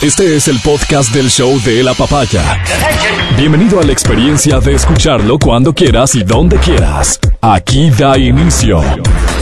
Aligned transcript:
Este 0.00 0.36
es 0.36 0.46
el 0.46 0.60
podcast 0.60 1.12
del 1.12 1.28
show 1.28 1.60
de 1.62 1.82
la 1.82 1.92
papaya. 1.92 2.62
Bienvenido 3.36 3.80
a 3.80 3.82
la 3.82 3.90
experiencia 3.90 4.60
de 4.60 4.74
escucharlo 4.74 5.40
cuando 5.40 5.74
quieras 5.74 6.14
y 6.14 6.22
donde 6.22 6.56
quieras. 6.58 7.18
Aquí 7.40 7.90
da 7.90 8.16
inicio 8.16 8.80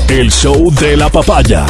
el 0.08 0.32
show 0.32 0.72
de 0.72 0.96
la 0.96 1.10
papaya. 1.10 1.66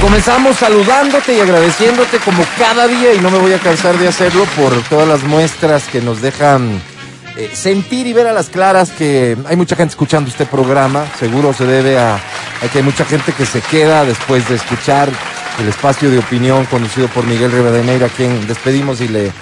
Comenzamos 0.00 0.54
saludándote 0.54 1.36
y 1.36 1.40
agradeciéndote 1.40 2.18
como 2.18 2.44
cada 2.56 2.86
día 2.86 3.12
y 3.12 3.18
no 3.18 3.32
me 3.32 3.38
voy 3.38 3.54
a 3.54 3.58
cansar 3.58 3.98
de 3.98 4.06
hacerlo 4.06 4.44
por 4.56 4.72
todas 4.82 5.08
las 5.08 5.24
muestras 5.24 5.82
que 5.88 6.00
nos 6.00 6.22
dejan 6.22 6.80
eh, 7.36 7.50
sentir 7.54 8.06
y 8.06 8.12
ver 8.12 8.28
a 8.28 8.32
las 8.32 8.50
claras 8.50 8.90
que 8.90 9.36
hay 9.48 9.56
mucha 9.56 9.74
gente 9.74 9.90
escuchando 9.90 10.30
este 10.30 10.46
programa. 10.46 11.06
Seguro 11.18 11.52
se 11.52 11.66
debe 11.66 11.98
a, 11.98 12.14
a 12.14 12.68
que 12.72 12.78
hay 12.78 12.84
mucha 12.84 13.04
gente 13.04 13.32
que 13.32 13.46
se 13.46 13.60
queda 13.62 14.04
después 14.04 14.48
de 14.48 14.54
escuchar 14.54 15.10
el 15.58 15.68
espacio 15.68 16.10
de 16.10 16.18
opinión 16.18 16.64
conducido 16.66 17.08
por 17.08 17.24
Miguel 17.26 17.50
Rivadeneira, 17.52 18.06
a 18.06 18.10
quien 18.10 18.46
despedimos 18.46 19.00
y 19.00 19.08
le 19.08 19.32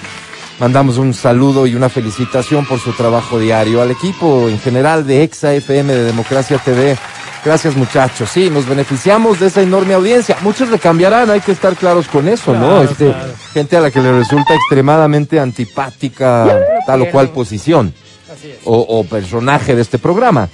mandamos 0.59 0.97
un 0.97 1.13
saludo 1.13 1.67
y 1.67 1.75
una 1.75 1.89
felicitación 1.89 2.65
por 2.65 2.79
su 2.79 2.91
trabajo 2.93 3.39
diario. 3.39 3.81
Al 3.81 3.91
equipo 3.91 4.49
en 4.49 4.59
general 4.59 5.05
de 5.05 5.23
Exa 5.23 5.53
FM 5.53 5.93
de 5.93 6.03
Democracia 6.03 6.57
TV. 6.57 6.97
Gracias 7.45 7.77
muchachos. 7.77 8.29
Sí, 8.29 8.49
nos 8.49 8.67
beneficiamos 8.67 9.39
de 9.39 9.47
esa 9.47 9.61
enorme 9.61 9.93
audiencia. 9.93 10.35
Muchos 10.41 10.69
le 10.69 10.79
cambiarán, 10.79 11.29
hay 11.29 11.39
que 11.39 11.51
estar 11.51 11.75
claros 11.75 12.07
con 12.07 12.27
eso, 12.27 12.53
¿no? 12.53 12.81
Este, 12.81 13.05
claro. 13.05 13.33
gente 13.53 13.77
a 13.77 13.81
la 13.81 13.91
que 13.91 14.01
le 14.01 14.11
resulta 14.11 14.53
extremadamente 14.55 15.39
antipática 15.39 16.59
tal 16.85 17.03
o 17.03 17.11
cual 17.11 17.29
posición 17.29 17.93
Así 18.33 18.51
es. 18.51 18.57
o, 18.65 18.77
o 18.79 19.03
personaje 19.05 19.75
de 19.75 19.81
este 19.81 19.97
programa. 19.99 20.49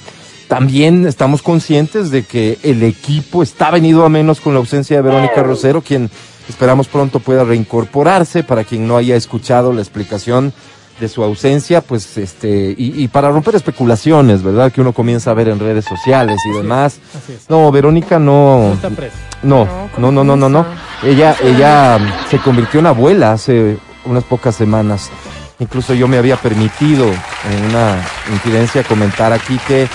También 0.47 1.07
estamos 1.07 1.41
conscientes 1.41 2.11
de 2.11 2.23
que 2.23 2.59
el 2.63 2.83
equipo 2.83 3.43
está 3.43 3.71
venido 3.71 4.05
a 4.05 4.09
menos 4.09 4.39
con 4.39 4.53
la 4.53 4.59
ausencia 4.59 4.97
de 4.97 5.01
Verónica 5.01 5.41
Rosero, 5.41 5.81
quien 5.81 6.09
esperamos 6.47 6.87
pronto 6.87 7.19
pueda 7.19 7.43
reincorporarse. 7.43 8.43
Para 8.43 8.63
quien 8.63 8.87
no 8.87 8.97
haya 8.97 9.15
escuchado 9.15 9.73
la 9.73 9.81
explicación 9.81 10.53
de 10.99 11.09
su 11.09 11.23
ausencia, 11.23 11.81
pues 11.81 12.17
este, 12.17 12.75
y, 12.77 13.03
y 13.03 13.07
para 13.07 13.31
romper 13.31 13.55
especulaciones, 13.55 14.43
¿verdad? 14.43 14.71
Que 14.71 14.79
uno 14.79 14.93
comienza 14.93 15.31
a 15.31 15.33
ver 15.33 15.47
en 15.47 15.59
redes 15.59 15.85
sociales 15.85 16.37
y 16.45 16.57
demás. 16.57 16.99
Así 17.17 17.33
es. 17.33 17.49
No, 17.49 17.71
Verónica 17.71 18.19
no. 18.19 18.67
No 18.67 18.73
está 18.73 18.89
presa. 18.89 19.15
No, 19.41 19.67
no, 19.97 20.11
no, 20.11 20.23
no, 20.23 20.35
no, 20.35 20.49
no. 20.49 20.65
Ella, 21.03 21.35
ella 21.43 21.97
se 22.29 22.37
convirtió 22.37 22.79
en 22.79 22.85
abuela 22.85 23.31
hace 23.31 23.77
unas 24.05 24.23
pocas 24.23 24.55
semanas. 24.55 25.09
Incluso 25.59 25.93
yo 25.93 26.07
me 26.07 26.17
había 26.17 26.35
permitido 26.37 27.05
en 27.05 27.65
una 27.69 27.97
incidencia 28.31 28.83
comentar 28.83 29.33
aquí 29.33 29.59
que 29.67 29.87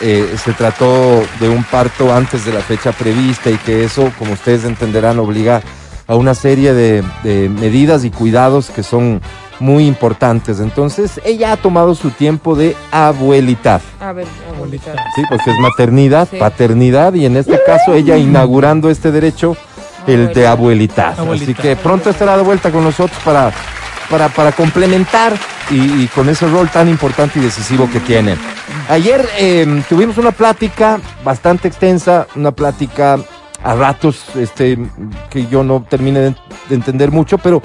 eh, 0.00 0.34
se 0.42 0.52
trató 0.52 1.22
de 1.40 1.48
un 1.48 1.64
parto 1.64 2.12
antes 2.14 2.44
de 2.44 2.52
la 2.52 2.60
fecha 2.60 2.92
prevista 2.92 3.50
y 3.50 3.56
que 3.56 3.84
eso, 3.84 4.12
como 4.18 4.32
ustedes 4.32 4.64
entenderán, 4.64 5.18
obliga 5.18 5.62
a 6.06 6.14
una 6.14 6.34
serie 6.34 6.72
de, 6.72 7.02
de 7.24 7.48
medidas 7.48 8.04
y 8.04 8.10
cuidados 8.10 8.70
que 8.70 8.82
son 8.82 9.20
muy 9.58 9.86
importantes. 9.86 10.60
Entonces, 10.60 11.20
ella 11.24 11.52
ha 11.52 11.56
tomado 11.56 11.94
su 11.94 12.10
tiempo 12.10 12.54
de 12.54 12.76
abuelitad. 12.92 13.80
A 14.00 14.12
ver, 14.12 14.26
abuelita. 14.54 14.92
Sí, 15.14 15.22
porque 15.28 15.50
es 15.50 15.56
maternidad, 15.60 16.28
Sí. 16.30 16.36
paternidad 16.36 17.14
y 17.14 17.24
en 17.26 17.36
este 17.36 17.58
caso 17.64 17.94
ella 17.94 18.16
inaugurando 18.16 18.90
este 18.90 19.10
derecho, 19.10 19.56
el 20.06 20.32
de. 20.32 20.46
Abuelita. 20.46 21.14
Así 21.32 21.54
que 21.54 21.74
pronto 21.74 22.10
estará 22.10 22.36
de 22.36 22.42
vuelta 22.44 22.70
con 22.70 22.84
nosotros 22.84 23.18
para, 23.24 23.50
para, 24.10 24.28
para 24.28 24.52
complementar 24.52 25.34
y, 25.70 26.06
con 26.08 26.28
ese 26.28 26.46
rol 26.46 26.68
tan 26.70 26.88
importante 26.88 27.38
y 27.38 27.42
decisivo 27.42 27.88
que 27.90 28.00
tiene. 28.00 28.36
Ayer 28.88 29.28
eh, 29.38 29.82
tuvimos 29.88 30.18
una 30.18 30.32
plática 30.32 31.00
bastante 31.24 31.68
extensa, 31.68 32.26
una 32.36 32.52
plática 32.52 33.18
a 33.62 33.74
ratos 33.74 34.24
este, 34.36 34.78
que 35.30 35.46
yo 35.46 35.64
no 35.64 35.84
terminé 35.88 36.20
de, 36.20 36.34
de 36.68 36.74
entender 36.74 37.10
mucho, 37.10 37.38
pero 37.38 37.62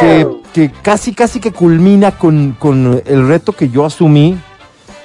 que, 0.00 0.26
que 0.52 0.70
casi, 0.82 1.12
casi 1.12 1.40
que 1.40 1.52
culmina 1.52 2.12
con, 2.12 2.56
con 2.58 3.02
el 3.04 3.28
reto 3.28 3.52
que 3.52 3.68
yo 3.68 3.84
asumí 3.84 4.38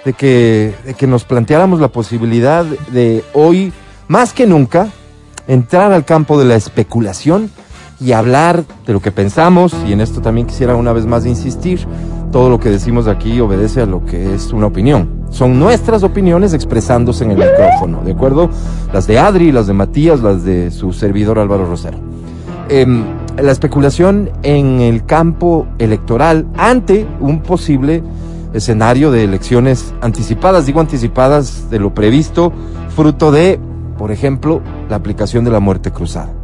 de 0.05 0.13
que, 0.13 0.73
de 0.85 0.93
que 0.93 1.07
nos 1.07 1.23
planteáramos 1.23 1.79
la 1.79 1.89
posibilidad 1.89 2.63
de 2.63 3.23
hoy, 3.33 3.73
más 4.07 4.33
que 4.33 4.45
nunca, 4.45 4.89
entrar 5.47 5.91
al 5.91 6.05
campo 6.05 6.39
de 6.39 6.45
la 6.45 6.55
especulación 6.55 7.51
y 8.01 8.13
hablar 8.13 8.63
de 8.87 8.93
lo 8.93 8.99
que 8.99 9.11
pensamos, 9.11 9.75
y 9.87 9.93
en 9.93 10.01
esto 10.01 10.21
también 10.21 10.47
quisiera 10.47 10.75
una 10.75 10.91
vez 10.91 11.05
más 11.05 11.25
insistir, 11.25 11.85
todo 12.31 12.49
lo 12.49 12.59
que 12.59 12.69
decimos 12.69 13.07
aquí 13.07 13.39
obedece 13.39 13.81
a 13.81 13.85
lo 13.85 14.05
que 14.05 14.33
es 14.33 14.51
una 14.53 14.67
opinión. 14.67 15.21
Son 15.29 15.59
nuestras 15.59 16.01
opiniones 16.03 16.53
expresándose 16.53 17.23
en 17.23 17.31
el 17.31 17.37
micrófono, 17.37 18.01
¿de 18.03 18.13
acuerdo? 18.13 18.49
Las 18.91 19.05
de 19.05 19.19
Adri, 19.19 19.51
las 19.51 19.67
de 19.67 19.73
Matías, 19.73 20.21
las 20.21 20.43
de 20.43 20.71
su 20.71 20.93
servidor 20.93 21.37
Álvaro 21.37 21.65
Rosero. 21.65 21.99
Em, 22.69 23.03
la 23.37 23.51
especulación 23.51 24.31
en 24.43 24.81
el 24.81 25.05
campo 25.05 25.67
electoral 25.77 26.47
ante 26.57 27.05
un 27.19 27.41
posible 27.41 28.01
escenario 28.53 29.11
de 29.11 29.25
elecciones 29.25 29.93
anticipadas, 30.01 30.65
digo 30.65 30.79
anticipadas 30.79 31.69
de 31.69 31.79
lo 31.79 31.93
previsto, 31.93 32.51
fruto 32.95 33.31
de, 33.31 33.59
por 33.97 34.11
ejemplo, 34.11 34.61
la 34.89 34.95
aplicación 34.95 35.45
de 35.45 35.51
la 35.51 35.59
muerte 35.59 35.91
cruzada. 35.91 36.40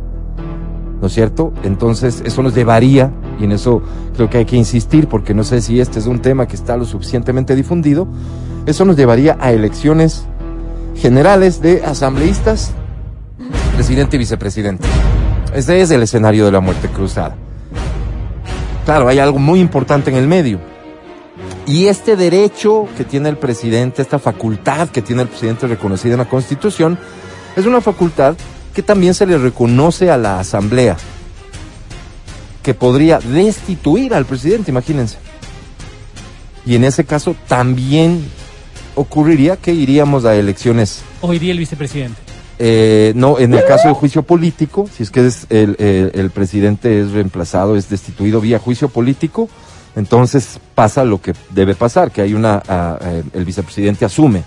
¿No 1.02 1.08
es 1.08 1.14
cierto? 1.14 1.54
Entonces, 1.64 2.24
eso 2.26 2.42
nos 2.42 2.56
llevaría, 2.56 3.12
y 3.40 3.44
en 3.44 3.52
eso 3.52 3.84
creo 4.16 4.30
que 4.30 4.40
hay 4.40 4.46
que 4.46 4.56
insistir, 4.56 5.08
porque 5.08 5.34
no 5.34 5.44
sé 5.44 5.62
si 5.62 5.80
este 5.80 6.00
es 6.00 6.08
un 6.08 6.20
tema 6.20 6.48
que 6.48 6.56
está 6.56 6.76
lo 6.76 6.86
suficientemente 6.86 7.56
difundido, 7.56 8.08
eso 8.66 8.84
nos 8.84 8.98
llevaría 8.98 9.38
a 9.40 9.52
elecciones 9.52 10.26
generales 10.96 11.62
de 11.62 11.86
asambleístas, 11.86 12.72
presidente 13.76 14.16
y 14.16 14.20
vicepresidente. 14.20 14.88
Ese 15.54 15.82
es 15.82 15.92
el 15.92 16.02
escenario 16.02 16.46
de 16.46 16.52
la 16.52 16.60
muerte 16.60 16.88
cruzada. 16.90 17.36
Claro, 18.86 19.08
hay 19.08 19.20
algo 19.20 19.38
muy 19.38 19.60
importante 19.60 20.10
en 20.10 20.18
el 20.18 20.28
medio. 20.28 20.60
Y 21.68 21.88
este 21.88 22.16
derecho 22.16 22.88
que 22.98 23.04
tiene 23.04 23.30
el 23.30 23.38
presidente, 23.38 24.02
esta 24.02 24.20
facultad 24.20 24.90
que 24.90 25.02
tiene 25.02 25.22
el 25.22 25.28
presidente 25.28 25.68
reconocida 25.68 26.14
en 26.14 26.20
la 26.20 26.30
Constitución, 26.30 26.98
es 27.56 27.66
una 27.66 27.82
facultad 27.82 28.36
que 28.78 28.84
también 28.84 29.16
se 29.16 29.26
le 29.26 29.40
reconoce 29.40 30.12
a 30.12 30.18
la 30.18 30.40
Asamblea, 30.40 30.98
que 32.62 32.76
podría 32.76 33.18
destituir 33.18 34.14
al 34.14 34.26
presidente, 34.26 34.70
imagínense. 34.70 35.18
Y 36.64 36.76
en 36.76 36.84
ese 36.84 37.04
caso 37.04 37.36
también 37.48 38.24
ocurriría 38.94 39.58
que 39.58 39.74
iríamos 39.74 40.26
a 40.26 40.36
elecciones 40.36 41.02
Hoy 41.22 41.40
día 41.40 41.54
el 41.54 41.58
vicepresidente. 41.58 42.20
eh, 42.60 43.14
no, 43.16 43.40
en 43.40 43.56
el 43.56 43.66
caso 43.66 43.88
de 43.88 43.96
juicio 43.96 44.22
político, 44.22 44.88
si 44.96 45.02
es 45.02 45.10
que 45.10 45.26
es 45.26 45.48
el, 45.50 45.76
el- 45.80 46.12
el 46.14 46.30
presidente 46.30 47.02
es 47.02 47.10
reemplazado, 47.14 47.78
es 47.78 47.90
destituido 47.90 48.40
vía 48.42 48.60
juicio 48.60 48.90
político, 48.90 49.50
entonces 49.96 50.60
pasa 50.76 51.04
lo 51.04 51.20
que 51.20 51.34
debe 51.50 51.74
pasar, 51.74 52.12
que 52.12 52.22
hay 52.22 52.36
una, 52.36 52.62
ah, 52.68 53.00
eh, 53.02 53.24
el 53.34 53.44
vicepresidente 53.44 54.06
asume, 54.06 54.44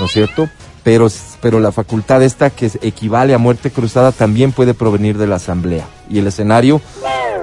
¿no 0.00 0.06
es 0.06 0.12
cierto? 0.12 0.48
Pero, 0.86 1.08
pero 1.42 1.58
la 1.58 1.72
facultad 1.72 2.22
esta 2.22 2.50
que 2.50 2.70
equivale 2.80 3.34
a 3.34 3.38
muerte 3.38 3.72
cruzada 3.72 4.12
también 4.12 4.52
puede 4.52 4.72
provenir 4.72 5.18
de 5.18 5.26
la 5.26 5.34
asamblea. 5.34 5.84
Y 6.08 6.20
el 6.20 6.28
escenario 6.28 6.80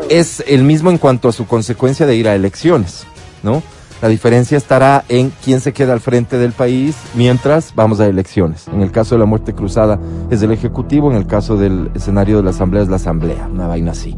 es 0.09 0.41
el 0.47 0.63
mismo 0.63 0.89
en 0.91 0.97
cuanto 0.97 1.27
a 1.27 1.33
su 1.33 1.45
consecuencia 1.45 2.05
de 2.05 2.15
ir 2.15 2.29
a 2.29 2.35
elecciones, 2.35 3.05
¿no? 3.43 3.61
La 4.01 4.07
diferencia 4.07 4.57
estará 4.57 5.03
en 5.09 5.33
quién 5.43 5.59
se 5.59 5.73
queda 5.73 5.91
al 5.91 5.99
frente 5.99 6.37
del 6.37 6.53
país 6.53 6.95
mientras 7.15 7.75
vamos 7.75 7.99
a 7.99 8.07
elecciones. 8.07 8.69
En 8.69 8.81
el 8.81 8.91
caso 8.91 9.15
de 9.15 9.19
la 9.19 9.25
muerte 9.25 9.53
cruzada 9.53 9.99
es 10.31 10.41
el 10.41 10.53
Ejecutivo, 10.53 11.11
en 11.11 11.17
el 11.17 11.27
caso 11.27 11.57
del 11.57 11.91
escenario 11.95 12.37
de 12.37 12.43
la 12.43 12.51
Asamblea 12.51 12.83
es 12.83 12.87
la 12.87 12.95
Asamblea, 12.95 13.49
una 13.51 13.67
vaina 13.67 13.91
así. 13.91 14.15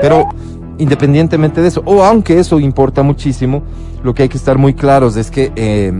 Pero 0.00 0.28
independientemente 0.78 1.60
de 1.60 1.66
eso, 1.66 1.82
o 1.86 2.04
aunque 2.04 2.38
eso 2.38 2.60
importa 2.60 3.02
muchísimo, 3.02 3.64
lo 4.04 4.14
que 4.14 4.22
hay 4.22 4.28
que 4.28 4.38
estar 4.38 4.58
muy 4.58 4.74
claros 4.74 5.16
es 5.16 5.32
que, 5.32 5.50
eh, 5.56 5.92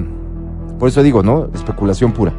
por 0.80 0.88
eso 0.88 1.02
digo, 1.02 1.22
¿no? 1.22 1.48
Especulación 1.54 2.12
pura. 2.12 2.32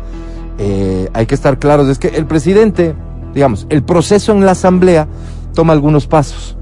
Eh, 0.57 1.09
hay 1.13 1.25
que 1.27 1.35
estar 1.35 1.59
claros 1.59 1.87
es 1.87 1.97
que 1.97 2.09
el 2.09 2.25
presidente, 2.25 2.93
digamos, 3.33 3.67
el 3.69 3.83
proceso 3.83 4.33
en 4.33 4.45
la 4.45 4.51
Asamblea 4.51 5.07
toma 5.53 5.73
algunos 5.73 6.07
pasos 6.07 6.57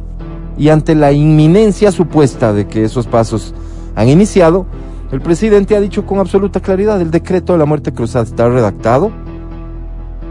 y 0.57 0.69
ante 0.69 0.93
la 0.93 1.13
inminencia 1.13 1.91
supuesta 1.91 2.53
de 2.53 2.67
que 2.67 2.83
esos 2.83 3.07
pasos 3.07 3.55
han 3.95 4.09
iniciado, 4.09 4.65
el 5.11 5.21
presidente 5.21 5.75
ha 5.75 5.81
dicho 5.81 6.05
con 6.05 6.19
absoluta 6.19 6.59
claridad, 6.59 7.01
el 7.01 7.11
decreto 7.11 7.53
de 7.53 7.59
la 7.59 7.65
muerte 7.65 7.93
cruzada 7.93 8.25
está 8.25 8.47
redactado, 8.49 9.09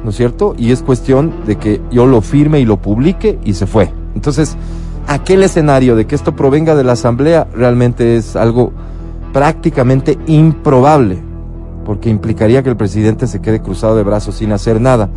¿no 0.04 0.10
es 0.10 0.16
cierto? 0.16 0.54
Y 0.56 0.70
es 0.70 0.82
cuestión 0.82 1.32
de 1.46 1.56
que 1.56 1.80
yo 1.90 2.06
lo 2.06 2.20
firme 2.20 2.60
y 2.60 2.66
lo 2.66 2.76
publique 2.76 3.38
y 3.42 3.54
se 3.54 3.66
fue. 3.66 3.92
Entonces, 4.14 4.56
aquel 5.06 5.42
escenario 5.42 5.96
de 5.96 6.06
que 6.06 6.14
esto 6.14 6.36
provenga 6.36 6.74
de 6.74 6.84
la 6.84 6.92
Asamblea 6.92 7.48
realmente 7.54 8.16
es 8.16 8.36
algo 8.36 8.72
prácticamente 9.32 10.18
improbable, 10.26 11.27
porque 11.88 12.10
implicaría 12.10 12.62
que 12.62 12.68
el 12.68 12.76
presidente 12.76 13.26
se 13.26 13.40
quede 13.40 13.62
cruzado 13.62 13.96
de 13.96 14.02
brazos 14.02 14.34
sin 14.34 14.52
hacer 14.52 14.78
nada. 14.78 15.08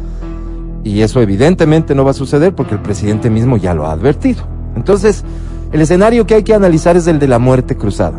Y 0.85 1.01
eso 1.01 1.19
evidentemente 1.19 1.93
no 1.95 2.05
va 2.05 2.11
a 2.11 2.13
suceder 2.13 2.55
porque 2.55 2.75
el 2.75 2.81
presidente 2.81 3.29
mismo 3.29 3.57
ya 3.57 3.73
lo 3.73 3.87
ha 3.87 3.91
advertido. 3.91 4.43
Entonces, 4.77 5.25
el 5.73 5.81
escenario 5.81 6.25
que 6.25 6.35
hay 6.35 6.43
que 6.43 6.53
analizar 6.53 6.95
es 6.95 7.07
el 7.07 7.19
de 7.19 7.27
la 7.27 7.39
muerte 7.39 7.75
cruzada. 7.75 8.17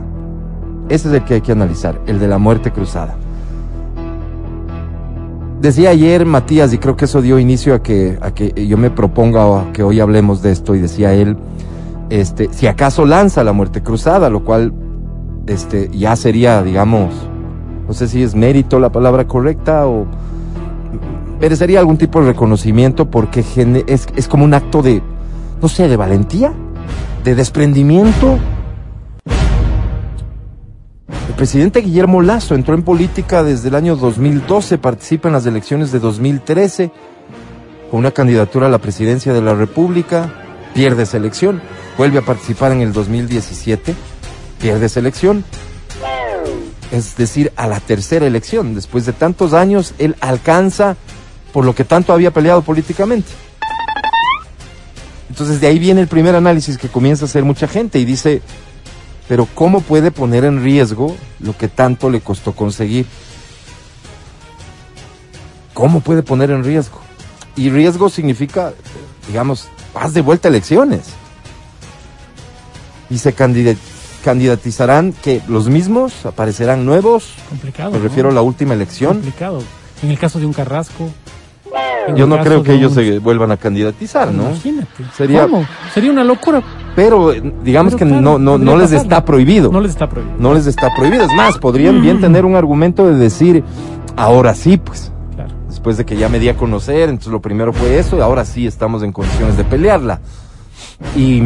Ese 0.90 1.08
es 1.08 1.14
el 1.14 1.24
que 1.24 1.32
hay 1.32 1.40
que 1.40 1.52
analizar, 1.52 1.98
el 2.06 2.20
de 2.20 2.28
la 2.28 2.36
muerte 2.36 2.72
cruzada. 2.72 3.14
Decía 5.62 5.88
ayer 5.88 6.26
Matías, 6.26 6.74
y 6.74 6.78
creo 6.78 6.94
que 6.94 7.06
eso 7.06 7.22
dio 7.22 7.38
inicio 7.38 7.74
a 7.74 7.82
que, 7.82 8.18
a 8.20 8.32
que 8.32 8.66
yo 8.66 8.76
me 8.76 8.90
proponga 8.90 9.72
que 9.72 9.82
hoy 9.82 9.98
hablemos 9.98 10.42
de 10.42 10.52
esto, 10.52 10.74
y 10.74 10.80
decía 10.80 11.14
él, 11.14 11.38
este, 12.10 12.50
si 12.52 12.66
acaso 12.66 13.06
lanza 13.06 13.44
la 13.44 13.54
muerte 13.54 13.82
cruzada, 13.82 14.28
lo 14.28 14.44
cual 14.44 14.74
este, 15.46 15.88
ya 15.94 16.16
sería, 16.16 16.62
digamos, 16.62 17.14
no 17.92 17.98
sé 17.98 18.08
si 18.08 18.22
es 18.22 18.34
mérito 18.34 18.80
la 18.80 18.90
palabra 18.90 19.26
correcta 19.26 19.86
o 19.86 20.06
merecería 21.38 21.78
algún 21.78 21.98
tipo 21.98 22.20
de 22.20 22.28
reconocimiento 22.28 23.10
porque 23.10 23.44
es, 23.86 24.06
es 24.16 24.28
como 24.28 24.46
un 24.46 24.54
acto 24.54 24.80
de, 24.80 25.02
no 25.60 25.68
sé, 25.68 25.88
de 25.88 25.96
valentía, 25.98 26.54
de 27.22 27.34
desprendimiento. 27.34 28.38
El 31.28 31.34
presidente 31.36 31.82
Guillermo 31.82 32.22
Lazo 32.22 32.54
entró 32.54 32.74
en 32.74 32.82
política 32.82 33.42
desde 33.42 33.68
el 33.68 33.74
año 33.74 33.94
2012, 33.94 34.78
participa 34.78 35.28
en 35.28 35.34
las 35.34 35.44
elecciones 35.44 35.92
de 35.92 35.98
2013 35.98 36.90
con 37.90 38.00
una 38.00 38.12
candidatura 38.12 38.68
a 38.68 38.70
la 38.70 38.78
presidencia 38.78 39.34
de 39.34 39.42
la 39.42 39.54
República, 39.54 40.32
pierde 40.72 41.02
esa 41.02 41.18
elección, 41.18 41.60
vuelve 41.98 42.20
a 42.20 42.22
participar 42.22 42.72
en 42.72 42.80
el 42.80 42.94
2017, 42.94 43.94
pierde 44.58 44.86
esa 44.86 45.00
elección. 45.00 45.44
Es 46.92 47.16
decir, 47.16 47.52
a 47.56 47.66
la 47.66 47.80
tercera 47.80 48.26
elección, 48.26 48.74
después 48.74 49.06
de 49.06 49.14
tantos 49.14 49.54
años, 49.54 49.94
él 49.98 50.14
alcanza 50.20 50.94
por 51.50 51.64
lo 51.64 51.74
que 51.74 51.84
tanto 51.84 52.12
había 52.12 52.32
peleado 52.32 52.60
políticamente. 52.60 53.30
Entonces 55.30 55.58
de 55.62 55.68
ahí 55.68 55.78
viene 55.78 56.02
el 56.02 56.06
primer 56.06 56.36
análisis 56.36 56.76
que 56.76 56.88
comienza 56.88 57.24
a 57.24 57.28
hacer 57.28 57.44
mucha 57.44 57.66
gente 57.66 57.98
y 57.98 58.04
dice, 58.04 58.42
pero 59.26 59.48
¿cómo 59.54 59.80
puede 59.80 60.10
poner 60.10 60.44
en 60.44 60.62
riesgo 60.62 61.16
lo 61.40 61.56
que 61.56 61.68
tanto 61.68 62.10
le 62.10 62.20
costó 62.20 62.52
conseguir? 62.52 63.06
¿Cómo 65.72 66.00
puede 66.00 66.22
poner 66.22 66.50
en 66.50 66.62
riesgo? 66.62 67.00
Y 67.56 67.70
riesgo 67.70 68.10
significa, 68.10 68.74
digamos, 69.28 69.68
vas 69.94 70.12
de 70.12 70.20
vuelta 70.20 70.48
elecciones. 70.48 71.04
Y 73.08 73.16
se 73.16 73.32
candidatizarán 74.22 75.12
que 75.12 75.42
los 75.48 75.68
mismos, 75.68 76.24
aparecerán 76.24 76.86
nuevos. 76.86 77.34
Complicado. 77.48 77.90
Me 77.90 77.98
refiero 77.98 78.30
a 78.30 78.32
la 78.32 78.42
última 78.42 78.74
elección. 78.74 79.14
Complicado. 79.14 79.62
En 80.02 80.10
el 80.10 80.18
caso 80.18 80.38
de 80.40 80.46
un 80.46 80.52
Carrasco. 80.52 81.10
Yo 82.16 82.26
no 82.26 82.40
creo 82.40 82.62
que 82.62 82.72
ellos 82.74 82.94
se 82.94 83.18
vuelvan 83.20 83.52
a 83.52 83.56
candidatizar, 83.56 84.32
¿no? 84.32 84.50
Imagínate. 84.50 85.04
Sería, 85.16 85.42
¿Cómo? 85.42 85.64
Sería 85.94 86.10
una 86.10 86.24
locura. 86.24 86.62
Pero 86.96 87.32
digamos 87.32 87.94
que 87.94 88.04
no, 88.04 88.38
no, 88.38 88.58
no 88.58 88.76
les 88.76 88.92
está 88.92 89.24
prohibido. 89.24 89.70
No 89.70 89.80
les 89.80 89.92
está 89.92 90.08
prohibido. 90.08 90.36
No 90.38 90.54
les 90.54 90.66
está 90.66 90.88
prohibido. 90.94 91.24
Es 91.24 91.32
más, 91.32 91.58
podrían 91.58 92.02
bien 92.02 92.20
tener 92.20 92.44
un 92.44 92.56
argumento 92.56 93.06
de 93.06 93.14
decir, 93.14 93.62
ahora 94.16 94.54
sí, 94.54 94.78
pues. 94.78 95.12
Claro. 95.34 95.54
Después 95.68 95.96
de 95.96 96.04
que 96.04 96.16
ya 96.16 96.28
me 96.28 96.38
di 96.38 96.48
a 96.48 96.56
conocer, 96.56 97.08
entonces 97.08 97.32
lo 97.32 97.40
primero 97.40 97.72
fue 97.72 97.98
eso, 97.98 98.16
y 98.16 98.20
ahora 98.20 98.44
sí 98.44 98.66
estamos 98.66 99.02
en 99.02 99.12
condiciones 99.12 99.56
de 99.56 99.64
pelearla. 99.64 100.20
Y. 101.16 101.40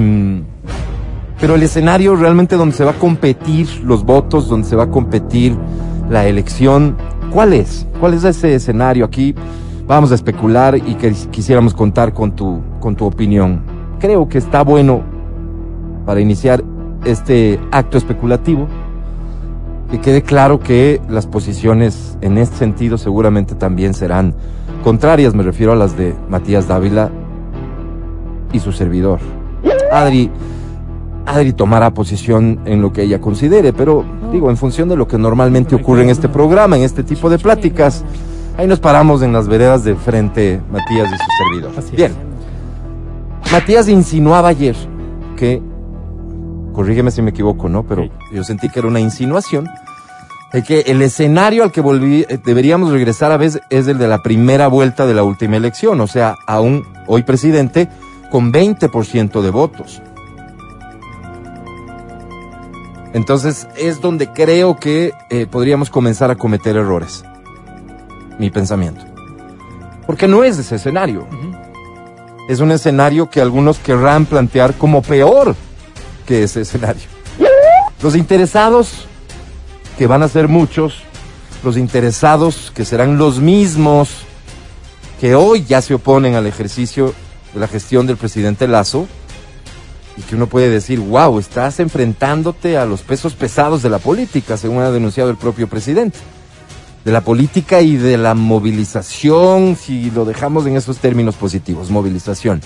Pero 1.40 1.54
el 1.54 1.62
escenario 1.62 2.16
realmente 2.16 2.56
donde 2.56 2.74
se 2.74 2.84
va 2.84 2.92
a 2.92 2.98
competir 2.98 3.68
los 3.84 4.04
votos, 4.04 4.48
donde 4.48 4.66
se 4.66 4.76
va 4.76 4.84
a 4.84 4.90
competir 4.90 5.56
la 6.08 6.26
elección, 6.26 6.96
¿cuál 7.30 7.52
es? 7.52 7.86
¿Cuál 8.00 8.14
es 8.14 8.24
ese 8.24 8.54
escenario? 8.54 9.04
Aquí 9.04 9.34
vamos 9.86 10.12
a 10.12 10.14
especular 10.14 10.76
y 10.76 10.94
que 10.94 11.12
quisiéramos 11.30 11.74
contar 11.74 12.12
con 12.12 12.32
tu, 12.32 12.62
con 12.80 12.96
tu 12.96 13.04
opinión. 13.04 13.62
Creo 14.00 14.28
que 14.28 14.38
está 14.38 14.62
bueno 14.62 15.02
para 16.06 16.20
iniciar 16.20 16.64
este 17.04 17.60
acto 17.70 17.98
especulativo 17.98 18.66
que 19.90 20.00
quede 20.00 20.22
claro 20.22 20.60
que 20.60 21.00
las 21.08 21.26
posiciones 21.26 22.18
en 22.20 22.38
este 22.38 22.56
sentido 22.56 22.98
seguramente 22.98 23.54
también 23.54 23.94
serán 23.94 24.34
contrarias, 24.82 25.34
me 25.34 25.42
refiero 25.42 25.72
a 25.72 25.76
las 25.76 25.96
de 25.96 26.14
Matías 26.28 26.66
Dávila 26.66 27.10
y 28.52 28.58
su 28.58 28.72
servidor. 28.72 29.20
Adri, 29.92 30.30
Adri 31.26 31.52
tomará 31.52 31.90
posición 31.90 32.60
en 32.64 32.80
lo 32.80 32.92
que 32.92 33.02
ella 33.02 33.20
considere, 33.20 33.72
pero 33.72 34.04
digo, 34.32 34.48
en 34.50 34.56
función 34.56 34.88
de 34.88 34.96
lo 34.96 35.08
que 35.08 35.18
normalmente 35.18 35.74
ocurre 35.74 36.02
en 36.02 36.10
este 36.10 36.28
programa, 36.28 36.76
en 36.76 36.82
este 36.82 37.02
tipo 37.02 37.28
de 37.28 37.38
pláticas, 37.38 38.04
Ahí 38.58 38.66
nos 38.66 38.80
paramos 38.80 39.20
en 39.20 39.32
las 39.34 39.48
veredas 39.48 39.84
de 39.84 39.94
frente 39.94 40.60
Matías 40.70 41.08
y 41.12 41.18
su 41.18 41.70
servidor. 41.70 41.94
Bien. 41.94 42.12
Matías 43.52 43.88
insinuaba 43.88 44.48
ayer 44.48 44.74
que, 45.36 45.62
corrígeme 46.72 47.10
si 47.10 47.20
me 47.20 47.30
equivoco, 47.30 47.68
¿no? 47.68 47.82
Pero 47.82 48.08
yo 48.32 48.44
sentí 48.44 48.70
que 48.70 48.78
era 48.78 48.88
una 48.88 49.00
insinuación 49.00 49.68
de 50.54 50.62
que 50.62 50.80
el 50.86 51.02
escenario 51.02 51.64
al 51.64 51.72
que 51.72 51.82
volví, 51.82 52.24
eh, 52.28 52.38
deberíamos 52.42 52.92
regresar 52.92 53.30
a 53.30 53.36
veces 53.36 53.60
es 53.68 53.88
el 53.88 53.98
de 53.98 54.08
la 54.08 54.22
primera 54.22 54.68
vuelta 54.68 55.06
de 55.06 55.12
la 55.12 55.22
última 55.22 55.56
elección, 55.56 56.00
o 56.00 56.06
sea, 56.06 56.36
aún 56.46 56.82
hoy 57.06 57.24
presidente 57.24 57.90
con 58.30 58.52
20% 58.52 59.42
de 59.42 59.50
votos. 59.50 60.00
Entonces 63.16 63.66
es 63.78 64.02
donde 64.02 64.30
creo 64.30 64.76
que 64.76 65.14
eh, 65.30 65.46
podríamos 65.50 65.88
comenzar 65.88 66.30
a 66.30 66.36
cometer 66.36 66.76
errores 66.76 67.24
mi 68.38 68.50
pensamiento. 68.50 69.06
Porque 70.06 70.28
no 70.28 70.44
es 70.44 70.58
ese 70.58 70.76
escenario. 70.76 71.26
Es 72.46 72.60
un 72.60 72.72
escenario 72.72 73.30
que 73.30 73.40
algunos 73.40 73.78
querrán 73.78 74.26
plantear 74.26 74.74
como 74.74 75.00
peor 75.00 75.56
que 76.26 76.42
ese 76.42 76.60
escenario. 76.60 77.04
Los 78.02 78.16
interesados, 78.16 79.06
que 79.96 80.06
van 80.06 80.22
a 80.22 80.28
ser 80.28 80.46
muchos, 80.46 80.98
los 81.64 81.78
interesados 81.78 82.70
que 82.74 82.84
serán 82.84 83.16
los 83.16 83.40
mismos 83.40 84.10
que 85.22 85.34
hoy 85.34 85.64
ya 85.64 85.80
se 85.80 85.94
oponen 85.94 86.34
al 86.34 86.46
ejercicio 86.46 87.14
de 87.54 87.60
la 87.60 87.66
gestión 87.66 88.06
del 88.06 88.18
presidente 88.18 88.68
Lazo, 88.68 89.08
y 90.16 90.22
que 90.22 90.34
uno 90.34 90.46
puede 90.46 90.70
decir, 90.70 90.98
wow, 91.00 91.38
estás 91.38 91.80
enfrentándote 91.80 92.78
a 92.78 92.86
los 92.86 93.02
pesos 93.02 93.34
pesados 93.34 93.82
de 93.82 93.90
la 93.90 93.98
política, 93.98 94.56
según 94.56 94.82
ha 94.82 94.90
denunciado 94.90 95.30
el 95.30 95.36
propio 95.36 95.68
presidente 95.68 96.18
de 97.06 97.12
la 97.12 97.20
política 97.20 97.82
y 97.82 97.96
de 97.96 98.18
la 98.18 98.34
movilización, 98.34 99.76
si 99.76 100.10
lo 100.10 100.24
dejamos 100.24 100.66
en 100.66 100.76
esos 100.76 100.98
términos 100.98 101.36
positivos, 101.36 101.88
movilización. 101.88 102.60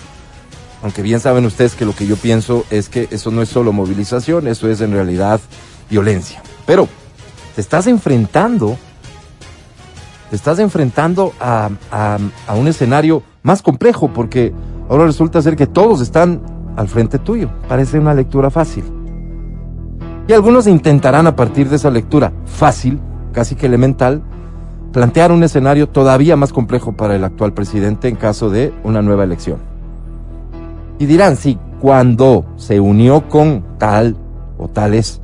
Aunque 0.82 1.02
bien 1.02 1.20
saben 1.20 1.44
ustedes 1.44 1.74
que 1.74 1.84
lo 1.84 1.94
que 1.94 2.06
yo 2.06 2.16
pienso 2.16 2.64
es 2.70 2.88
que 2.88 3.06
eso 3.10 3.30
no 3.30 3.42
es 3.42 3.50
solo 3.50 3.74
movilización, 3.74 4.48
eso 4.48 4.70
es 4.70 4.80
en 4.80 4.92
realidad 4.92 5.40
violencia. 5.90 6.42
Pero 6.64 6.88
te 7.54 7.60
estás 7.60 7.86
enfrentando, 7.86 8.78
te 10.30 10.36
estás 10.36 10.58
enfrentando 10.58 11.34
a, 11.38 11.68
a 11.90 12.54
un 12.54 12.66
escenario 12.66 13.22
más 13.42 13.60
complejo 13.60 14.10
porque 14.10 14.54
ahora 14.88 15.04
resulta 15.04 15.42
ser 15.42 15.54
que 15.54 15.66
todos 15.66 16.00
están 16.00 16.40
al 16.76 16.88
frente 16.88 17.18
tuyo. 17.18 17.50
Parece 17.68 17.98
una 17.98 18.14
lectura 18.14 18.50
fácil. 18.50 18.84
Y 20.28 20.32
algunos 20.32 20.66
intentarán 20.66 21.26
a 21.26 21.34
partir 21.36 21.68
de 21.68 21.76
esa 21.76 21.90
lectura 21.90 22.32
fácil 22.44 23.00
casi 23.32 23.54
que 23.54 23.66
elemental, 23.66 24.22
plantear 24.92 25.32
un 25.32 25.42
escenario 25.42 25.88
todavía 25.88 26.36
más 26.36 26.52
complejo 26.52 26.92
para 26.92 27.14
el 27.14 27.24
actual 27.24 27.52
presidente 27.52 28.08
en 28.08 28.16
caso 28.16 28.50
de 28.50 28.72
una 28.82 29.02
nueva 29.02 29.24
elección. 29.24 29.58
Y 30.98 31.06
dirán, 31.06 31.36
sí, 31.36 31.58
cuando 31.80 32.44
se 32.56 32.80
unió 32.80 33.28
con 33.28 33.64
tal 33.78 34.16
o 34.58 34.68
tales, 34.68 35.20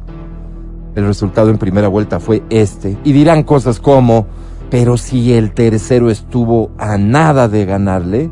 el 0.95 1.07
resultado 1.07 1.51
en 1.51 1.59
primera 1.59 1.89
vuelta 1.89 2.21
fue 2.21 2.43
este. 2.49 2.97
Y 3.05 3.13
dirán 3.13 3.43
cosas 3.43 3.81
como, 3.81 4.27
pero 4.71 4.97
si 4.97 5.35
el 5.35 5.53
tercero 5.53 6.11
estuvo 6.11 6.71
a 6.79 6.97
nada 6.97 7.49
de 7.49 7.67
ganarle, 7.67 8.31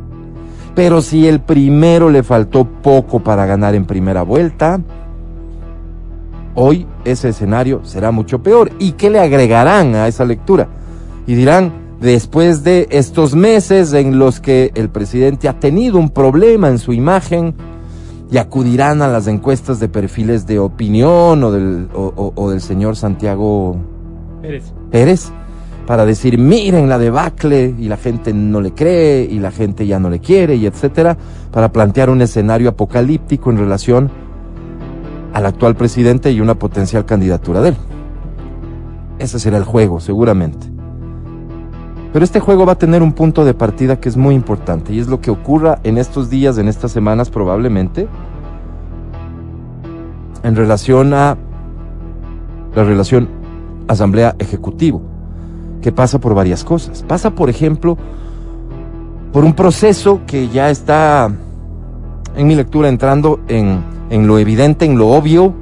pero 0.74 1.02
si 1.02 1.26
el 1.26 1.40
primero 1.40 2.10
le 2.10 2.22
faltó 2.22 2.64
poco 2.64 3.20
para 3.20 3.46
ganar 3.46 3.74
en 3.74 3.84
primera 3.84 4.22
vuelta, 4.22 4.80
Hoy 6.54 6.86
ese 7.04 7.30
escenario 7.30 7.80
será 7.84 8.12
mucho 8.12 8.42
peor. 8.42 8.70
¿Y 8.78 8.92
qué 8.92 9.10
le 9.10 9.18
agregarán 9.18 9.94
a 9.96 10.06
esa 10.06 10.24
lectura? 10.24 10.68
Y 11.26 11.34
dirán, 11.34 11.72
después 12.00 12.62
de 12.62 12.86
estos 12.90 13.34
meses 13.34 13.92
en 13.92 14.18
los 14.18 14.40
que 14.40 14.70
el 14.74 14.88
presidente 14.88 15.48
ha 15.48 15.58
tenido 15.58 15.98
un 15.98 16.10
problema 16.10 16.68
en 16.68 16.78
su 16.78 16.92
imagen, 16.92 17.54
y 18.30 18.38
acudirán 18.38 19.02
a 19.02 19.08
las 19.08 19.26
encuestas 19.26 19.78
de 19.78 19.88
perfiles 19.88 20.46
de 20.46 20.58
opinión 20.58 21.44
o 21.44 21.52
del, 21.52 21.88
o, 21.94 22.50
del 22.50 22.60
señor 22.60 22.96
Santiago 22.96 23.76
Pérez. 24.40 24.72
Pérez 24.90 25.32
para 25.86 26.06
decir, 26.06 26.38
miren 26.38 26.88
la 26.88 26.98
debacle 26.98 27.74
y 27.78 27.88
la 27.88 27.96
gente 27.96 28.32
no 28.32 28.60
le 28.60 28.72
cree 28.72 29.24
y 29.24 29.38
la 29.38 29.50
gente 29.50 29.86
ya 29.86 29.98
no 29.98 30.08
le 30.10 30.20
quiere 30.20 30.56
y 30.56 30.66
etcétera, 30.66 31.16
para 31.50 31.72
plantear 31.72 32.10
un 32.10 32.22
escenario 32.22 32.70
apocalíptico 32.70 33.50
en 33.50 33.58
relación 33.58 34.10
al 35.32 35.46
actual 35.46 35.74
presidente 35.74 36.32
y 36.32 36.40
una 36.40 36.54
potencial 36.54 37.04
candidatura 37.04 37.60
de 37.60 37.70
él. 37.70 37.76
Ese 39.18 39.38
será 39.38 39.58
el 39.58 39.64
juego, 39.64 40.00
seguramente. 40.00 40.68
Pero 42.12 42.24
este 42.24 42.38
juego 42.38 42.64
va 42.64 42.72
a 42.72 42.78
tener 42.78 43.02
un 43.02 43.12
punto 43.12 43.44
de 43.44 43.54
partida 43.54 43.98
que 43.98 44.08
es 44.08 44.16
muy 44.16 44.36
importante 44.36 44.92
y 44.92 45.00
es 45.00 45.08
lo 45.08 45.20
que 45.20 45.32
ocurra 45.32 45.80
en 45.82 45.98
estos 45.98 46.30
días, 46.30 46.58
en 46.58 46.68
estas 46.68 46.92
semanas 46.92 47.28
probablemente, 47.28 48.06
en 50.44 50.54
relación 50.54 51.12
a 51.12 51.36
la 52.74 52.84
relación 52.84 53.28
Asamblea 53.88 54.36
Ejecutivo, 54.38 55.02
que 55.84 55.92
pasa 55.92 56.18
por 56.18 56.34
varias 56.34 56.64
cosas. 56.64 57.04
Pasa, 57.06 57.34
por 57.34 57.50
ejemplo, 57.50 57.98
por 59.34 59.44
un 59.44 59.52
proceso 59.52 60.22
que 60.26 60.48
ya 60.48 60.70
está, 60.70 61.30
en 62.34 62.46
mi 62.46 62.54
lectura, 62.54 62.88
entrando 62.88 63.40
en, 63.48 63.84
en 64.08 64.26
lo 64.26 64.38
evidente, 64.38 64.86
en 64.86 64.96
lo 64.96 65.08
obvio, 65.08 65.52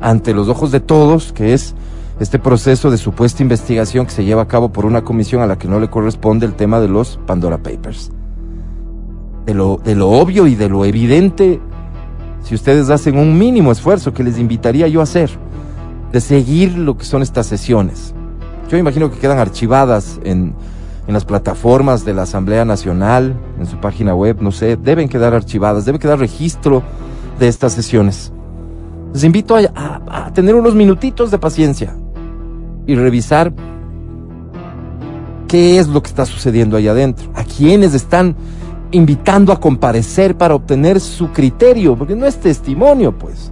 ante 0.00 0.34
los 0.34 0.48
ojos 0.48 0.70
de 0.70 0.78
todos, 0.78 1.32
que 1.32 1.52
es 1.52 1.74
este 2.20 2.38
proceso 2.38 2.92
de 2.92 2.96
supuesta 2.96 3.42
investigación 3.42 4.06
que 4.06 4.12
se 4.12 4.24
lleva 4.24 4.42
a 4.42 4.46
cabo 4.46 4.68
por 4.68 4.86
una 4.86 5.02
comisión 5.02 5.42
a 5.42 5.48
la 5.48 5.58
que 5.58 5.66
no 5.66 5.80
le 5.80 5.90
corresponde 5.90 6.46
el 6.46 6.54
tema 6.54 6.78
de 6.78 6.86
los 6.86 7.18
Pandora 7.26 7.58
Papers. 7.58 8.12
De 9.46 9.54
lo, 9.54 9.80
de 9.82 9.96
lo 9.96 10.10
obvio 10.10 10.46
y 10.46 10.54
de 10.54 10.68
lo 10.68 10.84
evidente, 10.84 11.60
si 12.44 12.54
ustedes 12.54 12.88
hacen 12.88 13.18
un 13.18 13.36
mínimo 13.36 13.72
esfuerzo 13.72 14.14
que 14.14 14.22
les 14.22 14.38
invitaría 14.38 14.86
yo 14.86 15.00
a 15.00 15.02
hacer, 15.02 15.28
de 16.12 16.20
seguir 16.20 16.78
lo 16.78 16.96
que 16.96 17.04
son 17.04 17.22
estas 17.22 17.48
sesiones. 17.48 18.14
Yo 18.70 18.78
imagino 18.78 19.10
que 19.10 19.18
quedan 19.18 19.38
archivadas 19.38 20.20
en, 20.22 20.54
en 21.08 21.14
las 21.14 21.24
plataformas 21.24 22.04
de 22.04 22.14
la 22.14 22.22
Asamblea 22.22 22.64
Nacional, 22.64 23.34
en 23.58 23.66
su 23.66 23.78
página 23.78 24.14
web, 24.14 24.36
no 24.40 24.52
sé, 24.52 24.76
deben 24.76 25.08
quedar 25.08 25.34
archivadas, 25.34 25.84
debe 25.84 25.98
quedar 25.98 26.20
registro 26.20 26.84
de 27.40 27.48
estas 27.48 27.72
sesiones. 27.72 28.32
Les 29.12 29.24
invito 29.24 29.56
a, 29.56 30.30
tener 30.32 30.54
unos 30.54 30.76
minutitos 30.76 31.32
de 31.32 31.38
paciencia 31.38 31.96
y 32.86 32.94
revisar 32.94 33.52
qué 35.48 35.80
es 35.80 35.88
lo 35.88 36.00
que 36.00 36.10
está 36.10 36.24
sucediendo 36.24 36.76
ahí 36.76 36.86
adentro, 36.86 37.28
a 37.34 37.42
quienes 37.42 37.92
están 37.92 38.36
invitando 38.92 39.52
a 39.52 39.58
comparecer 39.58 40.38
para 40.38 40.54
obtener 40.54 41.00
su 41.00 41.32
criterio, 41.32 41.96
porque 41.96 42.14
no 42.14 42.24
es 42.24 42.36
testimonio, 42.36 43.18
pues. 43.18 43.50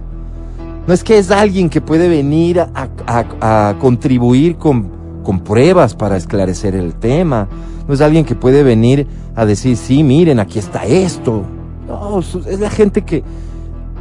No 0.87 0.93
es 0.93 1.03
que 1.03 1.17
es 1.17 1.29
alguien 1.29 1.69
que 1.69 1.81
puede 1.81 2.07
venir 2.07 2.61
a 2.61 3.75
contribuir 3.79 4.55
con, 4.55 4.98
con, 5.29 5.39
pruebas 5.41 5.93
para 5.93 6.17
esclarecer 6.17 6.75
el 6.75 6.95
tema. 6.95 7.47
No 7.87 7.93
es 7.93 8.01
alguien 8.01 8.25
que 8.25 8.35
puede 8.35 8.63
venir 8.63 9.05
a 9.35 9.45
decir, 9.45 9.77
sí, 9.77 10.03
miren, 10.03 10.39
aquí 10.39 10.57
está 10.57 10.85
esto. 10.85 11.43
No, 11.87 12.19
es 12.19 12.59
la 12.59 12.69
gente 12.69 13.03
que 13.03 13.23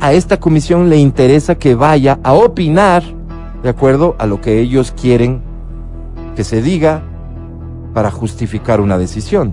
a 0.00 0.12
esta 0.12 0.40
comisión 0.40 0.88
le 0.88 0.96
interesa 0.96 1.56
que 1.56 1.74
vaya 1.74 2.18
a 2.22 2.32
opinar 2.32 3.02
de 3.62 3.68
acuerdo 3.68 4.16
a 4.18 4.26
lo 4.26 4.40
que 4.40 4.60
ellos 4.60 4.92
quieren 4.92 5.42
que 6.34 6.44
se 6.44 6.62
diga 6.62 7.02
para 7.92 8.10
justificar 8.10 8.80
una 8.80 8.96
decisión. 8.96 9.52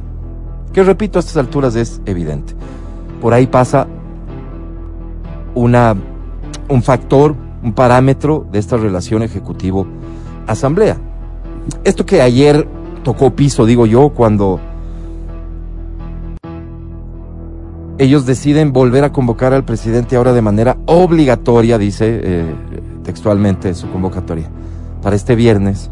Que 0.72 0.84
repito, 0.84 1.20
a 1.20 1.22
estas 1.22 1.38
alturas 1.38 1.76
es 1.76 2.02
evidente. 2.06 2.54
Por 3.22 3.34
ahí 3.34 3.48
pasa 3.48 3.88
una, 5.56 5.96
un 6.70 6.84
factor, 6.84 7.36
un 7.64 7.74
parámetro 7.74 8.46
de 8.52 8.60
esta 8.60 8.78
relación 8.78 9.24
ejecutivo-asamblea. 9.24 10.98
Esto 11.84 12.06
que 12.06 12.22
ayer 12.22 12.68
tocó 13.04 13.36
piso, 13.36 13.66
digo 13.66 13.86
yo, 13.86 14.10
cuando 14.10 14.60
ellos 17.98 18.26
deciden 18.26 18.74
volver 18.74 19.04
a 19.04 19.12
convocar 19.12 19.54
al 19.54 19.64
presidente 19.64 20.16
ahora 20.16 20.34
de 20.34 20.42
manera 20.42 20.78
obligatoria, 20.86 21.78
dice 21.78 22.20
eh, 22.24 22.56
textualmente 23.04 23.74
su 23.74 23.90
convocatoria, 23.90 24.50
para 25.02 25.16
este 25.16 25.36
viernes, 25.36 25.90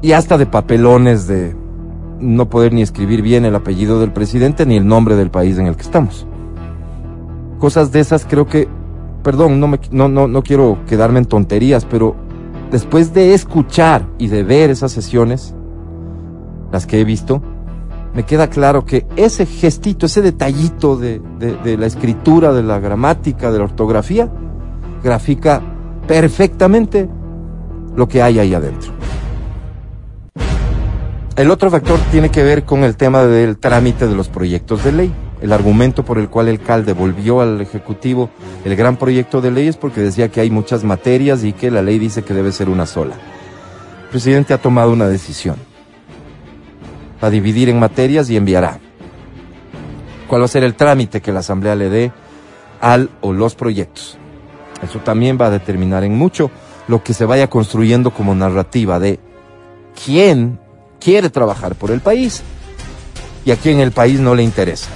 y 0.00 0.12
hasta 0.12 0.38
de 0.38 0.46
papelones 0.46 1.26
de 1.26 1.54
no 2.20 2.48
poder 2.48 2.72
ni 2.72 2.82
escribir 2.82 3.22
bien 3.22 3.44
el 3.44 3.54
apellido 3.54 4.00
del 4.00 4.12
presidente 4.12 4.66
ni 4.66 4.76
el 4.76 4.86
nombre 4.86 5.16
del 5.16 5.30
país 5.30 5.58
en 5.58 5.66
el 5.66 5.76
que 5.76 5.82
estamos. 5.82 6.26
Cosas 7.58 7.92
de 7.92 8.00
esas 8.00 8.24
creo 8.24 8.46
que, 8.46 8.68
perdón, 9.22 9.60
no, 9.60 9.68
me, 9.68 9.80
no, 9.90 10.08
no, 10.08 10.28
no 10.28 10.42
quiero 10.42 10.78
quedarme 10.86 11.18
en 11.18 11.26
tonterías, 11.26 11.84
pero 11.84 12.14
después 12.70 13.14
de 13.14 13.34
escuchar 13.34 14.06
y 14.18 14.28
de 14.28 14.42
ver 14.42 14.70
esas 14.70 14.92
sesiones, 14.92 15.54
las 16.70 16.86
que 16.86 17.00
he 17.00 17.04
visto, 17.04 17.42
me 18.14 18.24
queda 18.24 18.48
claro 18.48 18.84
que 18.84 19.06
ese 19.16 19.46
gestito, 19.46 20.06
ese 20.06 20.22
detallito 20.22 20.96
de, 20.96 21.20
la 21.78 21.86
escritura, 21.86 22.52
de 22.52 22.62
la 22.62 22.80
gramática, 22.80 23.50
de 23.50 23.58
la 23.58 23.64
ortografía, 23.64 24.28
grafica 25.02 25.62
perfectamente 26.06 27.08
lo 27.94 28.08
que 28.08 28.22
hay 28.22 28.38
ahí 28.38 28.54
adentro. 28.54 28.92
El 31.36 31.50
otro 31.50 31.70
factor 31.70 32.00
tiene 32.10 32.30
que 32.30 32.42
ver 32.42 32.64
con 32.64 32.82
el 32.82 32.96
tema 32.96 33.22
del 33.22 33.58
trámite 33.58 34.08
de 34.08 34.16
los 34.16 34.28
proyectos 34.28 34.82
de 34.82 34.92
ley. 34.92 35.12
El 35.40 35.52
argumento 35.52 36.04
por 36.04 36.18
el 36.18 36.28
cual 36.28 36.48
el 36.48 36.60
CAL 36.60 36.84
devolvió 36.84 37.40
al 37.40 37.60
Ejecutivo 37.60 38.30
el 38.64 38.74
gran 38.74 38.96
proyecto 38.96 39.40
de 39.40 39.52
ley 39.52 39.68
es 39.68 39.76
porque 39.76 40.00
decía 40.00 40.30
que 40.30 40.40
hay 40.40 40.50
muchas 40.50 40.82
materias 40.82 41.44
y 41.44 41.52
que 41.52 41.70
la 41.70 41.82
ley 41.82 41.98
dice 41.98 42.22
que 42.24 42.34
debe 42.34 42.50
ser 42.50 42.68
una 42.68 42.86
sola. 42.86 43.14
El 44.02 44.08
presidente 44.10 44.52
ha 44.52 44.58
tomado 44.58 44.92
una 44.92 45.06
decisión. 45.06 45.56
Va 47.22 47.28
a 47.28 47.30
dividir 47.30 47.68
en 47.68 47.78
materias 47.78 48.28
y 48.30 48.36
enviará. 48.36 48.80
¿Cuál 50.26 50.40
va 50.40 50.46
a 50.46 50.48
ser 50.48 50.64
el 50.64 50.74
trámite 50.74 51.20
que 51.20 51.32
la 51.32 51.40
Asamblea 51.40 51.74
le 51.74 51.88
dé 51.88 52.12
al 52.80 53.10
o 53.20 53.32
los 53.32 53.54
proyectos? 53.54 54.18
Eso 54.82 54.98
también 55.00 55.38
va 55.40 55.46
a 55.46 55.50
determinar 55.50 56.04
en 56.04 56.16
mucho 56.16 56.50
lo 56.88 57.02
que 57.02 57.14
se 57.14 57.24
vaya 57.24 57.48
construyendo 57.48 58.12
como 58.12 58.34
narrativa 58.34 58.98
de 58.98 59.20
quién 60.04 60.58
quiere 61.00 61.30
trabajar 61.30 61.74
por 61.74 61.90
el 61.90 62.00
país 62.00 62.42
y 63.44 63.50
a 63.50 63.56
quien 63.56 63.80
el 63.80 63.92
país 63.92 64.20
no 64.20 64.34
le 64.34 64.42
interesa. 64.42 64.90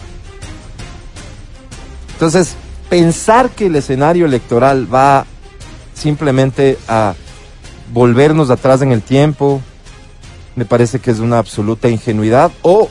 Entonces, 2.22 2.54
pensar 2.88 3.50
que 3.50 3.66
el 3.66 3.74
escenario 3.74 4.26
electoral 4.26 4.86
va 4.94 5.26
simplemente 5.92 6.78
a 6.86 7.16
volvernos 7.92 8.48
atrás 8.48 8.80
en 8.80 8.92
el 8.92 9.02
tiempo, 9.02 9.60
me 10.54 10.64
parece 10.64 11.00
que 11.00 11.10
es 11.10 11.18
una 11.18 11.38
absoluta 11.38 11.88
ingenuidad 11.88 12.52
o 12.62 12.88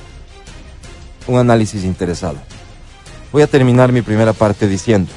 un 1.27 1.39
análisis 1.39 1.85
interesado. 1.85 2.39
Voy 3.31 3.41
a 3.41 3.47
terminar 3.47 3.93
mi 3.93 4.01
primera 4.01 4.33
parte 4.33 4.67
diciendo, 4.67 5.09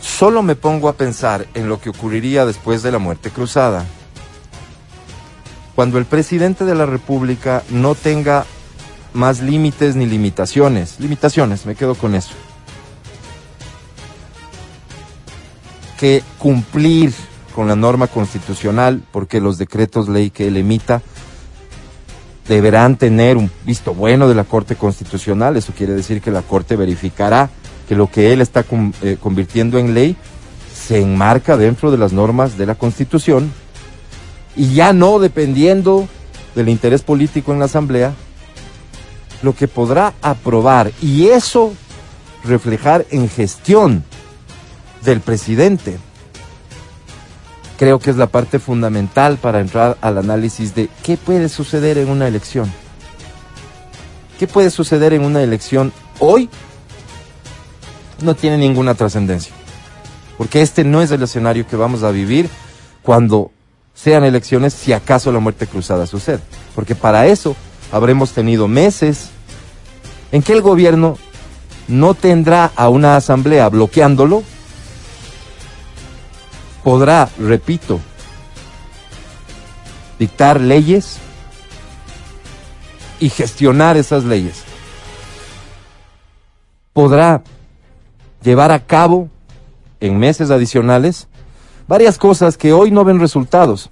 solo 0.00 0.42
me 0.42 0.56
pongo 0.56 0.88
a 0.88 0.94
pensar 0.94 1.46
en 1.54 1.68
lo 1.68 1.80
que 1.80 1.90
ocurriría 1.90 2.44
después 2.44 2.82
de 2.82 2.90
la 2.90 2.98
muerte 2.98 3.30
cruzada 3.30 3.86
cuando 5.76 5.98
el 5.98 6.06
presidente 6.06 6.64
de 6.64 6.74
la 6.74 6.86
República 6.86 7.62
no 7.70 7.94
tenga 7.94 8.46
más 9.16 9.40
límites 9.40 9.96
ni 9.96 10.06
limitaciones. 10.06 11.00
Limitaciones, 11.00 11.66
me 11.66 11.74
quedo 11.74 11.94
con 11.94 12.14
eso. 12.14 12.34
Que 15.98 16.22
cumplir 16.38 17.12
con 17.54 17.66
la 17.66 17.76
norma 17.76 18.06
constitucional, 18.06 19.02
porque 19.10 19.40
los 19.40 19.58
decretos 19.58 20.08
ley 20.08 20.30
que 20.30 20.48
él 20.48 20.58
emita 20.58 21.02
deberán 22.46 22.96
tener 22.96 23.36
un 23.36 23.50
visto 23.64 23.94
bueno 23.94 24.28
de 24.28 24.34
la 24.34 24.44
Corte 24.44 24.76
Constitucional. 24.76 25.56
Eso 25.56 25.72
quiere 25.76 25.94
decir 25.94 26.20
que 26.20 26.30
la 26.30 26.42
Corte 26.42 26.76
verificará 26.76 27.50
que 27.88 27.96
lo 27.96 28.10
que 28.10 28.32
él 28.32 28.40
está 28.40 28.64
eh, 29.02 29.16
convirtiendo 29.20 29.78
en 29.78 29.94
ley 29.94 30.16
se 30.74 31.00
enmarca 31.00 31.56
dentro 31.56 31.90
de 31.90 31.98
las 31.98 32.12
normas 32.12 32.58
de 32.58 32.66
la 32.66 32.74
Constitución 32.74 33.50
y 34.54 34.74
ya 34.74 34.92
no 34.92 35.18
dependiendo 35.18 36.08
del 36.54 36.68
interés 36.68 37.02
político 37.02 37.52
en 37.52 37.58
la 37.58 37.66
Asamblea, 37.66 38.14
lo 39.42 39.54
que 39.54 39.68
podrá 39.68 40.14
aprobar 40.22 40.92
y 41.00 41.28
eso 41.28 41.74
reflejar 42.44 43.06
en 43.10 43.28
gestión 43.28 44.04
del 45.04 45.20
presidente, 45.20 45.98
creo 47.78 47.98
que 47.98 48.10
es 48.10 48.16
la 48.16 48.26
parte 48.26 48.58
fundamental 48.58 49.36
para 49.36 49.60
entrar 49.60 49.96
al 50.00 50.18
análisis 50.18 50.74
de 50.74 50.88
qué 51.02 51.16
puede 51.16 51.48
suceder 51.48 51.98
en 51.98 52.08
una 52.08 52.28
elección. 52.28 52.72
¿Qué 54.38 54.46
puede 54.46 54.70
suceder 54.70 55.12
en 55.12 55.24
una 55.24 55.42
elección 55.42 55.92
hoy? 56.18 56.50
No 58.20 58.34
tiene 58.34 58.58
ninguna 58.58 58.94
trascendencia. 58.94 59.52
Porque 60.36 60.60
este 60.60 60.84
no 60.84 61.00
es 61.00 61.10
el 61.10 61.22
escenario 61.22 61.66
que 61.66 61.76
vamos 61.76 62.02
a 62.02 62.10
vivir 62.10 62.50
cuando 63.02 63.50
sean 63.94 64.24
elecciones 64.24 64.74
si 64.74 64.92
acaso 64.92 65.32
la 65.32 65.38
muerte 65.38 65.66
cruzada 65.66 66.06
sucede. 66.06 66.40
Porque 66.74 66.94
para 66.94 67.26
eso 67.26 67.56
habremos 67.92 68.32
tenido 68.32 68.68
meses 68.68 69.30
en 70.32 70.42
que 70.42 70.52
el 70.52 70.62
gobierno 70.62 71.18
no 71.88 72.14
tendrá 72.14 72.72
a 72.76 72.88
una 72.88 73.16
asamblea 73.16 73.68
bloqueándolo, 73.68 74.42
podrá, 76.82 77.28
repito, 77.38 78.00
dictar 80.18 80.60
leyes 80.60 81.18
y 83.20 83.28
gestionar 83.28 83.96
esas 83.96 84.24
leyes. 84.24 84.62
Podrá 86.92 87.42
llevar 88.42 88.72
a 88.72 88.84
cabo 88.84 89.28
en 90.00 90.18
meses 90.18 90.50
adicionales 90.50 91.28
varias 91.88 92.18
cosas 92.18 92.56
que 92.56 92.72
hoy 92.72 92.90
no 92.90 93.04
ven 93.04 93.20
resultados, 93.20 93.90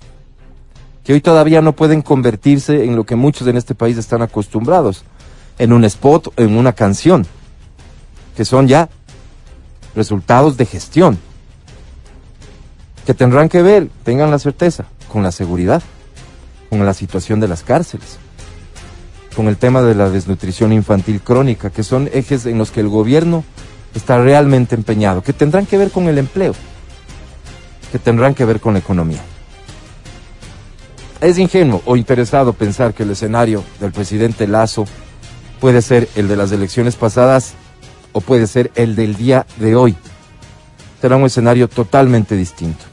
que 1.05 1.13
hoy 1.13 1.21
todavía 1.21 1.61
no 1.61 1.77
pueden 1.77 2.03
convertirse 2.03 2.85
en 2.85 2.97
lo 2.97 3.05
que 3.05 3.15
muchos 3.15 3.47
en 3.47 3.57
este 3.57 3.75
país 3.75 3.99
están 3.99 4.23
acostumbrados, 4.23 5.05
en 5.59 5.73
un 5.73 5.85
spot, 5.85 6.33
en 6.39 6.57
una 6.57 6.73
canción, 6.73 7.27
que 8.37 8.45
son 8.45 8.67
ya 8.67 8.89
resultados 9.95 10.57
de 10.57 10.67
gestión, 10.67 11.19
que 13.07 13.15
tendrán 13.15 13.51
que 13.51 13.63
ver, 13.63 13.89
tengan 14.03 14.31
la 14.31 14.39
certeza, 14.39 14.87
con 15.13 15.23
la 15.23 15.31
seguridad. 15.31 15.83
con 16.71 16.85
la 16.85 16.95
situación 16.95 17.39
de 17.39 17.47
las 17.47 17.63
cárceles, 17.63 18.19
con 19.37 19.47
el 19.47 19.57
tema 19.57 19.81
de 19.81 19.95
la 19.95 20.11
desnutrición 20.11 20.73
infantil 20.73 21.21
crónica, 21.21 21.71
que 21.71 21.85
son 21.85 22.11
ejes 22.13 22.47
en 22.47 22.59
los 22.59 22.73
que 22.73 22.81
el 22.81 22.89
gobierno 22.89 23.45
está 23.95 24.21
realmente 24.21 24.75
empeñado, 24.75 25.23
que 25.23 25.33
tendrán 25.33 25.67
que 25.67 25.79
ver 25.79 25.93
con 25.93 26.09
el 26.09 26.19
empleo, 26.19 26.53
que 27.93 28.01
tendrán 28.01 28.35
que 28.35 28.45
ver 28.45 28.59
con 28.59 28.73
la 28.73 28.81
economía. 28.81 29.21
Es 31.21 31.38
ingenuo 31.38 31.83
o 31.87 31.97
interesado 31.97 32.52
pensar 32.52 32.92
que 32.94 33.02
el 33.04 33.11
escenario 33.11 33.64
del 33.80 33.92
presidente 33.92 34.47
Lazo 34.47 34.85
puede 35.61 35.80
ser 35.83 36.09
el 36.16 36.28
de 36.28 36.37
las 36.37 36.52
elecciones 36.52 36.97
pasadas 36.97 37.54
o 38.12 38.21
puede 38.21 38.47
ser 38.47 38.71
el 38.75 38.94
del 38.97 39.16
día 39.16 39.47
de 39.56 39.75
hoy. 39.75 39.97
Será 41.00 41.16
un 41.16 41.25
escenario 41.25 41.68
totalmente 41.68 42.37
distinto. 42.37 42.85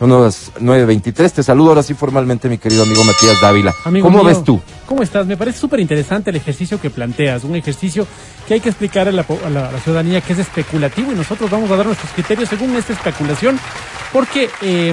Las 0.00 0.52
9.23. 0.54 1.30
Te 1.30 1.42
saludo 1.44 1.68
ahora 1.70 1.82
sí 1.84 1.94
formalmente, 1.94 2.48
mi 2.48 2.58
querido 2.58 2.82
amigo 2.82 3.04
Matías 3.04 3.40
Dávila. 3.40 3.72
Amigo 3.84 4.06
¿Cómo 4.08 4.18
mío, 4.18 4.26
ves 4.26 4.42
tú? 4.42 4.60
¿Cómo 4.84 5.02
estás? 5.04 5.24
Me 5.26 5.36
parece 5.36 5.60
súper 5.60 5.78
interesante 5.78 6.30
el 6.30 6.36
ejercicio 6.36 6.80
que 6.80 6.90
planteas, 6.90 7.44
un 7.44 7.54
ejercicio 7.54 8.04
que 8.48 8.54
hay 8.54 8.60
que 8.60 8.68
explicar 8.68 9.06
a 9.06 9.12
la, 9.12 9.22
po- 9.22 9.38
a 9.46 9.48
la- 9.48 9.68
a 9.68 9.72
la 9.72 9.78
ciudadanía 9.78 10.20
que 10.20 10.32
es 10.32 10.40
especulativo 10.40 11.12
y 11.12 11.14
nosotros 11.14 11.48
vamos 11.48 11.70
a 11.70 11.76
dar 11.76 11.86
nuestros 11.86 12.10
criterios 12.12 12.48
según 12.48 12.74
esta 12.74 12.94
especulación, 12.94 13.60
porque 14.12 14.50
eh, 14.62 14.92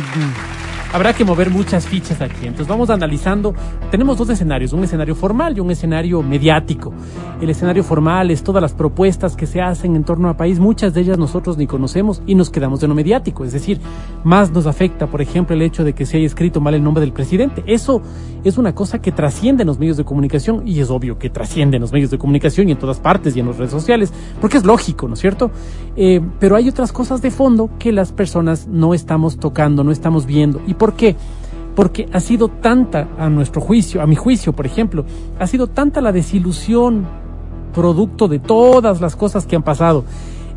habrá 0.91 1.13
que 1.13 1.23
mover 1.23 1.49
muchas 1.49 1.87
fichas 1.87 2.21
aquí. 2.21 2.41
Entonces 2.47 2.67
vamos 2.67 2.89
analizando, 2.89 3.53
tenemos 3.91 4.17
dos 4.17 4.29
escenarios, 4.29 4.73
un 4.73 4.83
escenario 4.83 5.15
formal 5.15 5.55
y 5.57 5.59
un 5.59 5.71
escenario 5.71 6.21
mediático. 6.23 6.93
El 7.41 7.49
escenario 7.49 7.83
formal 7.83 8.31
es 8.31 8.43
todas 8.43 8.61
las 8.61 8.73
propuestas 8.73 9.35
que 9.35 9.45
se 9.45 9.61
hacen 9.61 9.95
en 9.95 10.03
torno 10.03 10.29
al 10.29 10.35
país, 10.35 10.59
muchas 10.59 10.93
de 10.93 11.01
ellas 11.01 11.17
nosotros 11.17 11.57
ni 11.57 11.67
conocemos 11.67 12.21
y 12.25 12.35
nos 12.35 12.49
quedamos 12.49 12.79
de 12.79 12.87
lo 12.87 12.95
mediático, 12.95 13.45
es 13.45 13.53
decir, 13.53 13.79
más 14.23 14.51
nos 14.51 14.65
afecta, 14.65 15.07
por 15.07 15.21
ejemplo, 15.21 15.55
el 15.55 15.61
hecho 15.61 15.83
de 15.83 15.93
que 15.93 16.05
se 16.05 16.17
haya 16.17 16.25
escrito 16.25 16.59
mal 16.59 16.73
el 16.73 16.83
nombre 16.83 17.01
del 17.01 17.13
presidente. 17.13 17.63
Eso 17.67 18.01
es 18.43 18.57
una 18.57 18.73
cosa 18.73 19.01
que 19.01 19.11
trasciende 19.11 19.63
en 19.63 19.67
los 19.67 19.79
medios 19.79 19.97
de 19.97 20.03
comunicación 20.03 20.67
y 20.67 20.79
es 20.79 20.89
obvio 20.89 21.17
que 21.17 21.29
trasciende 21.29 21.77
en 21.77 21.81
los 21.81 21.91
medios 21.91 22.11
de 22.11 22.17
comunicación 22.17 22.69
y 22.69 22.71
en 22.71 22.79
todas 22.79 22.99
partes 22.99 23.35
y 23.35 23.39
en 23.39 23.47
las 23.47 23.57
redes 23.57 23.71
sociales, 23.71 24.11
porque 24.41 24.57
es 24.57 24.65
lógico, 24.65 25.07
¿no 25.07 25.13
es 25.13 25.19
cierto? 25.19 25.51
Eh, 25.95 26.21
pero 26.39 26.55
hay 26.55 26.67
otras 26.69 26.91
cosas 26.91 27.21
de 27.21 27.31
fondo 27.31 27.69
que 27.79 27.91
las 27.91 28.11
personas 28.11 28.67
no 28.67 28.93
estamos 28.93 29.37
tocando, 29.37 29.83
no 29.83 29.91
estamos 29.91 30.25
viendo. 30.25 30.61
¿Y 30.67 30.73
por 30.79 30.93
qué? 30.93 31.15
Porque 31.75 32.09
ha 32.11 32.19
sido 32.19 32.47
tanta, 32.47 33.09
a 33.19 33.29
nuestro 33.29 33.61
juicio, 33.61 34.01
a 34.01 34.07
mi 34.07 34.15
juicio, 34.15 34.53
por 34.53 34.65
ejemplo, 34.65 35.05
ha 35.37 35.45
sido 35.45 35.67
tanta 35.67 36.01
la 36.01 36.11
desilusión 36.11 37.05
producto 37.73 38.27
de 38.27 38.39
todas 38.39 38.99
las 38.99 39.15
cosas 39.15 39.45
que 39.45 39.55
han 39.55 39.61
pasado 39.61 40.03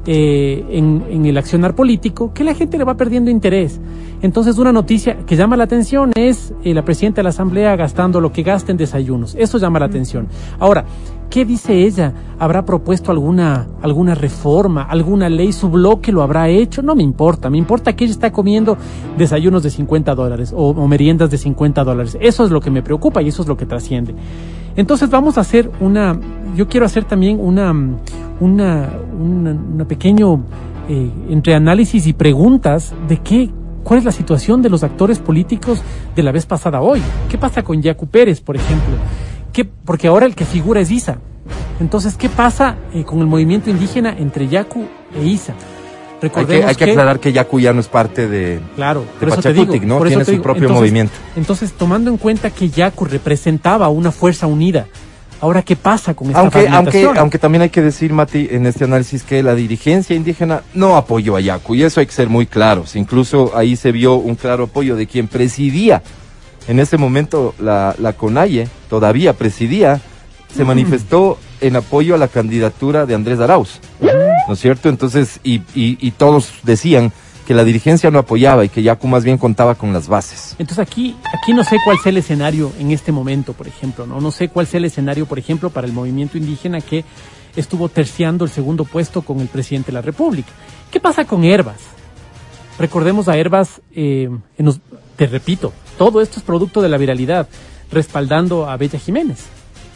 eh, 0.06 0.64
en, 0.70 1.04
en 1.10 1.26
el 1.26 1.36
accionar 1.36 1.74
político 1.74 2.32
que 2.32 2.42
la 2.42 2.54
gente 2.54 2.78
le 2.78 2.84
va 2.84 2.96
perdiendo 2.96 3.30
interés. 3.30 3.78
Entonces, 4.22 4.58
una 4.58 4.72
noticia 4.72 5.18
que 5.26 5.36
llama 5.36 5.56
la 5.56 5.64
atención 5.64 6.12
es 6.14 6.54
eh, 6.64 6.74
la 6.74 6.84
presidenta 6.84 7.16
de 7.16 7.24
la 7.24 7.28
Asamblea 7.30 7.76
gastando 7.76 8.20
lo 8.20 8.32
que 8.32 8.42
gasta 8.42 8.72
en 8.72 8.78
desayunos. 8.78 9.36
Eso 9.38 9.58
llama 9.58 9.78
la 9.78 9.86
atención. 9.86 10.28
Ahora, 10.58 10.84
¿qué 11.32 11.46
dice 11.46 11.86
ella? 11.86 12.12
¿Habrá 12.38 12.62
propuesto 12.62 13.10
alguna, 13.10 13.66
alguna 13.80 14.14
reforma, 14.14 14.82
alguna 14.82 15.30
ley? 15.30 15.50
¿Su 15.52 15.70
bloque 15.70 16.12
lo 16.12 16.20
habrá 16.22 16.50
hecho? 16.50 16.82
No 16.82 16.94
me 16.94 17.02
importa. 17.02 17.48
Me 17.48 17.56
importa 17.56 17.96
que 17.96 18.04
ella 18.04 18.12
está 18.12 18.30
comiendo 18.30 18.76
desayunos 19.16 19.62
de 19.62 19.70
50 19.70 20.14
dólares 20.14 20.52
o, 20.54 20.74
meriendas 20.86 21.30
de 21.30 21.38
50 21.38 21.84
dólares. 21.84 22.18
Eso 22.20 22.44
es 22.44 22.50
lo 22.50 22.60
que 22.60 22.70
me 22.70 22.82
preocupa 22.82 23.22
y 23.22 23.28
eso 23.28 23.40
es 23.40 23.48
lo 23.48 23.56
que 23.56 23.64
trasciende. 23.64 24.14
Entonces 24.76 25.08
vamos 25.08 25.38
a 25.38 25.40
hacer 25.40 25.70
una, 25.80 26.20
yo 26.54 26.68
quiero 26.68 26.84
hacer 26.84 27.04
también 27.04 27.40
una, 27.40 27.74
una, 28.38 28.90
una, 29.18 29.84
pequeño 29.86 30.42
eh, 30.86 31.10
entre 31.30 31.54
análisis 31.54 32.06
y 32.06 32.12
preguntas 32.12 32.94
de 33.08 33.16
qué, 33.18 33.50
cuál 33.84 34.00
es 34.00 34.04
la 34.04 34.12
situación 34.12 34.60
de 34.60 34.68
los 34.68 34.84
actores 34.84 35.18
políticos 35.18 35.80
de 36.14 36.22
la 36.22 36.30
vez 36.30 36.44
pasada 36.44 36.82
hoy. 36.82 37.00
¿Qué 37.30 37.38
pasa 37.38 37.62
con 37.62 37.80
Yacu 37.80 38.06
Pérez, 38.06 38.42
por 38.42 38.56
ejemplo? 38.56 38.96
¿Qué, 39.52 39.64
porque 39.64 40.08
ahora 40.08 40.26
el 40.26 40.34
que 40.34 40.44
figura 40.44 40.80
es 40.80 40.90
Isa. 40.90 41.18
Entonces, 41.80 42.16
¿qué 42.16 42.28
pasa 42.28 42.76
eh, 42.94 43.04
con 43.04 43.18
el 43.20 43.26
movimiento 43.26 43.68
indígena 43.70 44.14
entre 44.16 44.48
Yacu 44.48 44.86
e 45.14 45.24
Isa? 45.24 45.52
Hay 45.52 45.58
que, 46.20 46.28
Recordemos 46.28 46.66
hay 46.66 46.74
que 46.76 46.84
aclarar 46.84 47.18
que 47.18 47.32
Yacu 47.32 47.58
ya 47.58 47.72
no 47.72 47.80
es 47.80 47.88
parte 47.88 48.28
de... 48.28 48.60
Claro, 48.76 49.04
de 49.20 49.26
Pachacutic, 49.26 49.82
¿no? 49.82 50.00
Tiene 50.04 50.24
su 50.24 50.40
propio 50.40 50.62
Entonces- 50.62 50.70
movimiento. 50.70 51.12
Entonces, 51.34 51.72
tomando 51.72 52.10
en 52.10 52.16
cuenta 52.16 52.50
que 52.50 52.70
Yacu 52.70 53.04
representaba 53.06 53.88
una 53.88 54.12
fuerza 54.12 54.46
unida, 54.46 54.86
ahora 55.40 55.62
qué 55.62 55.74
pasa 55.74 56.14
con 56.14 56.28
esta 56.28 56.38
Aunque, 56.38 56.58
aunque, 56.60 56.68
fragmentación? 56.70 57.18
aunque 57.18 57.38
también 57.40 57.62
hay 57.62 57.70
que 57.70 57.82
decir, 57.82 58.12
Mati, 58.12 58.46
en 58.52 58.66
este 58.66 58.84
análisis 58.84 59.24
que 59.24 59.42
la 59.42 59.56
dirigencia 59.56 60.14
indígena 60.14 60.62
no 60.74 60.96
apoyó 60.96 61.34
a 61.34 61.40
Yacu, 61.40 61.74
y 61.74 61.82
eso 61.82 61.98
hay 61.98 62.06
que 62.06 62.12
ser 62.12 62.28
muy 62.28 62.46
claros. 62.46 62.94
Incluso 62.94 63.50
ahí 63.56 63.74
se 63.74 63.90
vio 63.90 64.14
un 64.14 64.36
claro 64.36 64.64
apoyo 64.64 64.94
de 64.94 65.08
quien 65.08 65.26
presidía 65.26 66.02
en 66.68 66.78
ese 66.78 66.96
momento 66.96 67.54
la, 67.58 67.94
la 67.98 68.12
CONAIE, 68.12 68.68
todavía 68.88 69.32
presidía, 69.32 70.00
se 70.54 70.64
manifestó 70.64 71.38
en 71.60 71.76
apoyo 71.76 72.14
a 72.14 72.18
la 72.18 72.28
candidatura 72.28 73.06
de 73.06 73.14
Andrés 73.14 73.40
Arauz, 73.40 73.80
¿no 74.46 74.54
es 74.54 74.60
cierto? 74.60 74.88
Entonces, 74.88 75.40
y, 75.42 75.62
y, 75.74 76.10
todos 76.12 76.52
decían 76.62 77.12
que 77.46 77.54
la 77.54 77.64
dirigencia 77.64 78.10
no 78.10 78.18
apoyaba 78.18 78.64
y 78.64 78.68
que 78.68 78.82
Yacu 78.82 79.08
más 79.08 79.24
bien 79.24 79.38
contaba 79.38 79.74
con 79.74 79.92
las 79.92 80.08
bases. 80.08 80.54
Entonces 80.58 80.78
aquí, 80.78 81.16
aquí 81.32 81.54
no 81.54 81.64
sé 81.64 81.78
cuál 81.84 81.98
sea 81.98 82.10
el 82.10 82.18
escenario 82.18 82.72
en 82.78 82.90
este 82.90 83.12
momento, 83.12 83.52
por 83.52 83.66
ejemplo, 83.66 84.06
¿no? 84.06 84.20
No 84.20 84.30
sé 84.30 84.48
cuál 84.48 84.66
sea 84.66 84.78
el 84.78 84.84
escenario, 84.84 85.26
por 85.26 85.38
ejemplo, 85.38 85.70
para 85.70 85.86
el 85.86 85.92
movimiento 85.92 86.36
indígena 86.36 86.80
que 86.80 87.04
estuvo 87.56 87.88
terciando 87.88 88.44
el 88.44 88.50
segundo 88.50 88.84
puesto 88.84 89.22
con 89.22 89.40
el 89.40 89.48
presidente 89.48 89.86
de 89.86 89.94
la 89.94 90.02
República. 90.02 90.50
¿Qué 90.90 91.00
pasa 91.00 91.24
con 91.24 91.44
Herbas? 91.44 91.80
Recordemos 92.78 93.28
a 93.28 93.36
Herbas, 93.36 93.80
eh, 93.94 94.28
te 95.16 95.26
repito, 95.26 95.72
todo 96.02 96.20
esto 96.20 96.40
es 96.40 96.44
producto 96.44 96.82
de 96.82 96.88
la 96.88 96.96
viralidad, 96.98 97.46
respaldando 97.92 98.68
a 98.68 98.76
Bella 98.76 98.98
Jiménez, 98.98 99.44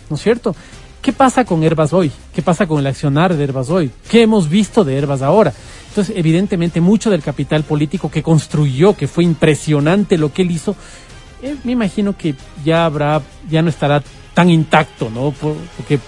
¿no 0.08 0.14
es 0.14 0.22
cierto? 0.22 0.54
¿Qué 1.02 1.12
pasa 1.12 1.44
con 1.44 1.64
Herbas 1.64 1.92
hoy? 1.92 2.12
¿Qué 2.32 2.42
pasa 2.42 2.68
con 2.68 2.78
el 2.78 2.86
accionar 2.86 3.34
de 3.34 3.42
Herbas 3.42 3.70
hoy? 3.70 3.90
¿Qué 4.08 4.22
hemos 4.22 4.48
visto 4.48 4.84
de 4.84 4.96
Herbas 4.96 5.20
ahora? 5.22 5.52
Entonces, 5.88 6.14
evidentemente, 6.16 6.80
mucho 6.80 7.10
del 7.10 7.22
capital 7.22 7.64
político 7.64 8.08
que 8.08 8.22
construyó, 8.22 8.94
que 8.96 9.08
fue 9.08 9.24
impresionante 9.24 10.16
lo 10.16 10.32
que 10.32 10.42
él 10.42 10.52
hizo, 10.52 10.76
eh, 11.42 11.56
me 11.64 11.72
imagino 11.72 12.16
que 12.16 12.36
ya 12.64 12.84
habrá, 12.84 13.20
ya 13.50 13.62
no 13.62 13.68
estará 13.68 14.00
tan 14.32 14.48
intacto, 14.48 15.10
¿no? 15.10 15.32
Por- 15.32 15.56
porque 15.76 15.98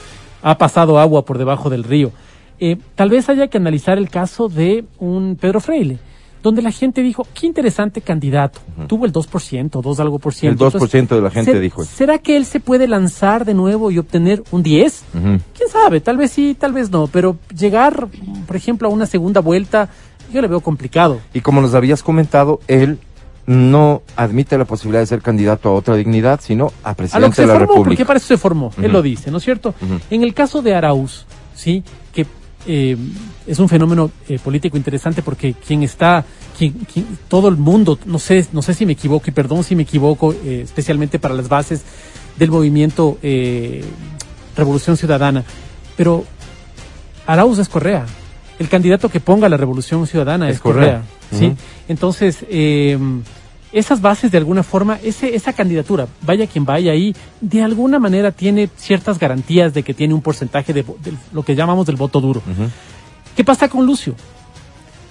ha 0.43 0.57
pasado 0.59 1.01
agua 1.01 1.25
por 1.25 1.39
debajo 1.39 1.71
del 1.71 1.83
río. 1.83 2.13
Eh, 2.61 2.77
tal 2.95 3.11
vez 3.11 3.29
haya 3.29 3.49
que 3.49 3.59
analizar 3.59 3.99
el 3.99 4.11
caso 4.11 4.49
de 4.49 4.85
un 5.01 5.37
Pedro 5.41 5.61
Freile, 5.61 5.99
donde 6.43 6.63
la 6.63 6.71
gente 6.71 7.03
dijo, 7.03 7.27
qué 7.35 7.47
interesante 7.47 8.01
candidato, 8.01 8.61
tuvo 8.87 9.07
el 9.07 9.13
2%, 9.13 9.83
2 9.83 10.01
algo 10.01 10.19
por 10.19 10.33
El 10.33 10.39
ciento. 10.39 10.71
2% 10.71 11.09
de 11.17 11.21
la 11.21 11.31
gente 11.31 11.53
¿ser- 11.53 11.61
dijo 11.61 11.83
eso. 11.83 11.91
¿Será 11.95 12.19
que 12.19 12.37
él 12.37 12.45
se 12.45 12.61
puede 12.61 12.87
lanzar 12.89 13.45
de 13.45 13.55
nuevo 13.55 13.91
y 13.91 13.99
obtener 13.99 14.43
un 14.51 14.63
10? 14.63 15.05
Ujú. 15.15 15.23
quién 15.57 15.69
sabe, 15.71 16.01
tal 16.01 16.17
vez 16.17 16.31
sí, 16.31 16.57
tal 16.59 16.73
vez 16.73 16.91
no, 16.91 17.07
pero 17.09 17.37
llegar, 17.57 18.09
por 18.47 18.57
ejemplo, 18.57 18.89
a 18.89 18.91
una 18.93 19.07
segunda 19.07 19.41
vuelta, 19.41 19.89
yo 20.33 20.41
le 20.41 20.49
veo 20.49 20.61
complicado. 20.61 21.21
Y 21.35 21.41
como 21.41 21.61
nos 21.61 21.75
habías 21.75 22.03
comentado, 22.03 22.61
él 22.69 22.99
no 23.47 24.03
admite 24.15 24.59
la 24.59 24.67
posibilidad 24.67 25.01
de 25.01 25.07
ser 25.07 25.23
candidato 25.23 25.71
a 25.71 25.73
otra 25.73 25.97
dignidad, 25.97 26.39
sino 26.43 26.71
a 26.85 26.91
A 26.91 26.93
lo 26.93 26.97
presidente 26.97 27.29
que 27.31 27.35
se 27.37 27.43
de 27.43 27.47
la 27.49 27.53
formó, 27.55 27.67
porque 27.67 27.79
República. 27.81 28.05
para 28.05 28.17
eso 28.19 28.27
se 28.27 28.37
formó, 28.37 28.71
él 28.83 28.93
lo 28.93 29.01
dice, 29.03 29.31
¿no 29.31 29.39
es 29.39 29.45
cierto? 29.45 29.75
En 30.11 30.23
el 30.23 30.35
caso 30.35 30.61
de 30.61 30.75
Arauz, 30.75 31.25
sí, 31.55 31.83
que 32.13 32.27
eh, 32.69 32.97
es 33.47 33.59
un 33.59 33.69
fenómeno 33.69 34.11
eh, 34.29 34.39
político 34.39 34.77
interesante 34.77 35.23
porque 35.23 35.55
quien 35.55 35.83
está, 35.83 36.25
quien, 36.57 36.75
quien- 36.93 37.19
todo 37.29 37.49
el 37.49 37.57
mundo, 37.57 37.99
no 38.07 38.19
sé, 38.21 38.47
no 38.53 38.63
sé 38.63 38.75
si 38.75 38.87
me 38.87 38.93
equivoco 38.93 39.25
y 39.29 39.33
perdón 39.33 39.65
si 39.65 39.75
me 39.75 39.83
equivoco, 39.83 40.33
eh, 40.45 40.61
especialmente 40.65 41.19
para 41.19 41.35
las 41.35 41.49
bases 41.49 41.83
del 42.39 42.51
movimiento 42.51 43.19
Revolución 44.57 44.97
Ciudadana, 44.97 45.45
pero 45.97 46.25
Arauz 47.27 47.59
es 47.59 47.69
Correa. 47.69 48.07
El 48.59 48.69
candidato 48.69 49.09
que 49.09 49.21
ponga 49.21 49.49
la 49.49 49.57
Revolución 49.57 50.07
Ciudadana 50.07 50.49
es, 50.49 50.57
Es 50.57 50.61
Correa. 50.61 51.03
Correa. 51.31 51.39
¿sí? 51.51 51.55
Entonces, 51.89 52.45
esas 53.73 54.01
bases 54.01 54.31
de 54.31 54.39
alguna 54.39 54.63
forma, 54.63 54.99
ese, 55.03 55.35
esa 55.35 55.53
candidatura, 55.53 56.07
vaya 56.23 56.47
quien 56.47 56.65
vaya 56.65 56.93
ahí, 56.93 57.15
de 57.41 57.63
alguna 57.63 57.99
manera 57.99 58.33
tiene 58.33 58.69
ciertas 58.77 59.19
garantías 59.19 59.75
de 59.75 59.83
que 59.83 59.95
tiene 59.95 60.15
un 60.15 60.23
porcentaje 60.23 60.73
de, 60.73 60.85
lo 61.33 61.43
que 61.43 61.55
llamamos 61.55 61.87
del 61.87 61.97
voto 61.97 62.21
duro. 62.21 62.43
¿Qué 63.37 63.45
pasa 63.45 63.69
con 63.69 63.87
Lucio? 63.87 64.15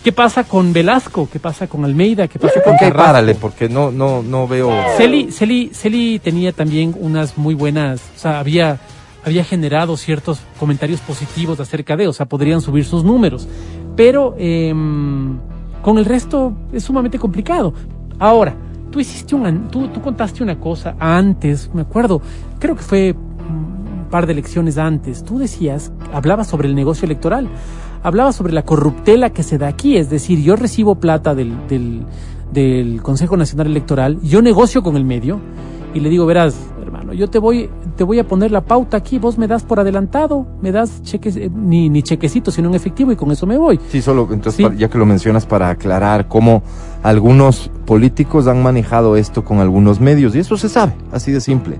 ¿Qué 0.03 0.11
pasa 0.11 0.43
con 0.43 0.73
Velasco? 0.73 1.27
¿Qué 1.31 1.39
pasa 1.39 1.67
con 1.67 1.83
Almeida? 1.83 2.27
¿Qué 2.27 2.39
pasa 2.39 2.61
con 2.63 2.77
Carrasco? 2.77 2.97
párale, 2.97 3.35
porque 3.35 3.67
no, 3.67 3.91
no, 3.91 4.23
no 4.23 4.47
veo. 4.47 4.71
Celi, 4.95 5.31
Celi, 5.31 5.71
Celi 5.73 6.19
tenía 6.19 6.51
también 6.51 6.95
unas 6.99 7.37
muy 7.37 7.55
buenas, 7.55 8.01
o 8.15 8.19
sea, 8.19 8.39
había, 8.39 8.79
había 9.25 9.43
generado 9.43 9.97
ciertos 9.97 10.39
comentarios 10.59 11.01
positivos 11.01 11.59
acerca 11.59 11.95
de, 11.95 12.07
o 12.07 12.13
sea, 12.13 12.25
podrían 12.25 12.61
subir 12.61 12.85
sus 12.85 13.03
números. 13.03 13.47
Pero 13.95 14.35
em, 14.37 15.39
con 15.81 15.97
el 15.97 16.05
resto 16.05 16.53
es 16.71 16.83
sumamente 16.83 17.19
complicado. 17.19 17.73
Ahora, 18.19 18.55
tú 18.91 18.99
hiciste 18.99 19.35
un, 19.35 19.45
an- 19.45 19.67
tú, 19.69 19.87
tú 19.89 20.01
contaste 20.01 20.43
una 20.43 20.59
cosa 20.59 20.95
antes, 20.99 21.69
me 21.73 21.81
acuerdo, 21.81 22.21
creo 22.59 22.75
que 22.75 22.81
fue 22.83 23.11
un 23.13 24.05
par 24.09 24.25
de 24.25 24.33
elecciones 24.33 24.77
antes. 24.77 25.23
Tú 25.23 25.37
decías, 25.39 25.91
hablabas 26.13 26.47
sobre 26.47 26.67
el 26.67 26.75
negocio 26.75 27.05
electoral, 27.05 27.47
hablabas 28.03 28.35
sobre 28.35 28.53
la 28.53 28.63
corruptela 28.63 29.31
que 29.31 29.43
se 29.43 29.57
da 29.57 29.67
aquí, 29.67 29.97
es 29.97 30.09
decir, 30.09 30.41
yo 30.41 30.55
recibo 30.55 30.95
plata 30.95 31.35
del, 31.35 31.53
del, 31.67 32.01
del 32.51 33.01
Consejo 33.01 33.37
Nacional 33.37 33.67
Electoral, 33.67 34.19
yo 34.21 34.41
negocio 34.41 34.81
con 34.81 34.95
el 34.97 35.03
medio 35.03 35.39
y 35.93 35.99
le 35.99 36.09
digo, 36.09 36.25
verás, 36.25 36.55
yo 37.13 37.29
te 37.29 37.39
voy, 37.39 37.69
te 37.95 38.03
voy 38.03 38.19
a 38.19 38.27
poner 38.27 38.51
la 38.51 38.61
pauta 38.61 38.97
aquí, 38.97 39.19
vos 39.19 39.37
me 39.37 39.47
das 39.47 39.63
por 39.63 39.79
adelantado, 39.79 40.45
me 40.61 40.71
das 40.71 41.01
cheques, 41.03 41.35
eh, 41.37 41.49
ni, 41.53 41.89
ni 41.89 42.03
chequecito, 42.03 42.51
sino 42.51 42.69
en 42.69 42.75
efectivo 42.75 43.11
y 43.11 43.15
con 43.15 43.31
eso 43.31 43.45
me 43.45 43.57
voy. 43.57 43.79
Sí, 43.89 44.01
solo, 44.01 44.27
entonces, 44.31 44.55
Sí. 44.55 44.77
ya 44.77 44.89
que 44.89 44.97
lo 44.97 45.05
mencionas, 45.05 45.45
para 45.45 45.69
aclarar 45.69 46.27
cómo 46.27 46.63
algunos 47.03 47.71
políticos 47.85 48.47
han 48.47 48.61
manejado 48.63 49.15
esto 49.15 49.43
con 49.43 49.59
algunos 49.59 49.99
medios, 49.99 50.35
y 50.35 50.39
eso 50.39 50.57
se 50.57 50.69
sabe, 50.69 50.93
así 51.11 51.31
de 51.31 51.41
simple. 51.41 51.79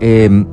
Eh, 0.00 0.44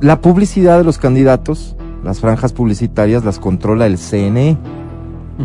la 0.00 0.20
publicidad 0.20 0.78
de 0.78 0.84
los 0.84 0.98
candidatos, 0.98 1.76
las 2.02 2.20
franjas 2.20 2.52
publicitarias, 2.52 3.24
las 3.24 3.38
controla 3.38 3.86
el 3.86 3.96
CNE, 3.98 4.58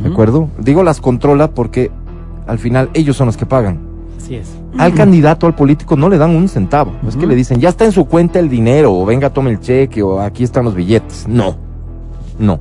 ¿de 0.04 0.10
acuerdo? 0.10 0.50
Digo 0.60 0.84
las 0.84 1.00
controla 1.02 1.52
porque 1.52 1.92
al 2.48 2.60
final 2.60 2.90
ellos 2.94 3.16
son 3.16 3.28
los 3.28 3.38
que 3.38 3.46
pagan. 3.46 3.80
Así 4.20 4.36
es. 4.36 4.54
Al 4.78 4.94
candidato, 4.94 5.48
al 5.48 5.56
político, 5.56 5.96
no 5.96 6.10
le 6.10 6.18
dan 6.18 6.36
un 6.36 6.50
centavo. 6.50 6.92
No 7.02 7.08
es 7.08 7.16
que 7.16 7.26
le 7.26 7.36
dicen, 7.36 7.60
ya 7.62 7.70
está 7.70 7.86
en 7.86 7.94
su 7.94 8.06
cuenta 8.06 8.38
el 8.40 8.50
dinero, 8.50 8.94
o 8.94 9.06
venga, 9.06 9.30
tome 9.30 9.50
el 9.50 9.62
cheque, 9.62 10.04
o 10.04 10.20
aquí 10.20 10.44
están 10.44 10.66
los 10.66 10.76
billetes. 10.76 11.26
No, 11.28 11.56
no. 12.38 12.60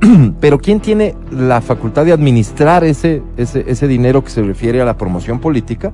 Pero 0.40 0.58
¿quién 0.58 0.80
tiene 0.80 1.14
la 1.30 1.60
facultad 1.60 2.06
de 2.06 2.12
administrar 2.12 2.84
ese, 2.84 3.22
ese, 3.36 3.64
ese 3.68 3.86
dinero 3.86 4.24
que 4.24 4.30
se 4.30 4.42
refiere 4.42 4.80
a 4.80 4.86
la 4.86 4.96
promoción 4.96 5.40
política? 5.40 5.92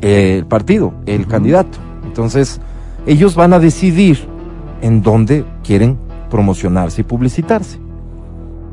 El 0.00 0.46
partido, 0.46 0.94
el 1.04 1.26
candidato. 1.26 1.76
Entonces, 2.04 2.62
ellos 3.06 3.34
van 3.34 3.52
a 3.52 3.58
decidir 3.58 4.26
en 4.80 5.02
dónde 5.02 5.44
quieren 5.62 5.98
promocionarse 6.30 7.02
y 7.02 7.04
publicitarse. 7.04 7.78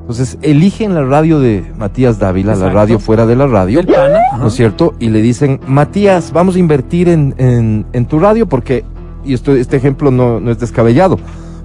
Entonces, 0.05 0.37
eligen 0.43 0.93
la 0.93 1.03
radio 1.03 1.39
de 1.39 1.65
Matías 1.79 2.19
Dávila, 2.19 2.53
la 2.55 2.69
radio 2.69 2.99
fuera 2.99 3.25
de 3.25 3.35
la 3.35 3.47
radio. 3.47 3.79
El 3.79 3.87
pana. 3.87 4.19
¿no 4.37 4.47
es 4.47 4.53
cierto? 4.53 4.93
Y 4.99 5.09
le 5.09 5.19
dicen, 5.21 5.59
Matías, 5.67 6.31
vamos 6.31 6.55
a 6.55 6.59
invertir 6.59 7.09
en, 7.09 7.33
en, 7.39 7.87
en 7.91 8.05
tu 8.05 8.19
radio 8.19 8.47
porque, 8.47 8.83
y 9.23 9.33
esto, 9.33 9.53
este 9.55 9.77
ejemplo 9.77 10.11
no, 10.11 10.39
no 10.39 10.51
es 10.51 10.59
descabellado, 10.59 11.17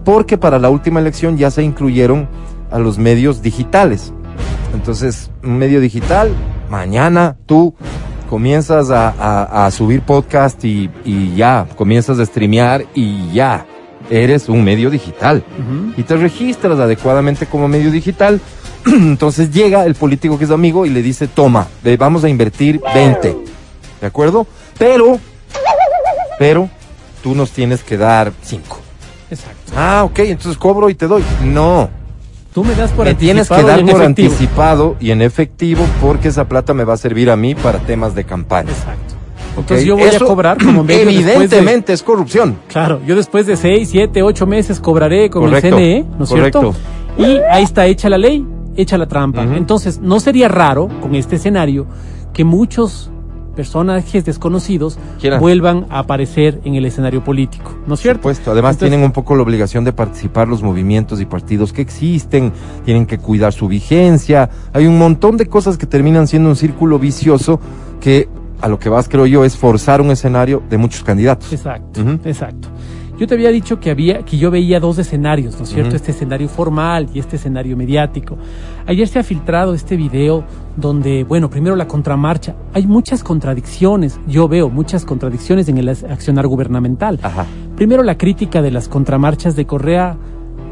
porque 0.07 0.39
para 0.39 0.59
la 0.59 0.71
última 0.71 1.01
elección 1.01 1.37
ya 1.37 1.51
se 1.51 1.63
incluyeron 1.63 2.29
a 2.71 2.79
los 2.79 2.97
medios 2.99 3.43
digitales. 3.43 4.15
Entonces, 4.73 5.31
un 5.45 5.59
medio 5.59 5.79
digital, 5.79 6.31
mañana 6.71 7.37
tú 7.45 7.75
comienzas 8.31 8.91
a, 8.91 9.09
a- 9.11 9.67
a 9.67 9.71
subir 9.71 10.01
podcast 10.01 10.65
y, 10.65 10.89
y 11.05 11.35
ya, 11.35 11.67
comienzas 11.77 12.19
a 12.19 12.25
streamear 12.25 12.85
y 12.95 13.31
ya, 13.33 13.67
eres 14.11 14.49
un 14.49 14.63
medio 14.65 14.91
digital 14.91 15.43
y 15.97 16.03
te 16.03 16.17
registras 16.17 16.79
adecuadamente 16.79 17.47
como 17.47 17.69
medio 17.69 17.91
digital. 17.91 18.41
Entonces 18.87 19.51
llega 19.51 19.87
el 19.87 19.95
político 19.95 20.39
que 20.39 20.45
es 20.45 20.51
amigo 20.51 20.85
y 20.87 20.91
le 20.91 21.03
dice, 21.03 21.29
toma, 21.29 21.69
ve, 21.83 21.97
vamos 21.97 22.25
a 22.25 22.29
invertir 22.29 22.81
20. 22.95 23.37
¿De 24.01 24.07
acuerdo? 24.07 24.47
Pero, 24.79 25.19
pero, 26.39 26.69
tú 27.23 27.35
nos 27.35 27.51
tienes 27.51 27.83
que 27.83 27.97
dar 27.97 28.33
5. 28.43 28.81
Exacto. 29.31 29.73
Ah, 29.77 30.03
ok, 30.05 30.19
entonces 30.21 30.59
cobro 30.59 30.91
y 30.91 30.95
te 30.95 31.07
doy. 31.07 31.23
No, 31.45 31.89
Tú 32.53 32.65
me 32.65 32.75
das 32.75 32.91
por 32.91 33.05
me 33.07 33.15
tienes 33.15 33.49
que 33.49 33.55
anticipado 33.55 33.69
dar 33.69 33.79
y 33.79 33.83
en 33.83 33.87
por 33.87 34.03
efectivo. 34.03 34.33
anticipado 34.33 34.97
y 34.99 35.11
en 35.13 35.23
efectivo 35.23 35.87
porque 36.01 36.29
esa 36.29 36.49
plata 36.49 36.75
me 36.75 36.83
va 36.83 36.95
a 36.95 36.97
servir 36.97 37.31
a 37.31 37.37
mí 37.37 37.55
para 37.55 37.79
temas 37.79 38.15
de 38.17 38.25
campaña. 38.25 38.71
Exacto. 38.71 39.10
Entonces 39.57 39.85
yo 39.85 39.97
voy 39.97 40.05
Eso, 40.09 40.25
a 40.25 40.29
cobrar 40.29 40.59
como 40.65 40.83
medio 40.85 41.07
de- 41.07 41.13
Evidentemente 41.35 41.93
es 41.93 42.03
corrupción. 42.03 42.57
Claro, 42.69 43.01
yo 43.07 43.17
después 43.17 43.47
de 43.47 43.57
seis, 43.57 43.89
siete, 43.91 44.23
ocho 44.23 44.47
meses 44.47 44.81
cobraré 44.81 45.29
con 45.31 45.43
Correcto, 45.43 45.69
el 45.69 45.75
CNE, 45.75 46.05
¿no 46.19 46.25
es 46.25 46.31
correcto. 46.31 46.61
cierto? 46.73 46.79
Y 47.19 47.39
ahí 47.51 47.63
está 47.65 47.87
hecha 47.87 48.09
la 48.09 48.19
ley, 48.19 48.47
hecha 48.77 48.97
la 48.97 49.07
trampa. 49.07 49.43
Entonces, 49.43 49.99
no 50.01 50.21
sería 50.21 50.49
raro 50.49 50.89
con 51.03 51.15
este 51.15 51.37
escenario 51.37 51.87
que 52.33 52.45
muchos 52.45 53.11
personajes 53.57 54.25
desconocidos 54.25 54.97
vuelvan 55.41 55.85
a 55.91 55.99
aparecer 55.99 56.61
en 56.65 56.77
el 56.77 56.87
escenario 56.87 57.23
político, 57.23 57.75
¿no 57.87 57.95
es 57.95 58.01
cierto? 58.01 58.23
Por 58.23 58.33
supuesto. 58.35 58.53
Además 58.53 58.77
Entonces- 58.77 58.91
tienen 58.91 59.05
un 59.05 59.13
poco 59.13 59.35
la 59.35 59.43
obligación 59.43 59.85
de 59.85 59.93
participar 59.93 60.49
los 60.49 60.63
movimientos 60.63 61.21
y 61.21 61.27
partidos 61.27 61.73
que 61.73 61.83
existen, 61.83 62.53
tienen 62.85 63.05
que 63.07 63.19
cuidar 63.19 63.53
su 63.53 63.67
vigencia. 63.69 64.49
Hay 64.73 64.87
un 64.87 64.97
montón 64.97 65.37
de 65.37 65.47
cosas 65.47 65.77
que 65.77 65.87
terminan 65.87 66.27
siendo 66.29 66.49
un 66.49 66.57
círculo 66.57 66.99
vicioso 66.99 67.61
que 68.01 68.29
a 68.61 68.69
lo 68.69 68.79
que 68.79 68.89
vas 68.89 69.09
creo 69.09 69.27
yo 69.27 69.45
es 69.45 69.57
forzar 69.57 70.01
un 70.01 70.11
escenario 70.11 70.63
de 70.69 70.79
muchos 70.79 71.03
candidatos. 71.03 71.53
Exacto, 71.53 72.01
exacto. 72.25 72.69
Yo 73.21 73.27
te 73.27 73.35
había 73.35 73.51
dicho 73.51 73.79
que 73.79 73.91
había, 73.91 74.23
que 74.23 74.39
yo 74.39 74.51
veía 74.51 74.81
dos 74.81 74.97
escenarios, 74.97 75.59
¿no 75.59 75.65
es 75.65 75.69
cierto? 75.69 75.95
Este 75.95 76.13
escenario 76.13 76.49
formal 76.49 77.07
y 77.13 77.19
este 77.19 77.37
escenario 77.37 77.77
mediático. 77.77 78.39
Ayer 78.87 79.07
se 79.07 79.19
ha 79.19 79.23
filtrado 79.23 79.75
este 79.75 79.95
video 79.95 80.43
donde, 80.75 81.25
bueno, 81.25 81.51
primero 81.51 81.77
la 81.77 81.87
contramarcha. 81.87 82.55
Hay 82.73 82.87
muchas 82.87 83.23
contradicciones, 83.23 84.19
yo 84.27 84.49
veo 84.49 84.71
muchas 84.71 85.05
contradicciones 85.05 85.69
en 85.69 85.77
el 85.77 85.91
accionar 85.91 86.47
gubernamental. 86.47 87.21
Ajá. 87.21 87.45
Primero 87.77 88.03
la 88.03 88.17
crítica 88.17 88.63
de 88.63 88.71
las 88.71 88.89
contramarchas 88.89 89.55
de 89.55 89.67
Correa. 89.67 90.17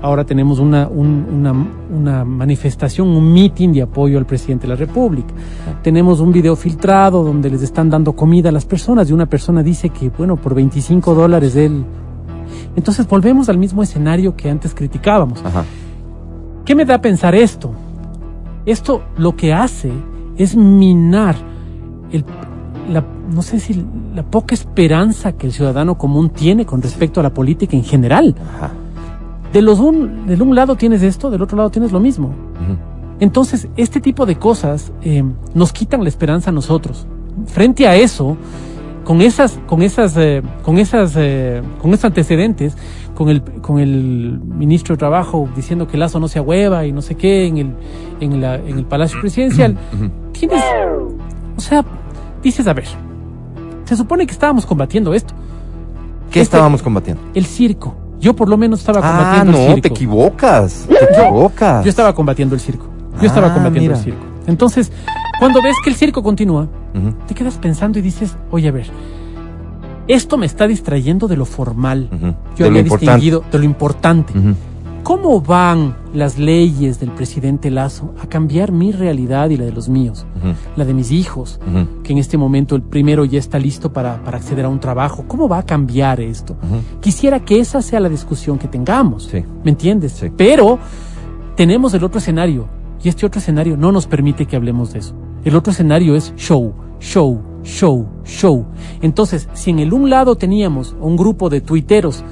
Ahora 0.01 0.25
tenemos 0.25 0.59
una, 0.61 0.87
un- 0.87 1.27
una, 1.33 1.53
una 1.91 2.25
manifestación, 2.25 3.09
un 3.09 3.33
meeting 3.33 3.73
de 3.73 3.83
apoyo 3.83 4.17
al 4.19 4.27
presidente 4.27 4.67
de 4.67 4.75
la 4.75 4.77
República. 4.79 5.35
Tenemos 5.83 6.21
un 6.21 6.31
video 6.33 6.55
filtrado 6.55 7.25
donde 7.25 7.51
les 7.51 7.63
están 7.63 7.91
dando 7.91 8.13
comida 8.13 8.51
a 8.51 8.53
las 8.53 8.65
personas 8.65 9.11
y 9.11 9.13
una 9.13 9.27
persona 9.27 9.63
dice 9.63 9.89
que, 9.91 10.11
bueno, 10.11 10.37
por 10.37 10.55
25 10.55 11.15
dólares 11.15 11.57
él... 11.57 11.85
Entonces 12.77 13.09
volvemos 13.09 13.49
al 13.49 13.59
mismo 13.59 13.83
escenario 13.83 14.37
que 14.37 14.49
antes 14.49 14.73
criticábamos. 14.75 15.45
Ajá. 15.45 15.65
¿Qué 16.65 16.75
me 16.77 16.85
da 16.85 16.95
a 16.97 17.01
pensar 17.01 17.35
esto? 17.35 17.73
Esto 18.67 19.03
lo 19.17 19.35
que 19.35 19.53
hace 19.53 19.91
es 20.37 20.55
minar 20.55 21.35
el, 22.13 22.25
la, 22.93 23.05
no 23.35 23.43
sé 23.43 23.59
si 23.59 23.85
la 24.15 24.23
poca 24.23 24.55
esperanza 24.55 25.33
que 25.33 25.47
el 25.47 25.53
ciudadano 25.53 25.99
común 25.99 26.31
tiene 26.31 26.65
con 26.67 26.81
respecto 26.83 27.19
a 27.19 27.23
la 27.25 27.35
política 27.35 27.77
en 27.77 27.83
general. 27.85 28.37
Ajá. 28.57 28.71
De 29.53 29.63
los 29.63 29.79
un, 29.79 30.27
del 30.27 30.43
un 30.43 30.55
lado 30.55 30.77
tienes 30.77 31.03
esto, 31.03 31.31
del 31.31 31.43
otro 31.43 31.57
lado 31.57 31.71
tienes 31.71 31.93
lo 31.93 32.01
mismo. 32.01 32.35
Entonces, 33.21 33.69
este 33.77 34.01
tipo 34.01 34.27
de 34.27 34.37
cosas 34.37 34.93
eh, 35.03 35.25
nos 35.55 35.73
quitan 35.73 36.03
la 36.03 36.09
esperanza 36.09 36.51
a 36.51 36.53
nosotros. 36.53 37.07
Frente 37.47 37.87
a 37.89 37.97
eso, 37.97 38.37
con 39.05 39.21
esas, 39.23 39.59
con 39.67 39.83
esas, 39.83 40.15
eh, 40.17 40.43
con 40.63 40.79
esas, 40.79 41.15
eh, 41.17 41.63
con 41.81 41.93
esos 41.95 42.05
antecedentes, 42.05 42.77
con 43.15 43.29
el, 43.31 43.43
con 43.43 43.79
el 43.81 44.39
ministro 44.45 44.95
de 44.95 44.99
Trabajo 44.99 45.49
diciendo 45.57 45.89
que 45.89 45.97
Lazo 45.97 46.21
no 46.21 46.29
se 46.29 46.39
hueva 46.41 46.87
y 46.87 46.93
no 46.93 47.03
sé 47.03 47.17
qué 47.17 47.47
en 47.47 47.57
el, 47.59 47.75
en 48.21 48.41
la, 48.41 48.55
en 48.57 48.79
el 48.79 48.85
Palacio 48.85 49.21
Presidencial, 49.21 49.77
tienes, 50.33 50.63
o 51.57 51.61
sea, 51.61 51.85
dices 52.43 52.67
a 52.69 52.75
ver, 52.75 52.85
se 53.85 53.97
supone 53.97 54.25
que 54.27 54.33
estábamos 54.33 54.65
combatiendo 54.67 55.13
esto, 55.15 55.35
¿Qué 56.31 56.41
Este- 56.41 56.57
estábamos 56.57 56.83
combatiendo? 56.83 57.21
el 57.35 57.47
circo. 57.47 57.95
Yo 58.21 58.35
por 58.35 58.49
lo 58.49 58.57
menos 58.57 58.81
estaba 58.81 59.01
Ah, 59.03 59.11
combatiendo 59.11 59.53
el 59.59 59.59
no, 59.69 59.75
circo. 59.75 59.81
te 59.83 59.89
equivocas. 59.89 60.87
Te 60.89 61.05
equivocas. 61.23 61.85
Yo 61.85 61.91
estaba 61.91 62.15
combatiendo 62.15 62.55
el 62.55 62.61
circo. 62.61 62.85
Yo 63.15 63.23
Ah, 63.23 63.27
estaba 63.27 63.53
combatiendo 63.55 63.81
mira. 63.91 63.97
el 63.97 64.03
circo. 64.05 64.21
Entonces, 64.47 64.91
cuando 65.39 65.63
ves 65.63 65.77
que 65.85 65.91
el 65.91 65.97
circo 65.97 66.23
continúa, 66.23 66.69
te 67.27 67.35
quedas 67.35 67.55
pensando 67.59 67.99
y 67.99 68.03
dices, 68.03 68.37
oye, 68.51 68.69
a 68.69 68.73
ver, 68.73 68.87
esto 70.09 70.37
me 70.39 70.47
está 70.47 70.67
distrayendo 70.67 71.29
de 71.29 71.37
lo 71.37 71.45
formal. 71.45 72.09
Ujú. 72.13 72.27
Yo 72.57 72.65
De 72.65 72.67
había 72.67 72.81
importante. 72.81 73.05
distinguido 73.13 73.45
de 73.53 73.59
lo 73.59 73.65
importante. 73.65 74.33
¿Cómo 75.09 75.41
van 75.41 75.97
las 76.13 76.37
leyes 76.37 77.01
del 77.01 77.13
presidente 77.13 77.71
Lazo 77.71 78.13
a 78.21 78.27
cambiar 78.27 78.73
mi 78.73 78.93
realidad 78.93 79.49
y 79.49 79.57
la 79.57 79.65
de 79.65 79.73
los 79.73 79.89
míos? 79.89 80.27
La 80.77 80.85
de 80.85 80.93
mis 80.93 81.13
hijos, 81.13 81.59
que 82.05 82.13
en 82.13 82.19
este 82.19 82.37
momento 82.37 82.77
el 82.77 82.83
primero 82.83 83.25
ya 83.25 83.39
está 83.39 83.59
listo 83.59 83.91
para, 83.91 84.23
para 84.23 84.37
acceder 84.37 84.67
a 84.67 84.69
un 84.69 84.81
trabajo. 84.81 85.25
¿Cómo 85.27 85.49
va 85.49 85.61
a 85.61 85.63
cambiar 85.63 86.21
esto? 86.21 86.59
Quisiera 87.01 87.41
que 87.41 87.59
esa 87.59 87.81
sea 87.81 88.01
la 88.01 88.11
discusión 88.11 88.59
que 88.59 88.69
tengamos. 88.69 89.31
Sí. 89.33 89.43
¿Me 89.65 89.71
entiendes? 89.71 90.13
Sí. 90.13 90.31
Pero 90.37 90.79
tenemos 91.57 91.95
el 91.95 92.05
otro 92.05 92.19
escenario 92.19 92.69
y 93.03 93.09
este 93.09 93.25
otro 93.25 93.41
escenario 93.41 93.79
no 93.79 93.91
nos 93.91 94.07
permite 94.07 94.45
que 94.45 94.57
hablemos 94.57 94.93
de 94.93 94.99
eso. 94.99 95.15
El 95.43 95.57
otro 95.57 95.73
escenario 95.73 96.17
es 96.17 96.35
show, 96.37 96.75
show, 97.01 97.41
show, 97.63 98.07
show. 98.27 98.67
Entonces, 99.01 99.49
si 99.55 99.71
en 99.71 99.79
el 99.79 99.95
un 99.95 100.11
lado 100.11 100.37
teníamos 100.37 100.95
un 101.01 101.17
grupo 101.17 101.49
de 101.49 101.63
tuiteros 101.63 102.23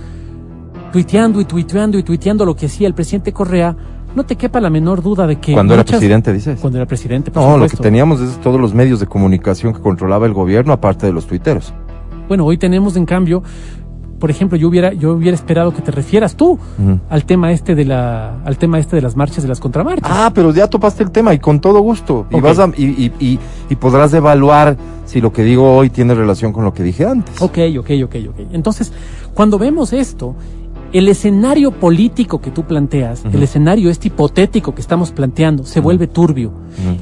tuiteando 0.92 1.40
y 1.40 1.44
tuiteando 1.44 1.98
y 1.98 2.02
tuiteando 2.02 2.44
lo 2.44 2.54
que 2.56 2.66
hacía 2.66 2.86
el 2.88 2.94
presidente 2.94 3.32
Correa, 3.32 3.76
no 4.14 4.24
te 4.24 4.36
quepa 4.36 4.60
la 4.60 4.70
menor 4.70 5.02
duda 5.02 5.26
de 5.26 5.36
que 5.38 5.52
Cuando 5.52 5.74
era 5.74 5.84
presidente, 5.84 6.32
dices. 6.32 6.58
Cuando 6.60 6.78
era 6.78 6.86
presidente, 6.86 7.30
por 7.30 7.42
No, 7.42 7.58
lo 7.58 7.68
que 7.68 7.76
teníamos 7.76 8.20
es 8.20 8.40
todos 8.40 8.58
los 8.60 8.72
medios 8.72 8.98
de 9.00 9.06
comunicación 9.06 9.74
que 9.74 9.80
controlaba 9.80 10.26
el 10.26 10.32
gobierno, 10.32 10.72
aparte 10.72 11.06
de 11.06 11.12
los 11.12 11.26
tuiteros. 11.26 11.74
Bueno, 12.28 12.44
hoy 12.46 12.56
tenemos 12.56 12.96
en 12.96 13.04
cambio, 13.04 13.42
por 14.18 14.30
ejemplo, 14.30 14.56
yo 14.56 14.68
hubiera 14.68 14.94
yo 14.94 15.12
hubiera 15.12 15.34
esperado 15.34 15.74
que 15.74 15.82
te 15.82 15.90
refieras 15.90 16.34
tú 16.34 16.58
al 17.10 17.26
tema 17.26 17.52
este 17.52 17.74
de 17.74 17.84
la 17.84 18.40
al 18.44 18.56
tema 18.56 18.78
este 18.78 18.96
de 18.96 19.02
las 19.02 19.14
marchas 19.16 19.42
de 19.42 19.48
las 19.50 19.60
contramarchas. 19.60 20.10
Ah, 20.10 20.30
pero 20.34 20.50
ya 20.54 20.66
topaste 20.66 21.02
el 21.02 21.10
tema 21.10 21.34
y 21.34 21.38
con 21.38 21.60
todo 21.60 21.80
gusto. 21.80 22.26
Y, 22.30 22.40
vas 22.40 22.58
a- 22.58 22.70
y, 22.74 22.84
y- 22.86 23.12
y- 23.20 23.38
y 23.68 23.76
podrás 23.76 24.14
evaluar 24.14 24.78
si 25.04 25.20
lo 25.20 25.30
que 25.32 25.42
digo 25.44 25.76
hoy 25.76 25.90
tiene 25.90 26.14
relación 26.14 26.52
con 26.54 26.64
lo 26.64 26.72
que 26.72 26.82
dije 26.82 27.04
antes. 27.04 27.40
Ok, 27.42 27.58
ok, 27.78 27.90
ok, 28.06 28.16
ok. 28.30 28.36
Entonces, 28.52 28.90
cuando 29.34 29.58
vemos 29.58 29.92
esto, 29.92 30.34
el 30.98 31.08
escenario 31.08 31.72
político 31.72 32.40
que 32.40 32.50
tú 32.50 32.64
planteas, 32.64 33.22
el 33.30 33.42
escenario 33.42 33.90
este 33.90 34.08
hipotético 34.08 34.74
que 34.74 34.80
estamos 34.80 35.12
planteando, 35.12 35.64
se 35.66 35.80
vuelve 35.80 36.06
turbio. 36.06 36.52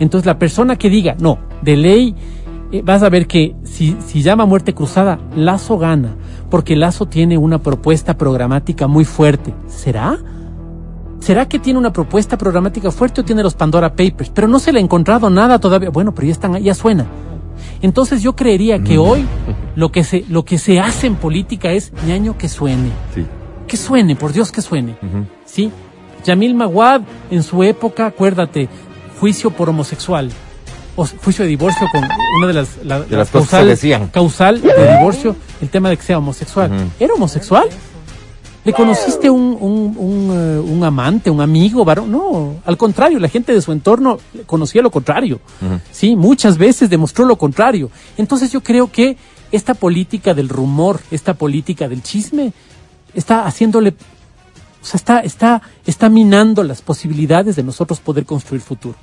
Entonces, 0.00 0.26
la 0.26 0.36
persona 0.36 0.76
que 0.76 0.90
diga, 0.90 1.14
no, 1.20 1.38
de 1.62 1.76
ley, 1.76 2.14
eh, 2.72 2.82
vas 2.84 3.04
a 3.04 3.08
ver 3.08 3.28
que 3.28 3.54
si, 3.62 3.96
si 4.04 4.22
llama 4.22 4.46
muerte 4.46 4.74
cruzada, 4.74 5.20
Lazo 5.36 5.78
gana, 5.78 6.16
porque 6.50 6.74
Lazo 6.74 7.06
tiene 7.06 7.38
una 7.38 7.58
propuesta 7.58 8.18
programática 8.18 8.88
muy 8.88 9.04
fuerte. 9.04 9.54
¿Será? 9.68 10.18
¿Será 11.20 11.46
que 11.46 11.60
tiene 11.60 11.78
una 11.78 11.92
propuesta 11.92 12.36
programática 12.36 12.90
fuerte 12.90 13.20
o 13.20 13.24
tiene 13.24 13.44
los 13.44 13.54
Pandora 13.54 13.94
Papers? 13.94 14.30
Pero 14.30 14.48
no 14.48 14.58
se 14.58 14.72
le 14.72 14.80
ha 14.80 14.82
encontrado 14.82 15.30
nada 15.30 15.60
todavía. 15.60 15.90
Bueno, 15.90 16.12
pero 16.12 16.26
ya 16.26 16.32
están, 16.32 16.60
ya 16.60 16.74
suena. 16.74 17.06
Entonces 17.80 18.22
yo 18.22 18.34
creería 18.34 18.82
que 18.82 18.98
hoy 18.98 19.24
lo 19.76 19.92
que 19.92 20.02
se, 20.02 20.24
lo 20.28 20.44
que 20.44 20.58
se 20.58 20.80
hace 20.80 21.06
en 21.06 21.14
política 21.14 21.70
es 21.70 21.92
ñaño 22.08 22.36
que 22.36 22.48
suene. 22.48 22.90
Sí. 23.14 23.24
Que 23.74 23.78
suene, 23.78 24.14
por 24.14 24.32
Dios 24.32 24.52
que 24.52 24.62
suene. 24.62 24.94
¿Sí? 25.44 25.68
Yamil 26.24 26.54
Maguad, 26.54 27.00
en 27.28 27.42
su 27.42 27.64
época, 27.64 28.06
acuérdate, 28.06 28.68
juicio 29.18 29.50
por 29.50 29.68
homosexual. 29.68 30.30
O 30.94 31.04
juicio 31.04 31.42
de 31.42 31.48
divorcio 31.48 31.84
con 31.90 32.04
una 32.38 32.46
de 32.46 32.52
las, 32.52 32.68
la- 32.84 33.00
De 33.00 33.16
cosas 33.16 33.30
causal, 33.32 33.66
decían. 33.66 34.06
causal 34.12 34.60
de 34.62 34.92
divorcio, 34.96 35.34
el 35.60 35.68
tema 35.70 35.88
de 35.90 35.96
que 35.96 36.04
sea 36.04 36.18
homosexual. 36.18 36.70
¿Era 37.00 37.14
homosexual? 37.14 37.64
¿Le 38.64 38.72
conociste 38.72 39.28
un, 39.28 39.58
un, 39.60 39.96
un, 39.98 40.30
eh, 40.32 40.58
un 40.60 40.84
amante, 40.84 41.28
un 41.28 41.40
amigo, 41.40 41.84
varón? 41.84 42.12
No, 42.12 42.54
al 42.64 42.76
contrario, 42.76 43.18
la 43.18 43.28
gente 43.28 43.52
de 43.52 43.60
su 43.60 43.72
entorno 43.72 44.18
conocía 44.46 44.82
lo 44.82 44.92
contrario. 44.92 45.40
Sí, 45.90 46.14
muchas 46.14 46.58
veces 46.58 46.88
demostró 46.88 47.24
lo 47.24 47.34
contrario. 47.36 47.90
Entonces 48.16 48.52
yo 48.52 48.60
creo 48.60 48.88
que 48.92 49.16
esta 49.50 49.74
política 49.74 50.32
del 50.32 50.48
rumor, 50.48 51.00
esta 51.10 51.34
política 51.34 51.88
del 51.88 52.04
chisme, 52.04 52.52
está 53.14 53.46
haciéndole, 53.46 53.90
o 53.90 54.84
sea, 54.86 54.96
está, 54.98 55.20
está, 55.20 55.62
está 55.86 56.08
minando 56.08 56.62
las 56.62 56.82
posibilidades 56.82 57.56
de 57.56 57.62
nosotros 57.62 58.00
poder 58.00 58.24
construir 58.26 58.60
futuro. 58.62 58.96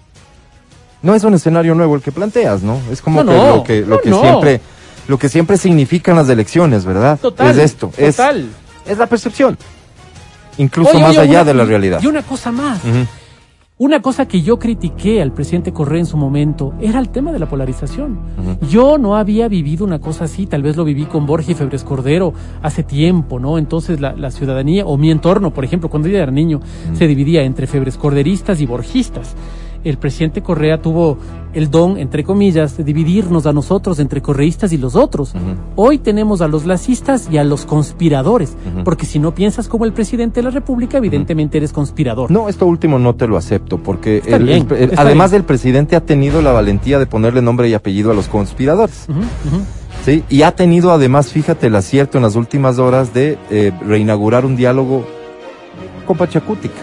No 1.01 1.15
es 1.15 1.23
un 1.23 1.33
escenario 1.33 1.73
nuevo 1.73 1.95
el 1.95 2.01
que 2.01 2.11
planteas, 2.11 2.61
¿no? 2.61 2.79
Es 2.91 3.01
como 3.01 3.23
No, 3.23 3.31
que 3.31 3.37
no, 3.37 3.55
lo 3.55 3.63
que, 3.63 3.81
lo 3.81 3.95
no, 3.95 4.01
que 4.01 4.11
siempre, 4.13 4.61
lo 5.07 5.17
que 5.17 5.29
siempre 5.29 5.57
significan 5.57 6.15
las 6.15 6.29
elecciones, 6.29 6.85
¿verdad? 6.85 7.19
Total. 7.19 7.49
Es 7.49 7.57
esto, 7.57 7.91
es, 7.97 8.15
total. 8.17 8.47
es 8.85 8.97
la 8.97 9.07
percepción. 9.07 9.57
Incluso 10.57 10.91
Oye, 10.91 10.99
más 11.01 11.09
oye, 11.11 11.19
allá 11.21 11.41
una- 11.41 11.43
de 11.45 11.53
la 11.55 11.65
realidad. 11.65 11.99
Y 12.03 12.07
una 12.07 12.21
cosa 12.21 12.51
más. 12.51 12.79
Ujú. 12.83 13.05
Una 13.81 13.99
cosa 13.99 14.27
que 14.27 14.43
yo 14.43 14.59
critiqué 14.59 15.23
al 15.23 15.33
presidente 15.33 15.73
Correa 15.73 16.01
en 16.01 16.05
su 16.05 16.15
momento 16.15 16.75
era 16.79 16.99
el 16.99 17.09
tema 17.09 17.31
de 17.31 17.39
la 17.39 17.49
polarización. 17.49 18.19
Yo 18.69 18.99
no 18.99 19.15
había 19.15 19.47
vivido 19.47 19.83
una 19.83 19.97
cosa 19.97 20.25
así, 20.25 20.45
tal 20.45 20.61
vez 20.61 20.77
lo 20.77 20.83
viví 20.83 21.05
con 21.05 21.25
Borges 21.25 21.49
y 21.49 21.53
Febres 21.55 21.83
Cordero 21.83 22.31
hace 22.61 22.83
tiempo, 22.83 23.39
¿no? 23.39 23.57
Entonces 23.57 23.99
la, 23.99 24.13
la 24.15 24.29
ciudadanía, 24.29 24.85
o 24.85 24.97
mi 24.97 25.09
entorno, 25.09 25.51
por 25.51 25.65
ejemplo, 25.65 25.89
cuando 25.89 26.09
yo 26.09 26.17
era 26.19 26.31
niño, 26.31 26.59
se 26.93 27.07
dividía 27.07 27.41
entre 27.41 27.65
Febres 27.65 27.97
Corderistas 27.97 28.61
y 28.61 28.67
Borgistas. 28.67 29.35
El 29.83 29.97
presidente 29.97 30.41
Correa 30.41 30.81
tuvo 30.81 31.17
el 31.53 31.69
don, 31.71 31.97
entre 31.97 32.23
comillas, 32.23 32.77
de 32.77 32.83
dividirnos 32.83 33.45
a 33.45 33.51
nosotros 33.53 33.99
entre 33.99 34.21
correístas 34.21 34.71
y 34.73 34.77
los 34.77 34.95
otros. 34.95 35.33
Hoy 35.75 35.97
tenemos 35.97 36.41
a 36.41 36.47
los 36.47 36.65
lacistas 36.65 37.27
y 37.31 37.37
a 37.37 37.43
los 37.43 37.65
conspiradores, 37.65 38.55
porque 38.85 39.05
si 39.05 39.19
no 39.19 39.33
piensas 39.33 39.67
como 39.67 39.85
el 39.85 39.91
presidente 39.93 40.39
de 40.39 40.43
la 40.43 40.49
República, 40.51 40.97
evidentemente 40.99 41.57
eres 41.57 41.73
conspirador. 41.73 42.29
No, 42.31 42.47
esto 42.47 42.65
último 42.65 42.99
no 42.99 43.15
te 43.15 43.27
lo 43.27 43.37
acepto, 43.37 43.77
porque 43.79 44.21
el- 44.25 44.43
bien, 44.43 44.67
el- 44.69 44.91
el- 44.91 44.91
además 44.97 45.31
bien. 45.31 45.41
del 45.41 45.45
presidente 45.45 45.95
ha 45.95 46.01
tenido 46.05 46.41
la 46.41 46.51
valentía 46.51 46.99
de 46.99 47.05
ponerle 47.07 47.41
nombre 47.41 47.67
y 47.67 47.73
apellido 47.73 48.11
a 48.11 48.13
los 48.13 48.27
conspiradores. 48.27 49.07
¿sí? 50.05 50.23
Y 50.29 50.43
ha 50.43 50.55
tenido 50.55 50.91
además, 50.91 51.31
fíjate, 51.31 51.67
el 51.67 51.75
acierto 51.75 52.17
en 52.17 52.23
las 52.23 52.35
últimas 52.35 52.77
horas 52.79 53.13
de 53.13 53.37
eh, 53.49 53.71
reinaugurar 53.85 54.45
un 54.45 54.55
diálogo 54.55 55.05
con 56.05 56.17
Pachacútica. 56.17 56.75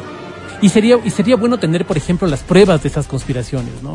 Y 0.61 0.69
sería, 0.71 0.99
y 1.05 1.11
sería 1.11 1.37
bueno 1.37 1.59
tener, 1.59 1.85
por 1.85 1.97
ejemplo, 1.97 2.27
las 2.29 2.41
pruebas 2.41 2.83
de 2.83 2.89
esas 2.89 3.07
conspiraciones, 3.07 3.83
¿no? 3.83 3.93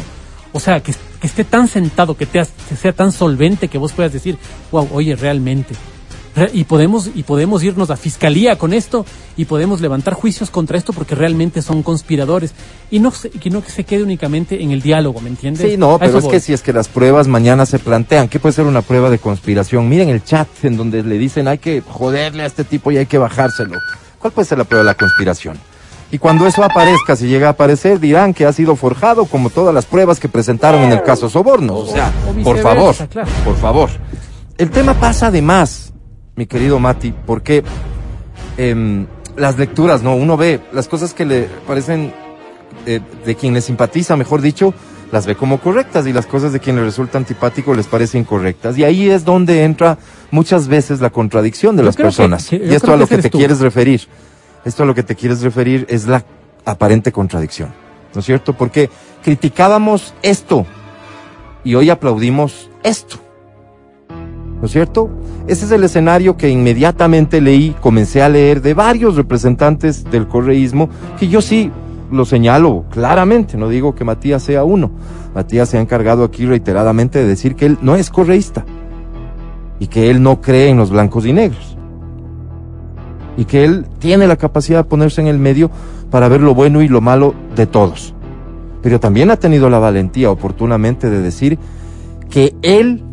O 0.53 0.59
sea, 0.59 0.81
que, 0.81 0.93
que 1.19 1.27
esté 1.27 1.43
tan 1.43 1.67
sentado, 1.67 2.15
que, 2.15 2.25
te, 2.25 2.41
que 2.69 2.75
sea 2.75 2.93
tan 2.93 3.11
solvente 3.11 3.67
que 3.67 3.77
vos 3.77 3.91
puedas 3.91 4.13
decir, 4.13 4.37
wow, 4.71 4.87
oye, 4.93 5.15
realmente. 5.15 5.73
Re- 6.35 6.51
Y 6.53 6.63
podemos, 6.63 7.09
y 7.13 7.23
podemos 7.23 7.63
irnos 7.63 7.89
a 7.89 7.97
fiscalía 7.97 8.55
con 8.57 8.73
esto 8.73 9.05
y 9.35 9.45
podemos 9.45 9.81
levantar 9.81 10.13
juicios 10.13 10.49
contra 10.51 10.77
esto 10.77 10.93
porque 10.93 11.15
realmente 11.15 11.61
son 11.61 11.83
conspiradores. 11.83 12.53
Y 12.91 12.99
no, 12.99 13.11
se- 13.11 13.29
que 13.29 13.49
no 13.49 13.61
se 13.65 13.83
quede 13.83 14.03
únicamente 14.03 14.61
en 14.63 14.71
el 14.71 14.81
diálogo, 14.81 15.19
¿me 15.21 15.29
entiendes? 15.29 15.69
Sí, 15.71 15.75
no, 15.77 15.97
pero 15.99 16.17
es 16.19 16.23
voy. 16.23 16.31
que 16.33 16.39
si 16.39 16.53
es 16.53 16.61
que 16.61 16.71
las 16.71 16.87
pruebas 16.87 17.27
mañana 17.27 17.65
se 17.65 17.77
plantean, 17.79 18.29
¿qué 18.29 18.39
puede 18.39 18.53
ser 18.53 18.65
una 18.65 18.81
prueba 18.83 19.09
de 19.09 19.17
conspiración? 19.19 19.89
Miren 19.89 20.09
el 20.09 20.23
chat 20.23 20.47
en 20.63 20.77
donde 20.77 21.03
le 21.03 21.17
dicen 21.17 21.47
hay 21.47 21.57
que 21.57 21.81
joderle 21.81 22.43
a 22.43 22.45
este 22.45 22.63
tipo 22.63 22.91
y 22.91 22.97
hay 22.97 23.05
que 23.05 23.17
bajárselo. 23.17 23.77
¿Cuál 24.19 24.31
puede 24.33 24.47
ser 24.47 24.57
la 24.59 24.63
prueba 24.63 24.83
de 24.83 24.87
la 24.91 24.95
conspiración? 24.95 25.57
Y 26.13 26.19
cuando 26.19 26.45
eso 26.45 26.63
aparezca, 26.63 27.15
si 27.15 27.27
llega 27.27 27.47
a 27.47 27.51
aparecer, 27.51 27.99
dirán 27.99 28.35
que 28.35 28.45
ha 28.45 28.53
sido 28.53 28.75
forjado 28.75 29.25
como 29.25 29.49
todas 29.49 29.73
las 29.73 29.85
pruebas 29.87 30.19
que 30.19 30.29
presentaron 30.29 30.83
en 30.83 30.91
el 30.91 31.01
caso 31.01 31.27
Soborno. 31.27 31.75
O 31.75 31.87
sea, 31.87 32.11
por 32.43 32.59
favor, 32.59 32.95
por 33.43 33.57
favor. 33.57 33.89
El 34.59 34.69
tema 34.69 34.93
pasa 34.93 35.27
además, 35.27 35.91
mi 36.35 36.45
querido 36.45 36.77
Mati, 36.77 37.13
porque 37.25 37.63
em, 38.57 39.07
las 39.35 39.57
lecturas, 39.57 40.03
¿no? 40.03 40.15
Uno 40.15 40.37
ve 40.37 40.61
las 40.71 40.87
cosas 40.87 41.15
que 41.15 41.25
le 41.25 41.47
parecen 41.67 42.13
eh, 42.85 42.99
de 43.25 43.35
quien 43.35 43.55
le 43.55 43.61
simpatiza, 43.61 44.15
mejor 44.15 44.41
dicho, 44.41 44.71
las 45.11 45.25
ve 45.25 45.35
como 45.35 45.59
correctas 45.59 46.05
y 46.05 46.13
las 46.13 46.27
cosas 46.27 46.53
de 46.53 46.59
quien 46.59 46.75
le 46.75 46.83
resulta 46.83 47.17
antipático 47.17 47.73
les 47.73 47.87
parecen 47.87 48.21
incorrectas. 48.21 48.77
Y 48.77 48.83
ahí 48.83 49.09
es 49.09 49.25
donde 49.25 49.63
entra 49.63 49.97
muchas 50.29 50.67
veces 50.67 51.01
la 51.01 51.09
contradicción 51.09 51.75
de 51.75 51.81
Yo 51.81 51.87
las 51.87 51.95
que- 51.95 52.03
personas. 52.03 52.47
que- 52.49 52.57
y 52.57 52.73
esto 52.75 52.93
a 52.93 52.97
lo 52.97 53.07
que 53.07 53.17
te 53.17 53.29
tú. 53.31 53.37
quieres 53.39 53.59
referir, 53.59 54.01
esto 54.65 54.83
a 54.83 54.85
lo 54.85 54.95
que 54.95 55.03
te 55.03 55.15
quieres 55.15 55.41
referir 55.41 55.85
es 55.89 56.07
la 56.07 56.23
aparente 56.65 57.11
contradicción, 57.11 57.69
¿no 58.13 58.19
es 58.19 58.25
cierto? 58.25 58.53
Porque 58.53 58.89
criticábamos 59.23 60.13
esto 60.21 60.65
y 61.63 61.75
hoy 61.75 61.89
aplaudimos 61.89 62.69
esto. 62.83 63.17
¿No 64.09 64.67
es 64.67 64.71
cierto? 64.71 65.09
Ese 65.45 65.65
es 65.65 65.71
el 65.71 65.83
escenario 65.83 66.37
que 66.37 66.47
inmediatamente 66.47 67.41
leí, 67.41 67.75
comencé 67.81 68.21
a 68.21 68.29
leer 68.29 68.61
de 68.61 68.73
varios 68.73 69.17
representantes 69.17 70.05
del 70.05 70.25
correísmo, 70.25 70.89
que 71.19 71.27
yo 71.27 71.41
sí 71.41 71.69
lo 72.09 72.23
señalo 72.23 72.85
claramente, 72.89 73.57
no 73.57 73.67
digo 73.67 73.93
que 73.93 74.05
Matías 74.05 74.43
sea 74.43 74.63
uno. 74.63 74.91
Matías 75.35 75.67
se 75.67 75.77
ha 75.77 75.81
encargado 75.81 76.23
aquí 76.23 76.45
reiteradamente 76.45 77.19
de 77.19 77.27
decir 77.27 77.55
que 77.55 77.65
él 77.65 77.77
no 77.81 77.95
es 77.95 78.09
correísta 78.09 78.63
y 79.79 79.87
que 79.87 80.09
él 80.09 80.23
no 80.23 80.39
cree 80.39 80.69
en 80.69 80.77
los 80.77 80.91
blancos 80.91 81.25
y 81.25 81.33
negros. 81.33 81.77
Y 83.37 83.45
que 83.45 83.63
él 83.63 83.87
tiene 83.99 84.27
la 84.27 84.35
capacidad 84.35 84.79
de 84.79 84.89
ponerse 84.89 85.21
en 85.21 85.27
el 85.27 85.39
medio 85.39 85.71
para 86.11 86.27
ver 86.27 86.41
lo 86.41 86.53
bueno 86.53 86.81
y 86.81 86.87
lo 86.87 87.01
malo 87.01 87.33
de 87.55 87.65
todos. 87.65 88.13
Pero 88.81 88.99
también 88.99 89.31
ha 89.31 89.37
tenido 89.37 89.69
la 89.69 89.79
valentía 89.79 90.29
oportunamente 90.29 91.09
de 91.09 91.21
decir 91.21 91.57
que 92.29 92.53
él 92.61 93.03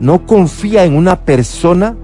no 0.00 0.26
confía 0.26 0.84
en 0.84 0.96
una 0.96 1.20
persona 1.20 1.96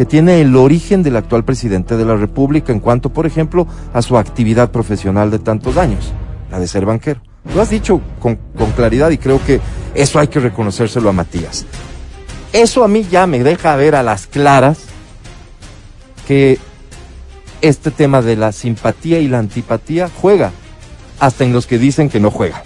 que 0.00 0.06
tiene 0.06 0.40
el 0.40 0.56
origen 0.56 1.02
del 1.02 1.16
actual 1.16 1.44
presidente 1.44 1.96
de 1.96 2.04
la 2.04 2.16
República 2.16 2.72
en 2.72 2.80
cuanto, 2.80 3.10
por 3.10 3.26
ejemplo, 3.26 3.66
a 3.92 4.00
su 4.00 4.16
actividad 4.16 4.70
profesional 4.70 5.30
de 5.30 5.38
tantos 5.38 5.76
años, 5.76 6.12
la 6.50 6.58
de 6.58 6.66
ser 6.66 6.86
banquero. 6.86 7.20
Lo 7.54 7.60
has 7.60 7.70
dicho 7.70 8.00
con, 8.20 8.38
claridad 8.76 9.10
y 9.10 9.18
creo 9.18 9.44
que 9.44 9.60
eso 9.94 10.18
hay 10.18 10.28
que 10.28 10.40
reconocérselo 10.40 11.08
a 11.08 11.12
Matías. 11.12 11.66
Eso 12.52 12.82
a 12.84 12.88
mí 12.88 13.06
ya 13.10 13.26
me 13.26 13.42
deja 13.42 13.76
ver 13.76 13.94
a 13.94 14.02
las 14.02 14.26
claras 14.26 14.78
que 16.26 16.58
este 17.60 17.90
tema 17.90 18.22
de 18.22 18.36
la 18.36 18.52
simpatía 18.52 19.18
y 19.18 19.28
la 19.28 19.38
antipatía 19.38 20.10
juega, 20.20 20.52
hasta 21.18 21.44
en 21.44 21.52
los 21.52 21.66
que 21.66 21.78
dicen 21.78 22.08
que 22.08 22.20
no 22.20 22.30
juega. 22.30 22.62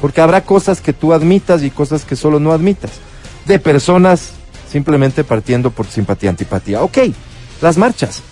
Porque 0.00 0.20
habrá 0.20 0.42
cosas 0.42 0.80
que 0.80 0.92
tú 0.92 1.12
admitas 1.12 1.62
y 1.62 1.70
cosas 1.70 2.04
que 2.04 2.16
solo 2.16 2.38
no 2.38 2.52
admitas. 2.52 2.92
De 3.46 3.58
personas 3.58 4.32
simplemente 4.70 5.24
partiendo 5.24 5.70
por 5.70 5.86
simpatía, 5.86 6.30
antipatía. 6.30 6.82
Ok, 6.82 6.98
las 7.62 7.78
marchas. 7.78 8.22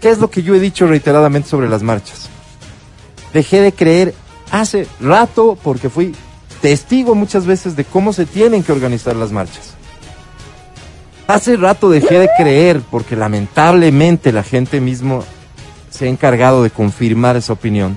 ¿Qué 0.00 0.10
es 0.10 0.18
lo 0.18 0.30
que 0.30 0.42
yo 0.42 0.54
he 0.54 0.60
dicho 0.60 0.86
reiteradamente 0.86 1.48
sobre 1.48 1.68
las 1.68 1.82
marchas? 1.82 2.28
Dejé 3.32 3.60
de 3.60 3.72
creer 3.72 4.14
hace 4.50 4.86
rato 5.00 5.58
porque 5.62 5.88
fui 5.88 6.14
testigo 6.60 7.14
muchas 7.14 7.46
veces 7.46 7.76
de 7.76 7.84
cómo 7.84 8.12
se 8.12 8.26
tienen 8.26 8.62
que 8.62 8.72
organizar 8.72 9.14
las 9.14 9.30
marchas. 9.30 9.75
Hace 11.28 11.56
rato 11.56 11.90
dejé 11.90 12.20
de 12.20 12.30
creer 12.38 12.80
porque 12.90 13.16
lamentablemente 13.16 14.32
la 14.32 14.44
gente 14.44 14.80
mismo 14.80 15.24
se 15.90 16.06
ha 16.06 16.08
encargado 16.08 16.62
de 16.62 16.70
confirmar 16.70 17.36
esa 17.36 17.52
opinión 17.52 17.96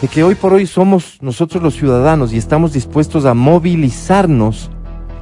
de 0.00 0.08
que 0.08 0.24
hoy 0.24 0.34
por 0.34 0.52
hoy 0.52 0.66
somos 0.66 1.18
nosotros 1.20 1.62
los 1.62 1.74
ciudadanos 1.74 2.32
y 2.32 2.38
estamos 2.38 2.72
dispuestos 2.72 3.26
a 3.26 3.34
movilizarnos 3.34 4.70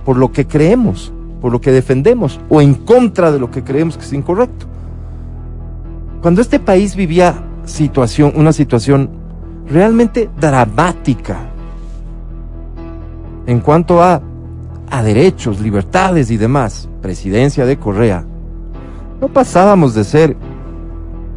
por 0.05 0.17
lo 0.17 0.33
que 0.33 0.47
creemos, 0.47 1.13
por 1.41 1.53
lo 1.53 1.61
que 1.61 1.73
defendemos 1.73 2.41
o 2.49 2.63
en 2.63 2.75
contra 2.75 3.33
de 3.33 3.41
lo 3.41 3.51
que 3.51 3.65
creemos 3.65 3.99
que 3.99 4.05
es 4.05 4.13
incorrecto. 4.13 4.67
Cuando 6.23 6.41
este 6.41 6.59
país 6.59 6.97
vivía 6.97 7.45
situación, 7.65 8.33
una 8.35 8.53
situación 8.53 9.11
realmente 9.69 10.31
dramática 10.41 11.51
en 13.47 13.61
cuanto 13.61 14.03
a, 14.03 14.23
a 14.91 15.03
derechos, 15.03 15.61
libertades 15.61 16.31
y 16.31 16.37
demás, 16.37 16.89
presidencia 17.03 17.67
de 17.67 17.79
Correa, 17.79 18.25
no 19.21 19.29
pasábamos 19.29 19.95
de 19.95 20.05
ser 20.05 20.37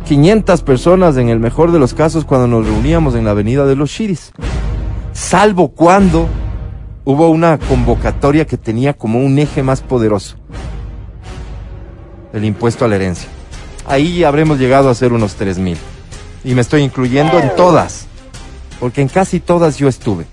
500 0.06 0.62
personas 0.64 1.18
en 1.18 1.30
el 1.30 1.40
mejor 1.40 1.72
de 1.72 1.80
los 1.80 1.94
casos 1.94 2.26
cuando 2.26 2.48
nos 2.48 2.68
reuníamos 2.68 3.16
en 3.16 3.26
la 3.26 3.32
avenida 3.32 3.66
de 3.66 3.76
los 3.76 3.92
Chiris. 3.92 4.32
Salvo 5.14 5.70
cuando 5.70 6.28
hubo 7.06 7.30
una 7.30 7.58
convocatoria 7.58 8.46
que 8.46 8.58
tenía 8.58 8.94
como 8.94 9.20
un 9.20 9.38
eje 9.40 9.64
más 9.64 9.82
poderoso. 9.82 10.38
El 12.34 12.46
impuesto 12.46 12.86
a 12.86 12.88
la 12.88 12.96
herencia. 12.96 13.30
Ahí 13.88 14.24
habremos 14.24 14.60
llegado 14.60 14.90
a 14.90 14.96
ser 14.96 15.12
unos 15.12 15.36
tres 15.36 15.58
mil. 15.58 15.78
Y 16.44 16.56
me 16.56 16.62
estoy 16.62 16.82
incluyendo 16.82 17.40
en 17.40 17.56
todas. 17.56 18.08
Porque 18.80 19.02
en 19.02 19.10
casi 19.10 19.40
todas 19.40 19.78
yo 19.78 19.88
estuve. 19.88 20.26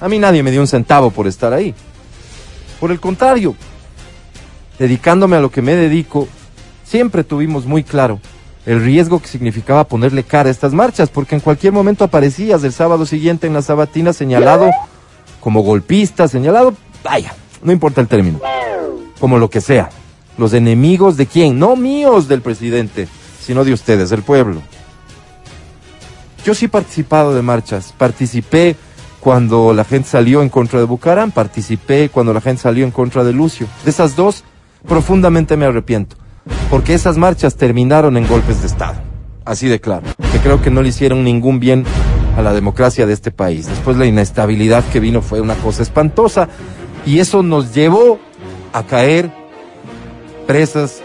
A 0.00 0.08
mí 0.08 0.18
nadie 0.18 0.42
me 0.42 0.50
dio 0.50 0.60
un 0.60 0.66
centavo 0.66 1.10
por 1.10 1.26
estar 1.26 1.52
ahí. 1.52 1.74
Por 2.80 2.90
el 2.90 2.98
contrario, 2.98 3.54
dedicándome 4.78 5.36
a 5.36 5.40
lo 5.40 5.50
que 5.50 5.60
me 5.60 5.76
dedico, 5.76 6.26
siempre 6.82 7.22
tuvimos 7.22 7.66
muy 7.66 7.84
claro 7.84 8.18
el 8.66 8.82
riesgo 8.82 9.20
que 9.20 9.28
significaba 9.28 9.84
ponerle 9.84 10.22
cara 10.22 10.48
a 10.48 10.52
estas 10.52 10.72
marchas, 10.72 11.10
porque 11.10 11.34
en 11.34 11.40
cualquier 11.40 11.72
momento 11.72 12.04
aparecías 12.04 12.64
el 12.64 12.72
sábado 12.72 13.06
siguiente 13.06 13.46
en 13.46 13.54
la 13.54 13.62
sabatina 13.62 14.12
señalado 14.12 14.70
como 15.40 15.62
golpista, 15.62 16.28
señalado, 16.28 16.74
vaya, 17.02 17.34
no 17.62 17.72
importa 17.72 18.00
el 18.00 18.08
término, 18.08 18.40
como 19.18 19.38
lo 19.38 19.48
que 19.50 19.60
sea. 19.60 19.90
Los 20.38 20.52
enemigos 20.52 21.16
de 21.16 21.26
quién, 21.26 21.58
no 21.58 21.76
míos 21.76 22.28
del 22.28 22.40
presidente, 22.40 23.08
sino 23.40 23.64
de 23.64 23.72
ustedes, 23.72 24.10
del 24.10 24.22
pueblo. 24.22 24.62
Yo 26.44 26.54
sí 26.54 26.66
he 26.66 26.68
participado 26.68 27.34
de 27.34 27.42
marchas, 27.42 27.94
participé 27.96 28.76
cuando 29.20 29.72
la 29.74 29.84
gente 29.84 30.08
salió 30.08 30.42
en 30.42 30.48
contra 30.48 30.78
de 30.78 30.86
Bucaram, 30.86 31.30
participé 31.30 32.08
cuando 32.08 32.32
la 32.32 32.40
gente 32.40 32.62
salió 32.62 32.84
en 32.84 32.90
contra 32.90 33.22
de 33.22 33.32
Lucio. 33.32 33.66
De 33.84 33.90
esas 33.90 34.16
dos, 34.16 34.44
profundamente 34.88 35.56
me 35.56 35.66
arrepiento, 35.66 36.16
porque 36.70 36.94
esas 36.94 37.18
marchas 37.18 37.56
terminaron 37.56 38.16
en 38.16 38.26
golpes 38.26 38.60
de 38.62 38.66
Estado, 38.66 39.00
así 39.44 39.68
de 39.68 39.80
claro, 39.80 40.06
que 40.32 40.38
creo 40.38 40.62
que 40.62 40.70
no 40.70 40.82
le 40.82 40.88
hicieron 40.88 41.22
ningún 41.22 41.60
bien 41.60 41.84
a 42.36 42.42
la 42.42 42.52
democracia 42.54 43.06
de 43.06 43.12
este 43.12 43.30
país. 43.30 43.66
Después 43.66 43.96
la 43.96 44.06
inestabilidad 44.06 44.84
que 44.84 45.00
vino 45.00 45.20
fue 45.20 45.40
una 45.40 45.54
cosa 45.56 45.82
espantosa 45.82 46.48
y 47.04 47.18
eso 47.18 47.42
nos 47.42 47.74
llevó 47.74 48.18
a 48.72 48.84
caer 48.84 49.30
presas 50.46 51.02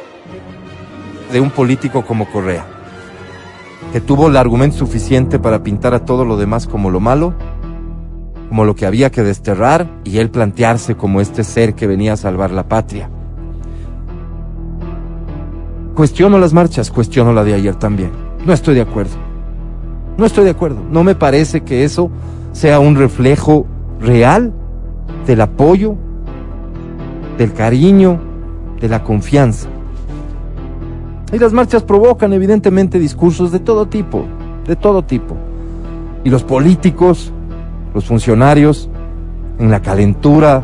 de 1.31 1.41
un 1.41 1.49
político 1.49 2.05
como 2.05 2.31
Correa, 2.31 2.65
que 3.91 3.99
tuvo 3.99 4.27
el 4.27 4.37
argumento 4.37 4.77
suficiente 4.77 5.39
para 5.39 5.63
pintar 5.63 5.93
a 5.93 6.05
todo 6.05 6.23
lo 6.23 6.37
demás 6.37 6.67
como 6.67 6.89
lo 6.89 6.99
malo, 6.99 7.33
como 8.49 8.65
lo 8.65 8.75
que 8.75 8.85
había 8.85 9.11
que 9.11 9.23
desterrar 9.23 9.87
y 10.03 10.19
él 10.19 10.29
plantearse 10.29 10.95
como 10.95 11.21
este 11.21 11.43
ser 11.43 11.75
que 11.75 11.87
venía 11.87 12.13
a 12.13 12.17
salvar 12.17 12.51
la 12.51 12.67
patria. 12.67 13.09
Cuestiono 15.95 16.37
las 16.39 16.53
marchas, 16.53 16.91
cuestiono 16.91 17.33
la 17.33 17.43
de 17.43 17.53
ayer 17.53 17.75
también. 17.75 18.11
No 18.45 18.53
estoy 18.53 18.75
de 18.75 18.81
acuerdo. 18.81 19.15
No 20.17 20.25
estoy 20.25 20.43
de 20.43 20.51
acuerdo. 20.51 20.81
No 20.91 21.03
me 21.03 21.15
parece 21.15 21.61
que 21.61 21.83
eso 21.83 22.11
sea 22.51 22.79
un 22.79 22.95
reflejo 22.95 23.65
real 23.99 24.53
del 25.25 25.41
apoyo, 25.41 25.95
del 27.37 27.53
cariño, 27.53 28.19
de 28.79 28.89
la 28.89 29.03
confianza. 29.03 29.67
Y 31.31 31.39
las 31.39 31.53
marchas 31.53 31.83
provocan 31.83 32.33
evidentemente 32.33 32.99
discursos 32.99 33.51
de 33.51 33.59
todo 33.59 33.87
tipo, 33.87 34.25
de 34.67 34.75
todo 34.75 35.03
tipo. 35.03 35.35
Y 36.23 36.29
los 36.29 36.43
políticos, 36.43 37.33
los 37.95 38.05
funcionarios, 38.05 38.89
en 39.57 39.71
la 39.71 39.81
calentura 39.81 40.61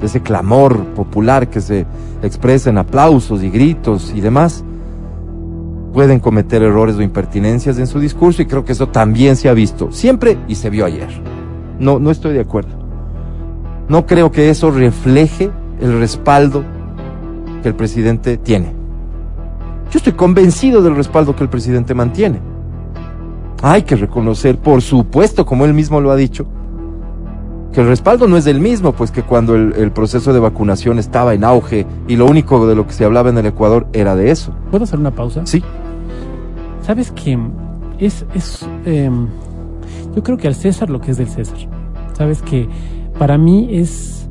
de 0.00 0.06
ese 0.06 0.22
clamor 0.22 0.82
popular 0.94 1.48
que 1.48 1.60
se 1.60 1.86
expresa 2.22 2.70
en 2.70 2.78
aplausos 2.78 3.42
y 3.42 3.50
gritos 3.50 4.12
y 4.14 4.22
demás, 4.22 4.64
pueden 5.92 6.20
cometer 6.20 6.62
errores 6.62 6.96
o 6.96 7.02
impertinencias 7.02 7.78
en 7.78 7.86
su 7.86 8.00
discurso 8.00 8.40
y 8.40 8.46
creo 8.46 8.64
que 8.64 8.72
eso 8.72 8.88
también 8.88 9.36
se 9.36 9.50
ha 9.50 9.52
visto 9.52 9.92
siempre 9.92 10.38
y 10.48 10.54
se 10.54 10.70
vio 10.70 10.86
ayer. 10.86 11.08
No, 11.78 11.98
no 11.98 12.10
estoy 12.10 12.32
de 12.32 12.40
acuerdo. 12.40 12.70
No 13.88 14.06
creo 14.06 14.32
que 14.32 14.48
eso 14.48 14.70
refleje 14.70 15.50
el 15.80 15.98
respaldo 15.98 16.64
que 17.62 17.68
el 17.68 17.74
presidente 17.74 18.38
tiene. 18.38 18.72
Yo 19.90 19.98
estoy 19.98 20.14
convencido 20.14 20.80
del 20.80 20.96
respaldo 20.96 21.36
que 21.36 21.44
el 21.44 21.50
presidente 21.50 21.92
mantiene. 21.92 22.53
Hay 23.66 23.84
que 23.84 23.96
reconocer, 23.96 24.58
por 24.58 24.82
supuesto, 24.82 25.46
como 25.46 25.64
él 25.64 25.72
mismo 25.72 25.98
lo 25.98 26.10
ha 26.10 26.16
dicho, 26.16 26.44
que 27.72 27.80
el 27.80 27.86
respaldo 27.86 28.28
no 28.28 28.36
es 28.36 28.46
el 28.46 28.60
mismo, 28.60 28.92
pues 28.92 29.10
que 29.10 29.22
cuando 29.22 29.54
el, 29.54 29.72
el, 29.76 29.90
proceso 29.90 30.34
de 30.34 30.38
vacunación 30.38 30.98
estaba 30.98 31.32
en 31.32 31.44
auge 31.44 31.86
y 32.06 32.16
lo 32.16 32.26
único 32.26 32.66
de 32.66 32.74
lo 32.74 32.86
que 32.86 32.92
se 32.92 33.06
hablaba 33.06 33.30
en 33.30 33.38
el 33.38 33.46
Ecuador 33.46 33.86
era 33.94 34.14
de 34.16 34.30
eso. 34.30 34.54
¿Puedo 34.70 34.84
hacer 34.84 34.98
una 34.98 35.12
pausa? 35.12 35.46
Sí. 35.46 35.64
Sabes 36.82 37.10
que 37.12 37.38
es, 37.98 38.26
es 38.34 38.68
eh, 38.84 39.10
yo 40.14 40.22
creo 40.22 40.36
que 40.36 40.46
al 40.46 40.54
César 40.54 40.90
lo 40.90 41.00
que 41.00 41.12
es 41.12 41.16
del 41.16 41.28
César. 41.28 41.56
Sabes 42.12 42.42
que 42.42 42.68
para 43.18 43.38
mí 43.38 43.68
es, 43.70 44.28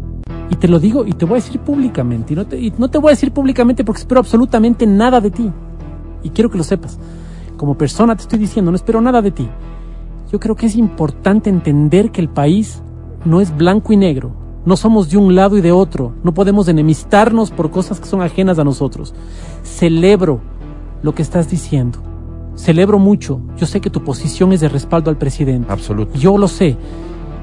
y 0.51 0.57
te 0.57 0.67
lo 0.67 0.79
digo 0.79 1.07
y 1.07 1.13
te 1.13 1.25
voy 1.25 1.39
a 1.39 1.41
decir 1.41 1.59
públicamente, 1.59 2.33
y 2.33 2.35
no 2.35 2.45
te, 2.45 2.59
y 2.59 2.71
no 2.77 2.87
te 2.87 2.99
voy 2.99 3.09
a 3.09 3.13
decir 3.13 3.31
públicamente 3.31 3.83
porque 3.83 4.01
espero 4.01 4.19
absolutamente 4.19 4.85
nada 4.85 5.19
de 5.19 5.31
ti. 5.31 5.51
Y 6.21 6.29
quiero 6.29 6.51
que 6.51 6.59
lo 6.59 6.63
sepas. 6.63 6.99
Como 7.63 7.77
persona 7.77 8.13
te 8.13 8.23
estoy 8.23 8.39
diciendo, 8.39 8.71
no 8.71 8.75
espero 8.75 8.99
nada 8.99 9.21
de 9.21 9.31
ti. 9.31 9.47
Yo 10.29 10.37
creo 10.37 10.53
que 10.53 10.65
es 10.65 10.75
importante 10.75 11.49
entender 11.49 12.11
que 12.11 12.19
el 12.19 12.27
país 12.27 12.83
no 13.23 13.39
es 13.39 13.55
blanco 13.55 13.93
y 13.93 13.95
negro. 13.95 14.35
No 14.65 14.75
somos 14.75 15.09
de 15.09 15.15
un 15.15 15.33
lado 15.33 15.57
y 15.57 15.61
de 15.61 15.71
otro. 15.71 16.13
No 16.25 16.33
podemos 16.33 16.67
enemistarnos 16.67 17.51
por 17.51 17.71
cosas 17.71 18.01
que 18.01 18.05
son 18.05 18.21
ajenas 18.21 18.59
a 18.59 18.65
nosotros. 18.65 19.15
Celebro 19.63 20.41
lo 21.03 21.15
que 21.15 21.21
estás 21.21 21.49
diciendo. 21.49 21.99
Celebro 22.57 22.99
mucho. 22.99 23.39
Yo 23.55 23.65
sé 23.65 23.79
que 23.79 23.89
tu 23.89 24.03
posición 24.03 24.51
es 24.51 24.59
de 24.59 24.67
respaldo 24.67 25.09
al 25.09 25.17
presidente. 25.17 25.71
Absoluto. 25.71 26.19
Yo 26.19 26.37
lo 26.37 26.49
sé. 26.49 26.75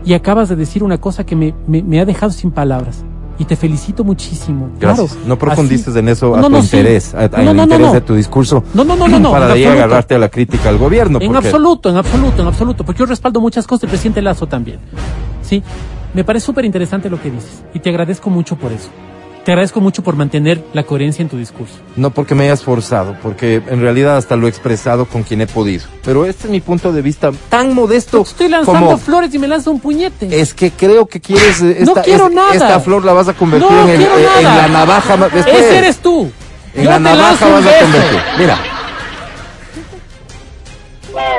Y 0.04 0.12
acabas 0.12 0.50
de 0.50 0.56
decir 0.56 0.84
una 0.84 1.00
cosa 1.00 1.24
que 1.24 1.34
me, 1.34 1.54
me, 1.66 1.82
me 1.82 1.98
ha 1.98 2.04
dejado 2.04 2.30
sin 2.30 2.50
palabras. 2.50 3.06
Y 3.40 3.44
te 3.46 3.56
felicito 3.56 4.04
muchísimo. 4.04 4.68
Gracias. 4.78 5.12
Claro, 5.14 5.26
no 5.26 5.38
profundices 5.38 5.88
así- 5.88 5.98
en 5.98 6.08
eso 6.10 6.34
a 6.36 6.40
No, 6.42 6.48
tu 6.48 6.52
no, 6.52 6.62
sí. 6.62 6.76
interés, 6.76 7.14
a, 7.14 7.20
a 7.24 7.28
No, 7.42 7.50
el 7.52 7.58
interés 7.58 7.92
de 7.94 8.00
tu 8.02 8.14
discurso. 8.14 8.62
No, 8.74 8.84
no, 8.84 8.94
no, 8.94 9.08
no, 9.08 9.18
no, 9.18 9.30
Para 9.32 9.46
de 9.48 9.52
ahí 9.54 9.64
agarrarte 9.64 10.14
a 10.14 10.18
la 10.18 10.28
crítica 10.28 10.68
al 10.68 10.76
gobierno. 10.76 11.18
En 11.22 11.32
porque- 11.32 11.48
absoluto, 11.48 11.88
en 11.88 11.96
absoluto, 11.96 12.42
en 12.42 12.48
absoluto, 12.48 12.84
porque 12.84 12.98
yo 12.98 13.06
respaldo 13.06 13.40
muchas 13.40 13.66
cosas 13.66 13.80
del 13.82 13.90
presidente 13.90 14.20
Lazo 14.20 14.46
también. 14.46 14.78
Sí, 15.42 15.62
me 16.12 16.22
parece 16.22 16.44
súper 16.46 16.66
interesante 16.66 17.08
lo 17.08 17.20
que 17.20 17.30
dices 17.30 17.62
y 17.72 17.78
te 17.80 17.88
agradezco 17.88 18.28
mucho 18.28 18.56
por 18.56 18.72
eso. 18.72 18.90
Te 19.44 19.52
agradezco 19.52 19.80
mucho 19.80 20.02
por 20.02 20.16
mantener 20.16 20.62
la 20.74 20.82
coherencia 20.82 21.22
en 21.22 21.30
tu 21.30 21.38
discurso. 21.38 21.74
No 21.96 22.10
porque 22.10 22.34
me 22.34 22.44
hayas 22.44 22.62
forzado, 22.62 23.16
porque 23.22 23.62
en 23.68 23.80
realidad 23.80 24.18
hasta 24.18 24.36
lo 24.36 24.46
he 24.46 24.50
expresado 24.50 25.06
con 25.06 25.22
quien 25.22 25.40
he 25.40 25.46
podido. 25.46 25.84
Pero 26.04 26.26
este 26.26 26.44
es 26.44 26.50
mi 26.50 26.60
punto 26.60 26.92
de 26.92 27.00
vista 27.00 27.30
tan 27.48 27.72
modesto 27.74 28.20
Estoy 28.20 28.48
lanzando 28.48 28.80
como 28.86 28.98
flores 28.98 29.34
y 29.34 29.38
me 29.38 29.48
lanza 29.48 29.70
un 29.70 29.80
puñete. 29.80 30.38
es 30.40 30.52
que 30.52 30.70
creo 30.70 31.06
que 31.06 31.20
quieres 31.20 31.62
eh, 31.62 31.78
No 31.80 31.92
esta, 31.92 32.02
quiero 32.02 32.26
es- 32.26 32.34
nada. 32.34 32.52
esta 32.54 32.80
flor 32.80 33.02
la 33.04 33.14
vas 33.14 33.28
a 33.28 33.32
convertir 33.32 33.70
no 33.70 33.82
en, 33.84 33.88
el- 33.90 33.96
quiero 34.06 34.14
en 34.38 34.44
la 34.44 34.68
navaja 34.68 35.16
después. 35.16 35.46
Ese 35.46 35.78
eres 35.78 35.96
tú. 35.98 36.30
En 36.74 36.84
Yo 36.84 36.90
la 36.90 36.96
te 36.98 37.02
navaja 37.02 37.48
vas 37.48 37.64
a 37.66 37.80
convertir. 37.80 38.20
Mira. 38.38 38.58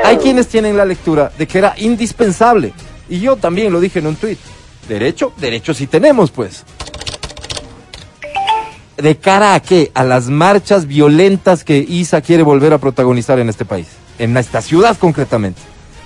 Hay 0.03 0.17
quienes 0.17 0.47
tienen 0.47 0.75
la 0.75 0.85
lectura 0.85 1.31
de 1.37 1.47
que 1.47 1.59
era 1.59 1.75
indispensable. 1.77 2.73
Y 3.09 3.19
yo 3.19 3.35
también 3.35 3.71
lo 3.71 3.79
dije 3.79 3.99
en 3.99 4.07
un 4.07 4.15
tuit. 4.15 4.39
Derecho, 4.89 5.31
derecho 5.37 5.73
sí 5.75 5.85
tenemos, 5.87 6.31
pues. 6.31 6.63
¿De 9.01 9.17
cara 9.17 9.55
a 9.55 9.59
qué? 9.59 9.91
A 9.95 10.03
las 10.03 10.29
marchas 10.29 10.85
violentas 10.85 11.63
que 11.63 11.79
Isa 11.79 12.21
quiere 12.21 12.43
volver 12.43 12.71
a 12.71 12.77
protagonizar 12.77 13.39
en 13.39 13.49
este 13.49 13.65
país. 13.65 13.87
En 14.19 14.37
esta 14.37 14.61
ciudad 14.61 14.95
concretamente. 14.97 15.59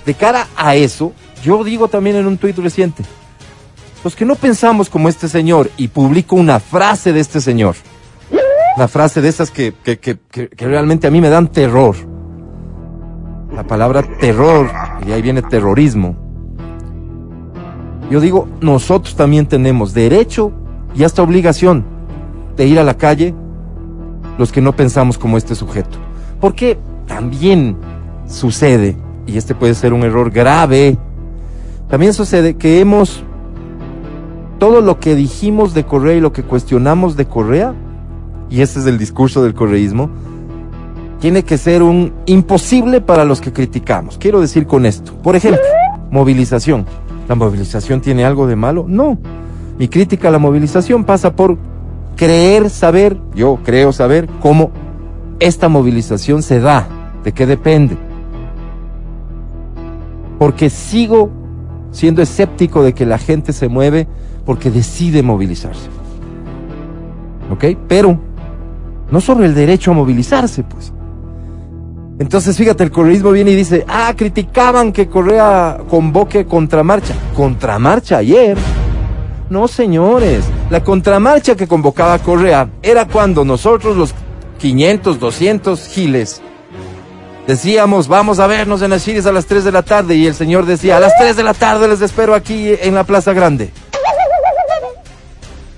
De 0.06 0.14
cara 0.14 0.46
a 0.56 0.76
eso, 0.76 1.12
yo 1.42 1.62
digo 1.62 1.88
también 1.88 2.16
en 2.16 2.26
un 2.26 2.38
tuit 2.38 2.56
reciente. 2.56 3.04
Los 4.02 4.16
que 4.16 4.24
no 4.24 4.34
pensamos 4.34 4.88
como 4.88 5.10
este 5.10 5.28
señor, 5.28 5.70
y 5.76 5.88
publico 5.88 6.36
una 6.36 6.58
frase 6.58 7.12
de 7.12 7.20
este 7.20 7.40
señor, 7.40 7.76
la 8.78 8.88
frase 8.88 9.20
de 9.20 9.28
esas 9.28 9.50
que, 9.50 9.74
que, 9.82 9.98
que, 9.98 10.16
que, 10.30 10.66
realmente 10.66 11.06
a 11.06 11.10
mí 11.10 11.20
me 11.20 11.28
dan 11.28 11.48
terror. 11.48 11.96
La 13.52 13.66
palabra 13.66 14.04
terror, 14.18 14.70
y 15.06 15.12
ahí 15.12 15.20
viene 15.20 15.42
terrorismo. 15.42 16.16
Yo 18.10 18.20
digo, 18.20 18.48
nosotros 18.60 19.16
también 19.16 19.46
tenemos 19.46 19.92
derecho 19.92 20.52
y 20.94 21.04
hasta 21.04 21.22
obligación 21.22 21.95
de 22.56 22.66
ir 22.66 22.78
a 22.78 22.84
la 22.84 22.94
calle 22.94 23.34
los 24.38 24.52
que 24.52 24.60
no 24.60 24.74
pensamos 24.74 25.18
como 25.18 25.36
este 25.36 25.54
sujeto. 25.54 25.98
Porque 26.40 26.78
también 27.06 27.76
sucede, 28.26 28.96
y 29.26 29.36
este 29.36 29.54
puede 29.54 29.74
ser 29.74 29.92
un 29.92 30.02
error 30.02 30.30
grave, 30.30 30.98
también 31.88 32.12
sucede 32.12 32.56
que 32.56 32.80
hemos, 32.80 33.22
todo 34.58 34.80
lo 34.80 34.98
que 34.98 35.14
dijimos 35.14 35.74
de 35.74 35.84
Correa 35.84 36.16
y 36.16 36.20
lo 36.20 36.32
que 36.32 36.42
cuestionamos 36.42 37.16
de 37.16 37.26
Correa, 37.26 37.74
y 38.50 38.60
ese 38.60 38.80
es 38.80 38.86
el 38.86 38.98
discurso 38.98 39.42
del 39.42 39.54
correísmo, 39.54 40.10
tiene 41.20 41.44
que 41.44 41.58
ser 41.58 41.82
un 41.82 42.12
imposible 42.26 43.00
para 43.00 43.24
los 43.24 43.40
que 43.40 43.52
criticamos. 43.52 44.18
Quiero 44.18 44.40
decir 44.40 44.66
con 44.66 44.84
esto, 44.86 45.12
por 45.22 45.36
ejemplo, 45.36 45.62
movilización. 46.10 46.84
¿La 47.28 47.34
movilización 47.34 48.00
tiene 48.00 48.24
algo 48.24 48.46
de 48.46 48.54
malo? 48.54 48.84
No. 48.86 49.18
Mi 49.78 49.88
crítica 49.88 50.28
a 50.28 50.30
la 50.30 50.38
movilización 50.38 51.04
pasa 51.04 51.34
por 51.34 51.58
creer 52.16 52.70
saber, 52.70 53.18
yo 53.34 53.60
creo 53.62 53.92
saber, 53.92 54.28
cómo 54.40 54.70
esta 55.38 55.68
movilización 55.68 56.42
se 56.42 56.60
da, 56.60 56.88
de 57.22 57.32
qué 57.32 57.46
depende. 57.46 57.96
Porque 60.38 60.70
sigo 60.70 61.30
siendo 61.90 62.22
escéptico 62.22 62.82
de 62.82 62.94
que 62.94 63.06
la 63.06 63.18
gente 63.18 63.52
se 63.52 63.68
mueve 63.68 64.06
porque 64.44 64.70
decide 64.70 65.22
movilizarse. 65.22 65.88
¿Ok? 67.50 67.78
Pero 67.88 68.18
no 69.10 69.20
sobre 69.20 69.46
el 69.46 69.54
derecho 69.54 69.92
a 69.92 69.94
movilizarse, 69.94 70.62
pues. 70.62 70.92
Entonces, 72.18 72.56
fíjate, 72.56 72.82
el 72.82 72.90
correísmo 72.90 73.30
viene 73.30 73.50
y 73.50 73.56
dice, 73.56 73.84
ah, 73.88 74.12
criticaban 74.16 74.92
que 74.92 75.06
Correa 75.06 75.78
convoque 75.88 76.46
contramarcha. 76.46 77.14
¿Contramarcha 77.34 78.18
ayer? 78.18 78.56
No, 79.50 79.68
señores. 79.68 80.44
La 80.68 80.82
contramarcha 80.82 81.54
que 81.54 81.68
convocaba 81.68 82.18
Correa 82.18 82.68
era 82.82 83.06
cuando 83.06 83.44
nosotros, 83.44 83.96
los 83.96 84.12
500, 84.58 85.20
200 85.20 85.88
giles, 85.88 86.42
decíamos, 87.46 88.08
vamos 88.08 88.40
a 88.40 88.48
vernos 88.48 88.82
en 88.82 88.90
las 88.90 89.04
Chiris 89.04 89.26
a 89.26 89.32
las 89.32 89.46
3 89.46 89.62
de 89.62 89.70
la 89.70 89.82
tarde. 89.82 90.16
Y 90.16 90.26
el 90.26 90.34
señor 90.34 90.66
decía, 90.66 90.96
a 90.96 91.00
las 91.00 91.12
3 91.18 91.36
de 91.36 91.44
la 91.44 91.54
tarde 91.54 91.86
les 91.86 92.00
espero 92.00 92.34
aquí 92.34 92.72
en 92.80 92.96
la 92.96 93.04
Plaza 93.04 93.32
Grande. 93.32 93.70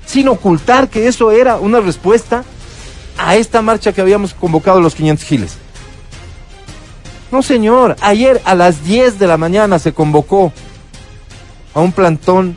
Sin 0.06 0.28
ocultar 0.28 0.88
que 0.88 1.06
eso 1.06 1.32
era 1.32 1.56
una 1.56 1.80
respuesta 1.80 2.42
a 3.18 3.36
esta 3.36 3.60
marcha 3.60 3.92
que 3.92 4.00
habíamos 4.00 4.32
convocado 4.32 4.80
los 4.80 4.94
500 4.94 5.26
giles. 5.26 5.58
No, 7.30 7.42
señor. 7.42 7.94
Ayer 8.00 8.40
a 8.46 8.54
las 8.54 8.84
10 8.84 9.18
de 9.18 9.26
la 9.26 9.36
mañana 9.36 9.78
se 9.78 9.92
convocó 9.92 10.50
a 11.74 11.80
un 11.80 11.92
plantón 11.92 12.56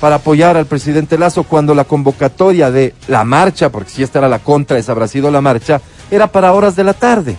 para 0.00 0.16
apoyar 0.16 0.56
al 0.56 0.66
presidente 0.66 1.18
Lazo 1.18 1.42
cuando 1.42 1.74
la 1.74 1.84
convocatoria 1.84 2.70
de 2.70 2.94
la 3.08 3.24
marcha, 3.24 3.70
porque 3.70 3.90
si 3.90 4.02
esta 4.02 4.20
era 4.20 4.28
la 4.28 4.38
contra, 4.38 4.78
esa 4.78 4.92
habrá 4.92 5.08
sido 5.08 5.30
la 5.30 5.40
marcha, 5.40 5.80
era 6.10 6.26
para 6.28 6.52
horas 6.52 6.76
de 6.76 6.84
la 6.84 6.94
tarde. 6.94 7.36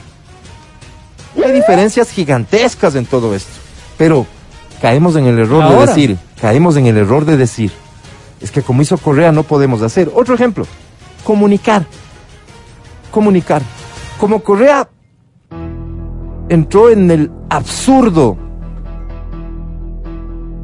Hay 1.44 1.52
diferencias 1.52 2.12
gigantescas 2.12 2.96
en 2.96 3.06
todo 3.06 3.34
esto. 3.34 3.52
Pero 3.98 4.26
caemos 4.82 5.16
en 5.16 5.26
el 5.26 5.40
error 5.40 5.70
de 5.70 5.86
decir, 5.86 6.18
caemos 6.42 6.76
en 6.76 6.88
el 6.88 6.98
error 6.98 7.26
de 7.26 7.38
decir, 7.38 7.72
es 8.42 8.52
que 8.52 8.62
como 8.62 8.82
hizo 8.82 8.98
Correa 8.98 9.32
no 9.32 9.44
podemos 9.44 9.82
hacer. 9.82 10.12
Otro 10.14 10.36
ejemplo, 10.36 10.66
comunicar. 11.24 11.86
Comunicar. 13.12 13.62
Como 14.20 14.42
Correa 14.42 14.90
entró 16.50 16.90
en 16.90 17.10
el 17.10 17.32
absurdo 17.50 18.38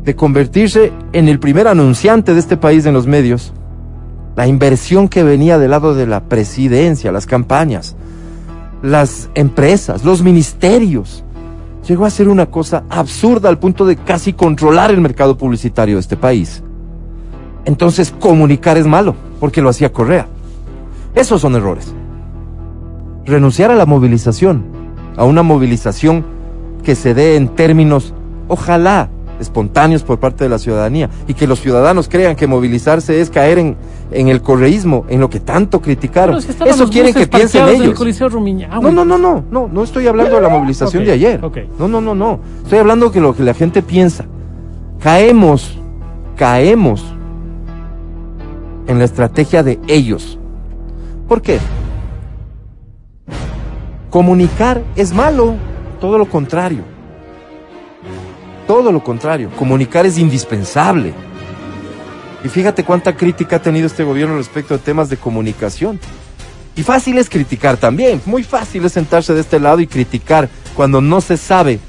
de 0.05 0.15
convertirse 0.15 0.93
en 1.13 1.27
el 1.27 1.39
primer 1.39 1.67
anunciante 1.67 2.33
de 2.33 2.39
este 2.39 2.57
país 2.57 2.85
en 2.85 2.93
los 2.93 3.07
medios. 3.07 3.53
La 4.35 4.47
inversión 4.47 5.09
que 5.09 5.23
venía 5.23 5.57
del 5.57 5.71
lado 5.71 5.95
de 5.95 6.05
la 6.05 6.25
presidencia, 6.25 7.11
las 7.11 7.25
campañas, 7.25 7.95
las 8.81 9.29
empresas, 9.33 10.05
los 10.05 10.21
ministerios, 10.21 11.23
llegó 11.87 12.05
a 12.05 12.09
ser 12.09 12.27
una 12.29 12.45
cosa 12.45 12.83
absurda 12.89 13.49
al 13.49 13.59
punto 13.59 13.85
de 13.85 13.95
casi 13.95 14.33
controlar 14.33 14.91
el 14.91 15.01
mercado 15.01 15.37
publicitario 15.37 15.95
de 15.95 16.01
este 16.01 16.17
país. 16.17 16.61
Entonces 17.65 18.13
comunicar 18.19 18.77
es 18.77 18.85
malo, 18.85 19.15
porque 19.39 19.61
lo 19.61 19.69
hacía 19.69 19.91
Correa. 19.91 20.27
Esos 21.15 21.41
son 21.41 21.55
errores. 21.55 21.93
Renunciar 23.25 23.71
a 23.71 23.75
la 23.75 23.85
movilización 23.85 24.75
a 25.17 25.23
una 25.23 25.43
movilización 25.43 26.25
que 26.83 26.95
se 26.95 27.13
dé 27.13 27.35
en 27.35 27.49
términos, 27.49 28.13
ojalá, 28.47 29.09
espontáneos 29.39 30.03
por 30.03 30.19
parte 30.19 30.43
de 30.43 30.49
la 30.49 30.57
ciudadanía 30.59 31.09
y 31.27 31.33
que 31.33 31.47
los 31.47 31.59
ciudadanos 31.59 32.07
crean 32.09 32.36
que 32.36 32.47
movilizarse 32.47 33.19
es 33.21 33.29
caer 33.29 33.59
en, 33.59 33.75
en 34.11 34.27
el 34.27 34.41
correísmo, 34.41 35.05
en 35.09 35.19
lo 35.19 35.29
que 35.29 35.39
tanto 35.39 35.81
criticaron. 35.81 36.38
Eso 36.38 36.89
quieren 36.89 37.13
que 37.13 37.27
piensen 37.27 37.67
ellos. 37.67 37.99
No, 38.81 38.91
no, 38.91 39.05
no, 39.05 39.17
no, 39.17 39.43
no, 39.51 39.69
no 39.71 39.83
estoy 39.83 40.07
hablando 40.07 40.36
de 40.36 40.41
la 40.41 40.49
movilización 40.49 41.03
de 41.05 41.11
ayer. 41.11 41.41
No, 41.79 41.88
no, 41.88 42.01
no, 42.01 42.15
no. 42.15 42.39
Estoy 42.63 42.79
hablando 42.79 43.09
de 43.09 43.19
lo 43.21 43.36
que 43.36 43.43
la 43.43 43.53
gente 43.53 43.81
piensa. 43.81 44.25
Caemos, 44.99 45.77
caemos 46.36 47.05
en 48.88 48.99
la 48.99 49.05
estrategia 49.05 49.63
de 49.63 49.79
ellos. 49.88 50.39
¿Por 51.27 51.41
qué? 51.41 51.59
Comunicar 54.09 54.81
es 54.95 55.13
malo, 55.13 55.55
todo 55.99 56.17
lo 56.17 56.29
contrario. 56.29 56.83
Todo 58.68 58.91
lo 58.91 59.03
contrario, 59.03 59.51
comunicar 59.57 60.05
es 60.05 60.18
indispensable. 60.18 61.13
Y 62.43 62.49
fíjate 62.49 62.84
cuánta 62.84 63.16
crítica 63.16 63.57
ha 63.57 63.61
tenido 63.61 63.88
este 63.88 64.03
gobierno 64.03 64.38
respecto 64.38 64.76
a 64.76 64.78
temas 64.78 65.09
de 65.09 65.18
comunicación. 65.18 65.99
Y 66.76 66.84
fácil 66.84 67.18
es 67.18 67.30
criticar 67.30 67.78
también, 67.78 68.22
muy 68.26 68.43
fácil 68.43 68.84
es 68.86 68.91
sentarse 68.91 69.34
de 69.34 69.41
este 69.41 69.59
lado 69.59 69.80
y 69.80 69.88
criticar 69.88 70.49
cuando 70.76 70.99
no 70.99 71.22
se 71.22 71.38
sabe 71.38 71.80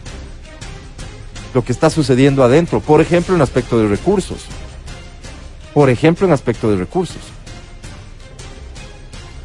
lo 1.54 1.64
que 1.64 1.72
está 1.72 1.90
sucediendo 1.90 2.44
adentro. 2.44 2.80
Por 2.80 3.00
ejemplo, 3.00 3.34
en 3.34 3.42
aspecto 3.42 3.78
de 3.78 3.88
recursos. 3.88 4.44
Por 5.74 5.90
ejemplo, 5.90 6.26
en 6.26 6.32
aspecto 6.32 6.70
de 6.70 6.76
recursos 6.76 7.20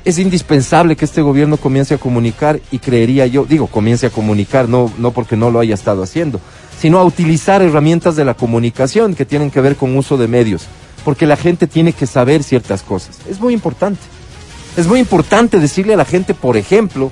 es 0.04 0.18
indispensable 0.18 0.96
que 0.96 1.06
este 1.06 1.22
gobierno 1.22 1.58
comience 1.58 1.94
a 1.94 1.98
comunicar 1.98 2.60
y 2.72 2.80
creería 2.80 3.28
yo, 3.28 3.46
digo, 3.46 3.68
comience 3.68 4.08
a 4.08 4.10
comunicar, 4.10 4.68
no, 4.68 4.92
no 4.98 5.12
porque 5.12 5.38
no 5.38 5.52
lo 5.52 5.60
haya 5.60 5.76
estado 5.76 6.02
haciendo, 6.02 6.40
sino 6.82 6.98
a 6.98 7.04
utilizar 7.04 7.62
herramientas 7.62 8.16
de 8.16 8.26
la 8.26 8.34
comunicación 8.34 9.14
que 9.14 9.24
tienen 9.24 9.52
que 9.52 9.62
ver 9.62 9.76
con 9.76 9.96
uso 9.96 10.18
de 10.18 10.28
medios, 10.28 10.66
porque 11.06 11.28
la 11.28 11.38
gente 11.38 11.68
tiene 11.68 11.94
que 11.94 12.08
saber 12.08 12.42
ciertas 12.42 12.82
cosas. 12.82 13.20
Es 13.30 13.40
muy 13.40 13.54
importante. 13.54 14.02
Es 14.76 14.88
muy 14.88 15.00
importante 15.00 15.60
decirle 15.60 15.94
a 15.94 15.98
la 15.98 16.06
gente, 16.06 16.34
por 16.34 16.58
ejemplo, 16.58 17.12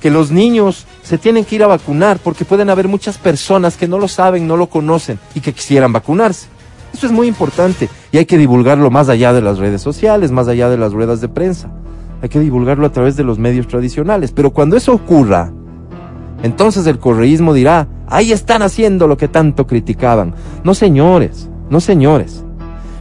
que 0.00 0.12
los 0.12 0.30
niños 0.30 0.86
se 1.02 1.18
tienen 1.18 1.44
que 1.44 1.56
ir 1.56 1.64
a 1.64 1.66
vacunar 1.66 2.20
porque 2.20 2.44
pueden 2.44 2.70
haber 2.70 2.86
muchas 2.86 3.18
personas 3.18 3.76
que 3.76 3.88
no 3.88 3.98
lo 3.98 4.06
saben, 4.06 4.46
no 4.46 4.56
lo 4.56 4.68
conocen 4.68 5.18
y 5.34 5.40
que 5.40 5.52
quisieran 5.52 5.92
vacunarse. 5.92 6.46
Eso 6.94 7.06
es 7.06 7.12
muy 7.12 7.26
importante 7.26 7.88
y 8.12 8.18
hay 8.18 8.26
que 8.26 8.38
divulgarlo 8.38 8.92
más 8.92 9.08
allá 9.08 9.32
de 9.32 9.42
las 9.42 9.58
redes 9.58 9.82
sociales, 9.82 10.30
más 10.30 10.46
allá 10.46 10.68
de 10.68 10.78
las 10.78 10.92
ruedas 10.92 11.20
de 11.20 11.28
prensa 11.28 11.68
hay 12.22 12.28
que 12.28 12.40
divulgarlo 12.40 12.86
a 12.86 12.92
través 12.92 13.16
de 13.16 13.24
los 13.24 13.38
medios 13.38 13.66
tradicionales. 13.66 14.32
Pero 14.32 14.50
cuando 14.50 14.76
eso 14.76 14.92
ocurra, 14.92 15.52
entonces 16.42 16.86
el 16.86 16.98
correísmo 16.98 17.52
dirá, 17.52 17.88
ahí 18.06 18.32
están 18.32 18.62
haciendo 18.62 19.06
lo 19.06 19.16
que 19.16 19.28
tanto 19.28 19.66
criticaban. 19.66 20.34
No 20.64 20.74
señores, 20.74 21.48
no 21.68 21.80
señores. 21.80 22.44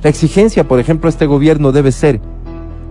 La 0.03 0.09
exigencia, 0.09 0.67
por 0.67 0.79
ejemplo, 0.79 1.07
a 1.07 1.11
este 1.11 1.25
gobierno 1.25 1.71
debe 1.71 1.91
ser 1.91 2.21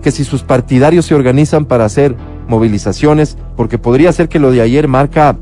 que 0.01 0.11
si 0.11 0.23
sus 0.23 0.43
partidarios 0.43 1.05
se 1.05 1.15
organizan 1.15 1.65
para 1.65 1.85
hacer 1.85 2.15
movilizaciones, 2.47 3.37
porque 3.55 3.77
podría 3.77 4.11
ser 4.11 4.29
que 4.29 4.39
lo 4.39 4.51
de 4.51 4.61
ayer 4.61 4.87
marca 4.87 5.37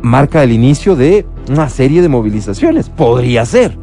marca 0.00 0.44
el 0.44 0.52
inicio 0.52 0.94
de 0.94 1.26
una 1.50 1.68
serie 1.68 2.02
de 2.02 2.08
movilizaciones, 2.08 2.88
podría 2.88 3.44
ser. 3.44 3.76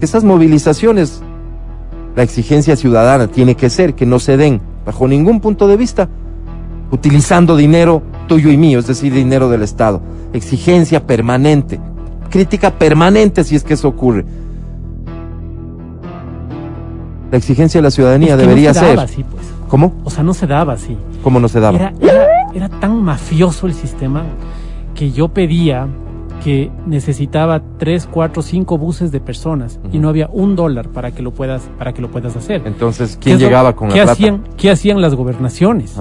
Esas 0.00 0.24
movilizaciones 0.24 1.22
la 2.16 2.22
exigencia 2.22 2.76
ciudadana 2.76 3.26
tiene 3.26 3.56
que 3.56 3.70
ser 3.70 3.94
que 3.94 4.06
no 4.06 4.18
se 4.18 4.36
den, 4.36 4.60
bajo 4.86 5.08
ningún 5.08 5.40
punto 5.40 5.66
de 5.66 5.76
vista, 5.76 6.08
utilizando 6.90 7.56
dinero 7.56 8.02
tuyo 8.26 8.50
y 8.50 8.56
mío, 8.56 8.78
es 8.78 8.86
decir, 8.86 9.12
dinero 9.12 9.48
del 9.48 9.62
Estado. 9.62 10.00
Exigencia 10.32 11.06
permanente, 11.06 11.80
crítica 12.30 12.72
permanente 12.72 13.44
si 13.44 13.56
es 13.56 13.64
que 13.64 13.74
eso 13.74 13.88
ocurre. 13.88 14.24
La 17.30 17.38
exigencia 17.38 17.78
de 17.78 17.82
la 17.82 17.90
ciudadanía 17.90 18.36
debería 18.36 18.72
ser. 18.74 18.98
Así, 18.98 19.24
pues. 19.24 19.42
¿Cómo? 19.68 19.94
O 20.04 20.10
sea, 20.10 20.22
no 20.22 20.34
se 20.34 20.46
daba 20.46 20.74
así. 20.74 20.96
¿Cómo 21.22 21.40
no 21.40 21.48
se 21.48 21.58
daba? 21.58 21.76
Era, 21.76 21.92
era, 22.00 22.26
era 22.54 22.68
tan 22.68 23.02
mafioso 23.02 23.66
el 23.66 23.74
sistema 23.74 24.22
que 24.94 25.10
yo 25.10 25.28
pedía 25.28 25.88
que 26.44 26.70
necesitaba 26.86 27.62
tres, 27.78 28.06
cuatro, 28.10 28.42
cinco 28.42 28.76
buses 28.76 29.10
de 29.10 29.18
personas 29.18 29.80
y 29.92 29.98
no 29.98 30.10
había 30.10 30.28
un 30.30 30.56
dólar 30.56 30.88
para 30.90 31.10
que 31.10 31.22
lo 31.22 31.30
puedas, 31.30 31.62
para 31.78 31.94
que 31.94 32.02
lo 32.02 32.10
puedas 32.10 32.36
hacer. 32.36 32.62
Entonces, 32.66 33.18
¿quién 33.20 33.38
llegaba 33.38 33.74
con 33.74 33.88
la 33.88 33.94
¿qué 33.94 34.00
Hacían, 34.02 34.44
¿Qué 34.56 34.70
hacían 34.70 35.00
las 35.00 35.14
gobernaciones? 35.14 35.98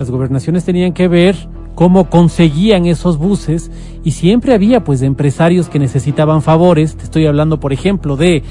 Las 0.00 0.10
gobernaciones 0.10 0.64
tenían 0.64 0.94
que 0.94 1.08
ver 1.08 1.36
cómo 1.74 2.08
conseguían 2.08 2.86
esos 2.86 3.18
buses 3.18 3.70
y 4.02 4.12
siempre 4.12 4.54
había 4.54 4.82
pues 4.82 5.02
empresarios 5.02 5.68
que 5.68 5.78
necesitaban 5.78 6.40
favores. 6.40 6.96
Te 6.96 7.04
estoy 7.04 7.26
hablando, 7.26 7.60
por 7.60 7.74
ejemplo, 7.74 8.16
de 8.16 8.42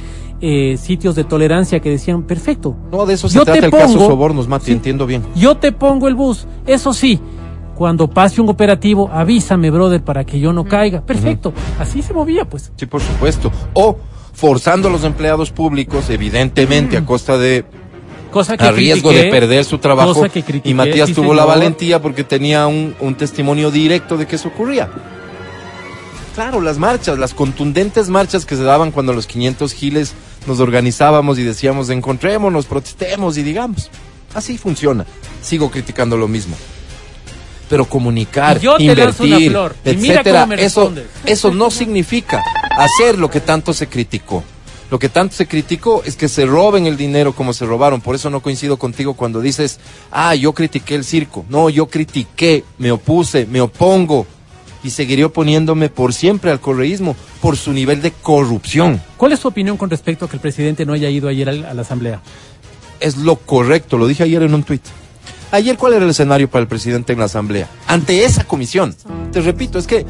eh, 0.41 0.77
sitios 0.77 1.15
de 1.15 1.23
tolerancia 1.23 1.79
que 1.79 1.89
decían, 1.89 2.21
perfecto. 2.21 2.77
No, 2.91 3.07
de 3.07 3.15
eso 3.15 3.27
se 3.27 3.39
trata 3.39 3.65
el 3.65 3.71
caso 3.71 3.97
Sobornos, 3.97 4.47
Mati, 4.47 4.71
entiendo 4.71 5.07
bien. 5.07 5.23
Yo 5.35 5.57
te 5.57 5.71
pongo 5.71 6.07
el 6.07 6.13
bus, 6.13 6.45
eso 6.67 6.93
sí, 6.93 7.19
cuando 7.73 8.07
pase 8.07 8.41
un 8.41 8.49
operativo, 8.49 9.09
avísame, 9.11 9.71
brother, 9.71 10.03
para 10.03 10.25
que 10.25 10.39
yo 10.39 10.53
no 10.53 10.65
caiga. 10.65 11.01
Perfecto, 11.01 11.51
así 11.79 12.03
se 12.03 12.13
movía, 12.13 12.45
pues. 12.45 12.71
Sí, 12.75 12.85
por 12.85 13.01
supuesto. 13.01 13.51
O 13.73 13.97
forzando 14.33 14.87
a 14.87 14.91
los 14.91 15.03
empleados 15.03 15.49
públicos, 15.49 16.11
evidentemente, 16.11 16.95
a 16.95 17.03
costa 17.03 17.39
de 17.39 17.65
Cosa 18.31 18.57
que 18.57 18.65
a 18.65 18.71
riesgo 18.71 19.11
de 19.11 19.25
perder 19.25 19.65
su 19.65 19.77
trabajo. 19.79 20.25
y 20.63 20.73
Matías 20.73 21.11
tuvo 21.13 21.33
la 21.33 21.45
valentía 21.45 22.01
porque 22.01 22.23
tenía 22.23 22.67
un, 22.67 22.95
un, 22.99 23.15
testimonio 23.15 23.71
directo 23.71 24.17
de 24.17 24.27
que 24.27 24.35
eso 24.35 24.49
ocurría. 24.49 24.89
Claro, 26.35 26.61
las 26.61 26.77
marchas, 26.77 27.17
las 27.17 27.33
contundentes 27.33 28.09
marchas 28.09 28.45
que 28.45 28.55
se 28.55 28.63
daban 28.63 28.91
cuando 28.91 29.13
los 29.13 29.27
500 29.27 29.73
giles 29.73 30.13
nos 30.47 30.59
organizábamos 30.59 31.37
y 31.37 31.43
decíamos 31.43 31.89
encontrémonos, 31.89 32.65
protestemos 32.65 33.37
y 33.37 33.43
digamos. 33.43 33.89
Así 34.33 34.57
funciona. 34.57 35.05
Sigo 35.41 35.71
criticando 35.71 36.17
lo 36.17 36.27
mismo. 36.27 36.55
pero 37.69 37.85
comunicar, 37.85 38.59
yo 38.59 38.77
te 38.77 38.95
lanzo 38.95 39.23
una 39.23 39.35
invertir, 39.35 39.51
flor, 39.51 39.75
y 39.85 39.95
mira 39.97 40.13
etcétera, 40.15 40.41
cómo 40.41 40.55
me 40.55 40.63
eso, 40.63 40.93
eso 41.25 41.53
no 41.53 41.69
significa 41.69 42.43
hacer 42.77 43.19
lo 43.19 43.29
que 43.29 43.41
tanto 43.41 43.73
se 43.73 43.87
criticó. 43.87 44.43
Lo 44.91 44.99
que 44.99 45.09
tanto 45.09 45.35
se 45.35 45.47
criticó 45.47 46.03
es 46.03 46.15
que 46.15 46.27
se 46.27 46.45
roben 46.45 46.85
el 46.85 46.97
dinero 46.97 47.33
como 47.33 47.53
se 47.53 47.65
robaron. 47.65 48.01
Por 48.01 48.15
eso 48.15 48.29
no 48.29 48.41
coincido 48.41 48.77
contigo 48.77 49.13
cuando 49.13 49.41
dices, 49.41 49.79
ah, 50.11 50.33
yo 50.35 50.53
critiqué 50.53 50.95
el 50.95 51.03
circo. 51.03 51.45
No, 51.49 51.69
yo 51.69 51.87
critiqué, 51.87 52.63
me 52.77 52.91
opuse, 52.91 53.45
me 53.45 53.61
opongo 53.61 54.25
y 54.83 54.89
seguiré 54.91 55.25
oponiéndome 55.25 55.89
por 55.89 56.13
siempre 56.13 56.51
al 56.51 56.59
correísmo 56.59 57.15
por 57.41 57.57
su 57.57 57.73
nivel 57.73 58.01
de 58.01 58.11
corrupción. 58.11 59.01
¿Cuál 59.17 59.33
es 59.33 59.39
tu 59.41 59.47
opinión 59.47 59.77
con 59.77 59.89
respecto 59.89 60.25
a 60.25 60.29
que 60.29 60.37
el 60.37 60.41
presidente 60.41 60.85
no 60.85 60.93
haya 60.93 61.09
ido 61.09 61.27
ayer 61.27 61.49
a 61.49 61.73
la 61.73 61.81
asamblea? 61.81 62.21
es 62.99 63.17
lo 63.17 63.35
correcto, 63.37 63.97
lo 63.97 64.07
dije 64.07 64.23
ayer 64.23 64.43
en 64.43 64.53
un 64.53 64.63
tuit. 64.63 64.81
Ayer, 65.51 65.77
¿cuál 65.77 65.93
era 65.93 66.05
el 66.05 66.11
escenario 66.11 66.47
para 66.47 66.61
el 66.61 66.67
presidente 66.67 67.13
en 67.13 67.19
la 67.19 67.25
Asamblea? 67.25 67.67
Ante 67.87 68.23
esa 68.23 68.43
comisión. 68.43 68.95
Te 69.31 69.41
repito, 69.41 69.79
es 69.79 69.87
que 69.87 70.05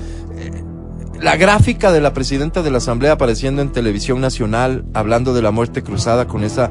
la 1.21 1.35
gráfica 1.35 1.91
de 1.91 2.01
la 2.01 2.13
presidenta 2.13 2.61
de 2.61 2.71
la 2.71 2.77
Asamblea 2.77 3.13
apareciendo 3.13 3.61
en 3.61 3.71
televisión 3.71 4.21
nacional, 4.21 4.85
hablando 4.93 5.33
de 5.33 5.41
la 5.41 5.51
muerte 5.51 5.83
cruzada 5.83 6.27
con 6.27 6.43
esa 6.43 6.69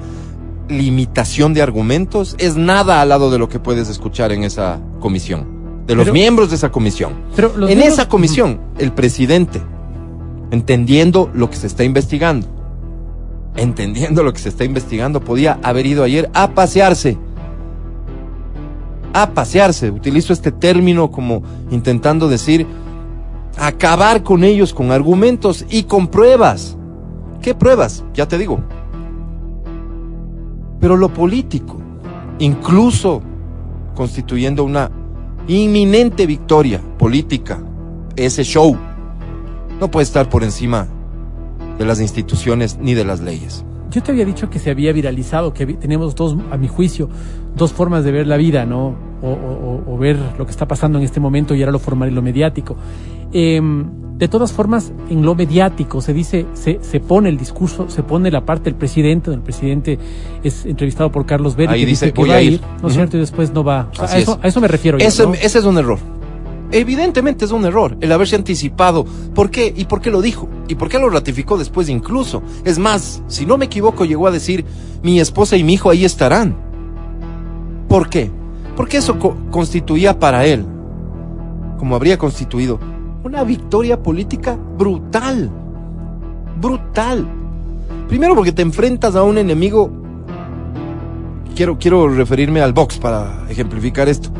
limitación 0.68 1.54
de 1.54 1.62
argumentos, 1.62 2.34
es 2.38 2.56
nada 2.56 3.00
al 3.00 3.08
lado 3.10 3.30
de 3.30 3.38
lo 3.38 3.48
que 3.48 3.58
puedes 3.58 3.88
escuchar 3.88 4.32
en 4.32 4.44
esa 4.44 4.80
comisión, 5.00 5.84
de 5.86 5.94
los 5.94 6.04
Pero- 6.04 6.12
miembros 6.14 6.50
de 6.50 6.56
esa 6.56 6.70
comisión. 6.70 7.14
Pero 7.36 7.68
en 7.68 7.80
esa 7.82 8.08
comisión, 8.08 8.60
el 8.78 8.92
presidente, 8.92 9.60
entendiendo 10.50 11.30
lo 11.34 11.50
que 11.50 11.56
se 11.56 11.66
está 11.66 11.84
investigando, 11.84 12.46
entendiendo 13.56 14.22
lo 14.22 14.32
que 14.32 14.38
se 14.40 14.48
está 14.50 14.64
investigando, 14.64 15.20
podía 15.20 15.58
haber 15.62 15.86
ido 15.86 16.04
ayer 16.04 16.30
a 16.34 16.50
pasearse. 16.52 17.18
A 19.14 19.30
pasearse. 19.30 19.90
Utilizo 19.90 20.32
este 20.32 20.52
término 20.52 21.10
como 21.10 21.42
intentando 21.70 22.28
decir 22.28 22.66
acabar 23.58 24.22
con 24.22 24.44
ellos 24.44 24.72
con 24.72 24.92
argumentos 24.92 25.66
y 25.68 25.84
con 25.84 26.08
pruebas. 26.08 26.76
¿Qué 27.42 27.54
pruebas? 27.54 28.04
Ya 28.14 28.26
te 28.26 28.38
digo. 28.38 28.60
Pero 30.80 30.96
lo 30.96 31.12
político, 31.12 31.76
incluso 32.38 33.20
constituyendo 33.94 34.64
una 34.64 34.90
inminente 35.48 36.26
victoria 36.26 36.80
política, 36.98 37.58
ese 38.16 38.44
show, 38.44 38.76
no 39.80 39.90
puede 39.90 40.04
estar 40.04 40.28
por 40.28 40.44
encima 40.44 40.86
de 41.78 41.84
las 41.84 42.00
instituciones 42.00 42.78
ni 42.80 42.94
de 42.94 43.04
las 43.04 43.20
leyes. 43.20 43.64
Yo 43.90 44.02
te 44.02 44.12
había 44.12 44.24
dicho 44.24 44.50
que 44.50 44.58
se 44.58 44.70
había 44.70 44.92
viralizado, 44.92 45.54
que 45.54 45.66
tenemos 45.66 46.14
dos, 46.14 46.36
a 46.50 46.56
mi 46.56 46.68
juicio, 46.68 47.08
dos 47.56 47.72
formas 47.72 48.04
de 48.04 48.12
ver 48.12 48.26
la 48.26 48.36
vida, 48.36 48.66
¿no? 48.66 49.07
O, 49.20 49.28
o- 49.30 49.82
o- 49.90 49.94
o 49.94 49.98
ver 49.98 50.16
lo 50.38 50.44
que 50.44 50.50
está 50.52 50.68
pasando 50.68 50.98
en 50.98 51.04
este 51.04 51.18
momento 51.18 51.54
y 51.54 51.60
ahora 51.62 51.72
lo 51.72 51.78
formal 51.80 52.08
y 52.10 52.14
lo 52.14 52.22
mediático. 52.22 52.76
Em, 53.32 53.84
de 54.16 54.28
todas 54.28 54.52
formas, 54.52 54.92
en 55.10 55.22
lo 55.24 55.34
mediático 55.34 56.00
se 56.00 56.12
dice, 56.12 56.46
se, 56.54 56.78
se 56.82 57.00
pone 57.00 57.28
el 57.28 57.36
discurso, 57.36 57.88
se 57.90 58.02
pone 58.02 58.30
la 58.30 58.44
parte 58.44 58.64
del 58.64 58.74
presidente, 58.74 59.32
el 59.32 59.40
presidente 59.40 59.98
es 60.42 60.64
entrevistado 60.66 61.10
por 61.12 61.26
Carlos 61.26 61.56
Berry, 61.56 61.74
Ahí 61.74 61.80
que 61.80 61.86
dice, 61.86 62.06
dice 62.06 62.14
que 62.14 62.20
"Voy 62.20 62.30
va 62.30 62.36
a 62.36 62.42
ir, 62.42 62.52
ir". 62.54 62.60
¿no 62.82 62.88
es 62.88 62.94
cierto? 62.94 63.16
Y 63.16 63.20
después 63.20 63.52
no 63.52 63.62
va. 63.64 63.88
O 63.92 63.94
sea, 63.96 64.04
Así 64.06 64.16
a, 64.16 64.18
eso, 64.20 64.32
es. 64.38 64.44
a 64.44 64.48
eso 64.48 64.60
me 64.60 64.68
refiero 64.68 64.98
yo, 64.98 65.06
Ese, 65.06 65.26
¿no? 65.26 65.34
ese 65.34 65.58
es 65.58 65.64
un 65.64 65.78
error. 65.78 65.98
Evidentemente 66.70 67.44
es 67.44 67.50
un 67.50 67.64
error 67.64 67.96
el 68.00 68.12
haberse 68.12 68.36
anticipado. 68.36 69.04
¿Por 69.34 69.50
qué? 69.50 69.72
¿Y 69.76 69.86
por 69.86 70.00
qué 70.00 70.10
lo 70.10 70.20
dijo? 70.20 70.48
¿Y 70.68 70.74
por 70.74 70.88
qué 70.88 70.98
lo 70.98 71.08
ratificó 71.10 71.56
después 71.58 71.88
incluso? 71.88 72.42
Es 72.64 72.78
más, 72.78 73.22
si 73.26 73.46
no 73.46 73.56
me 73.56 73.64
equivoco, 73.66 74.04
llegó 74.04 74.26
a 74.26 74.30
decir, 74.30 74.64
mi 75.02 75.18
esposa 75.20 75.56
y 75.56 75.64
mi 75.64 75.74
hijo 75.74 75.90
ahí 75.90 76.04
estarán. 76.04 76.54
¿Por 77.88 78.08
qué? 78.10 78.30
Porque 78.78 78.98
eso 78.98 79.18
co- 79.18 79.34
constituía 79.50 80.20
para 80.20 80.46
él, 80.46 80.64
como 81.80 81.96
habría 81.96 82.16
constituido, 82.16 82.78
una 83.24 83.42
victoria 83.42 84.00
política 84.00 84.56
brutal. 84.78 85.50
Brutal. 86.60 87.26
Primero 88.06 88.36
porque 88.36 88.52
te 88.52 88.62
enfrentas 88.62 89.16
a 89.16 89.24
un 89.24 89.36
enemigo 89.36 89.90
quiero, 91.56 91.76
quiero 91.76 92.08
referirme 92.08 92.60
al 92.60 92.72
box 92.72 92.98
para 92.98 93.46
ejemplificar 93.48 94.08
esto. 94.08 94.30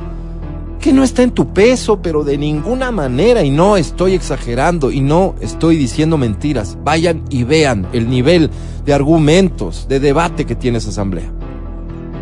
Que 0.81 0.93
no 0.93 1.03
está 1.03 1.25
en 1.25 1.33
tu 1.33 1.53
peso, 1.53 2.01
pero 2.01 2.23
de 2.23 2.39
ninguna 2.39 2.93
manera, 2.93 3.43
y 3.43 3.51
no 3.51 3.77
estoy 3.77 4.15
exagerando, 4.15 4.93
y 4.93 5.01
no 5.01 5.35
estoy 5.41 5.77
diciendo 5.77 6.17
mentiras. 6.17 6.79
Vayan 6.85 7.25
y 7.29 7.43
vean 7.43 7.89
el 7.93 8.09
nivel 8.09 8.51
de 8.87 8.95
argumentos, 8.95 9.87
de 9.89 9.99
debate 9.99 10.45
que 10.47 10.55
tiene 10.55 10.79
esa 10.79 10.91
asamblea. 10.91 11.33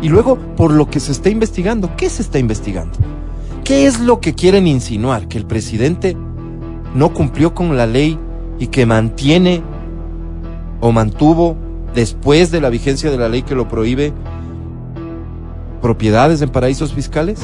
Y 0.01 0.09
luego, 0.09 0.37
por 0.55 0.71
lo 0.71 0.89
que 0.89 0.99
se 0.99 1.11
está 1.11 1.29
investigando, 1.29 1.95
¿qué 1.97 2.09
se 2.09 2.21
está 2.21 2.39
investigando? 2.39 2.97
¿Qué 3.63 3.87
es 3.87 3.99
lo 3.99 4.21
que 4.21 4.33
quieren 4.33 4.67
insinuar? 4.67 5.27
Que 5.27 5.37
el 5.37 5.45
presidente 5.45 6.15
no 6.93 7.13
cumplió 7.13 7.53
con 7.53 7.75
la 7.75 7.85
ley 7.85 8.19
y 8.59 8.67
que 8.67 8.85
mantiene 8.85 9.63
o 10.79 10.91
mantuvo 10.91 11.57
después 11.93 12.51
de 12.51 12.61
la 12.61 12.69
vigencia 12.69 13.09
de 13.09 13.17
la 13.17 13.27
ley 13.27 13.41
que 13.41 13.55
lo 13.55 13.67
prohíbe 13.67 14.13
propiedades 15.81 16.41
en 16.41 16.49
paraísos 16.49 16.93
fiscales? 16.93 17.39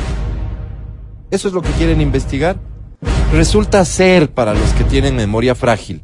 ¿Eso 1.32 1.47
es 1.47 1.54
lo 1.54 1.62
que 1.62 1.72
quieren 1.72 2.01
investigar? 2.01 2.58
Resulta 3.32 3.84
ser, 3.86 4.30
para 4.30 4.54
los 4.54 4.70
que 4.74 4.84
tienen 4.84 5.16
memoria 5.16 5.56
frágil, 5.56 6.01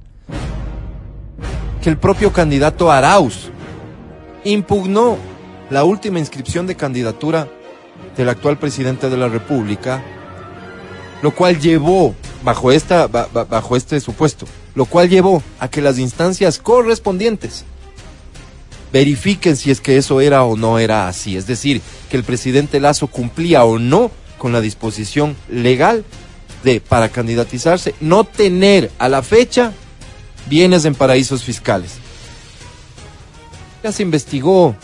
que 1.81 1.89
el 1.89 1.97
propio 1.97 2.33
candidato 2.33 2.91
Arauz 2.91 3.51
impugnó 4.43 5.17
la 5.69 5.83
última 5.83 6.19
inscripción 6.19 6.67
de 6.67 6.75
candidatura 6.75 7.47
del 8.17 8.29
actual 8.29 8.57
presidente 8.57 9.09
de 9.09 9.17
la 9.17 9.27
República, 9.27 10.03
lo 11.21 11.31
cual 11.31 11.59
llevó, 11.59 12.15
bajo, 12.43 12.71
esta, 12.71 13.07
ba- 13.07 13.27
ba- 13.33 13.43
bajo 13.43 13.75
este 13.75 13.99
supuesto, 13.99 14.45
lo 14.75 14.85
cual 14.85 15.09
llevó 15.09 15.43
a 15.59 15.67
que 15.69 15.81
las 15.81 15.99
instancias 15.99 16.57
correspondientes 16.59 17.65
verifiquen 18.91 19.55
si 19.55 19.69
es 19.69 19.81
que 19.81 19.97
eso 19.97 20.21
era 20.21 20.43
o 20.43 20.55
no 20.57 20.79
era 20.79 21.07
así. 21.07 21.35
Es 21.37 21.45
decir, 21.45 21.81
que 22.09 22.17
el 22.17 22.23
presidente 22.23 22.79
Lazo 22.79 23.07
cumplía 23.07 23.63
o 23.65 23.77
no 23.77 24.09
con 24.37 24.51
la 24.53 24.61
disposición 24.61 25.35
legal 25.49 26.03
de, 26.63 26.81
para 26.81 27.09
candidatizarse, 27.09 27.93
no 27.99 28.23
tener 28.23 28.89
a 28.97 29.09
la 29.09 29.21
fecha 29.21 29.73
bienes 30.49 30.85
en 30.85 30.95
paraísos 30.95 31.43
fiscales. 31.43 31.91
Ya 33.83 33.91
se 33.91 34.03
investigó, 34.03 34.75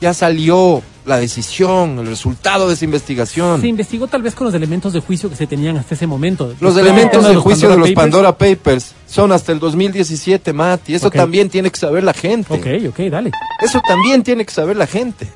ya 0.00 0.14
salió 0.14 0.82
la 1.04 1.18
decisión, 1.18 1.98
el 1.98 2.06
resultado 2.06 2.68
de 2.68 2.74
esa 2.74 2.84
investigación. 2.84 3.60
Se 3.60 3.66
investigó 3.66 4.06
tal 4.06 4.22
vez 4.22 4.34
con 4.34 4.44
los 4.44 4.54
elementos 4.54 4.92
de 4.92 5.00
juicio 5.00 5.28
que 5.28 5.36
se 5.36 5.46
tenían 5.46 5.76
hasta 5.76 5.94
ese 5.94 6.06
momento. 6.06 6.54
Los 6.60 6.74
del 6.74 6.86
elementos 6.86 7.26
de 7.26 7.34
juicio 7.36 7.70
de 7.70 7.76
los. 7.76 7.90
Pandora 7.92 8.36
Papers 8.36 8.92
son 9.06 9.32
hasta 9.32 9.52
el 9.52 9.58
2017, 9.58 10.52
Mati. 10.52 10.94
Eso 10.94 11.10
también 11.10 11.48
tiene 11.48 11.70
que 11.70 11.78
saber 11.78 12.04
la 12.04 12.12
gente. 12.12 12.54
Ok, 12.54 12.90
ok, 12.90 13.10
dale. 13.10 13.32
Eso 13.60 13.80
también 13.86 14.22
tiene 14.22 14.44
que 14.44 14.52
saber 14.52 14.76
la 14.76 14.86
gente. 14.86 15.26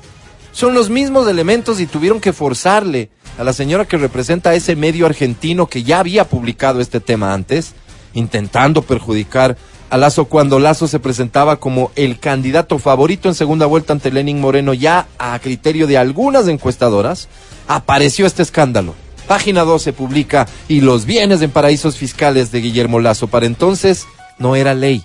Son 0.53 0.75
los 0.75 0.91
mismos 0.91 1.27
elementos 1.27 1.79
y 1.79 1.87
tuvieron 1.87 2.21
que 2.21 2.31
forzarle 2.31 3.09
a 3.39 3.43
la 3.43 3.53
señora 3.53 3.85
que 3.85 3.97
representa 3.97 4.51
a 4.51 4.53
ese 4.53 4.75
medio 4.75 5.07
argentino 5.07 5.65
que 5.65 5.81
ya 5.81 5.99
había 5.99 6.25
publicado 6.25 6.79
este 6.79 6.99
tema 6.99 7.33
antes, 7.33 7.73
intentando 8.13 8.83
perjudicar 8.83 9.57
a 9.93 9.97
Lazo 9.97 10.25
cuando 10.25 10.57
Lazo 10.57 10.87
se 10.87 10.99
presentaba 10.99 11.57
como 11.57 11.91
el 11.95 12.17
candidato 12.17 12.79
favorito 12.79 13.29
en 13.29 13.35
segunda 13.35 13.67
vuelta 13.67 13.93
ante 13.93 14.11
Lenin 14.11 14.41
Moreno, 14.41 14.73
ya 14.73 15.05
a 15.19 15.37
criterio 15.37 15.85
de 15.85 15.99
algunas 15.99 16.47
encuestadoras, 16.47 17.27
apareció 17.67 18.25
este 18.25 18.41
escándalo. 18.41 18.95
Página 19.27 19.61
12 19.61 19.93
publica 19.93 20.47
y 20.67 20.81
los 20.81 21.05
bienes 21.05 21.43
en 21.43 21.51
paraísos 21.51 21.95
fiscales 21.95 22.51
de 22.51 22.61
Guillermo 22.61 22.99
Lazo. 22.99 23.27
Para 23.27 23.45
entonces 23.45 24.07
no 24.39 24.55
era 24.55 24.73
ley, 24.73 25.03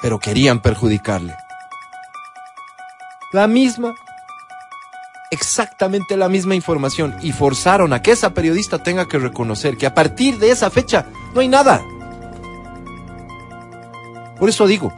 pero 0.00 0.18
querían 0.18 0.62
perjudicarle. 0.62 1.34
La 3.34 3.46
misma, 3.46 3.94
exactamente 5.30 6.16
la 6.16 6.30
misma 6.30 6.54
información 6.54 7.14
y 7.20 7.32
forzaron 7.32 7.92
a 7.92 8.00
que 8.00 8.12
esa 8.12 8.32
periodista 8.32 8.82
tenga 8.82 9.06
que 9.06 9.18
reconocer 9.18 9.76
que 9.76 9.84
a 9.84 9.94
partir 9.94 10.38
de 10.38 10.50
esa 10.50 10.70
fecha 10.70 11.08
no 11.34 11.42
hay 11.42 11.48
nada. 11.48 11.82
Por 14.44 14.50
eso 14.50 14.66
digo, 14.66 14.92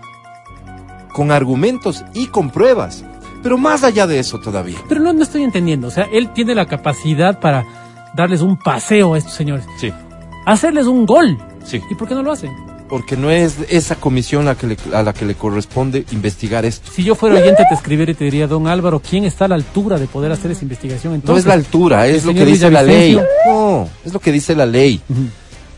con 1.12 1.30
argumentos 1.30 2.04
y 2.14 2.26
con 2.26 2.50
pruebas, 2.50 3.04
pero 3.44 3.56
más 3.56 3.84
allá 3.84 4.04
de 4.08 4.18
eso 4.18 4.40
todavía. 4.40 4.76
Pero 4.88 5.00
no, 5.00 5.12
no 5.12 5.22
estoy 5.22 5.44
entendiendo. 5.44 5.86
O 5.86 5.90
sea, 5.92 6.08
él 6.12 6.30
tiene 6.32 6.52
la 6.52 6.66
capacidad 6.66 7.38
para 7.38 7.64
darles 8.16 8.40
un 8.40 8.56
paseo 8.56 9.14
a 9.14 9.18
estos 9.18 9.34
señores. 9.34 9.64
Sí, 9.78 9.92
Hacerles 10.46 10.86
un 10.86 11.06
gol. 11.06 11.38
sí. 11.64 11.80
¿Y 11.88 11.94
por 11.94 12.08
qué 12.08 12.16
no 12.16 12.24
lo 12.24 12.32
hacen? 12.32 12.50
Porque 12.88 13.16
no 13.16 13.30
es 13.30 13.54
esa 13.68 13.94
comisión 13.94 14.46
la 14.46 14.56
que 14.56 14.66
le- 14.66 14.76
a 14.92 15.04
la 15.04 15.12
que 15.12 15.24
le 15.24 15.36
corresponde 15.36 16.04
investigar 16.10 16.64
esto. 16.64 16.90
Si 16.92 17.04
yo 17.04 17.14
fuera 17.14 17.36
oyente 17.36 17.62
te 17.68 17.74
escribiera 17.76 18.10
y 18.10 18.14
te 18.16 18.24
diría, 18.24 18.48
don 18.48 18.66
Álvaro, 18.66 18.98
¿quién 18.98 19.24
está 19.24 19.44
a 19.44 19.48
la 19.48 19.54
altura 19.54 19.96
de 20.00 20.08
poder 20.08 20.32
hacer 20.32 20.50
esa 20.50 20.62
investigación? 20.64 21.12
No 21.12 21.16
Entonces, 21.18 21.44
es 21.44 21.46
la 21.46 21.54
altura, 21.54 22.08
es 22.08 22.24
lo 22.24 22.34
que 22.34 22.44
dice 22.44 22.68
la 22.68 22.82
ley. 22.82 23.16
No, 23.46 23.88
es 24.04 24.12
lo 24.12 24.18
que 24.18 24.32
dice 24.32 24.56
la 24.56 24.66
ley. 24.66 25.00
Ujú. 25.08 25.20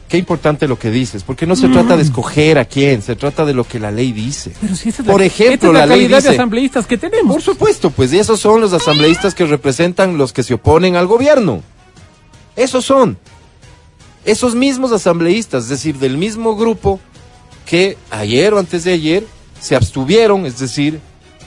Qué 0.09 0.17
importante 0.17 0.67
lo 0.67 0.79
que 0.79 0.91
dices, 0.91 1.23
porque 1.23 1.47
no 1.47 1.55
se 1.55 1.69
trata 1.69 1.95
de 1.95 2.03
escoger 2.03 2.59
a 2.59 2.65
quién, 2.65 3.03
se 3.03 3.15
trata 3.15 3.45
de 3.45 3.53
lo 3.53 3.65
que 3.65 3.79
la 3.79 3.91
ley 3.91 4.13
dice. 4.13 4.53
Pero 4.59 4.75
si 4.75 4.89
esa 4.89 5.03
es 5.03 5.09
Por 5.09 5.21
la, 5.21 5.27
ejemplo, 5.27 5.55
esta 5.55 5.67
es 5.67 5.73
la 5.75 5.87
la, 5.87 5.97
ley 5.97 6.09
de 6.09 6.17
asambleístas 6.17 6.87
que 6.87 6.97
tenemos. 6.97 7.31
Por 7.31 7.43
supuesto, 7.43 7.91
pues 7.91 8.11
y 8.15 8.19
esos 8.19 8.41
son 8.41 8.63
los 8.63 8.73
asambleístas 8.73 9.35
que 9.35 9.45
representan 9.45 10.17
los 10.17 10.33
que 10.33 10.43
se 10.43 10.55
oponen 10.55 10.97
al 10.97 11.07
gobierno. 11.07 11.63
Esos 12.57 12.87
son. 12.87 13.19
Esos 14.25 14.55
mismos 14.55 14.93
asambleístas, 14.93 15.65
es 15.65 15.69
decir, 15.69 15.99
del 15.99 16.17
mismo 16.17 16.57
grupo 16.57 17.01
que 17.67 17.99
ayer 18.11 18.55
o 18.55 18.59
antes 18.59 18.85
de 18.85 18.95
ayer 18.95 19.27
se 19.61 19.77
abstuvieron, 19.77 20.47
es 20.47 20.59
decir, 20.59 21.01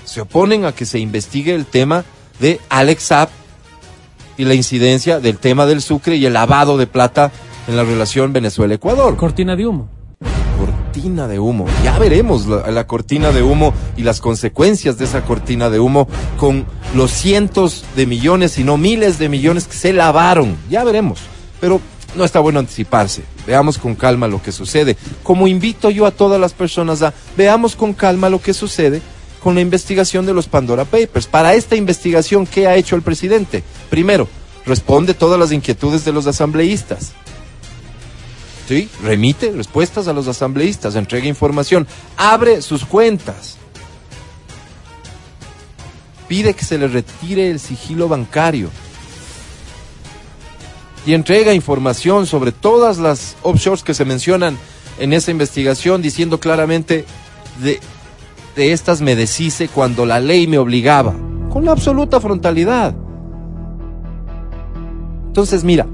se 0.06 0.22
oponen 0.22 0.66
a 0.66 0.72
que 0.72 0.86
se 0.86 1.00
investigue 1.00 1.56
el 1.56 1.66
tema 1.66 2.06
de 2.40 2.60
Alex 2.70 3.04
Saab 3.04 3.30
y 4.38 4.46
la 4.46 4.54
incidencia 4.54 5.20
del 5.20 5.38
tema 5.38 5.66
del 5.66 5.82
sucre 5.82 6.16
y 6.16 6.26
el 6.28 6.34
lavado 6.34 6.78
de 6.78 6.86
plata 6.86 7.32
en 7.68 7.76
la 7.76 7.84
relación 7.84 8.34
Venezuela-Ecuador. 8.34 9.16
Cortina 9.18 9.56
de 9.56 9.68
humo. 9.68 9.90
Cortina 10.58 11.28
de 11.28 11.40
humo. 11.40 11.66
Ya 11.84 11.98
veremos 11.98 12.48
la, 12.48 12.70
la, 12.70 12.88
cortina 12.88 13.32
de 13.32 13.42
humo 13.42 13.74
y 13.98 14.04
las 14.04 14.22
consecuencias 14.22 14.98
de 14.98 15.06
esa 15.06 15.24
cortina 15.24 15.70
de 15.70 15.80
humo 15.80 16.08
con 16.38 16.66
los 16.96 17.12
cientos 17.12 17.86
de 17.96 18.06
millones, 18.06 18.54
si 18.54 18.64
no 18.64 18.78
miles 18.78 19.20
de 19.20 19.30
millones 19.30 19.68
que 19.68 19.76
se 19.76 19.94
lavaron. 19.94 20.58
Ya 20.70 20.84
veremos. 20.84 21.20
Pero 21.60 21.80
no 22.16 22.24
está 22.26 22.40
bueno 22.40 22.60
anticiparse. 22.60 23.24
Veamos 23.48 23.78
con 23.78 23.96
calma 23.96 24.28
lo 24.28 24.42
que 24.42 24.52
sucede. 24.52 24.98
Como 25.24 25.48
invito 25.48 25.90
yo 25.90 26.06
a 26.06 26.12
todas 26.12 26.40
las 26.40 26.54
personas 26.54 27.02
a 27.02 27.14
veamos 27.38 27.76
con 27.76 27.94
calma 27.94 28.30
lo 28.30 28.42
que 28.42 28.54
sucede 28.54 29.02
con 29.42 29.56
la 29.56 29.62
investigación 29.62 30.26
de 30.26 30.34
los 30.34 30.48
Pandora 30.48 30.86
Papers. 30.86 31.28
Para 31.28 31.56
esta 31.56 31.76
investigación, 31.76 32.46
¿qué 32.46 32.68
ha 32.68 32.76
hecho 32.76 32.96
el 32.96 33.02
presidente? 33.02 33.64
Primero, 33.90 34.28
responde 34.66 35.14
todas 35.14 35.40
las 35.40 35.52
inquietudes 35.52 36.06
de 36.06 36.14
los 36.14 36.28
asambleístas. 36.28 37.14
¿Sí? 38.68 38.90
Remite 39.04 39.52
respuestas 39.52 40.08
a 40.08 40.14
los 40.14 40.28
asambleístas, 40.28 40.96
entrega 40.96 41.28
información, 41.28 41.88
abre 42.16 42.62
sus 42.62 42.86
cuentas. 42.86 43.58
Pide 46.28 46.54
que 46.54 46.64
se 46.64 46.78
le 46.78 46.88
retire 46.88 47.52
el 47.52 47.60
sigilo 47.60 48.08
bancario. 48.08 48.70
Y 51.06 51.14
entrega 51.14 51.54
información 51.54 52.28
sobre 52.28 52.52
todas 52.52 52.98
las 53.00 53.36
offshores 53.42 53.84
que 53.84 53.94
se 53.94 54.06
mencionan 54.06 54.58
en 55.00 55.14
esa 55.14 55.32
investigación, 55.32 56.02
diciendo 56.02 56.40
claramente 56.40 57.06
de, 57.62 57.80
de 58.56 58.72
estas 58.72 59.02
me 59.02 59.16
deshice 59.16 59.68
cuando 59.68 60.06
la 60.06 60.20
ley 60.20 60.48
me 60.48 60.60
obligaba, 60.60 61.16
con 61.50 61.66
la 61.66 61.72
absoluta 61.72 62.22
frontalidad. 62.22 62.96
Entonces, 65.28 65.64
mira, 65.64 65.88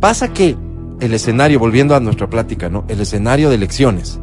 pasa 0.00 0.32
que 0.32 0.56
el 1.00 1.14
escenario, 1.14 1.58
volviendo 1.58 1.94
a 1.94 2.00
nuestra 2.00 2.28
plática, 2.28 2.68
¿no? 2.68 2.84
El 2.88 3.00
escenario 3.00 3.48
de 3.48 3.54
elecciones. 3.54 4.20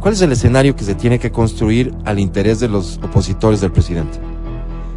¿Cuál 0.00 0.14
es 0.14 0.22
el 0.22 0.32
escenario 0.32 0.76
que 0.76 0.84
se 0.84 0.94
tiene 0.94 1.18
que 1.18 1.30
construir 1.30 1.92
al 2.04 2.18
interés 2.18 2.60
de 2.60 2.68
los 2.68 2.98
opositores 3.02 3.60
del 3.60 3.72
presidente? 3.72 4.18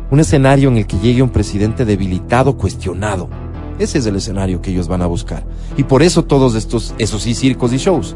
Un 0.09 0.19
escenario 0.19 0.69
en 0.69 0.77
el 0.77 0.87
que 0.87 0.99
llegue 0.99 1.21
un 1.21 1.29
presidente 1.29 1.85
debilitado, 1.85 2.55
cuestionado. 2.55 3.29
Ese 3.79 3.97
es 3.97 4.05
el 4.05 4.15
escenario 4.15 4.61
que 4.61 4.71
ellos 4.71 4.87
van 4.87 5.01
a 5.01 5.07
buscar. 5.07 5.43
Y 5.75 5.83
por 5.83 6.03
eso 6.03 6.23
todos 6.23 6.55
estos, 6.55 6.93
esos 6.97 7.23
sí, 7.23 7.33
circos 7.33 7.73
y 7.73 7.77
shows. 7.77 8.15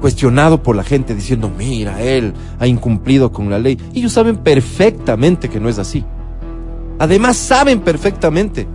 Cuestionado 0.00 0.62
por 0.62 0.74
la 0.74 0.82
gente 0.82 1.14
diciendo, 1.14 1.50
mira, 1.56 2.02
él 2.02 2.32
ha 2.58 2.66
incumplido 2.66 3.32
con 3.32 3.48
la 3.48 3.58
ley. 3.58 3.78
Ellos 3.94 4.12
saben 4.12 4.38
perfectamente 4.38 5.48
que 5.48 5.60
no 5.60 5.68
es 5.68 5.78
así. 5.78 6.04
Además, 6.98 7.36
saben 7.36 7.80
perfectamente 7.80 8.66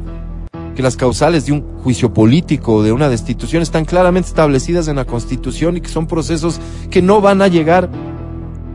que 0.75 0.83
las 0.83 0.97
causales 0.97 1.45
de 1.45 1.53
un 1.53 1.61
juicio 1.83 2.13
político 2.13 2.75
o 2.75 2.83
de 2.83 2.91
una 2.91 3.09
destitución 3.09 3.61
están 3.61 3.85
claramente 3.85 4.29
establecidas 4.29 4.87
en 4.87 4.97
la 4.97 5.05
Constitución 5.05 5.77
y 5.77 5.81
que 5.81 5.89
son 5.89 6.05
procesos 6.05 6.59
que 6.91 7.01
no 7.01 7.21
van 7.21 7.41
a 7.41 7.47
llegar 7.47 7.89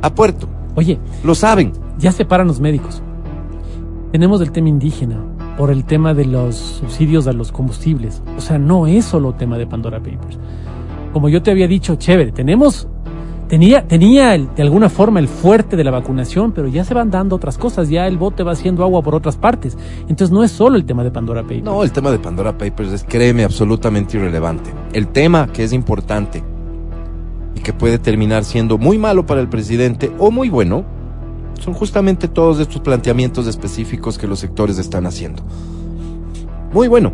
a 0.02 0.14
puerto. 0.14 0.48
Oye, 0.74 0.98
lo 1.22 1.34
saben. 1.34 1.72
Ya 1.98 2.12
se 2.12 2.24
paran 2.24 2.46
los 2.46 2.60
médicos. 2.60 3.02
Tenemos 4.12 4.40
el 4.40 4.50
tema 4.50 4.68
indígena 4.68 5.22
por 5.56 5.70
el 5.70 5.84
tema 5.84 6.14
de 6.14 6.24
los 6.24 6.56
subsidios 6.56 7.26
a 7.26 7.32
los 7.32 7.52
combustibles. 7.52 8.22
O 8.36 8.40
sea, 8.40 8.58
no 8.58 8.86
es 8.86 9.04
solo 9.04 9.34
tema 9.34 9.58
de 9.58 9.66
Pandora 9.66 9.98
Papers. 9.98 10.38
Como 11.12 11.28
yo 11.28 11.42
te 11.42 11.50
había 11.50 11.68
dicho, 11.68 11.96
chévere, 11.96 12.32
tenemos 12.32 12.88
tenía, 13.50 13.86
tenía 13.86 14.36
el, 14.36 14.54
de 14.54 14.62
alguna 14.62 14.88
forma 14.88 15.18
el 15.18 15.26
fuerte 15.26 15.76
de 15.76 15.82
la 15.82 15.90
vacunación, 15.90 16.52
pero 16.52 16.68
ya 16.68 16.84
se 16.84 16.94
van 16.94 17.10
dando 17.10 17.34
otras 17.34 17.58
cosas, 17.58 17.88
ya 17.90 18.06
el 18.06 18.16
bote 18.16 18.44
va 18.44 18.52
haciendo 18.52 18.84
agua 18.84 19.02
por 19.02 19.16
otras 19.16 19.36
partes. 19.36 19.76
Entonces 20.02 20.30
no 20.30 20.44
es 20.44 20.52
solo 20.52 20.76
el 20.76 20.84
tema 20.84 21.02
de 21.02 21.10
Pandora 21.10 21.42
Papers. 21.42 21.64
No, 21.64 21.82
el 21.82 21.90
tema 21.90 22.12
de 22.12 22.20
Pandora 22.20 22.56
Papers 22.56 22.92
es, 22.92 23.04
créeme, 23.04 23.42
absolutamente 23.42 24.16
irrelevante. 24.16 24.70
El 24.92 25.08
tema 25.08 25.48
que 25.48 25.64
es 25.64 25.72
importante 25.72 26.44
y 27.56 27.60
que 27.60 27.72
puede 27.72 27.98
terminar 27.98 28.44
siendo 28.44 28.78
muy 28.78 28.98
malo 28.98 29.26
para 29.26 29.40
el 29.40 29.48
presidente 29.48 30.12
o 30.20 30.30
muy 30.30 30.48
bueno, 30.48 30.84
son 31.58 31.74
justamente 31.74 32.28
todos 32.28 32.60
estos 32.60 32.80
planteamientos 32.80 33.48
específicos 33.48 34.16
que 34.16 34.28
los 34.28 34.38
sectores 34.38 34.78
están 34.78 35.06
haciendo. 35.06 35.42
Muy 36.72 36.86
bueno. 36.86 37.12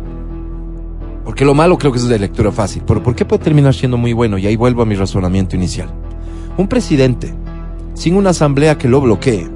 Porque 1.25 1.43
lo 1.43 1.55
malo 1.55 1.77
creo 1.77 1.91
que 1.91 1.97
es 1.97 2.07
de 2.07 2.19
lectura 2.19 2.51
fácil. 2.51 2.83
Pero 2.85 3.01
¿por 3.01 3.15
qué 3.15 3.25
puede 3.25 3.43
terminar 3.43 3.73
siendo 3.73 3.97
muy 3.97 4.13
bueno? 4.13 4.37
Y 4.37 4.45
ahí 4.45 4.55
vuelvo 4.55 4.83
a 4.83 4.85
mi 4.85 4.95
razonamiento 4.95 5.55
inicial. 5.55 5.89
Un 6.57 6.67
presidente 6.67 7.33
sin 7.93 8.15
una 8.15 8.31
asamblea 8.31 8.77
que 8.77 8.87
lo 8.87 9.01
bloquee, 9.01 9.49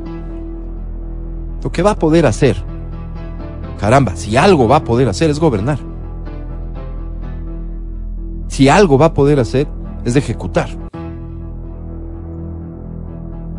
lo 1.63 1.71
que 1.71 1.81
va 1.81 1.91
a 1.91 1.99
poder 1.99 2.25
hacer, 2.25 2.57
caramba, 3.79 4.15
si 4.15 4.37
algo 4.37 4.67
va 4.67 4.77
a 4.77 4.83
poder 4.83 5.09
hacer 5.09 5.29
es 5.29 5.39
gobernar. 5.39 5.79
Si 8.47 8.69
algo 8.69 8.97
va 8.97 9.07
a 9.07 9.13
poder 9.13 9.39
hacer 9.39 9.67
es 10.05 10.15
ejecutar. 10.15 10.69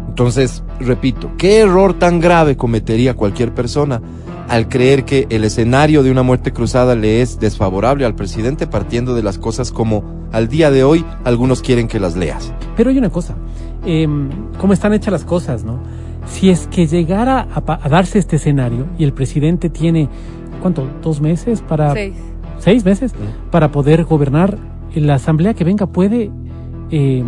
Entonces, 0.09 0.63
repito, 0.79 1.31
¿qué 1.39 1.61
error 1.61 1.95
tan 1.95 2.21
grave 2.21 2.57
cometería 2.57 3.15
cualquier 3.15 3.55
persona 3.55 4.03
al 4.53 4.69
creer 4.69 5.07
que 5.07 5.27
el 5.31 5.45
escenario 5.45 6.03
de 6.03 6.11
una 6.11 6.23
muerte 6.23 6.53
cruzada 6.53 6.95
le 6.95 7.23
es 7.23 7.41
desfavorable 7.41 8.05
al 8.05 8.15
presidente 8.15 8.67
partiendo 8.67 9.15
de 9.15 9.23
las 9.23 9.39
cosas 9.39 9.73
como 9.73 10.05
al 10.31 10.49
día 10.49 10.71
de 10.71 10.85
hoy 10.85 11.07
algunos 11.25 11.63
quieren 11.63 11.89
que 11.89 11.99
las 11.99 12.17
leas? 12.17 12.53
Pero 12.77 12.91
hay 12.91 12.99
una 12.99 13.09
cosa, 13.09 13.35
eh, 13.87 14.07
cómo 14.59 14.75
están 14.75 14.93
hechas 14.93 15.11
las 15.11 15.25
cosas, 15.25 15.65
¿no? 15.65 15.81
Si 16.27 16.51
es 16.51 16.67
que 16.67 16.87
llegara 16.87 17.49
a, 17.51 17.63
a, 17.83 17.89
darse 17.89 18.19
este 18.19 18.37
escenario 18.37 18.89
y 18.99 19.05
el 19.05 19.15
presidente 19.15 19.71
tiene, 19.71 20.11
¿cuánto? 20.61 20.87
¿Dos 21.03 21.23
meses 21.23 21.63
para... 21.63 21.95
Seis. 21.95 22.17
¿Seis 22.59 22.85
meses? 22.85 23.15
Para 23.51 23.73
poder 23.73 24.05
gobernar, 24.05 24.59
la 24.95 25.15
asamblea 25.15 25.55
que 25.55 25.65
venga 25.65 25.87
puede... 25.87 26.31
Eh, 26.91 27.25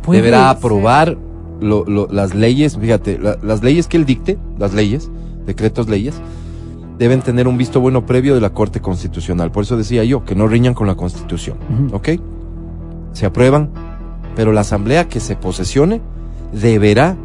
puede 0.00 0.20
Deberá 0.20 0.50
aprobar 0.50 1.18
lo, 1.60 1.84
lo, 1.86 2.06
las 2.06 2.36
leyes, 2.36 2.78
fíjate, 2.78 3.18
la, 3.18 3.36
las 3.42 3.64
leyes 3.64 3.88
que 3.88 3.96
él 3.96 4.04
dicte, 4.04 4.38
las 4.58 4.74
leyes, 4.74 5.10
decretos, 5.46 5.88
leyes, 5.88 6.14
deben 6.98 7.22
tener 7.22 7.48
un 7.48 7.58
visto 7.58 7.80
bueno 7.80 8.06
previo 8.06 8.34
de 8.34 8.40
la 8.40 8.50
Corte 8.50 8.80
Constitucional. 8.80 9.50
Por 9.50 9.64
eso 9.64 9.76
decía 9.76 10.04
yo, 10.04 10.24
que 10.24 10.34
no 10.34 10.46
riñan 10.46 10.74
con 10.74 10.86
la 10.86 10.94
Constitución. 10.94 11.58
Uh 11.68 11.92
-huh. 11.92 11.94
¿Ok? 11.94 12.08
Se 13.12 13.26
aprueban, 13.26 13.70
pero 14.36 14.52
la 14.52 14.60
Asamblea 14.62 15.08
que 15.08 15.20
se 15.20 15.36
posesione 15.36 16.00
deberá 16.52 17.16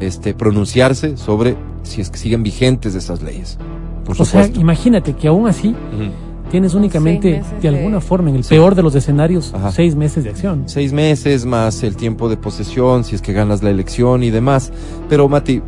este, 0.00 0.34
pronunciarse 0.34 1.16
sobre 1.16 1.56
si 1.82 2.00
es 2.00 2.10
que 2.10 2.18
siguen 2.18 2.42
vigentes 2.42 2.94
esas 2.94 3.22
leyes. 3.22 3.58
Por 4.04 4.20
o 4.20 4.24
sea, 4.24 4.46
imagínate 4.46 5.14
que 5.14 5.28
aún 5.28 5.46
así 5.46 5.68
uh 5.68 5.72
-huh. 5.72 6.50
tienes 6.50 6.74
únicamente, 6.74 7.42
de 7.60 7.68
alguna 7.68 8.00
forma, 8.00 8.30
en 8.30 8.36
el 8.36 8.44
sí. 8.44 8.50
peor 8.50 8.74
de 8.74 8.82
los 8.82 8.94
escenarios, 8.94 9.52
Ajá. 9.54 9.70
seis 9.72 9.94
meses 9.94 10.24
de 10.24 10.30
acción. 10.30 10.64
Seis 10.66 10.92
meses 10.92 11.44
más 11.44 11.82
el 11.82 11.96
tiempo 11.96 12.28
de 12.28 12.36
posesión, 12.36 13.04
si 13.04 13.14
es 13.14 13.22
que 13.22 13.32
ganas 13.32 13.62
la 13.62 13.70
elección 13.70 14.22
y 14.22 14.30
demás. 14.30 14.72
Pero, 15.08 15.28
Mati, 15.28 15.62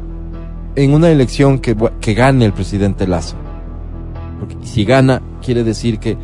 en 0.76 0.94
una 0.94 1.10
elección 1.10 1.58
que, 1.58 1.76
que 2.00 2.14
gane 2.14 2.44
el 2.44 2.52
presidente 2.52 3.06
Lazo, 3.06 3.36
porque 4.40 4.56
si 4.62 4.84
gana, 4.84 5.22
quiere 5.42 5.64
decir 5.64 5.98
que 5.98 6.16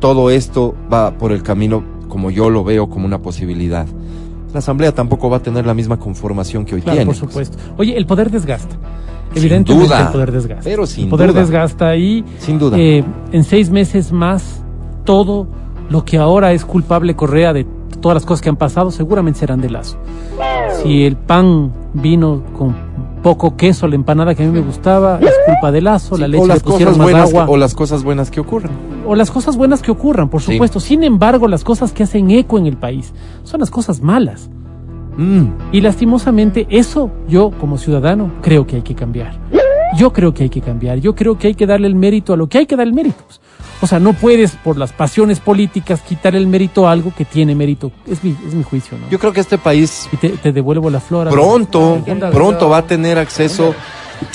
todo 0.00 0.30
esto 0.30 0.74
va 0.92 1.12
por 1.12 1.32
el 1.32 1.42
camino 1.42 1.82
como 2.08 2.30
yo 2.30 2.50
lo 2.50 2.64
veo 2.64 2.88
como 2.88 3.06
una 3.06 3.20
posibilidad. 3.20 3.86
La 4.52 4.60
Asamblea 4.60 4.92
tampoco 4.92 5.28
va 5.28 5.38
a 5.38 5.42
tener 5.42 5.66
la 5.66 5.74
misma 5.74 5.98
conformación 5.98 6.64
que 6.64 6.76
hoy 6.76 6.80
claro, 6.80 6.96
tiene. 6.96 7.06
por 7.06 7.14
supuesto. 7.14 7.58
Oye, 7.76 7.96
el 7.96 8.06
poder 8.06 8.30
desgasta. 8.30 8.76
Evidentemente 9.34 9.86
duda, 9.86 10.06
el 10.06 10.12
poder 10.12 10.32
desgasta. 10.32 10.64
Pero 10.64 10.86
sin 10.86 11.04
el 11.04 11.10
poder 11.10 11.30
duda. 11.32 11.40
desgasta 11.40 11.96
y 11.96 12.24
Sin 12.38 12.58
duda. 12.58 12.78
Eh, 12.78 13.04
en 13.30 13.44
seis 13.44 13.70
meses 13.70 14.10
más 14.10 14.62
todo 15.04 15.46
lo 15.90 16.04
que 16.04 16.16
ahora 16.16 16.52
es 16.52 16.64
culpable 16.64 17.14
Correa 17.14 17.52
de 17.52 17.66
todas 18.00 18.16
las 18.16 18.24
cosas 18.24 18.40
que 18.40 18.48
han 18.48 18.56
pasado 18.56 18.90
seguramente 18.90 19.40
serán 19.40 19.60
de 19.60 19.70
lazo. 19.70 19.98
Si 20.82 21.04
el 21.04 21.16
pan 21.16 21.72
vino 21.92 22.42
con 22.56 22.87
poco 23.22 23.56
queso, 23.56 23.86
la 23.88 23.94
empanada 23.94 24.34
que 24.34 24.42
a 24.42 24.46
mí 24.46 24.52
me 24.52 24.60
gustaba, 24.60 25.18
es 25.20 25.32
culpa 25.46 25.70
de 25.72 25.80
lazo, 25.80 26.14
Sí, 26.16 26.20
la 26.20 26.26
o 26.26 26.28
leche 26.30 26.46
las 26.46 26.58
le 26.58 26.64
pusieron 26.64 26.94
cosas 26.94 26.98
más 26.98 27.04
buenas 27.12 27.28
agua. 27.30 27.46
que- 27.46 27.52
o 27.52 27.56
las 27.56 27.74
cosas 27.74 28.02
buenas 28.04 28.30
que 28.30 28.40
ocurren. 28.40 28.70
o 29.06 29.14
las 29.14 29.30
cosas 29.30 29.56
buenas 29.56 29.82
que 29.82 29.90
ocurran, 29.90 30.28
por 30.28 30.42
Sí. 30.42 30.52
supuesto. 30.52 30.80
Sin 30.80 31.02
embargo, 31.04 31.48
las 31.48 31.64
cosas 31.64 31.92
que 31.92 32.02
hacen 32.02 32.30
eco 32.30 32.58
en 32.58 32.66
el 32.66 32.76
país 32.76 33.12
son 33.42 33.60
las 33.60 33.70
cosas 33.70 34.00
malas. 34.02 34.50
Mm. 35.16 35.46
Y 35.72 35.80
lastimosamente 35.80 36.66
eso 36.70 37.10
yo 37.28 37.50
como 37.58 37.76
ciudadano 37.78 38.30
creo 38.42 38.66
que 38.66 38.76
hay 38.76 38.82
que 38.82 38.94
cambiar. 38.94 39.32
Yo 39.96 40.12
creo 40.12 40.34
que 40.34 40.44
hay 40.44 40.50
que 40.50 40.60
cambiar. 40.60 40.98
Yo 40.98 41.14
creo 41.14 41.38
que 41.38 41.48
hay 41.48 41.54
que 41.54 41.66
darle 41.66 41.86
el 41.88 41.94
mérito 41.94 42.32
a 42.34 42.36
lo 42.36 42.48
que 42.48 42.58
hay 42.58 42.66
que 42.66 42.76
dar 42.76 42.86
el 42.86 42.92
mérito. 42.92 43.16
O 43.80 43.86
sea, 43.86 44.00
no 44.00 44.12
puedes 44.12 44.52
por 44.52 44.76
las 44.76 44.92
pasiones 44.92 45.40
políticas 45.40 46.00
quitar 46.00 46.34
el 46.34 46.46
mérito 46.46 46.88
a 46.88 46.92
algo 46.92 47.12
que 47.16 47.24
tiene 47.24 47.54
mérito. 47.54 47.92
Es 48.06 48.24
mi, 48.24 48.36
es 48.46 48.54
mi 48.54 48.62
juicio, 48.62 48.98
¿no? 48.98 49.08
Yo 49.08 49.18
creo 49.18 49.32
que 49.32 49.40
este 49.40 49.58
país 49.58 50.08
y 50.12 50.16
te, 50.16 50.30
te 50.30 50.52
devuelvo 50.52 50.90
la 50.90 51.00
flora. 51.00 51.30
pronto, 51.30 52.04
pronto 52.32 52.68
va 52.68 52.78
a 52.78 52.86
tener 52.86 53.18
acceso 53.18 53.74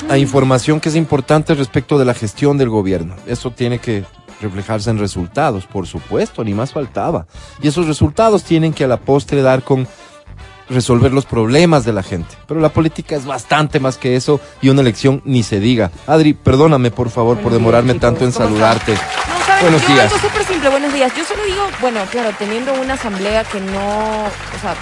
a 0.08 0.16
información 0.16 0.80
que 0.80 0.88
es 0.88 0.96
importante 0.96 1.54
respecto 1.54 1.98
de 1.98 2.04
la 2.04 2.14
gestión 2.14 2.56
del 2.56 2.70
gobierno. 2.70 3.16
Eso 3.26 3.50
tiene 3.50 3.78
que 3.78 4.04
reflejarse 4.40 4.90
en 4.90 4.98
resultados, 4.98 5.66
por 5.66 5.86
supuesto, 5.86 6.42
ni 6.44 6.54
más 6.54 6.72
faltaba. 6.72 7.26
Y 7.62 7.68
esos 7.68 7.86
resultados 7.86 8.44
tienen 8.44 8.72
que 8.72 8.84
a 8.84 8.88
la 8.88 8.98
postre 8.98 9.42
dar 9.42 9.62
con 9.62 9.86
resolver 10.68 11.12
los 11.12 11.26
problemas 11.26 11.84
de 11.84 11.92
la 11.92 12.02
gente. 12.02 12.34
Pero 12.46 12.60
la 12.60 12.70
política 12.70 13.16
es 13.16 13.26
bastante 13.26 13.80
más 13.80 13.98
que 13.98 14.16
eso 14.16 14.40
y 14.62 14.70
una 14.70 14.80
elección 14.80 15.22
ni 15.24 15.42
se 15.42 15.60
diga. 15.60 15.90
Adri, 16.06 16.32
perdóname 16.32 16.90
por 16.90 17.10
favor 17.10 17.38
por 17.38 17.52
demorarme 17.52 17.92
días, 17.92 18.00
tanto 18.00 18.24
en 18.24 18.32
chicos. 18.32 18.46
¿Cómo 18.46 18.58
saludarte. 18.58 18.94
Buenos 19.60 19.82
Yo 19.82 19.88
días. 19.88 20.12
algo 20.12 20.18
súper 20.18 20.44
simple, 20.44 20.68
buenos 20.68 20.92
días. 20.92 21.12
Yo 21.16 21.24
solo 21.24 21.44
digo, 21.44 21.62
bueno, 21.80 22.00
claro, 22.10 22.30
teniendo 22.38 22.72
una 22.74 22.94
asamblea 22.94 23.44
que 23.44 23.60
no, 23.60 24.24
o 24.24 24.58
sea, 24.60 24.74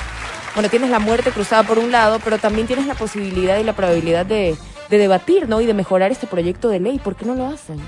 bueno, 0.55 0.69
tienes 0.69 0.91
la 0.91 0.99
muerte 0.99 1.31
cruzada 1.31 1.63
por 1.63 1.79
un 1.79 1.93
lado, 1.93 2.19
pero 2.23 2.39
también 2.39 2.67
tienes 2.67 2.87
la 2.87 2.95
posibilidad 2.95 3.59
y 3.59 3.65
la 3.65 3.75
probabilidad 3.75 4.27
de, 4.27 4.57
de 4.91 4.99
debatir, 4.99 5.49
¿no? 5.49 5.61
Y 5.61 5.67
de 5.67 5.75
mejorar 5.75 6.11
este 6.11 6.27
proyecto 6.27 6.69
de 6.69 6.81
ley. 6.81 6.99
¿Por 6.99 7.17
qué 7.17 7.25
no 7.25 7.35
lo 7.35 7.47
hacen? 7.47 7.79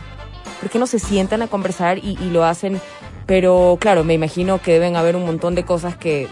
¿Por 0.60 0.70
qué 0.70 0.78
no 0.78 0.86
se 0.86 0.98
sientan 0.98 1.42
a 1.42 1.48
conversar 1.48 1.98
y, 1.98 2.16
y 2.20 2.30
lo 2.30 2.44
hacen? 2.44 2.80
Pero 3.26 3.76
claro, 3.80 4.04
me 4.04 4.14
imagino 4.14 4.60
que 4.60 4.72
deben 4.72 4.96
haber 4.96 5.16
un 5.16 5.24
montón 5.26 5.54
de 5.54 5.64
cosas 5.64 5.96
que 5.96 6.28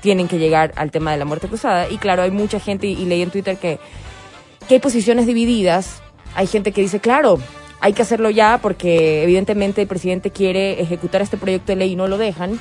tienen 0.00 0.26
que 0.26 0.38
llegar 0.38 0.72
al 0.76 0.90
tema 0.90 1.12
de 1.12 1.18
la 1.18 1.24
muerte 1.24 1.48
cruzada. 1.48 1.88
Y 1.88 1.98
claro, 1.98 2.22
hay 2.22 2.30
mucha 2.30 2.58
gente, 2.58 2.86
y, 2.86 2.92
y 2.92 3.04
leí 3.04 3.22
en 3.22 3.30
Twitter 3.30 3.56
que, 3.56 3.78
que 4.68 4.74
hay 4.74 4.80
posiciones 4.80 5.26
divididas. 5.26 6.02
Hay 6.34 6.46
gente 6.46 6.72
que 6.72 6.80
dice, 6.80 6.98
claro, 6.98 7.38
hay 7.82 7.92
que 7.92 8.02
hacerlo 8.02 8.30
ya 8.30 8.60
porque 8.62 9.24
evidentemente 9.24 9.82
el 9.82 9.88
presidente 9.88 10.30
quiere 10.30 10.80
ejecutar 10.80 11.20
este 11.20 11.36
proyecto 11.36 11.72
de 11.72 11.76
ley 11.76 11.92
y 11.92 11.96
no 11.96 12.06
lo 12.06 12.16
dejan. 12.16 12.58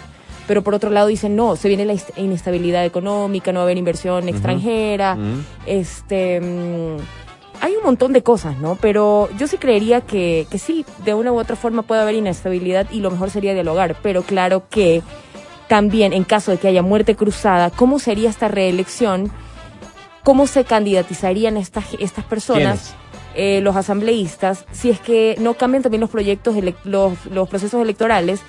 Pero 0.48 0.64
por 0.64 0.74
otro 0.74 0.90
lado 0.90 1.08
dicen, 1.08 1.36
no, 1.36 1.56
se 1.56 1.68
viene 1.68 1.86
la 1.86 1.96
inestabilidad 2.18 2.84
económica, 2.84 3.52
no 3.52 3.60
va 3.60 3.62
a 3.62 3.66
haber 3.66 3.78
inversión 3.78 4.28
extranjera. 4.28 5.16
Este. 5.68 6.42
mm, 6.42 6.98
hay 7.62 7.76
un 7.76 7.84
montón 7.84 8.12
de 8.12 8.24
cosas, 8.24 8.58
¿no? 8.58 8.76
Pero 8.82 9.30
yo 9.38 9.48
sí 9.48 9.58
creería 9.58 10.02
que, 10.02 10.48
que 10.50 10.58
sí, 10.58 10.84
de 11.06 11.14
una 11.14 11.32
u 11.32 11.38
otra 11.38 11.56
forma 11.56 11.84
puede 11.84 12.02
haber 12.02 12.16
inestabilidad 12.16 12.88
y 12.92 13.00
lo 13.00 13.12
mejor 13.12 13.30
sería 13.30 13.54
dialogar. 13.54 13.96
Pero 14.02 14.24
claro 14.24 14.64
que 14.68 15.04
también 15.68 16.14
en 16.14 16.24
caso 16.24 16.50
de 16.50 16.58
que 16.58 16.68
haya 16.68 16.82
muerte 16.82 17.16
cruzada, 17.16 17.70
¿cómo 17.70 18.00
sería 18.00 18.32
esta 18.32 18.48
reelección? 18.48 19.32
¿Cómo 20.24 20.48
se 20.48 20.66
candidatizarían 20.66 21.58
estas, 21.58 21.86
estas 22.00 22.26
personas? 22.26 22.96
Eh, 23.36 23.62
los 23.62 23.76
asambleístas, 23.76 24.66
si 24.72 24.90
es 24.90 25.00
que 25.00 25.36
no 25.40 25.54
cambian 25.56 25.84
también 25.84 26.02
los 26.02 26.10
proyectos, 26.10 26.56
los, 26.84 27.14
los 27.32 27.50
procesos 27.50 27.82
electorales, 27.82 28.42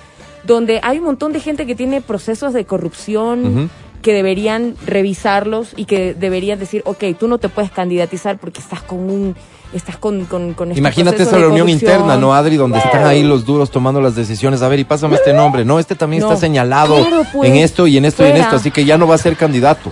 donde 0.43 0.79
hay 0.83 0.99
un 0.99 1.05
montón 1.05 1.33
de 1.33 1.39
gente 1.39 1.65
que 1.65 1.75
tiene 1.75 2.01
procesos 2.01 2.53
de 2.53 2.65
corrupción 2.65 3.69
que 4.01 4.13
deberían 4.13 4.75
revisarlos 4.85 5.69
y 5.77 5.85
que 5.85 6.13
deberían 6.13 6.59
decir, 6.59 6.81
ok, 6.85 7.05
tú 7.17 7.27
no 7.29 7.37
te 7.37 7.47
puedes 7.47 7.71
candidatizar 7.71 8.37
porque 8.37 8.59
estás 8.59 8.81
con 8.81 8.99
un, 9.09 9.35
estás 9.73 9.95
con, 9.97 10.25
con, 10.25 10.53
con 10.53 10.69
este 10.69 10.79
Imagínate 10.79 11.23
esa 11.23 11.37
reunión 11.37 11.69
interna, 11.69 12.17
¿no, 12.17 12.33
Adri? 12.33 12.57
Donde 12.57 12.79
están 12.79 13.05
ahí 13.05 13.23
los 13.23 13.45
duros 13.45 13.71
tomando 13.71 14.01
las 14.01 14.15
decisiones. 14.15 14.61
A 14.61 14.67
ver, 14.67 14.79
y 14.79 14.83
pásame 14.83 15.15
este 15.15 15.33
nombre. 15.33 15.63
No, 15.63 15.79
este 15.79 15.95
también 15.95 16.21
No. 16.21 16.27
está 16.27 16.39
señalado 16.39 16.97
Claro, 16.97 17.25
pues, 17.31 17.49
en 17.49 17.55
esto 17.55 17.87
y 17.87 17.97
en 17.97 18.03
esto 18.03 18.25
y 18.27 18.31
en 18.31 18.37
esto. 18.37 18.57
Así 18.57 18.71
que 18.71 18.83
ya 18.83 18.97
no 18.97 19.07
va 19.07 19.15
a 19.15 19.19
ser 19.19 19.37
candidato. 19.37 19.91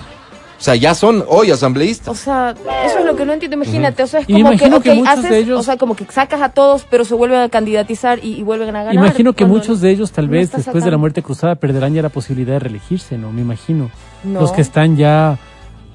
O 0.61 0.63
sea, 0.63 0.75
ya 0.75 0.93
son 0.93 1.25
hoy 1.27 1.49
asambleístas. 1.49 2.07
O 2.07 2.13
sea, 2.15 2.53
eso 2.85 2.99
es 2.99 3.05
lo 3.05 3.15
que 3.15 3.25
no 3.25 3.33
entiendo, 3.33 3.55
imagínate, 3.57 4.03
o 4.03 4.07
sea, 4.07 4.19
es 4.19 4.27
como 4.27 4.35
que, 4.35 4.41
imagino 4.41 4.79
que 4.79 5.01
haces, 5.07 5.27
de 5.31 5.39
ellos- 5.39 5.59
o 5.59 5.63
sea, 5.63 5.75
como 5.77 5.95
que 5.95 6.05
sacas 6.05 6.39
a 6.39 6.49
todos, 6.49 6.85
pero 6.87 7.03
se 7.03 7.15
vuelven 7.15 7.39
a 7.39 7.49
candidatizar 7.49 8.19
y, 8.23 8.35
y 8.35 8.43
vuelven 8.43 8.69
a 8.75 8.83
ganar. 8.83 8.93
Imagino 8.93 9.33
que 9.33 9.43
muchos 9.45 9.81
de 9.81 9.89
ellos 9.89 10.11
tal 10.11 10.27
no 10.27 10.33
vez 10.33 10.51
después 10.51 10.83
de 10.83 10.91
la 10.91 10.97
muerte 10.97 11.23
cruzada 11.23 11.55
perderán 11.55 11.95
ya 11.95 12.03
la 12.03 12.09
posibilidad 12.09 12.53
de 12.53 12.59
reelegirse, 12.59 13.17
¿no? 13.17 13.31
Me 13.31 13.41
imagino. 13.41 13.89
No. 14.23 14.39
Los 14.39 14.51
que 14.51 14.61
están 14.61 14.97
ya, 14.97 15.39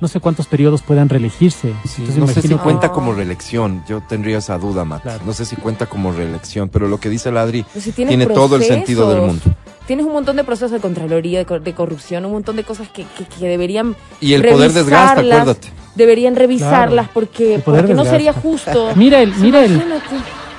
no 0.00 0.08
sé 0.08 0.18
cuántos 0.18 0.48
periodos 0.48 0.82
puedan 0.82 1.08
reelegirse. 1.08 1.72
Sí, 1.84 1.98
Entonces 2.02 2.16
no 2.18 2.26
sé 2.26 2.42
si 2.42 2.48
que- 2.48 2.56
cuenta 2.56 2.90
como 2.90 3.12
reelección. 3.12 3.84
Yo 3.88 4.00
tendría 4.00 4.38
esa 4.38 4.58
duda. 4.58 4.84
Claro. 5.00 5.20
No 5.24 5.32
sé 5.32 5.44
si 5.44 5.54
cuenta 5.54 5.86
como 5.86 6.10
reelección, 6.10 6.68
pero 6.70 6.88
lo 6.88 6.98
que 6.98 7.08
dice 7.08 7.28
el 7.28 7.36
Adri 7.36 7.64
Pero 7.72 7.84
si 7.84 7.92
tienes 7.92 8.10
tiene 8.16 8.26
todo 8.34 8.56
el 8.56 8.64
sentido 8.64 9.08
del 9.10 9.20
mundo. 9.22 9.42
Tienes 9.86 10.04
un 10.06 10.12
montón 10.12 10.36
de 10.36 10.44
procesos 10.44 10.72
de 10.72 10.80
contraloría, 10.80 11.38
de, 11.38 11.44
cor- 11.46 11.62
de 11.62 11.72
corrupción, 11.72 12.24
un 12.24 12.32
montón 12.32 12.56
de 12.56 12.64
cosas 12.64 12.88
que, 12.88 13.04
que, 13.16 13.24
que 13.24 13.46
deberían. 13.46 13.94
Y 14.20 14.34
el 14.34 14.42
poder 14.42 14.72
desgasta, 14.72 15.14
revisarlas, 15.16 15.40
acuérdate. 15.40 15.68
Deberían 15.94 16.36
revisarlas 16.36 17.08
Claro, 17.08 17.10
porque, 17.14 17.62
no 17.94 18.04
sería 18.04 18.32
justo. 18.32 18.90
Mira 18.96 19.22
el, 19.22 19.32
mira 19.36 19.64
el, 19.64 19.80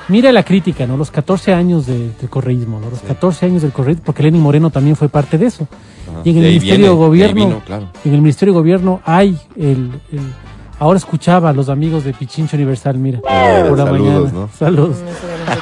mira 0.07 0.31
la 0.31 0.43
crítica, 0.43 0.87
¿no? 0.87 0.95
Los 0.97 1.11
14 1.11 1.53
años 1.53 1.85
de- 1.85 2.11
del 2.19 2.29
correísmo, 2.29 2.79
¿no? 2.79 2.89
Los 2.89 3.01
14 3.01 3.45
años 3.47 3.61
del 3.63 3.71
correísmo, 3.73 4.03
porque 4.05 4.23
Lenin 4.23 4.41
Moreno 4.41 4.69
también 4.69 4.95
fue 4.95 5.09
parte 5.09 5.37
de 5.37 5.47
eso. 5.47 5.67
Ajá. 6.09 6.21
Y 6.23 6.29
en 6.29 6.37
el 6.37 6.43
De 6.43 6.47
Ministerio 6.49 6.77
viene, 6.77 6.87
de 6.87 6.95
Gobierno, 6.95 7.45
vino, 7.47 7.61
claro. 7.65 7.89
en 8.05 8.13
el 8.13 8.21
Ministerio 8.21 8.53
de 8.53 8.59
Gobierno 8.59 9.01
hay 9.05 9.37
el, 9.57 9.91
el- 10.11 10.33
ahora 10.79 10.97
escuchaba 10.97 11.49
a 11.49 11.53
los 11.53 11.67
amigos 11.69 12.05
de 12.05 12.13
Pichincho 12.13 12.55
Universal, 12.55 12.97
mira, 12.97 13.19
Eh, 13.29 13.65
por 13.67 13.77
la 13.77 13.83
saludos, 13.85 14.31
mañana. 14.31 14.31
¿no? 14.31 14.49
Saludos. 14.57 14.95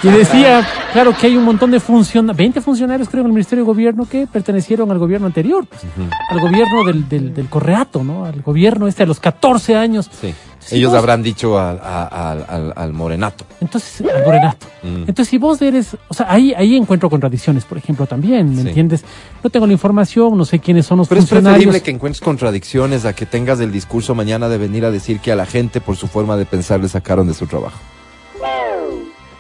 Y 0.04 0.08
decía, 0.10 0.68
claro, 0.94 1.14
que 1.16 1.28
hay 1.28 1.38
un 1.38 1.44
montón 1.46 1.72
de 1.72 1.80
funcionarios, 1.80 2.38
20 2.38 2.62
funcionarios 2.62 3.10
creo 3.10 3.22
en 3.22 3.28
el 3.28 3.34
Ministerio 3.34 3.64
de 3.64 3.68
Gobierno 3.68 4.08
que 4.10 4.28
pertenecieron 4.28 4.90
al 4.92 4.98
gobierno 5.00 5.28
anterior, 5.28 5.66
pues, 5.66 5.82
al 6.30 6.40
gobierno 6.40 6.84
del, 6.86 7.08
del, 7.10 7.34
del 7.34 7.48
Correato, 7.48 8.04
¿no? 8.04 8.26
Al 8.26 8.42
gobierno 8.42 8.88
este 8.88 9.04
a 9.04 9.06
los 9.06 9.20
14 9.20 9.76
años. 9.76 10.10
Sí. 10.22 10.34
Ellos 10.72 10.90
vos- 10.92 10.98
habrán 10.98 11.22
dicho 11.22 11.60
al, 11.60 11.80
al- 11.80 12.44
al- 12.50 12.74
al 12.76 12.94
morenato. 12.94 13.46
Entonces, 13.62 14.02
al 14.12 14.24
Morenato. 14.26 14.66
Mm. 14.82 14.88
Entonces, 15.08 15.28
si 15.28 15.38
vos 15.38 15.62
eres, 15.62 15.96
o 16.08 16.14
sea, 16.16 16.26
ahí, 16.28 16.56
ahí 16.58 16.76
encuentro 16.76 17.08
contradicciones, 17.08 17.66
por 17.66 17.78
ejemplo, 17.78 18.08
también, 18.08 18.50
¿me 18.56 18.64
Sí. 18.64 18.68
entiendes? 18.70 19.06
No 19.44 19.52
tengo 19.52 19.68
la 19.68 19.74
información, 19.74 20.36
no 20.36 20.44
sé 20.44 20.58
quiénes 20.58 20.88
son 20.88 20.98
los 20.98 21.08
Pero 21.08 21.20
es 21.20 21.26
funcionarios. 21.28 21.58
preferible 21.60 21.84
que 21.84 21.92
encuentres 21.92 22.20
contradicciones 22.22 23.06
a 23.06 23.14
que 23.14 23.28
tengas 23.28 23.60
el 23.60 23.72
discurso 23.72 24.16
mañana 24.16 24.50
de 24.50 24.58
venir 24.58 24.86
a 24.86 24.90
decir 24.92 25.20
que 25.20 25.32
a 25.32 25.36
la 25.36 25.46
gente 25.46 25.82
por 25.82 25.98
su 25.98 26.08
forma 26.08 26.36
de 26.36 26.46
pensar 26.48 26.80
le 26.80 26.90
sacaron 26.90 27.28
de 27.28 27.36
su 27.36 27.46
trabajo. 27.46 27.78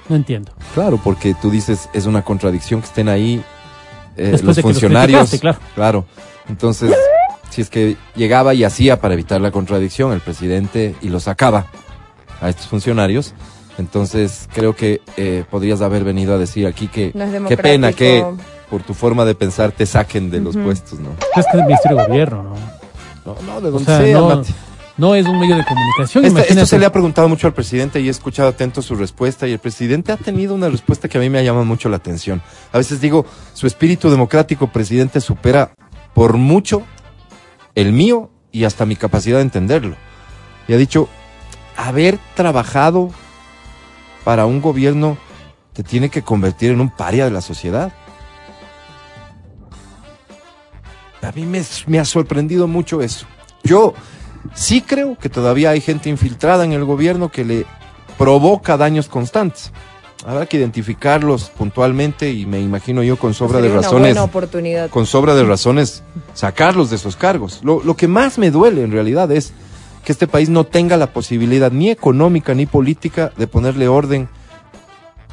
No 0.09 0.15
entiendo. 0.15 0.51
Claro, 0.73 0.99
porque 1.03 1.35
tú 1.41 1.49
dices 1.49 1.89
es 1.93 2.05
una 2.05 2.23
contradicción 2.23 2.81
que 2.81 2.87
estén 2.87 3.09
ahí 3.09 3.43
eh, 4.17 4.31
los 4.31 4.41
de 4.41 4.47
que 4.47 4.53
los 4.53 4.61
funcionarios. 4.61 5.29
claro. 5.39 5.59
Claro. 5.73 6.05
Entonces, 6.47 6.93
si 7.49 7.61
es 7.61 7.69
que 7.69 7.97
llegaba 8.15 8.53
y 8.53 8.63
hacía 8.63 8.99
para 9.01 9.13
evitar 9.13 9.41
la 9.41 9.51
contradicción 9.51 10.11
el 10.13 10.21
presidente 10.21 10.95
y 11.01 11.09
lo 11.09 11.19
sacaba 11.19 11.67
a 12.41 12.49
estos 12.49 12.67
funcionarios, 12.67 13.33
entonces 13.77 14.47
creo 14.53 14.75
que 14.75 15.01
eh, 15.17 15.43
podrías 15.49 15.81
haber 15.81 16.03
venido 16.03 16.33
a 16.35 16.37
decir 16.37 16.67
aquí 16.67 16.87
que 16.87 17.11
No 17.13 17.23
es 17.23 17.47
qué 17.47 17.57
pena 17.57 17.93
que 17.93 18.23
por 18.69 18.83
tu 18.83 18.93
forma 18.93 19.25
de 19.25 19.35
pensar 19.35 19.71
te 19.71 19.85
saquen 19.85 20.29
de 20.29 20.39
los 20.39 20.55
puestos, 20.55 20.99
¿no? 20.99 21.09
Es 21.11 21.27
que 21.33 21.39
es 21.39 21.47
el 21.53 21.63
Ministerio 21.63 21.97
de 21.97 22.07
Gobierno, 22.07 22.43
¿no? 22.43 22.55
No, 23.25 23.41
no, 23.41 23.61
de 23.61 23.67
O 23.69 23.71
donde 23.71 23.85
sea, 23.85 24.01
sea, 24.01 24.17
no, 24.17 24.35
Mati. 24.35 24.53
No 24.97 25.13
es 25.15 25.25
un 25.27 25.39
medio 25.39 25.55
de 25.57 25.65
comunicación. 25.65 26.25
Esta- 26.25 26.41
esto 26.41 26.65
se 26.65 26.79
le 26.79 26.85
ha 26.85 26.91
preguntado 26.91 27.27
mucho 27.27 27.47
al 27.47 27.53
presidente 27.53 27.99
y 27.99 28.07
he 28.07 28.11
escuchado 28.11 28.49
atento 28.49 28.81
su 28.81 28.95
respuesta 28.95 29.47
y 29.47 29.51
el 29.51 29.59
presidente 29.59 30.11
ha 30.11 30.17
tenido 30.17 30.55
una 30.55 30.69
respuesta 30.69 31.07
que 31.09 31.17
a 31.17 31.21
mí 31.21 31.29
me 31.29 31.39
ha 31.39 31.43
llamado 31.43 31.65
mucho 31.65 31.89
la 31.89 31.97
atención. 31.97 32.41
A 32.71 32.77
veces 32.77 33.01
digo, 33.01 33.25
su 33.53 33.67
espíritu 33.67 34.09
democrático, 34.09 34.67
presidente, 34.71 35.19
supera 35.21 35.73
por 36.13 36.37
mucho 36.37 36.83
el 37.75 37.91
mío 37.91 38.31
y 38.51 38.63
hasta 38.63 38.85
mi 38.85 38.95
capacidad 38.95 39.37
de 39.37 39.43
entenderlo. 39.43 39.95
Y 40.67 40.73
ha 40.73 40.77
dicho, 40.77 41.09
haber 41.75 42.17
trabajado 42.35 43.09
para 44.23 44.45
un 44.45 44.61
gobierno 44.61 45.17
te 45.73 45.83
tiene 45.83 46.07
que 46.09 46.21
convertir 46.21 46.71
en 46.71 46.79
un 46.79 46.89
paria 46.89 47.25
de 47.25 47.31
la 47.31 47.41
sociedad. 47.41 47.91
A 51.21 51.31
mí 51.33 51.45
me, 51.45 51.61
me 51.87 51.99
ha 51.99 52.05
sorprendido 52.05 52.67
mucho 52.67 53.01
eso. 53.01 53.25
Yo 53.63 53.93
sí 54.53 54.81
creo 54.81 55.17
que 55.17 55.29
todavía 55.29 55.71
hay 55.71 55.81
gente 55.81 56.09
infiltrada 56.09 56.63
en 56.65 56.73
el 56.73 56.85
gobierno 56.85 57.29
que 57.29 57.45
le 57.45 57.65
provoca 58.17 58.77
daños 58.77 59.07
constantes. 59.07 59.71
Habrá 60.25 60.45
que 60.45 60.57
identificarlos 60.57 61.49
puntualmente 61.51 62.31
y 62.31 62.45
me 62.45 62.59
imagino 62.59 63.03
yo 63.03 63.17
con 63.17 63.33
sobra 63.33 63.61
de 63.61 63.69
una 63.69 63.81
razones 63.81 64.01
buena 64.13 64.23
oportunidad. 64.23 64.89
con 64.89 65.05
sobra 65.05 65.35
de 65.35 65.43
razones 65.43 66.03
sacarlos 66.33 66.89
de 66.89 66.95
esos 66.95 67.15
cargos. 67.15 67.59
Lo, 67.63 67.83
lo 67.83 67.95
que 67.95 68.07
más 68.07 68.37
me 68.37 68.49
duele 68.49 68.83
en 68.83 68.91
realidad 68.91 69.31
es 69.31 69.53
que 70.03 70.11
este 70.11 70.27
país 70.27 70.49
no 70.49 70.63
tenga 70.63 70.97
la 70.97 71.11
posibilidad 71.13 71.71
ni 71.71 71.89
económica 71.89 72.53
ni 72.53 72.65
política 72.65 73.33
de 73.37 73.47
ponerle 73.47 73.87
orden 73.87 74.29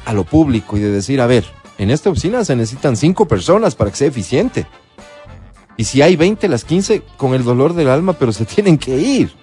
a 0.05 0.13
lo 0.13 0.25
público 0.25 0.77
y 0.77 0.81
de 0.81 0.91
decir, 0.91 1.21
a 1.21 1.27
ver, 1.27 1.45
en 1.77 1.89
esta 1.89 2.09
oficina 2.09 2.43
se 2.43 2.55
necesitan 2.55 2.95
cinco 2.95 3.27
personas 3.27 3.75
para 3.75 3.89
que 3.91 3.97
sea 3.97 4.07
eficiente. 4.07 4.65
Y 5.77 5.85
si 5.85 6.01
hay 6.01 6.15
20, 6.15 6.47
las 6.47 6.65
15 6.65 7.01
con 7.17 7.33
el 7.33 7.43
dolor 7.43 7.73
del 7.73 7.89
alma, 7.89 8.13
pero 8.13 8.31
se 8.31 8.45
tienen 8.45 8.77
que 8.77 8.97
ir. 8.97 9.33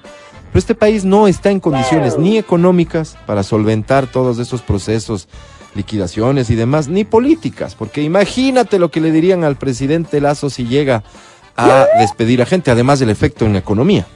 Pero 0.51 0.59
este 0.59 0.75
país 0.75 1.05
no 1.05 1.29
está 1.29 1.51
en 1.51 1.61
condiciones 1.61 2.19
ni 2.19 2.37
económicas 2.37 3.17
para 3.27 3.43
solventar 3.43 4.09
todos 4.09 4.39
esos 4.39 4.63
procesos, 4.63 5.29
liquidaciones 5.77 6.51
y 6.51 6.57
demás, 6.57 6.89
ni 6.89 7.05
políticas, 7.05 7.77
porque 7.77 8.03
imagínate 8.03 8.81
lo 8.81 8.91
que 8.91 9.01
le 9.01 9.13
dirían 9.13 9.45
al 9.45 9.57
presidente 9.57 10.21
Lazo 10.21 10.51
si 10.51 10.67
llega 10.67 11.05
a 11.57 11.87
despedir 12.01 12.43
a 12.43 12.47
gente, 12.47 12.73
además 12.73 12.99
del 12.99 13.11
efecto 13.11 13.45
en 13.45 13.53
la 13.53 13.61
economía. 13.61 14.07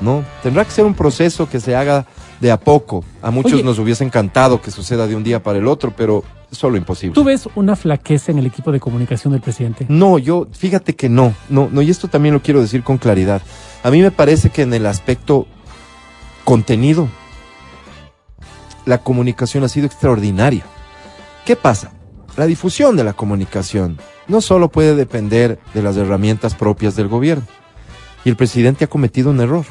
¿No? 0.00 0.24
Tendrá 0.42 0.64
que 0.64 0.70
ser 0.70 0.84
un 0.86 0.94
proceso 0.94 1.48
que 1.48 1.60
se 1.60 1.76
haga 1.76 2.06
de 2.40 2.50
a 2.50 2.58
poco. 2.58 3.04
A 3.22 3.30
muchos 3.30 3.54
Oye. 3.54 3.62
nos 3.62 3.78
hubiese 3.78 4.04
encantado 4.04 4.60
que 4.60 4.70
suceda 4.70 5.06
de 5.06 5.14
un 5.14 5.24
día 5.24 5.42
para 5.42 5.58
el 5.58 5.68
otro, 5.68 5.92
pero 5.96 6.24
solo 6.54 6.76
imposible. 6.76 7.14
¿Tú 7.14 7.24
ves 7.24 7.48
una 7.54 7.76
flaqueza 7.76 8.32
en 8.32 8.38
el 8.38 8.46
equipo 8.46 8.72
de 8.72 8.80
comunicación 8.80 9.32
del 9.32 9.42
presidente? 9.42 9.86
No, 9.88 10.18
yo, 10.18 10.46
fíjate 10.52 10.94
que 10.96 11.08
no, 11.08 11.34
no, 11.48 11.68
no, 11.70 11.82
y 11.82 11.90
esto 11.90 12.08
también 12.08 12.34
lo 12.34 12.42
quiero 12.42 12.60
decir 12.60 12.82
con 12.82 12.98
claridad. 12.98 13.42
A 13.82 13.90
mí 13.90 14.00
me 14.02 14.10
parece 14.10 14.50
que 14.50 14.62
en 14.62 14.72
el 14.74 14.86
aspecto 14.86 15.46
contenido, 16.44 17.08
la 18.86 18.98
comunicación 18.98 19.64
ha 19.64 19.68
sido 19.68 19.86
extraordinaria. 19.86 20.64
¿Qué 21.44 21.56
pasa? 21.56 21.92
la 22.36 22.46
difusión 22.46 22.96
de 22.96 23.04
la 23.04 23.12
comunicación 23.12 23.96
no 24.26 24.40
solo 24.40 24.68
puede 24.68 24.96
depender 24.96 25.60
de 25.72 25.82
las 25.82 25.96
herramientas 25.96 26.56
propias 26.56 26.96
del 26.96 27.06
gobierno. 27.06 27.44
Y 28.24 28.28
el 28.28 28.34
presidente 28.36 28.84
ha 28.84 28.88
cometido 28.88 29.30
un 29.30 29.40
error. 29.40 29.64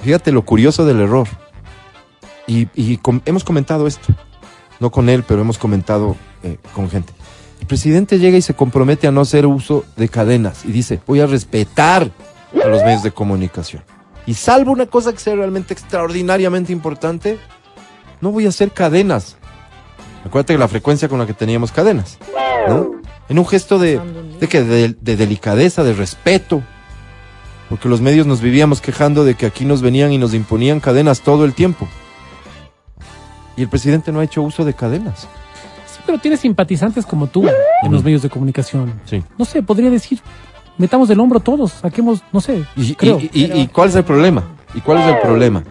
Fíjate 0.00 0.32
lo 0.32 0.46
curioso 0.46 0.86
del 0.86 1.00
error. 1.00 1.28
Y, 2.46 2.68
y 2.74 2.96
com- 2.96 3.20
hemos 3.26 3.44
comentado 3.44 3.86
esto. 3.86 4.14
No 4.80 4.90
con 4.90 5.08
él, 5.08 5.24
pero 5.26 5.40
hemos 5.40 5.58
comentado 5.58 6.16
eh, 6.42 6.58
con 6.74 6.88
gente. 6.88 7.12
El 7.60 7.66
presidente 7.66 8.18
llega 8.18 8.38
y 8.38 8.42
se 8.42 8.54
compromete 8.54 9.08
a 9.08 9.10
no 9.10 9.20
hacer 9.20 9.46
uso 9.46 9.84
de 9.96 10.08
cadenas 10.08 10.64
y 10.64 10.72
dice, 10.72 11.00
voy 11.06 11.20
a 11.20 11.26
respetar 11.26 12.10
a 12.64 12.68
los 12.68 12.82
medios 12.84 13.02
de 13.02 13.10
comunicación. 13.10 13.82
Y 14.26 14.34
salvo 14.34 14.72
una 14.72 14.86
cosa 14.86 15.12
que 15.12 15.18
sea 15.18 15.34
realmente 15.34 15.72
extraordinariamente 15.72 16.72
importante, 16.72 17.38
no 18.20 18.30
voy 18.30 18.46
a 18.46 18.50
hacer 18.50 18.70
cadenas. 18.70 19.36
Acuérdate 20.24 20.56
la 20.58 20.68
frecuencia 20.68 21.08
con 21.08 21.18
la 21.18 21.26
que 21.26 21.34
teníamos 21.34 21.72
cadenas. 21.72 22.18
En 23.28 23.38
un 23.38 23.46
gesto 23.46 23.78
de, 23.78 24.00
de, 24.38 24.48
que 24.48 24.62
de 24.62 25.16
delicadeza, 25.16 25.82
de 25.82 25.94
respeto, 25.94 26.62
porque 27.68 27.88
los 27.88 28.00
medios 28.00 28.26
nos 28.26 28.40
vivíamos 28.40 28.80
quejando 28.80 29.24
de 29.24 29.34
que 29.34 29.46
aquí 29.46 29.64
nos 29.64 29.82
venían 29.82 30.12
y 30.12 30.18
nos 30.18 30.34
imponían 30.34 30.80
cadenas 30.80 31.20
todo 31.20 31.44
el 31.44 31.54
tiempo. 31.54 31.88
Y 33.58 33.62
el 33.62 33.68
presidente 33.68 34.12
no 34.12 34.20
ha 34.20 34.24
hecho 34.24 34.40
uso 34.42 34.64
de 34.64 34.72
cadenas. 34.72 35.22
Sí, 35.86 36.00
pero 36.06 36.18
tiene 36.18 36.36
simpatizantes 36.36 37.04
como 37.04 37.26
tú 37.26 37.44
en 37.82 37.92
los 37.92 38.04
medios 38.04 38.22
de 38.22 38.30
comunicación. 38.30 38.92
Sí. 39.04 39.22
No 39.36 39.44
sé, 39.44 39.62
podría 39.62 39.90
decir, 39.90 40.20
metamos 40.78 41.08
del 41.08 41.18
hombro 41.20 41.40
todos, 41.40 41.72
saquemos, 41.72 42.22
no 42.32 42.40
sé, 42.40 42.64
¿Y, 42.76 42.94
creo. 42.94 43.18
y- 43.20 43.30
y- 43.32 43.60
y 43.62 43.66
cuál 43.66 43.88
es 43.88 43.96
el 43.96 44.04
problema? 44.04 44.44
¿Y 44.74 44.80
cuál 44.80 44.98
es 44.98 45.06
el 45.08 45.18
problema? 45.20 45.64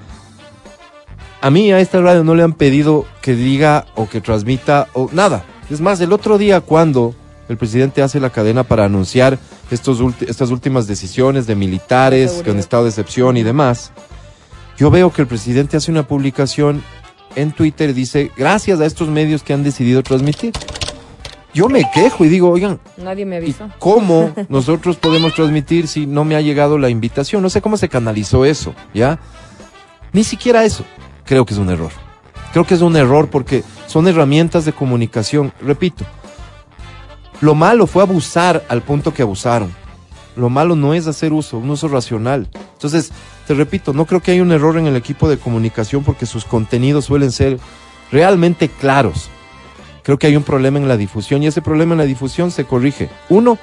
A 1.39 1.49
mí 1.49 1.71
a 1.71 1.79
esta 1.79 2.01
radio 2.01 2.23
no 2.23 2.35
le 2.35 2.43
han 2.43 2.53
pedido 2.53 3.05
que 3.21 3.35
diga 3.35 3.85
o 3.95 4.09
que 4.09 4.21
transmita 4.21 4.87
o 4.93 5.09
nada. 5.13 5.43
Es 5.69 5.79
más, 5.81 6.01
el 6.01 6.11
otro 6.11 6.37
día 6.37 6.61
cuando 6.61 7.13
el 7.47 7.57
presidente 7.57 8.01
hace 8.01 8.19
la 8.19 8.31
cadena 8.31 8.63
para 8.63 8.85
anunciar 8.85 9.37
estos 9.71 10.01
ulti- 10.01 10.27
estas 10.27 10.49
últimas 10.49 10.87
decisiones 10.87 11.45
de 11.47 11.55
militares 11.55 12.31
Seguridad. 12.31 12.51
con 12.51 12.59
estado 12.59 12.83
de 12.83 12.89
excepción 12.89 13.37
y 13.37 13.43
demás, 13.43 13.91
yo 14.77 14.89
veo 14.91 15.11
que 15.13 15.21
el 15.21 15.27
presidente 15.27 15.77
hace 15.77 15.91
una 15.91 16.07
publicación 16.07 16.83
en 17.37 17.51
Twitter 17.51 17.93
dice, 17.93 18.31
gracias 18.35 18.79
a 18.79 18.85
estos 18.85 19.07
medios 19.09 19.43
que 19.43 19.53
han 19.53 19.63
decidido 19.63 20.01
transmitir. 20.01 20.53
Yo 21.53 21.69
me 21.69 21.89
quejo 21.93 22.25
y 22.25 22.29
digo, 22.29 22.49
oigan, 22.49 22.79
Nadie 22.97 23.25
me 23.25 23.35
¿Y 23.35 23.37
avisó. 23.37 23.69
cómo 23.79 24.33
nosotros 24.49 24.97
podemos 24.97 25.33
transmitir 25.35 25.87
si 25.87 26.07
no 26.07 26.25
me 26.25 26.35
ha 26.35 26.41
llegado 26.41 26.77
la 26.79 26.89
invitación? 26.89 27.43
No 27.43 27.49
sé 27.49 27.61
cómo 27.61 27.77
se 27.77 27.89
canalizó 27.89 28.43
eso, 28.43 28.73
¿ya? 28.93 29.19
Ni 30.13 30.23
siquiera 30.23 30.65
eso. 30.65 30.83
Creo 31.25 31.45
que 31.45 31.53
es 31.53 31.59
un 31.59 31.69
error. 31.69 31.91
Creo 32.53 32.65
que 32.65 32.73
es 32.73 32.81
un 32.81 32.95
error 32.95 33.29
porque 33.29 33.63
son 33.85 34.07
herramientas 34.07 34.65
de 34.65 34.73
comunicación. 34.73 35.53
Repito, 35.61 36.05
lo 37.41 37.53
malo 37.53 37.85
fue 37.85 38.01
abusar 38.01 38.63
al 38.67 38.81
punto 38.81 39.13
que 39.13 39.21
abusaron. 39.21 39.71
Lo 40.35 40.49
malo 40.49 40.75
no 40.75 40.95
es 40.95 41.05
hacer 41.05 41.33
uso, 41.33 41.57
un 41.59 41.69
uso 41.69 41.87
racional. 41.87 42.47
Entonces, 42.73 43.11
te 43.47 43.53
repito, 43.53 43.93
no 43.93 44.05
creo 44.05 44.21
que 44.21 44.31
haya 44.31 44.41
un 44.41 44.51
error 44.51 44.77
en 44.77 44.87
el 44.87 44.97
equipo 44.97 45.29
de 45.29 45.37
comunicación 45.37 46.03
porque 46.03 46.25
sus 46.25 46.43
contenidos 46.43 47.05
suelen 47.05 47.31
ser 47.31 47.57
realmente 48.11 48.67
claros. 48.67 49.29
Creo 50.03 50.19
que 50.19 50.27
hay 50.27 50.35
un 50.35 50.43
problema 50.43 50.79
en 50.79 50.89
la 50.89 50.97
difusión 50.97 51.41
y 51.41 51.47
ese 51.47 51.61
problema 51.61 51.93
en 51.93 51.99
la 51.99 52.05
difusión 52.05 52.51
se 52.51 52.65
corrige. 52.65 53.09
Uno, 53.29 53.57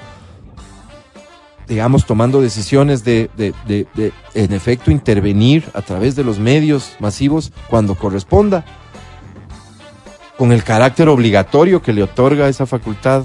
digamos, 1.69 2.07
tomando 2.07 2.41
decisiones 2.41 3.05
de, 3.05 3.29
de, 3.37 3.53
de, 3.67 4.13
en 4.33 4.53
efecto, 4.55 4.91
intervenir 4.91 5.65
a 5.75 5.83
través 5.83 6.17
de 6.17 6.25
los 6.25 6.39
medios 6.39 6.97
masivos 6.99 7.53
cuando 7.69 7.95
corresponda, 7.95 8.65
con 10.39 10.51
el 10.51 10.65
carácter 10.65 11.11
obligatorio 11.11 11.83
que 11.83 11.93
le 11.93 12.03
otorga 12.03 12.49
esa 12.49 12.65
facultad 12.65 13.25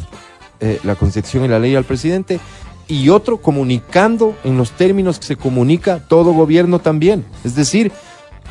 eh, 0.59 0.79
la 0.83 0.95
Constitución 0.95 1.45
y 1.45 1.47
la 1.47 1.57
ley 1.57 1.73
al 1.75 1.85
presidente, 1.85 2.41
y 2.89 3.09
otro 3.09 3.37
comunicando 3.37 4.35
en 4.43 4.57
los 4.57 4.71
términos 4.71 5.19
que 5.19 5.25
se 5.27 5.35
comunica 5.37 5.99
todo 6.07 6.33
gobierno 6.33 6.79
también, 6.79 7.23
es 7.45 7.55
decir, 7.55 7.91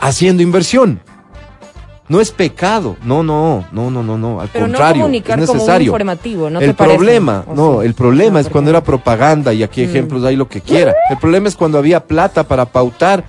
haciendo 0.01 0.43
inversión. 0.43 1.01
No 2.09 2.23
es 2.23 2.31
pecado, 2.31 2.97
no, 3.03 3.23
no, 3.23 3.67
no, 3.73 3.91
no, 3.91 4.03
no, 4.03 4.17
no, 4.17 4.41
al 4.41 4.49
Pero 4.49 4.67
no 4.67 4.73
contrario, 4.73 5.03
comunicar 5.03 5.39
es 5.41 5.47
como 5.47 5.53
un 5.53 5.59
necesario 5.59 5.87
informativo, 5.89 6.49
¿no 6.49 6.61
el 6.61 6.69
te 6.69 6.75
problema, 6.75 7.45
¿O 7.47 7.55
no, 7.55 7.81
sí? 7.81 7.87
el 7.87 7.93
problema 7.95 8.41
es 8.41 8.49
cuando 8.49 8.71
era 8.71 8.83
propaganda 8.83 9.53
y 9.53 9.63
aquí 9.63 9.83
Mm. 9.83 9.91
ejemplos 9.91 10.25
hay 10.25 10.37
lo 10.37 10.49
que 10.49 10.63
quiera. 10.63 10.95
El 11.11 11.19
problema 11.19 11.49
es 11.49 11.57
cuando 11.57 11.77
había 11.77 12.07
plata 12.07 12.45
para 12.45 12.65
pautar 12.65 13.25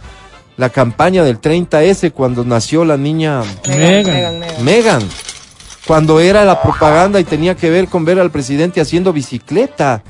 la 0.55 0.69
campaña 0.69 1.23
del 1.23 1.41
30S 1.41 2.11
cuando 2.13 2.45
nació 2.45 2.85
la 2.85 2.95
niña 2.97 3.41
Megan. 3.67 4.05
Megan, 4.05 4.39
Megan. 4.39 4.63
Megan. 4.63 5.01
Cuando 5.87 6.19
era 6.19 6.45
la 6.45 6.61
propaganda 6.61 7.19
y 7.19 7.23
tenía 7.23 7.55
que 7.55 7.69
ver 7.69 7.87
con 7.87 8.05
ver 8.05 8.19
al 8.19 8.29
presidente 8.29 8.79
haciendo 8.79 9.11
bicicleta 9.11 10.03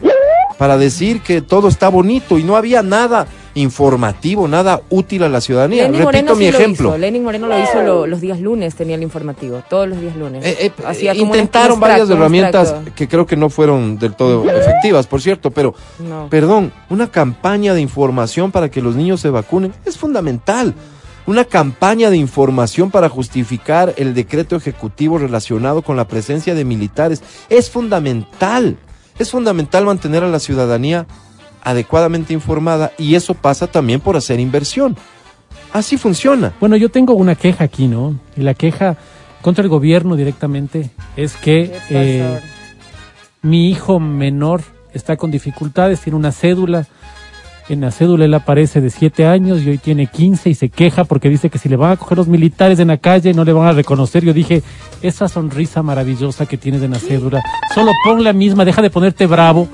para 0.60 0.78
decir 0.78 1.22
que 1.22 1.42
todo 1.42 1.68
está 1.70 1.90
bonito 1.90 2.38
y 2.38 2.44
no 2.44 2.56
había 2.56 2.84
nada 2.84 3.26
informativo, 3.56 4.48
nada 4.48 4.82
útil 4.90 5.24
a 5.24 5.30
la 5.30 5.42
ciudadanía. 5.42 5.84
Lenin 5.84 6.00
Repito 6.06 6.06
Moreno 6.06 6.36
mi 6.36 6.46
sí 6.46 6.52
lo 6.52 6.58
ejemplo. 6.58 6.90
hizo. 6.90 6.98
Lenin 6.98 7.24
Moreno 7.24 7.48
lo 7.48 7.60
hizo 7.60 7.82
lo- 7.82 8.06
los 8.08 8.22
días 8.22 8.40
lunes, 8.40 8.76
tenía 8.76 8.96
el 8.96 9.04
informativo. 9.04 9.64
Todos 9.70 9.88
los 9.88 10.00
días 10.02 10.16
lunes. 10.16 10.46
Eh, 10.46 10.58
eh, 10.60 10.72
Hacía 10.86 11.14
como 11.14 11.32
un 11.32 11.38
intentaron 11.38 11.72
extracto, 11.78 11.80
varias 11.80 12.10
herramientas 12.10 12.76
que 12.96 13.08
creo 13.08 13.26
que 13.26 13.36
no 13.38 13.50
fueron 13.50 13.98
del 13.98 14.14
todo 14.16 14.50
efectivas, 14.50 15.08
por 15.08 15.22
cierto, 15.22 15.50
pero 15.52 15.74
No. 16.08 16.28
Perdón, 16.30 16.72
una 16.90 17.10
campaña 17.10 17.74
de 17.74 17.82
información 17.82 18.52
para 18.52 18.70
que 18.70 18.82
los 18.82 18.96
niños 18.96 19.22
se 19.22 19.30
vacunen 19.30 19.74
es 19.86 19.98
fundamental. 19.98 20.76
Una 21.26 21.46
campaña 21.46 22.10
de 22.10 22.18
información 22.18 22.92
para 22.92 23.08
justificar 23.08 23.94
el 23.98 24.14
decreto 24.14 24.56
ejecutivo 24.56 25.18
relacionado 25.20 25.82
con 25.84 25.96
la 25.96 26.08
presencia 26.08 26.54
de 26.56 26.66
militares 26.66 27.22
es 27.50 27.70
fundamental. 27.70 28.78
Es 29.20 29.32
fundamental 29.32 29.86
mantener 29.86 30.24
a 30.24 30.30
la 30.30 30.40
ciudadanía 30.40 31.06
adecuadamente 31.62 32.34
informada 32.34 32.94
y 32.98 33.16
eso 33.16 33.34
pasa 33.34 33.68
también 33.68 34.00
por 34.00 34.16
hacer 34.16 34.40
inversión. 34.40 34.98
Así 35.74 35.98
funciona. 35.98 36.54
Bueno, 36.60 36.76
yo 36.78 36.90
tengo 36.90 37.14
una 37.14 37.36
queja 37.36 37.66
aquí, 37.66 37.88
¿no? 37.88 38.20
Y 38.36 38.42
la 38.42 38.54
queja 38.54 38.98
contra 39.42 39.64
el 39.64 39.70
gobierno 39.70 40.16
directamente 40.16 40.90
es 41.16 41.36
que 41.36 41.66
¿Qué 41.66 41.70
pasa 41.70 41.90
eh, 41.90 42.42
mi 43.42 43.70
hijo 43.70 44.00
menor 44.00 44.62
está 44.94 45.18
con 45.18 45.32
dificultades, 45.32 46.02
tiene 46.02 46.18
una 46.18 46.32
cédula. 46.32 46.88
En 47.70 47.82
la 47.82 47.92
cédula 47.92 48.26
él 48.26 48.34
aparece 48.34 48.82
de 48.82 48.90
7 48.90 49.28
años 49.28 49.62
y 49.62 49.70
hoy 49.70 49.78
tiene 49.78 50.08
15 50.08 50.50
y 50.50 50.56
se 50.56 50.70
queja 50.70 51.04
porque 51.04 51.30
dice 51.30 51.52
que 51.52 51.60
si 51.60 51.70
le 51.70 51.76
van 51.76 51.92
a 51.92 51.98
coger 51.98 52.18
los 52.18 52.28
militares 52.28 52.80
en 52.80 52.88
la 52.88 52.98
calle 52.98 53.32
no 53.34 53.44
le 53.46 53.54
van 53.54 53.68
a 53.68 53.74
reconocer. 53.74 54.26
Yo 54.26 54.34
dije, 54.34 54.64
esa 55.04 55.28
sonrisa 55.28 55.84
maravillosa 55.84 56.48
que 56.48 56.58
tienes 56.58 56.82
en 56.82 56.92
la 56.92 57.00
cédula, 57.00 57.44
solo 57.76 57.92
pon 58.04 58.24
la 58.24 58.34
misma, 58.34 58.66
deja 58.66 58.82
de 58.82 58.90
ponerte 58.90 59.28
bravo. 59.28 59.68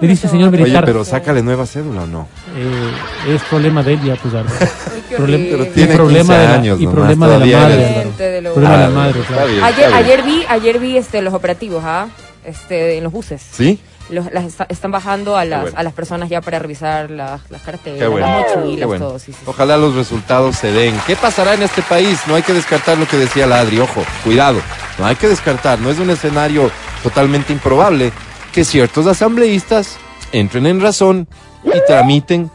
Le 0.00 0.06
dice, 0.08 0.28
señor 0.28 0.48
Oye, 0.48 0.58
militar, 0.62 0.84
pero 0.86 1.04
sácale 1.04 1.42
nueva 1.42 1.66
cédula 1.66 2.04
o 2.04 2.06
no. 2.06 2.26
eh, 2.56 3.34
es 3.34 3.42
problema 3.42 3.82
de 3.82 3.94
él 3.94 4.00
ya, 4.02 4.14
pues, 4.16 4.32
horrible. 5.18 5.48
Pero 5.50 5.66
tiene 5.66 5.92
y 5.92 5.96
problema 5.96 6.34
15 6.34 6.38
de 6.40 6.44
la, 6.48 6.54
años 6.54 6.80
y 6.80 6.84
nomás, 6.86 6.94
problema 6.94 7.28
de 7.28 7.38
la 7.46 7.58
madre, 7.58 7.76
de 8.16 8.40
lo- 8.42 8.52
Problema 8.54 8.76
de 8.78 8.84
la 8.84 8.90
madre, 8.90 9.20
está 9.20 9.34
claro. 9.34 9.48
bien, 9.50 9.62
Ayer, 9.64 9.84
está 9.84 9.98
bien. 9.98 10.04
ayer 10.10 10.22
vi, 10.24 10.42
ayer 10.48 10.78
vi 10.78 10.96
este, 10.96 11.20
los 11.20 11.34
operativos, 11.34 11.82
¿ah? 11.84 12.06
Este, 12.44 12.96
en 12.96 13.04
los 13.04 13.12
buses. 13.12 13.42
¿Sí? 13.52 13.78
Los, 14.10 14.32
las 14.32 14.44
está- 14.44 14.66
están 14.68 14.90
bajando 14.90 15.36
a 15.36 15.44
las, 15.44 15.62
bueno. 15.62 15.78
a 15.78 15.82
las 15.82 15.92
personas 15.92 16.28
ya 16.28 16.40
para 16.40 16.58
revisar 16.58 17.10
las, 17.10 17.40
las 17.50 17.62
carteras, 17.62 18.08
bueno. 18.10 18.26
las 18.26 18.56
mochilas, 18.56 18.86
bueno. 18.86 19.06
todo. 19.06 19.18
Sí. 19.18 19.32
Ojalá 19.46 19.76
los 19.76 19.94
resultados 19.94 20.56
se 20.56 20.72
den. 20.72 20.94
¿Qué 21.06 21.16
pasará 21.16 21.54
en 21.54 21.62
este 21.62 21.82
país? 21.82 22.20
No 22.26 22.34
hay 22.34 22.42
que 22.42 22.52
descartar 22.52 22.98
lo 22.98 23.06
que 23.06 23.16
decía 23.16 23.46
Ladri. 23.46 23.78
Ojo, 23.80 24.02
cuidado. 24.24 24.60
No 24.98 25.06
hay 25.06 25.16
que 25.16 25.28
descartar. 25.28 25.78
No 25.80 25.90
es 25.90 25.98
un 25.98 26.10
escenario 26.10 26.70
totalmente 27.02 27.52
improbable 27.52 28.12
que 28.52 28.64
ciertos 28.64 29.06
asambleístas 29.06 29.96
entren 30.32 30.66
en 30.66 30.80
razón 30.80 31.28
y 31.64 31.78
tramiten 31.86 32.50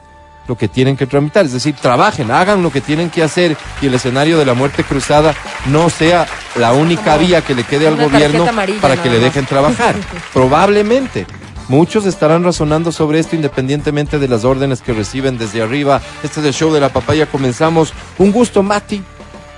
lo 0.47 0.55
que 0.55 0.67
tienen 0.67 0.95
que 0.95 1.07
tramitar. 1.07 1.45
Es 1.45 1.53
decir, 1.53 1.73
trabajen, 1.75 2.29
hagan 2.29 2.61
lo 2.61 2.71
que 2.71 2.81
tienen 2.81 3.09
que 3.09 3.23
hacer 3.23 3.57
y 3.81 3.87
el 3.87 3.93
escenario 3.95 4.37
de 4.37 4.45
la 4.45 4.53
muerte 4.53 4.83
cruzada 4.83 5.33
no 5.67 5.89
sea 5.89 6.27
la 6.55 6.73
única 6.73 7.17
vía 7.17 7.41
que 7.41 7.55
le 7.55 7.63
quede 7.63 7.87
al 7.87 7.95
gobierno 7.95 8.45
para 8.81 9.01
que 9.01 9.09
le 9.09 9.19
dejen 9.19 9.45
trabajar. 9.47 9.95
Probablemente. 10.33 11.25
Muchos 11.67 12.05
estarán 12.05 12.43
razonando 12.43 12.91
sobre 12.91 13.19
esto 13.19 13.35
independientemente 13.35 14.19
de 14.19 14.27
las 14.27 14.45
órdenes 14.45 14.81
que 14.81 14.93
reciben 14.93 15.37
desde 15.37 15.61
arriba. 15.61 16.01
Este 16.23 16.39
es 16.39 16.45
el 16.45 16.53
show 16.53 16.71
de 16.73 16.79
la 16.79 16.89
papaya. 16.89 17.25
Comenzamos. 17.25 17.93
Un 18.19 18.31
gusto, 18.31 18.61
Mati. 18.63 19.01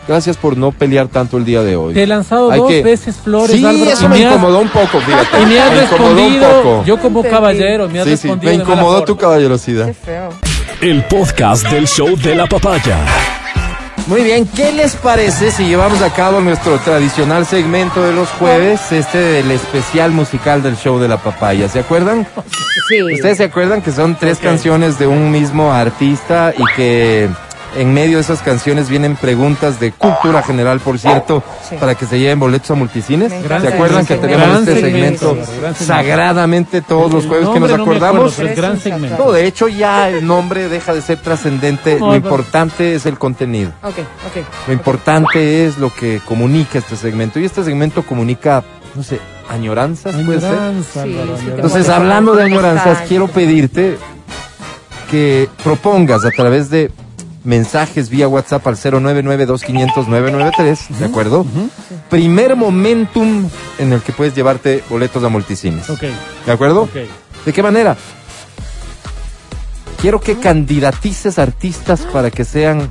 Gracias 0.07 0.37
por 0.37 0.55
no 0.55 0.71
pelear 0.71 1.09
tanto 1.09 1.35
el 1.37 1.43
día 1.43 1.63
de 1.63 1.75
hoy. 1.75 1.93
Te 1.93 2.03
he 2.03 2.07
lanzado 2.07 2.49
Hay 2.49 2.59
dos 2.59 2.69
que- 2.69 2.81
veces 2.81 3.17
flores, 3.17 3.57
Sí, 3.57 3.65
Álvaro, 3.65 3.91
eso 3.91 4.05
y 4.05 4.07
me 4.07 4.19
me 4.19 4.25
has- 4.25 4.31
incomodó 4.35 4.59
un 4.59 4.69
poco, 4.69 4.99
fíjate. 5.01 5.41
Y 5.41 5.45
me 5.47 5.59
has 5.59 5.71
Me 5.73 5.83
incomodó 5.83 6.11
un 6.11 6.17
respondido, 6.17 6.61
poco. 6.63 6.83
yo 6.85 6.97
como 6.97 7.19
Entendí. 7.19 7.35
caballero, 7.35 7.89
me 7.89 7.99
has 7.99 8.07
Sí, 8.07 8.15
sí, 8.17 8.31
me 8.41 8.53
incomodó 8.53 9.03
tu 9.03 9.17
caballerosidad. 9.17 9.87
Qué 9.87 9.93
feo. 9.93 10.29
El 10.79 11.03
podcast 11.05 11.67
del 11.69 11.87
show 11.89 12.15
de 12.15 12.35
la 12.35 12.47
papaya. 12.47 12.99
Muy 14.07 14.23
bien, 14.23 14.47
¿qué 14.47 14.71
les 14.71 14.95
parece 14.95 15.51
si 15.51 15.65
llevamos 15.65 16.01
a 16.01 16.13
cabo 16.13 16.39
nuestro 16.39 16.77
tradicional 16.79 17.45
segmento 17.45 18.01
de 18.01 18.13
los 18.13 18.29
jueves, 18.29 18.93
este 18.93 19.17
del 19.17 19.51
especial 19.51 20.11
musical 20.11 20.63
del 20.63 20.77
show 20.77 20.97
de 20.97 21.09
la 21.09 21.17
papaya? 21.17 21.67
¿Se 21.67 21.79
acuerdan? 21.79 22.25
Sí. 22.87 23.03
¿Ustedes 23.03 23.37
se 23.37 23.43
acuerdan 23.43 23.81
que 23.81 23.91
son 23.91 24.15
tres 24.15 24.37
canciones 24.37 24.97
de 24.97 25.07
un 25.07 25.29
mismo 25.29 25.73
artista 25.73 26.53
y 26.57 26.63
que 26.77 27.29
En 27.78 27.93
medio 27.93 28.17
de 28.17 28.21
esas 28.21 28.41
canciones 28.41 28.89
vienen 28.89 29.15
preguntas 29.15 29.80
de 29.80 29.91
cultura 29.91 30.41
general, 30.41 30.80
por 30.80 30.97
cierto, 30.97 31.43
Sí. 31.69 31.75
para 31.80 31.93
que 31.95 32.05
se 32.05 32.17
lleven 32.19 32.39
boletos 32.39 32.71
a 32.71 32.75
multicines. 32.75 33.32
Me 33.32 33.41
¿Se 33.61 33.67
acuerdan 33.67 34.05
que 34.05 34.15
tenemos 34.15 34.47
este 34.59 34.71
Gran 34.71 34.82
segmento 34.82 35.30
segmento, 35.30 35.36
gran 35.36 35.45
segmento. 35.75 35.84
sagradamente 35.86 36.82
todos 36.82 37.13
los 37.13 37.25
jueves 37.28 37.49
que 37.49 37.59
nos 37.59 37.69
no 37.69 37.84
acordamos? 37.84 38.34
acuerdo, 38.34 38.34
pero 38.38 38.49
es 38.49 38.55
gran 38.57 38.80
segmento. 38.80 39.25
No, 39.25 39.32
de 39.32 39.45
hecho 39.45 39.67
ya 39.67 40.09
el 40.09 40.25
nombre 40.25 40.69
deja 40.69 40.93
de 40.93 41.01
ser 41.01 41.19
trascendente. 41.19 41.99
No, 41.99 42.07
Lo 42.07 42.15
importante 42.15 42.95
es 42.95 43.05
el 43.05 43.17
contenido. 43.19 43.71
Ok, 43.84 43.99
ok. 43.99 44.67
Lo 44.67 44.73
importante 44.73 45.65
es 45.65 45.78
lo 45.78 45.93
que 45.93 46.19
comunica 46.25 46.80
este 46.80 46.95
segmento. 46.95 47.39
Y 47.39 47.45
este 47.45 47.63
segmento 47.63 48.01
comunica, 48.03 48.63
no 48.95 49.03
sé, 49.03 49.19
añoranzas, 49.49 50.15
puede 50.25 50.41
ser. 50.41 50.57
Sí, 50.93 50.99
sí. 51.03 51.49
Entonces, 51.55 51.89
hablando 51.89 52.36
de 52.36 52.43
añoranzas, 52.43 53.03
quiero 53.07 53.28
pedirte 53.28 53.97
que 55.11 55.47
propongas 55.63 56.25
a 56.25 56.32
través 56.32 56.69
de 56.69 56.91
mensajes 57.47 58.09
vía 58.09 58.27
WhatsApp 58.27 58.67
al 58.67 58.75
099-2500-993, 58.75 60.87
¿de 60.89 61.05
acuerdo? 61.05 61.45
Primer 62.09 62.57
momentum 62.57 63.49
en 63.79 63.93
el 63.93 64.01
que 64.01 64.11
puedes 64.11 64.35
llevarte 64.35 64.83
boletos 64.89 65.23
a 65.23 65.29
multicines. 65.29 65.89
Ok, 65.89 66.03
¿De 66.45 66.51
acuerdo? 66.51 66.89
¿De 67.45 67.53
qué 67.53 67.63
manera? 67.63 67.95
Quiero 70.01 70.19
que 70.19 70.37
candidatices 70.37 71.39
artistas 71.39 72.01
para 72.01 72.29
que 72.31 72.43
sean 72.43 72.89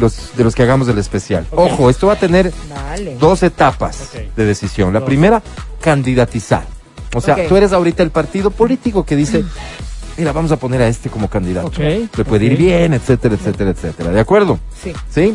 los 0.00 0.34
de 0.36 0.44
los 0.44 0.54
que 0.54 0.62
hagamos 0.62 0.88
el 0.88 0.96
especial. 0.96 1.46
Ojo, 1.50 1.90
esto 1.90 2.06
va 2.06 2.14
a 2.14 2.18
tener 2.18 2.50
Dale. 2.70 3.16
dos 3.16 3.42
etapas 3.42 4.12
de 4.34 4.44
decisión. 4.46 4.94
La 4.94 5.00
Dos. 5.00 5.06
primera, 5.06 5.42
candidatizar. 5.80 6.62
O 7.14 7.20
sea, 7.20 7.46
tú 7.48 7.56
eres 7.56 7.72
ahorita 7.72 8.02
el 8.02 8.10
partido 8.10 8.50
político 8.50 9.04
que 9.04 9.16
dice, 9.16 9.44
mira, 10.18 10.32
vamos 10.32 10.52
a 10.52 10.56
poner 10.56 10.82
a 10.82 10.88
este 10.88 11.08
como 11.08 11.28
candidato. 11.28 11.70
Le 11.80 12.24
puede 12.24 12.46
ir 12.46 12.56
bien, 12.56 12.92
etcétera, 12.94 13.34
etcétera, 13.34 13.70
etcétera. 13.70 14.10
¿De 14.10 14.20
acuerdo? 14.20 14.58
Sí. 14.82 14.92
¿Sí? 15.10 15.34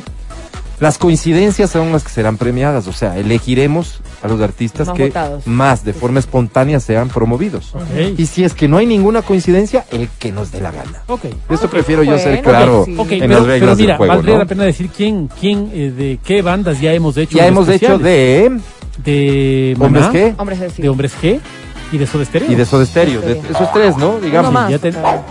Las 0.79 0.97
coincidencias 0.97 1.69
son 1.69 1.93
las 1.93 2.03
que 2.03 2.09
serán 2.09 2.35
premiadas, 2.35 2.87
o 2.87 2.91
sea, 2.93 3.17
elegiremos 3.17 4.01
a 4.21 4.27
los 4.27 4.41
artistas 4.41 4.87
Más 4.87 4.97
que 4.97 5.05
votados. 5.05 5.47
más 5.47 5.85
de 5.85 5.93
forma 5.93 6.19
espontánea 6.19 6.79
sean 6.81 7.07
promovidos. 7.09 7.73
Y 8.17 8.25
si 8.25 8.43
es 8.43 8.53
que 8.53 8.67
no 8.67 8.77
hay 8.77 8.85
ninguna 8.85 9.21
coincidencia, 9.21 9.85
el 9.91 10.09
que 10.19 10.31
nos 10.33 10.51
dé 10.51 10.59
la 10.59 10.71
gana. 10.71 11.03
Esto 11.49 11.69
prefiero 11.69 12.03
yo 12.03 12.17
ser 12.17 12.41
claro 12.41 12.83
sí. 12.85 12.97
En 12.99 13.07
pero, 13.19 13.27
las 13.35 13.45
reglas 13.45 13.59
pero 13.59 13.75
mira, 13.75 13.87
del 13.93 13.97
juego. 13.97 14.13
valdría 14.13 14.33
¿no? 14.33 14.39
la 14.39 14.45
pena 14.45 14.63
decir 14.65 14.89
quién, 14.89 15.29
quién, 15.39 15.69
eh, 15.73 15.91
de 15.95 16.19
qué 16.23 16.41
bandas 16.41 16.81
ya 16.81 16.91
hemos 16.91 17.15
hecho. 17.15 17.37
Ya 17.37 17.47
hemos 17.47 17.69
hecho 17.69 17.97
de 17.97 18.59
de 19.03 19.77
Hombres 19.79 20.05
G 20.05 20.35
Hombres 20.37 20.77
de 20.77 20.89
Hombres 20.89 21.13
G 21.21 21.39
y 21.93 21.97
de 21.99 22.07
Soda 22.07 22.25
Stereo. 22.25 22.51
y 22.51 22.55
de 22.55 22.65
Soda 22.65 22.85
Stereo. 22.85 23.21
De- 23.21 23.39
esos 23.49 23.71
tres, 23.71 23.95
¿no? 23.97 24.09
Uno 24.11 24.19
Digamos. 24.19 24.51
más, 24.51 24.69
ya. 24.71 24.79
Sí, 24.79 24.89
no, 24.91 25.23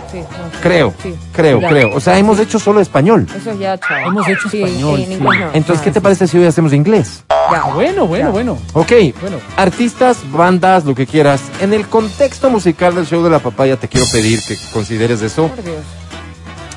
Creo, 0.61 0.93
sí. 1.03 1.13
creo, 1.33 1.59
Ya. 1.59 1.69
creo. 1.69 1.93
O 1.93 1.99
sea, 1.99 2.17
hemos 2.17 2.39
hecho 2.39 2.57
solo 2.57 2.79
español. 2.81 3.27
Eso 3.35 3.51
es 3.51 3.59
ya 3.59 3.77
chao. 3.77 4.07
Hemos 4.07 4.27
hecho 4.27 4.49
Sí, 4.49 4.63
español, 4.63 5.05
no. 5.19 5.49
Entonces, 5.53 5.83
¿qué 5.83 5.91
te 5.91 6.01
parece 6.01 6.27
si 6.27 6.37
hoy 6.37 6.45
hacemos 6.45 6.73
inglés? 6.73 7.23
Ah, 7.29 7.69
bueno, 7.73 8.07
bueno, 8.07 8.25
Ya. 8.27 8.31
bueno. 8.31 8.57
Ok. 8.73 8.91
Bueno. 9.21 9.37
Artistas, 9.57 10.17
bandas, 10.31 10.85
lo 10.85 10.95
que 10.95 11.05
quieras. 11.05 11.41
En 11.61 11.73
el 11.73 11.85
contexto 11.87 12.49
musical 12.49 12.95
del 12.95 13.05
show 13.05 13.21
de 13.23 13.29
la 13.29 13.39
papaya 13.39 13.75
te 13.77 13.87
quiero 13.87 14.07
pedir 14.11 14.39
que 14.47 14.55
consideres 14.71 15.21
eso. 15.21 15.47
Por 15.49 15.63
Dios. 15.63 15.75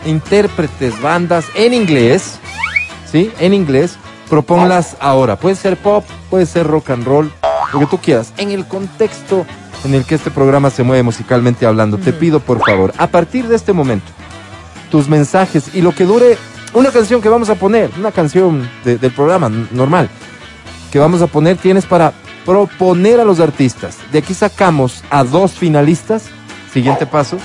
Intérpretes, 0.05 1.01
bandas 1.01 1.47
en 1.55 1.75
inglés, 1.75 2.39
¿sí? 3.11 3.31
En 3.41 3.55
inglés. 3.55 3.97
Proponlas 4.29 4.97
ahora. 4.99 5.37
Puede 5.37 5.55
ser 5.55 5.77
pop, 5.77 6.05
puede 6.31 6.47
ser 6.47 6.67
rock 6.67 6.91
and 6.91 7.05
roll, 7.07 7.33
lo 7.73 7.79
que 7.79 7.87
tú 7.87 7.99
quieras. 7.99 8.33
En 8.39 8.51
el 8.51 8.67
contexto 8.67 9.47
en 9.85 9.95
el 9.95 10.05
que 10.05 10.15
este 10.17 10.31
programa 10.31 10.71
se 10.71 10.83
mueve 10.83 11.03
musicalmente 11.03 11.67
hablando, 11.67 11.99
te 11.99 12.13
pido 12.13 12.41
por 12.41 12.59
favor, 12.65 12.93
a 12.99 13.07
partir 13.07 13.47
de 13.49 13.57
este 13.57 13.73
momento, 13.73 14.07
tus 14.91 15.09
mensajes 15.09 15.75
y 15.75 15.81
lo 15.83 15.95
que 15.95 16.05
dure 16.05 16.39
una 16.75 16.91
canción 16.91 17.21
que 17.23 17.29
vamos 17.29 17.49
a 17.51 17.55
poner, 17.55 17.91
una 17.99 18.13
canción 18.13 18.69
de- 18.85 18.99
del 18.99 19.13
programa 19.13 19.49
normal, 19.71 20.09
que 20.91 20.99
vamos 20.99 21.23
a 21.23 21.27
poner, 21.27 21.57
tienes 21.57 21.87
para 21.87 22.13
proponer 22.45 23.19
a 23.21 23.25
los 23.25 23.41
artistas. 23.41 23.97
De 24.13 24.19
aquí 24.19 24.33
sacamos 24.35 25.03
a 25.11 25.25
dos 25.25 25.53
finalistas. 25.53 26.25
Siguiente 26.73 27.07
paso 27.07 27.39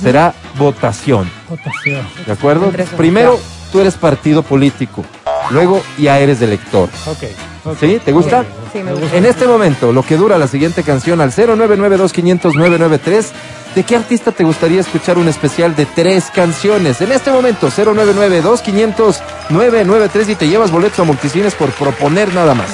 será 0.00 0.34
votación. 0.58 1.30
Votación. 1.48 2.06
¿De 2.26 2.32
acuerdo? 2.32 2.70
Primero, 2.96 3.38
tú 3.70 3.80
eres 3.80 3.94
partido 3.94 4.42
político. 4.42 5.04
Luego, 5.50 5.82
ya 5.98 6.18
eres 6.18 6.40
elector. 6.40 6.88
Ok. 7.06 7.24
¿Sí? 7.80 8.00
¿Te 8.04 8.12
gusta? 8.12 8.44
Sí, 8.72 8.82
me 8.82 8.92
gusta. 8.92 9.16
En 9.16 9.24
este 9.24 9.46
momento, 9.46 9.92
lo 9.92 10.02
que 10.02 10.16
dura 10.16 10.36
la 10.38 10.48
siguiente 10.48 10.82
canción 10.82 11.20
al 11.20 11.30
0992500-993, 11.32 13.26
¿de 13.74 13.82
qué 13.82 13.96
artista 13.96 14.32
te 14.32 14.44
gustaría 14.44 14.80
escuchar 14.80 15.18
un 15.18 15.28
especial 15.28 15.74
de 15.74 15.86
tres 15.86 16.26
canciones? 16.32 17.00
En 17.00 17.12
este 17.12 17.30
momento, 17.30 17.70
0992500-993 17.70 20.28
y 20.28 20.34
te 20.34 20.48
llevas 20.48 20.70
boleto 20.70 21.00
a 21.02 21.04
multicines 21.04 21.54
por 21.54 21.70
proponer 21.70 22.34
nada 22.34 22.54
más. 22.54 22.68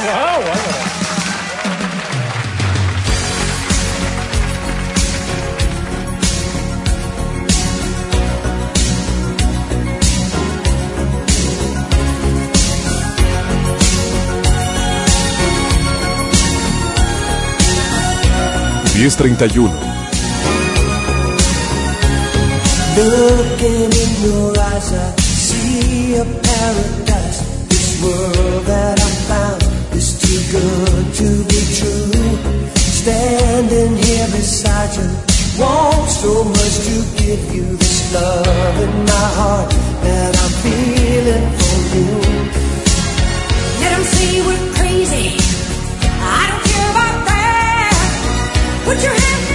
Diez 19.00 19.16
treinta 19.16 19.46
y 19.46 19.56
uno. 19.56 19.80
Looking 22.98 23.90
in 23.90 24.24
your 24.26 24.52
eyes, 24.58 24.92
I 24.92 25.18
see 25.22 26.16
a 26.16 26.24
paradise. 26.26 27.40
This 27.70 28.02
world 28.02 28.66
that 28.66 29.00
I 29.00 29.10
found 29.24 29.62
is 29.96 30.20
too 30.20 30.40
good 30.52 31.14
to 31.14 31.28
be 31.48 31.60
true. 31.78 32.12
Standing 32.76 33.96
here 33.96 34.28
beside 34.36 34.94
you, 34.94 35.08
want 35.58 36.10
so 36.10 36.44
much 36.44 36.76
to 36.84 37.22
give 37.22 37.54
you 37.54 37.78
this 37.78 38.12
love 38.12 38.82
in 38.82 39.04
my 39.06 39.28
heart 39.40 39.70
that 40.02 40.36
I'm 40.36 40.52
feeling 40.60 41.46
for 41.56 41.76
you. 41.96 42.08
Let 43.80 43.92
'em 43.92 44.04
say 44.04 44.42
we're 44.42 44.74
crazy. 44.74 45.49
Put 48.90 49.04
your 49.04 49.12
hand 49.12 49.49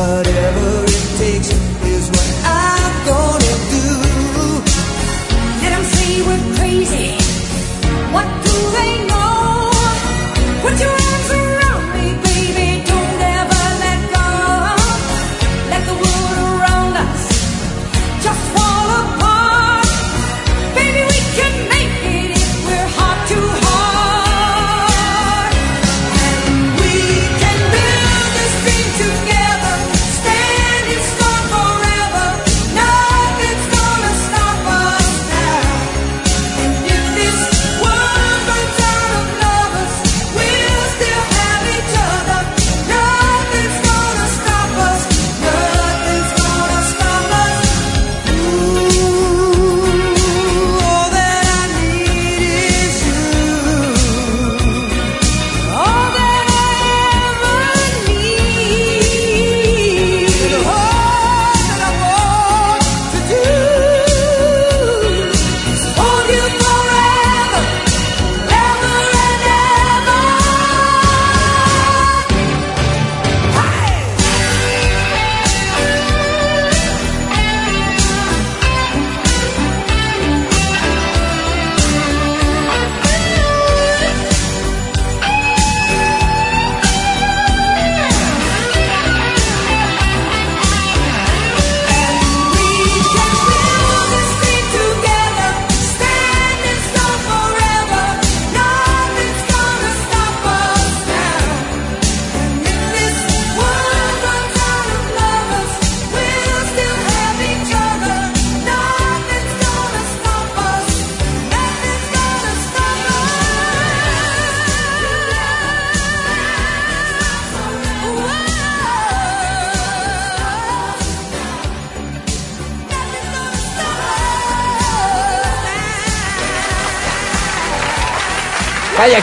but 0.00 0.49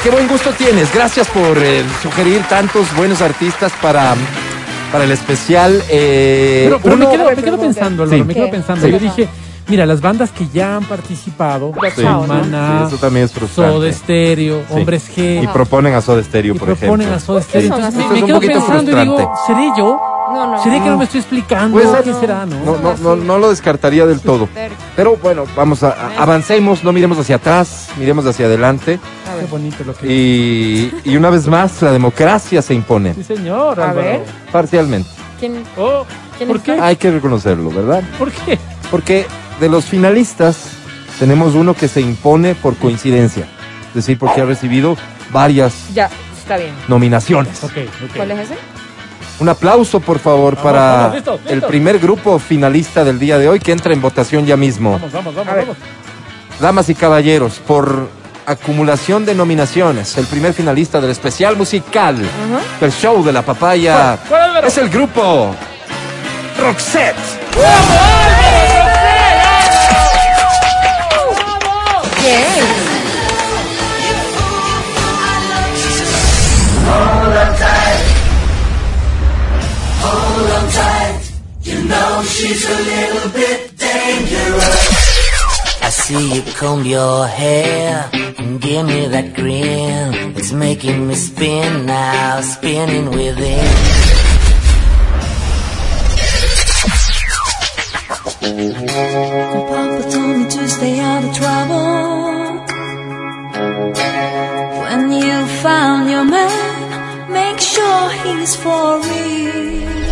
qué 0.08 0.12
buen 0.16 0.28
gusto 0.30 0.52
tienes. 0.58 0.94
Gracias 0.94 1.28
por 1.28 1.58
eh, 1.58 1.84
sugerir 2.02 2.42
tantos 2.48 2.96
buenos 2.96 3.22
artistas 3.22 3.74
para, 3.82 4.16
para 4.90 5.04
el 5.04 5.12
especial. 5.12 5.84
eh, 5.90 6.62
Pero, 6.66 6.80
pero 6.82 6.96
me 6.96 7.10
quedo, 7.10 7.26
me 7.36 7.44
quedo 7.44 7.60
pensando, 7.60 8.04
Álvaro, 8.04 8.18
Sí. 8.22 8.24
me 8.26 8.34
quedo 8.34 8.50
pensando. 8.50 8.86
Sí. 8.86 8.92
Yo 8.94 9.00
dije, 9.00 9.28
mira, 9.68 9.86
las 9.86 10.00
bandas 10.00 10.32
que 10.32 10.48
ya 10.54 10.78
han 10.78 10.86
participado, 10.86 11.74
Sí. 11.94 12.04
Maná, 12.04 12.86
Sí, 12.88 12.94
eso 12.96 12.98
también 13.02 13.26
es 13.26 13.34
frustrante. 13.34 13.74
Soda 13.74 13.92
Stereo, 13.92 14.60
Sí. 14.70 14.74
Hombres 14.76 15.12
G, 15.14 15.44
Y 15.44 15.48
proponen 15.48 15.94
a 15.94 16.00
Soda 16.00 16.24
Stereo, 16.24 16.56
y 16.56 16.58
por 16.58 16.68
proponen 16.70 17.02
ejemplo. 17.02 17.16
a 17.18 17.20
Soda 17.20 17.42
Stereo. 17.42 17.68
son 17.68 17.78
Entonces 17.84 18.06
así? 18.06 18.14
me, 18.22 18.26
quedo 18.28 18.40
pensando 18.40 18.92
y 18.92 18.96
digo, 18.96 19.18
frustrante. 19.18 19.42
¿seré 19.46 19.72
yo? 19.78 20.02
No, 20.32 20.52
no. 20.52 20.64
¿Seré 20.64 20.80
que 20.82 20.90
no 20.90 20.98
me 20.98 21.04
estoy 21.04 21.20
explicando? 21.20 21.78
Puede 21.78 21.92
ser. 21.92 22.04
¿Qué 22.06 22.14
será, 22.14 22.46
no? 22.46 22.56
No, 22.64 22.78
no, 22.78 22.96
no, 22.98 23.16
no 23.18 23.38
lo 23.40 23.50
descartaría 23.50 24.06
del 24.06 24.22
todo. 24.22 24.48
Pero 24.96 25.18
bueno, 25.18 25.44
vamos 25.56 25.84
a, 25.84 25.90
a- 25.90 26.24
avancemos, 26.24 26.84
no 26.86 26.94
miremos 26.94 27.18
hacia 27.18 27.36
atrás, 27.38 27.90
miremos 27.98 28.26
hacia 28.26 28.46
adelante. 28.46 29.00
Qué 29.40 29.46
bonito 29.46 29.84
lo 29.84 29.94
que... 29.96 30.08
Y, 30.08 30.92
y 31.04 31.16
una 31.18 31.30
vez 31.30 31.48
más, 31.48 31.82
la 31.82 31.92
democracia 31.92 32.62
se 32.62 32.74
impone. 32.74 33.14
Sí, 33.14 33.24
señor, 33.24 33.80
A 33.80 33.92
Álvaro. 33.92 34.08
ver. 34.08 34.22
Parcialmente. 34.52 35.10
¿Quién? 35.40 35.64
Oh, 35.78 36.06
¿Quién 36.38 36.50
¿Por 36.50 36.58
está? 36.58 36.76
qué? 36.76 36.82
Hay 36.82 36.96
que 36.96 37.12
reconocerlo, 37.12 37.70
¿verdad? 37.70 38.04
¿Por 38.18 38.32
qué? 38.32 38.58
Porque 38.90 39.26
de 39.60 39.70
los 39.70 39.86
finalistas 39.86 40.70
tenemos 41.20 41.56
uno 41.56 41.74
que 41.74 41.88
se 41.88 42.02
impone 42.02 42.56
por 42.56 42.76
coincidencia. 42.78 43.48
Es 43.90 43.94
decir, 43.96 44.18
porque 44.18 44.42
ha 44.42 44.46
recibido 44.46 44.98
varias 45.32 45.74
Ya, 45.94 46.10
está 46.38 46.58
bien. 46.58 46.74
nominaciones. 46.88 47.64
Ok, 47.64 47.72
ok. 48.06 48.16
¿Cuál 48.16 48.32
es 48.32 48.40
ese? 48.40 48.56
Un 49.40 49.50
aplauso, 49.50 50.00
por 50.00 50.18
favor, 50.18 50.56
Vamos, 50.56 50.64
para 50.64 51.08
vamos, 51.24 51.40
el 51.48 51.62
primer 51.62 52.00
grupo 52.00 52.40
finalista 52.40 53.04
del 53.04 53.20
día 53.20 53.38
de 53.38 53.48
hoy 53.48 53.60
que 53.60 53.72
entra 53.72 53.94
en 53.94 54.02
votación 54.02 54.46
ya 54.48 54.58
mismo. 54.58 54.94
Vamos, 54.94 55.12
vamos, 55.12 55.36
vamos, 55.36 55.52
A 55.54 55.56
ver. 55.56 55.66
vamos. 55.66 55.78
Damas 56.60 56.90
y 56.90 56.96
caballeros, 56.96 57.60
por 57.68 58.10
acumulación 58.48 59.26
de 59.26 59.36
nominaciones, 59.36 60.18
el 60.18 60.26
primer 60.26 60.54
finalista 60.54 61.02
del 61.02 61.12
especial 61.12 61.58
musical 61.58 62.18
del 62.80 62.92
show 62.94 63.22
de 63.22 63.34
la 63.34 63.42
papaya 63.42 64.18
es 64.66 64.78
el 64.78 64.90
grupo 64.90 65.54
Roxette. 66.58 67.18
¿Quién? 72.22 72.88
I 85.88 85.90
see 85.90 86.36
you 86.36 86.42
comb 86.42 86.84
your 86.84 87.26
hair 87.28 88.10
and 88.14 88.60
give 88.60 88.86
me 88.86 89.08
that 89.08 89.34
grin. 89.34 90.36
It's 90.36 90.52
making 90.52 91.08
me 91.08 91.16
spin 91.16 91.86
now, 91.86 92.42
spinning 92.42 93.10
within. 93.10 93.68
Papa 99.72 100.12
told 100.12 100.38
me 100.38 100.50
to 100.56 100.68
stay 100.68 101.00
out 101.00 101.24
of 101.24 101.34
trouble. 101.40 101.88
When 104.84 105.12
you 105.14 105.48
found 105.64 106.12
your 106.12 106.26
man, 106.26 107.32
make 107.32 107.62
sure 107.62 108.10
he's 108.26 108.58
for 108.58 109.00
real. 109.00 110.07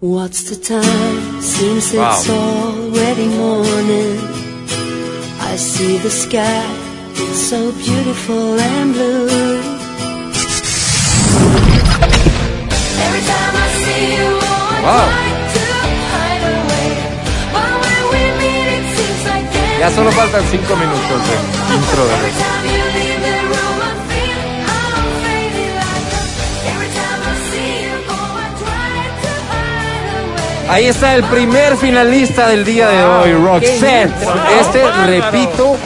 What's 0.00 0.44
the 0.44 0.56
time? 0.56 1.42
Seems 1.42 1.92
Wow. 1.92 2.10
it's 2.10 2.30
already 2.30 3.26
morning. 3.28 4.18
I 5.40 5.56
see 5.56 5.98
the 5.98 6.08
sky, 6.08 6.64
so 7.48 7.72
beautiful 7.72 8.58
and 8.58 8.94
blue. 8.94 9.28
Every 13.04 13.22
time 13.32 13.54
I 13.56 13.59
I 13.59 13.59
Wow. 14.82 15.08
Ya 19.78 19.90
solo 19.90 20.10
faltan 20.12 20.42
cinco 20.50 20.76
minutos 20.76 21.00
de 21.08 21.74
intro 21.74 22.04
de. 22.04 23.30
Ahí 30.68 30.86
está 30.86 31.16
el 31.16 31.24
primer 31.24 31.76
finalista 31.76 32.48
del 32.48 32.64
día 32.64 32.88
de 32.88 33.04
hoy, 33.04 33.32
Roxette. 33.32 34.12
Este, 34.60 34.82
repito, 35.06 35.76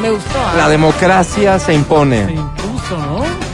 Me 0.00 0.10
gustó. 0.10 0.38
la 0.56 0.68
democracia 0.68 1.58
Se 1.60 1.72
impone. 1.72 2.36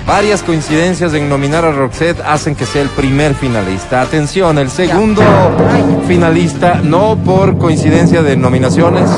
Varias 0.09 0.43
coincidencias 0.43 1.12
en 1.12 1.28
nominar 1.28 1.66
a 1.66 1.70
Roxette 1.70 2.22
hacen 2.22 2.56
que 2.56 2.64
sea 2.64 2.80
el 2.80 2.89
primer 2.89 3.35
finalista. 3.35 4.01
Atención, 4.01 4.56
el 4.56 4.70
segundo 4.70 5.22
finalista, 6.06 6.80
no 6.82 7.18
por 7.22 7.59
coincidencia 7.59 8.22
de 8.22 8.35
nominaciones, 8.35 9.10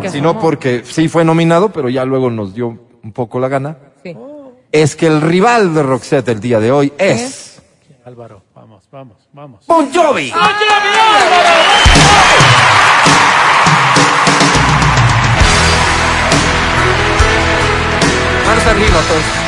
¿Qué 0.00 0.08
sino 0.08 0.38
porque 0.38 0.84
sí 0.84 1.08
fue 1.08 1.24
nominado, 1.24 1.70
pero 1.72 1.88
ya 1.88 2.04
luego 2.04 2.30
nos 2.30 2.54
dio 2.54 2.68
un 3.02 3.12
poco 3.12 3.40
la 3.40 3.48
gana. 3.48 3.78
Sí. 4.04 4.16
Es 4.70 4.94
que 4.94 5.08
el 5.08 5.20
rival 5.20 5.74
de 5.74 5.82
Roxette 5.82 6.28
el 6.28 6.40
día 6.40 6.60
de 6.60 6.70
hoy 6.70 6.92
es 6.96 7.60
Álvaro, 8.04 8.42
vamos, 8.54 8.88
vamos, 8.92 9.16
vamos. 9.32 9.66
Bon 9.66 9.92
Jovi. 9.92 10.30
Manos 18.46 18.66
arriba, 18.66 19.00
todos. 19.08 19.39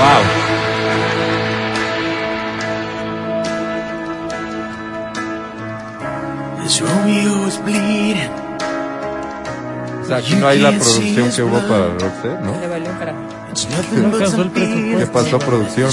Wow. 0.00 0.22
O 10.02 10.06
sea, 10.06 10.16
aquí 10.16 10.34
no 10.36 10.48
hay 10.48 10.58
la 10.58 10.70
producción 10.70 11.30
que 11.30 11.42
hubo 11.42 11.58
para 11.68 11.88
Roxette, 11.88 12.40
¿no? 12.40 12.60
Le 12.60 12.66
valió 12.66 12.90
alcanzó 14.06 14.42
el 14.42 14.50
presupuesto. 14.50 14.98
¿Qué 14.98 15.06
pasó, 15.06 15.38
producción? 15.38 15.90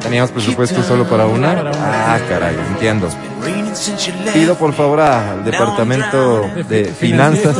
¿Teníamos 0.00 0.30
presupuesto 0.30 0.82
solo 0.82 1.04
para 1.04 1.26
una? 1.26 1.54
Para. 1.54 2.14
Ah, 2.14 2.18
caray, 2.28 2.56
entiendo. 2.72 3.08
Raining 3.42 3.76
since 3.76 4.10
you 4.10 4.32
Pido 4.32 4.48
left. 4.48 4.58
por 4.58 4.72
favor 4.72 5.00
al 5.00 5.44
departamento 5.44 6.42
de 6.68 6.86
finanzas 6.86 7.56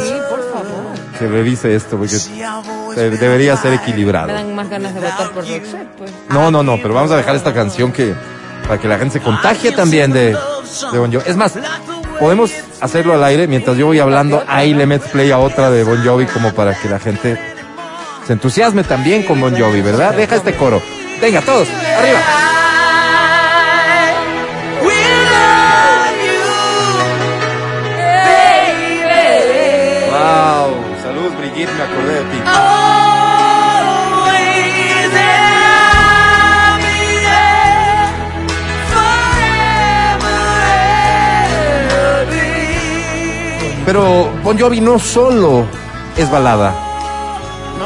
Revise 1.26 1.74
esto 1.74 1.96
porque 1.96 2.16
debería 3.18 3.56
ser. 3.56 3.70
Me 3.70 3.76
equilibrado. 3.76 4.28
dan 4.28 4.54
más 4.54 4.68
ganas 4.68 4.94
de 4.94 5.00
votar 5.00 5.30
por 5.30 5.46
Roxette, 5.46 5.88
pues. 5.98 6.10
No, 6.28 6.50
no, 6.50 6.62
no, 6.62 6.76
pero 6.80 6.94
vamos 6.94 7.10
a 7.10 7.16
dejar 7.16 7.36
esta 7.36 7.52
canción 7.52 7.92
que 7.92 8.14
para 8.66 8.80
que 8.80 8.88
la 8.88 8.98
gente 8.98 9.14
se 9.14 9.20
contagie 9.20 9.72
también 9.72 10.12
de, 10.12 10.36
de 10.92 10.98
Bon 10.98 11.12
Jovi. 11.12 11.24
Es 11.26 11.36
más, 11.36 11.54
podemos 12.18 12.52
hacerlo 12.80 13.14
al 13.14 13.24
aire 13.24 13.46
mientras 13.46 13.76
yo 13.76 13.86
voy 13.86 13.98
hablando, 13.98 14.42
ahí 14.46 14.74
le 14.74 14.86
metes 14.86 15.10
play 15.10 15.30
a 15.30 15.38
otra 15.38 15.70
de 15.70 15.84
Bon 15.84 16.04
Jovi 16.04 16.26
como 16.26 16.52
para 16.52 16.74
que 16.78 16.88
la 16.88 16.98
gente 16.98 17.38
se 18.26 18.32
entusiasme 18.34 18.84
también 18.84 19.22
con 19.24 19.40
Bon 19.40 19.58
Jovi, 19.58 19.80
¿verdad? 19.80 20.14
Deja 20.14 20.36
este 20.36 20.54
coro. 20.54 20.80
Venga, 21.20 21.40
todos, 21.42 21.68
arriba. 21.98 22.49
Salud 31.66 31.66
Brigitte, 31.66 31.72
me 31.76 31.82
acordé 31.82 32.14
de 32.14 32.24
ti. 32.30 33.50
Pero 43.86 44.30
Bon 44.44 44.58
Jovi 44.58 44.80
no 44.80 44.98
solo 44.98 45.64
es 46.16 46.30
balada. 46.30 46.72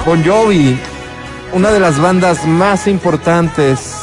Bon 0.04 0.22
Jovi, 0.22 0.78
una 1.52 1.70
de 1.70 1.80
las 1.80 1.98
bandas 1.98 2.44
más 2.44 2.86
importantes 2.86 3.96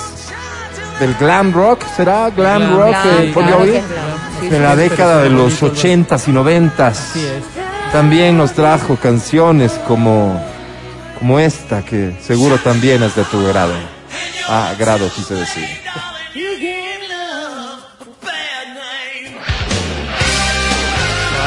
del 1.00 1.14
glam 1.16 1.54
rock, 1.54 1.84
¿será 1.96 2.30
glam, 2.30 2.62
Glam, 2.62 2.78
rock 2.78 2.90
Glam, 3.04 3.20
eh, 3.20 3.32
Bon 3.36 3.46
Jovi? 3.46 3.72
glam. 3.72 4.50
De 4.50 4.60
la 4.60 4.76
década 4.76 5.22
de 5.22 5.30
los. 5.30 5.62
80s 5.62 6.28
y 6.28 6.32
90s. 6.32 6.82
Así 6.88 7.20
es. 7.20 7.61
También 7.92 8.38
nos 8.38 8.54
trajo 8.54 8.96
canciones 8.96 9.74
como 9.88 10.42
como 11.20 11.40
esta, 11.40 11.84
que 11.84 12.16
seguro 12.26 12.58
también 12.58 13.04
es 13.04 13.16
de 13.16 13.24
tu 13.26 13.46
grado. 13.46 13.74
Ah, 14.48 14.74
grado 14.80 15.08
quise 15.16 15.36
decir. 15.36 15.68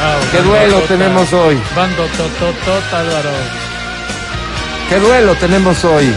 Wow, 0.05 0.31
¿Qué 0.31 0.41
duelo 0.41 0.79
total. 0.79 0.87
tenemos 0.87 1.33
hoy? 1.33 1.61
Bando 1.75 2.05
tototot, 2.05 2.93
Álvaro. 2.93 3.29
Qué 4.87 4.99
duelo 4.99 5.35
tenemos 5.35 5.83
hoy. 5.83 6.13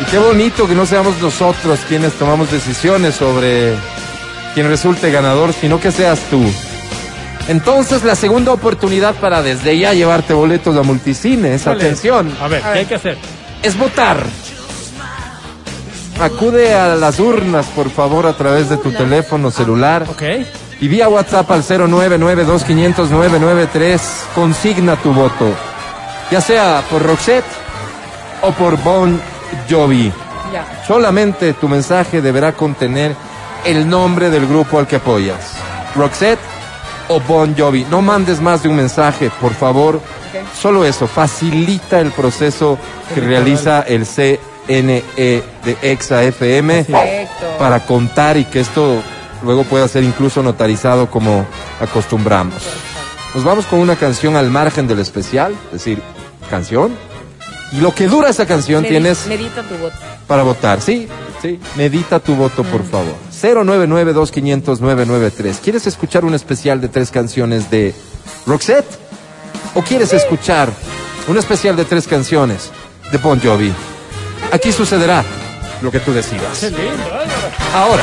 Y 0.00 0.04
qué 0.10 0.18
bonito 0.18 0.66
que 0.66 0.74
no 0.74 0.86
seamos 0.86 1.20
nosotros 1.22 1.80
quienes 1.86 2.14
tomamos 2.14 2.50
decisiones 2.50 3.14
sobre 3.14 3.74
quien 4.54 4.66
resulte 4.66 5.10
ganador, 5.12 5.52
sino 5.52 5.78
que 5.78 5.92
seas 5.92 6.18
tú. 6.30 6.42
Entonces, 7.48 8.02
la 8.02 8.16
segunda 8.16 8.52
oportunidad 8.52 9.14
para 9.14 9.40
desde 9.42 9.78
ya 9.78 9.94
llevarte 9.94 10.34
boletos 10.34 10.76
a 10.76 10.82
multicines, 10.82 11.66
atención, 11.66 12.34
A 12.40 12.48
ver, 12.48 12.60
¿qué 12.62 12.68
hay 12.80 12.84
que 12.86 12.96
hacer? 12.96 13.16
es 13.62 13.78
votar. 13.78 14.18
Acude 16.20 16.74
a 16.74 16.96
las 16.96 17.20
urnas, 17.20 17.66
por 17.66 17.90
favor, 17.90 18.26
a 18.26 18.32
través 18.32 18.68
de 18.70 18.78
tu 18.78 18.90
teléfono 18.90 19.50
celular 19.50 20.06
Ok. 20.10 20.22
y 20.80 20.88
vía 20.88 21.08
WhatsApp 21.10 21.50
al 21.50 21.62
0992500993. 21.62 24.00
Consigna 24.34 24.96
tu 24.96 25.12
voto, 25.12 25.52
ya 26.30 26.40
sea 26.40 26.82
por 26.90 27.02
Roxette 27.02 27.44
o 28.40 28.50
por 28.52 28.82
Bon 28.82 29.20
Jovi. 29.70 30.10
Ya. 30.52 30.64
Solamente 30.86 31.52
tu 31.52 31.68
mensaje 31.68 32.22
deberá 32.22 32.52
contener 32.52 33.14
el 33.64 33.88
nombre 33.88 34.30
del 34.30 34.46
grupo 34.46 34.78
al 34.78 34.86
que 34.86 34.96
apoyas. 34.96 35.52
Roxette 35.94 36.38
o 37.08 37.20
Bon 37.20 37.54
Jovi. 37.56 37.86
No 37.90 38.02
mandes 38.02 38.40
más 38.40 38.62
de 38.62 38.68
un 38.68 38.76
mensaje, 38.76 39.30
por 39.40 39.54
favor. 39.54 40.00
Solo 40.60 40.84
eso, 40.84 41.06
facilita 41.06 42.00
el 42.00 42.10
proceso 42.12 42.78
que 43.14 43.20
realiza 43.20 43.82
el 43.82 44.04
CNE 44.06 45.02
de 45.16 45.76
Exa 45.82 46.22
FM 46.24 46.84
Perfecto. 46.84 47.46
para 47.58 47.80
contar 47.86 48.36
y 48.36 48.44
que 48.44 48.60
esto 48.60 49.02
luego 49.42 49.64
pueda 49.64 49.86
ser 49.88 50.02
incluso 50.04 50.42
notarizado 50.42 51.10
como 51.10 51.46
acostumbramos. 51.80 52.62
Nos 53.34 53.44
vamos 53.44 53.66
con 53.66 53.78
una 53.80 53.96
canción 53.96 54.36
al 54.36 54.50
margen 54.50 54.86
del 54.88 54.98
especial, 54.98 55.54
es 55.66 55.72
decir, 55.72 56.02
canción. 56.50 56.94
Y 57.72 57.80
lo 57.80 57.94
que 57.94 58.06
dura 58.08 58.30
esa 58.30 58.46
canción 58.46 58.84
Medi- 58.84 58.88
tienes 58.88 59.26
Medita 59.26 59.62
tu 59.62 59.74
voto. 59.76 59.96
para 60.26 60.42
votar, 60.42 60.80
¿sí? 60.80 61.08
Sí. 61.46 61.60
Medita 61.76 62.18
tu 62.18 62.34
voto, 62.34 62.64
por 62.64 62.84
favor. 62.84 63.14
099-2500-993. 63.30 65.60
¿Quieres 65.62 65.86
escuchar 65.86 66.24
un 66.24 66.34
especial 66.34 66.80
de 66.80 66.88
tres 66.88 67.12
canciones 67.12 67.70
de 67.70 67.94
Roxette? 68.46 68.84
¿O 69.74 69.82
quieres 69.82 70.12
escuchar 70.12 70.68
un 71.28 71.38
especial 71.38 71.76
de 71.76 71.84
tres 71.84 72.08
canciones 72.08 72.72
de 73.12 73.18
Bon 73.18 73.40
Jovi? 73.40 73.72
Aquí 74.50 74.72
sucederá 74.72 75.24
lo 75.82 75.92
que 75.92 76.00
tú 76.00 76.12
decidas. 76.12 76.64
Álvaro. 76.64 76.82
Ahora. 77.74 78.02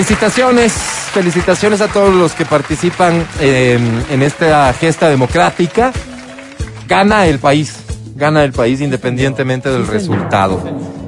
Felicitaciones, 0.00 0.72
felicitaciones 1.12 1.82
a 1.82 1.88
todos 1.88 2.14
los 2.14 2.32
que 2.32 2.46
participan 2.46 3.22
eh, 3.38 3.78
en 4.10 4.22
esta 4.22 4.72
gesta 4.72 5.10
democrática. 5.10 5.92
Gana 6.88 7.26
el 7.26 7.38
país, 7.38 7.76
gana 8.16 8.42
el 8.42 8.52
país 8.52 8.80
independientemente 8.80 9.68
del 9.68 9.86
resultado. 9.86 10.58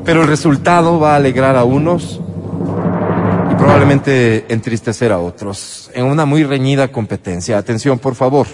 Pero 0.05 0.21
el 0.21 0.29
resultado 0.29 1.01
va 1.01 1.15
a 1.15 1.17
alegrar 1.17 1.57
a 1.57 1.65
unos 1.65 2.21
y 3.51 3.55
probablemente 3.55 4.45
entristecer 4.53 5.11
a 5.11 5.21
otros 5.21 5.91
en 5.95 6.05
una 6.05 6.27
muy 6.27 6.45
reñida 6.45 6.89
competencia. 6.89 7.57
Atención, 7.57 7.99
por 7.99 8.15
favor. 8.15 8.47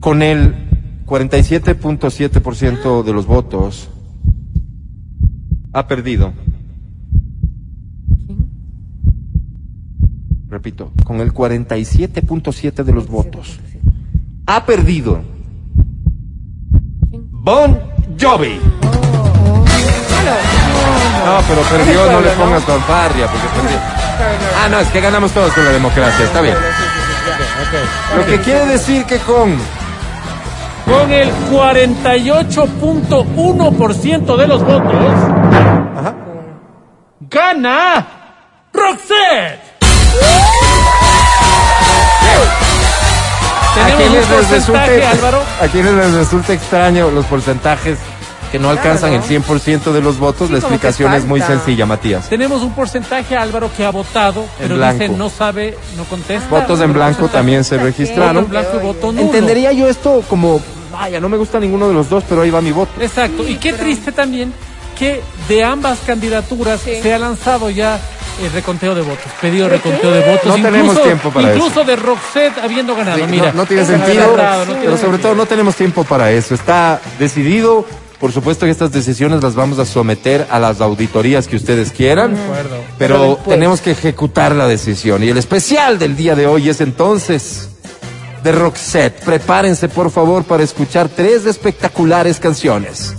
Con 0.00 0.22
el 0.22 1.04
47.7% 1.06 3.04
de 3.04 3.12
los 3.12 3.26
votos 3.26 3.90
ha 5.72 5.86
perdido. 5.86 6.32
Repito, 10.64 10.92
con 11.04 11.20
el 11.20 11.34
47.7 11.34 12.84
de 12.84 12.92
los 12.94 13.06
votos 13.06 13.60
ha 14.46 14.64
perdido 14.64 15.20
Bon 17.10 17.78
Jovi. 18.18 18.58
No, 21.26 21.38
pero 21.46 21.60
perdió, 21.70 22.10
no 22.10 22.22
le 22.22 22.30
pongas 22.30 22.64
fanfarria, 22.64 23.26
porque 23.26 23.46
perdió. 23.60 23.76
Ah, 24.58 24.68
no, 24.70 24.80
es 24.80 24.88
que 24.88 25.02
ganamos 25.02 25.32
todos 25.32 25.52
con 25.52 25.66
la 25.66 25.70
democracia, 25.70 26.24
está 26.24 26.40
bien. 26.40 26.56
Lo 28.16 28.24
que 28.24 28.40
quiere 28.40 28.64
decir 28.64 29.04
que 29.04 29.18
con 29.18 29.58
Con 30.86 31.12
el 31.12 31.30
48.1% 31.52 34.36
de 34.38 34.46
los 34.46 34.64
votos, 34.64 35.12
Ajá. 35.94 36.14
gana 37.20 38.06
Roxette. 38.72 39.74
A 42.44 43.86
Tenemos 43.86 43.96
quienes 43.96 44.30
les 44.30 44.50
resulte, 44.50 45.04
Álvaro. 45.06 45.42
a 45.60 45.66
quienes 45.68 45.92
les 45.94 46.12
resulta 46.12 46.52
extraño 46.52 47.10
los 47.10 47.24
porcentajes 47.26 47.98
que 48.52 48.58
no 48.60 48.70
alcanzan 48.70 49.10
¿no? 49.10 49.16
el 49.16 49.22
100% 49.22 49.90
de 49.92 50.00
los 50.00 50.18
votos, 50.18 50.46
Sí, 50.46 50.52
la 50.52 50.58
explicación 50.60 51.12
es 51.14 51.24
muy 51.24 51.40
sencilla, 51.40 51.86
Matías. 51.86 52.28
Tenemos 52.28 52.62
un 52.62 52.72
porcentaje, 52.72 53.36
Álvaro, 53.36 53.68
que 53.76 53.84
ha 53.84 53.90
votado, 53.90 54.44
pero 54.58 54.76
dice 54.76 54.94
blanco. 55.08 55.16
no 55.16 55.28
sabe, 55.28 55.76
no 55.96 56.04
contesta. 56.04 56.48
Votos 56.48 56.80
en 56.80 56.92
blanco 56.92 57.26
también 57.28 57.64
se 57.64 57.78
registraron. 57.78 58.44
en 58.44 58.50
blanco 58.50 58.78
y 58.80 58.82
voto 58.86 59.10
nulo. 59.10 59.22
Entendería 59.26 59.72
yo 59.72 59.88
esto 59.88 60.22
como, 60.30 60.60
vaya, 60.92 61.18
no 61.18 61.28
me 61.28 61.36
gusta 61.36 61.58
ninguno 61.58 61.88
de 61.88 61.94
los 61.94 62.08
dos, 62.08 62.22
pero 62.28 62.42
ahí 62.42 62.50
va 62.50 62.60
mi 62.60 62.70
voto. 62.70 62.92
Exacto. 63.00 63.42
y 63.48 63.56
qué 63.56 63.72
triste 63.72 64.12
también 64.12 64.52
que 64.96 65.20
de 65.48 65.64
ambas 65.64 65.98
candidaturas 66.06 66.80
Sí. 66.80 67.00
se 67.02 67.12
ha 67.12 67.18
lanzado 67.18 67.70
ya 67.70 67.98
el 68.42 68.52
reconteo 68.52 68.94
de 68.94 69.02
votos, 69.02 69.24
pedido 69.40 69.68
reconteo 69.68 70.10
de 70.10 70.20
votos. 70.30 70.46
No 70.46 70.54
tenemos 70.62 71.02
tiempo 71.02 71.30
para 71.30 71.54
incluso 71.54 71.84
de 71.84 71.96
Roxette 71.96 72.58
habiendo 72.58 72.94
ganado. 72.96 73.18
Sí, 73.18 73.24
Mira, 73.28 73.52
no, 73.52 73.58
no 73.62 73.66
tiene 73.66 73.82
Eso 73.82 73.92
sentido, 73.92 74.30
verdad, 74.32 74.58
no 74.58 74.64
tiene 74.64 74.80
pero 74.80 74.90
sobre 74.96 75.00
sentido. 75.12 75.18
todo 75.30 75.34
no 75.34 75.46
tenemos 75.46 75.74
tiempo 75.76 76.04
para 76.04 76.30
eso. 76.30 76.54
Está 76.54 77.00
decidido. 77.18 77.84
Por 78.20 78.32
supuesto 78.32 78.64
que 78.64 78.70
estas 78.72 78.90
decisiones 78.92 79.42
las 79.42 79.54
vamos 79.54 79.78
a 79.78 79.84
someter 79.84 80.46
a 80.50 80.58
las 80.58 80.80
auditorías 80.80 81.46
que 81.46 81.56
ustedes 81.56 81.90
quieran, 81.92 82.34
acuerdo. 82.36 82.76
pero 82.96 83.14
Pero 83.16 83.28
después. 83.34 83.48
tenemos 83.56 83.80
que 83.82 83.90
ejecutar 83.90 84.54
la 84.54 84.66
decisión. 84.66 85.22
Y 85.22 85.28
el 85.28 85.36
especial 85.36 85.98
del 85.98 86.16
día 86.16 86.34
de 86.34 86.46
hoy 86.46 86.70
es 86.70 86.80
entonces 86.80 87.68
de 88.42 88.52
Roxette. 88.52 89.20
Prepárense 89.24 89.88
por 89.88 90.10
favor 90.10 90.44
para 90.44 90.62
escuchar 90.62 91.08
tres 91.08 91.44
espectaculares 91.44 92.38
canciones. 92.40 93.14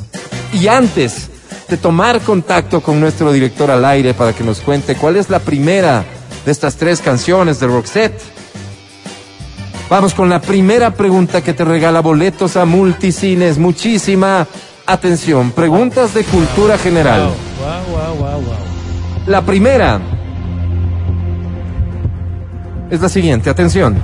Y 0.53 0.67
antes 0.69 1.29
de 1.69 1.77
tomar 1.77 2.21
contacto 2.21 2.81
con 2.81 2.99
nuestro 2.99 3.31
director 3.31 3.71
al 3.71 3.85
aire 3.85 4.13
para 4.13 4.33
que 4.33 4.43
nos 4.43 4.61
cuente 4.61 4.95
cuál 4.95 5.15
es 5.15 5.29
la 5.29 5.39
primera 5.39 6.03
de 6.45 6.51
estas 6.51 6.75
tres 6.75 7.01
canciones 7.01 7.59
de 7.59 7.67
Roxette, 7.67 8.21
Vamos 9.87 10.15
con 10.15 10.29
la 10.29 10.41
primera 10.41 10.91
pregunta 10.91 11.43
que 11.43 11.53
te 11.53 11.63
regala 11.63 12.01
boletos 12.01 12.57
a 12.57 12.65
multicines. 12.65 13.59
Muchísima 13.59 14.47
atención. 14.87 15.51
Preguntas 15.51 16.15
de 16.15 16.23
cultura 16.23 16.77
general. 16.79 17.29
Wow, 17.59 17.95
wow, 17.95 18.15
wow, 18.15 18.41
wow. 18.41 18.53
La 19.27 19.43
primera 19.43 20.01
es 22.89 22.99
la 22.99 23.09
siguiente. 23.09 23.51
Atención. 23.51 23.95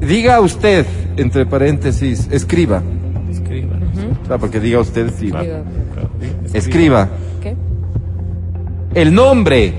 Diga 0.00 0.40
usted, 0.40 0.86
entre 1.16 1.44
paréntesis, 1.44 2.28
escriba. 2.30 2.82
Porque 4.40 4.60
diga 4.60 4.80
usted. 4.80 5.12
Digo, 5.18 5.38
Escriba 6.54 7.08
¿Qué? 7.42 7.54
el 8.94 9.14
nombre 9.14 9.74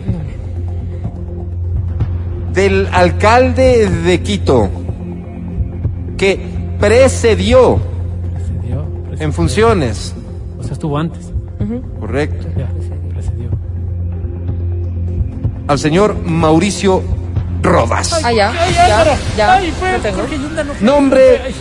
del 2.53 2.87
alcalde 2.91 3.89
de 3.89 4.21
Quito 4.21 4.69
que 6.17 6.39
precedió 6.79 7.79
Precedió, 8.31 8.85
precedió. 9.07 9.25
en 9.25 9.33
funciones. 9.33 10.13
O 10.59 10.63
sea, 10.63 10.73
estuvo 10.73 10.97
antes. 10.97 11.31
Correcto. 11.99 12.47
Ya, 12.57 12.67
precedió. 13.11 13.49
Al 15.67 15.79
señor 15.79 16.15
Mauricio 16.25 17.01
Rodas. 17.61 18.21
Ah, 18.23 18.31
ya, 18.33 18.51
Ay, 18.51 18.73
ya, 18.73 19.17
ya, 19.37 19.53
Ay, 19.53 19.71
fue 19.71 19.93
lo 19.93 19.99
tengo. 19.99 20.17
Jorge 20.17 20.35
Yunda, 20.37 20.63
no 20.65 20.73
fue. 20.73 20.85
Nombre 20.85 21.21
Ay, 21.45 21.55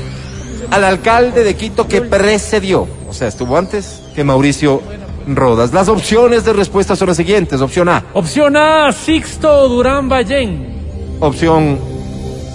al 0.72 0.82
alcalde 0.84 1.44
de 1.44 1.54
Quito 1.54 1.86
que 1.86 2.00
precedió. 2.00 2.88
O 3.08 3.12
sea, 3.12 3.28
estuvo 3.28 3.58
antes 3.58 4.00
que 4.14 4.24
Mauricio 4.24 4.80
Rodas. 5.26 5.74
Las 5.74 5.88
opciones 5.88 6.44
de 6.44 6.52
respuesta 6.54 6.96
son 6.96 7.08
las 7.08 7.18
siguientes. 7.18 7.60
Opción 7.60 7.90
A. 7.90 8.06
Opción 8.14 8.56
A, 8.56 8.90
Sixto 8.90 9.68
Durán 9.68 10.08
Ballén. 10.08 11.18
Opción 11.20 11.78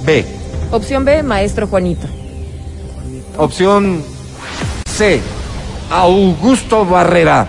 B. 0.03 0.25
Opción 0.71 1.05
B, 1.05 1.21
maestro 1.21 1.67
Juanito. 1.67 2.07
Opción 3.37 4.01
C. 4.85 5.21
Augusto 5.91 6.85
Barrera. 6.85 7.47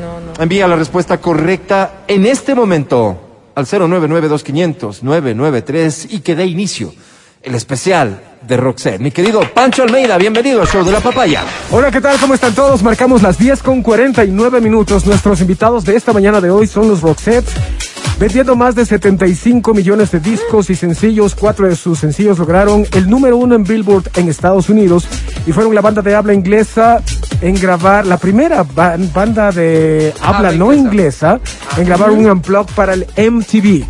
No, 0.00 0.18
no. 0.18 0.32
Envía 0.42 0.66
la 0.66 0.76
respuesta 0.76 1.20
correcta 1.20 2.04
en 2.08 2.24
este 2.24 2.54
momento 2.54 3.20
al 3.54 3.66
099-2500-993 3.66 6.06
y 6.08 6.20
que 6.20 6.34
dé 6.34 6.46
inicio 6.46 6.94
el 7.42 7.54
especial 7.54 8.20
de 8.46 8.56
Roxette. 8.56 9.00
Mi 9.00 9.10
querido 9.10 9.40
Pancho 9.54 9.82
Almeida, 9.82 10.18
bienvenido 10.18 10.60
al 10.62 10.68
show 10.68 10.84
de 10.84 10.92
la 10.92 11.00
papaya. 11.00 11.44
Hola, 11.70 11.90
¿qué 11.90 12.00
tal? 12.00 12.18
¿Cómo 12.18 12.34
están 12.34 12.54
todos? 12.54 12.82
Marcamos 12.82 13.22
las 13.22 13.38
10 13.38 13.62
con 13.62 13.82
49 13.82 14.60
minutos. 14.60 15.06
Nuestros 15.06 15.40
invitados 15.40 15.84
de 15.84 15.96
esta 15.96 16.12
mañana 16.12 16.40
de 16.40 16.50
hoy 16.50 16.66
son 16.66 16.88
los 16.88 17.00
Roxette. 17.00 17.79
Vendiendo 18.18 18.54
más 18.54 18.74
de 18.74 18.84
75 18.84 19.72
millones 19.72 20.10
de 20.10 20.20
discos 20.20 20.68
y 20.68 20.74
sencillos, 20.74 21.34
cuatro 21.34 21.66
de 21.66 21.74
sus 21.74 21.98
sencillos 22.00 22.38
lograron 22.38 22.86
el 22.92 23.08
número 23.08 23.38
uno 23.38 23.54
en 23.54 23.64
Billboard 23.64 24.10
en 24.16 24.28
Estados 24.28 24.68
Unidos 24.68 25.06
y 25.46 25.52
fueron 25.52 25.74
la 25.74 25.80
banda 25.80 26.02
de 26.02 26.14
habla 26.14 26.34
inglesa 26.34 27.02
en 27.40 27.54
grabar, 27.54 28.06
la 28.06 28.18
primera 28.18 28.62
ba- 28.62 28.96
banda 29.14 29.50
de 29.50 30.12
habla 30.20 30.48
Habla 30.50 30.52
no 30.52 30.72
inglesa. 30.74 31.40
inglesa 31.40 31.80
en 31.80 31.86
grabar 31.86 32.10
un 32.10 32.30
unplug 32.30 32.66
para 32.72 32.92
el 32.92 33.06
MTV. 33.16 33.86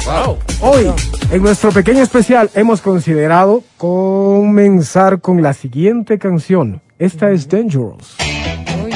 Hoy, 0.61 0.87
en 1.33 1.43
nuestro 1.43 1.73
pequeño 1.73 2.03
especial, 2.03 2.49
hemos 2.55 2.81
considerado 2.81 3.65
comenzar 3.77 5.21
con 5.21 5.43
la 5.43 5.53
siguiente 5.55 6.19
canción. 6.19 6.81
Esta 7.01 7.31
es 7.33 7.49
Dangerous. 7.49 8.15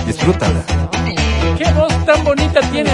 Disfrútala. 0.06 0.62
¿Qué 1.58 1.64
voz 1.72 2.04
tan 2.06 2.22
bonita 2.24 2.60
tiene 2.70 2.90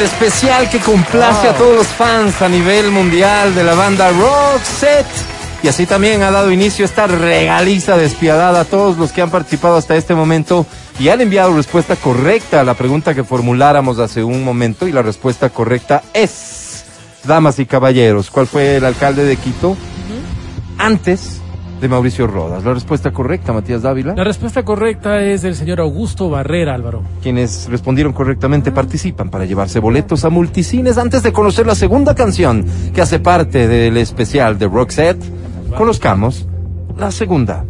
el 0.00 0.06
especial 0.06 0.70
que 0.70 0.78
complace 0.78 1.46
a 1.46 1.54
todos 1.54 1.76
los 1.76 1.86
fans 1.86 2.40
a 2.40 2.48
nivel 2.48 2.90
mundial 2.90 3.54
de 3.54 3.64
la 3.64 3.74
banda 3.74 4.10
Roxette. 4.10 5.06
Y 5.62 5.68
así 5.68 5.84
también 5.84 6.22
ha 6.22 6.30
dado 6.30 6.50
inicio 6.50 6.86
esta 6.86 7.06
regaliza 7.06 7.98
despiadada 7.98 8.60
a 8.60 8.64
todos 8.64 8.96
los 8.96 9.12
que 9.12 9.20
han 9.20 9.30
participado 9.30 9.76
hasta 9.76 9.96
este 9.96 10.14
momento 10.14 10.64
y 10.98 11.08
han 11.10 11.20
enviado 11.20 11.54
respuesta 11.54 11.96
correcta 11.96 12.60
a 12.60 12.64
la 12.64 12.74
pregunta 12.74 13.14
que 13.14 13.24
formuláramos 13.24 13.98
hace 13.98 14.24
un 14.24 14.42
momento. 14.42 14.88
Y 14.88 14.92
la 14.92 15.02
respuesta 15.02 15.50
correcta 15.50 16.02
es, 16.14 16.84
damas 17.24 17.58
y 17.58 17.66
caballeros, 17.66 18.30
¿cuál 18.30 18.46
fue 18.46 18.76
el 18.76 18.84
alcalde 18.86 19.24
de 19.24 19.36
Quito? 19.36 19.76
Antes 20.78 21.40
de 21.80 21.88
Mauricio 21.88 22.26
Rodas. 22.26 22.62
La 22.64 22.74
respuesta 22.74 23.10
correcta, 23.10 23.52
Matías 23.52 23.82
Dávila. 23.82 24.14
La 24.14 24.24
respuesta 24.24 24.64
correcta 24.64 25.22
es 25.22 25.42
del 25.42 25.54
señor 25.54 25.80
Augusto 25.80 26.28
Barrera, 26.28 26.74
Álvaro. 26.74 27.02
Quienes 27.22 27.68
respondieron 27.70 28.12
correctamente 28.12 28.70
participan 28.70 29.30
para 29.30 29.46
llevarse 29.46 29.80
boletos 29.80 30.24
a 30.24 30.30
multicines. 30.30 30.98
Antes 30.98 31.22
de 31.22 31.32
conocer 31.32 31.66
la 31.66 31.74
segunda 31.74 32.14
canción 32.14 32.66
que 32.92 33.00
hace 33.00 33.18
parte 33.18 33.66
del 33.66 33.96
especial 33.96 34.58
de 34.58 34.68
Roxette, 34.68 35.22
conozcamos 35.76 36.46
la 36.98 37.10
segunda. 37.10 37.64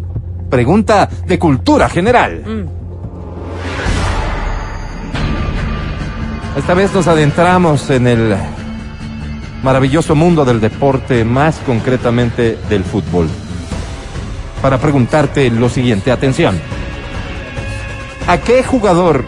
Pregunta 0.48 1.08
de 1.26 1.38
cultura 1.38 1.88
general. 1.88 2.68
Esta 6.56 6.74
vez 6.74 6.92
nos 6.92 7.06
adentramos 7.06 7.88
en 7.90 8.08
el 8.08 8.36
maravilloso 9.62 10.16
mundo 10.16 10.44
del 10.44 10.60
deporte, 10.60 11.24
más 11.24 11.58
concretamente 11.60 12.58
del 12.68 12.82
fútbol. 12.82 13.28
Para 14.62 14.78
preguntarte 14.78 15.50
lo 15.50 15.68
siguiente, 15.68 16.12
atención. 16.12 16.60
¿A 18.26 18.38
qué 18.38 18.62
jugador 18.62 19.24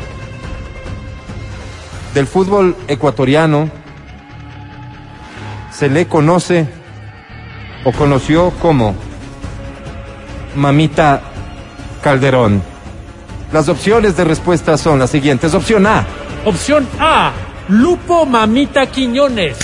del 2.14 2.26
fútbol 2.26 2.76
ecuatoriano 2.86 3.70
se 5.70 5.88
le 5.88 6.06
conoce 6.06 6.68
o 7.84 7.92
conoció 7.92 8.50
como 8.60 8.94
Mamita 10.54 11.22
Calderón? 12.02 12.62
Las 13.52 13.68
opciones 13.68 14.16
de 14.16 14.24
respuesta 14.24 14.76
son 14.76 14.98
las 14.98 15.10
siguientes. 15.10 15.54
Opción 15.54 15.86
A, 15.86 16.06
Opción 16.44 16.88
A, 16.98 17.32
Lupo 17.68 18.26
Mamita 18.26 18.86
Quiñones. 18.86 19.56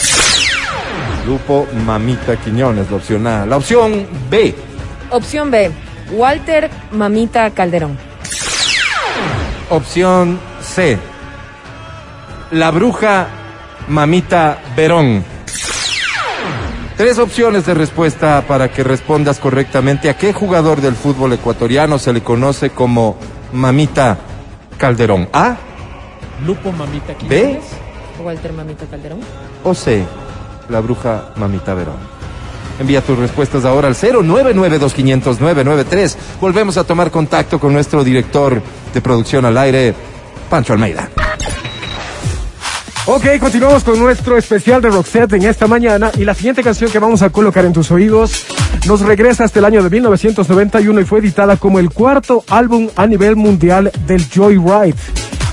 Lupo 1.26 1.66
Mamita 1.84 2.36
Quiñones, 2.36 2.90
la 2.90 2.96
opción 2.96 3.26
A. 3.26 3.44
La 3.44 3.56
opción 3.56 4.06
B, 4.30 4.54
Opción 5.10 5.50
B, 5.50 5.70
Walter 6.10 6.70
Mamita 6.92 7.50
Calderón. 7.50 7.98
opción 9.70 10.38
C, 10.60 10.98
la 12.50 12.70
bruja 12.70 13.26
Mamita 13.88 14.58
Verón. 14.76 15.24
Tres 16.96 17.18
opciones 17.18 17.64
de 17.64 17.74
respuesta 17.74 18.42
para 18.48 18.68
que 18.72 18.82
respondas 18.82 19.38
correctamente. 19.38 20.10
¿A 20.10 20.16
qué 20.16 20.32
jugador 20.32 20.80
del 20.80 20.94
fútbol 20.94 21.32
ecuatoriano 21.32 21.98
se 21.98 22.12
le 22.12 22.22
conoce 22.22 22.70
como 22.70 23.16
Mamita 23.52 24.18
Calderón? 24.78 25.28
¿A 25.32 25.56
Lupo 26.44 26.72
Mamita 26.72 27.14
B 27.28 27.40
Quiñones. 27.40 27.64
Walter 28.22 28.52
Mamita 28.52 28.84
Calderón. 28.86 29.20
o 29.64 29.74
C? 29.74 30.04
La 30.68 30.80
bruja 30.80 31.30
Mamita 31.36 31.72
Verón. 31.74 32.17
Envía 32.78 33.00
tus 33.00 33.18
respuestas 33.18 33.64
ahora 33.64 33.88
al 33.88 33.94
099-2500-993. 33.94 36.14
Volvemos 36.40 36.76
a 36.76 36.84
tomar 36.84 37.10
contacto 37.10 37.58
con 37.58 37.72
nuestro 37.72 38.04
director 38.04 38.62
de 38.94 39.00
producción 39.00 39.44
al 39.44 39.58
aire, 39.58 39.92
Pancho 40.48 40.74
Almeida. 40.74 41.10
Ok, 43.10 43.24
continuamos 43.40 43.84
con 43.84 43.98
nuestro 43.98 44.36
especial 44.36 44.82
de 44.82 44.90
Roxette 44.90 45.32
en 45.32 45.44
esta 45.44 45.66
mañana 45.66 46.12
y 46.18 46.26
la 46.26 46.34
siguiente 46.34 46.62
canción 46.62 46.90
que 46.90 46.98
vamos 46.98 47.22
a 47.22 47.30
colocar 47.30 47.64
en 47.64 47.72
tus 47.72 47.90
oídos 47.90 48.44
nos 48.86 49.00
regresa 49.00 49.44
hasta 49.44 49.60
el 49.60 49.64
año 49.64 49.82
de 49.82 49.88
1991 49.88 51.00
y 51.00 51.04
fue 51.04 51.20
editada 51.20 51.56
como 51.56 51.78
el 51.78 51.90
cuarto 51.90 52.44
álbum 52.48 52.90
a 52.96 53.06
nivel 53.06 53.34
mundial 53.34 53.90
del 54.06 54.26
Joyride. 54.28 54.94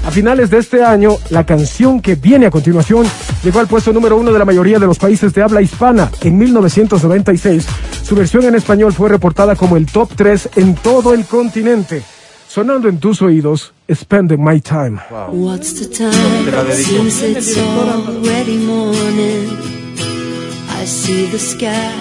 A 0.05 0.11
finales 0.11 0.49
de 0.49 0.59
este 0.59 0.83
año, 0.83 1.17
la 1.29 1.45
canción 1.45 1.99
que 1.99 2.15
viene 2.15 2.45
a 2.45 2.51
continuación 2.51 3.05
llegó 3.43 3.59
al 3.59 3.67
puesto 3.67 3.91
número 3.91 4.17
uno 4.17 4.31
de 4.31 4.39
la 4.39 4.45
mayoría 4.45 4.77
de 4.79 4.85
los 4.85 4.99
países 4.99 5.33
de 5.33 5.41
habla 5.41 5.61
hispana. 5.61 6.09
En 6.21 6.37
1996, 6.37 7.65
su 8.03 8.15
versión 8.15 8.43
en 8.45 8.55
español 8.55 8.93
fue 8.93 9.09
reportada 9.09 9.55
como 9.55 9.77
el 9.77 9.87
top 9.87 10.11
3 10.15 10.49
en 10.57 10.75
todo 10.75 11.13
el 11.13 11.25
continente. 11.25 12.03
Sonando 12.47 12.87
en 12.87 12.99
tus 12.99 13.21
oídos, 13.21 13.73
Spending 13.91 14.41
My 14.41 14.61
Time. 14.61 14.99
What's 15.31 15.73
the 15.75 15.87
Te 15.87 16.03
la 16.05 16.11
time? 16.11 16.69
dedico. 16.69 17.03
It's 17.03 17.57
already 17.57 18.57
morning. 18.59 19.49
I 20.81 20.85
see 20.85 21.25
the 21.31 21.39
sky, 21.39 21.91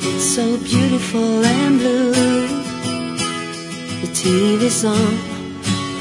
it's 0.00 0.34
so 0.34 0.58
beautiful 0.58 1.44
and 1.44 1.78
blue. 1.78 2.12
The 4.02 4.08
TV's 4.12 4.84
on, 4.84 5.18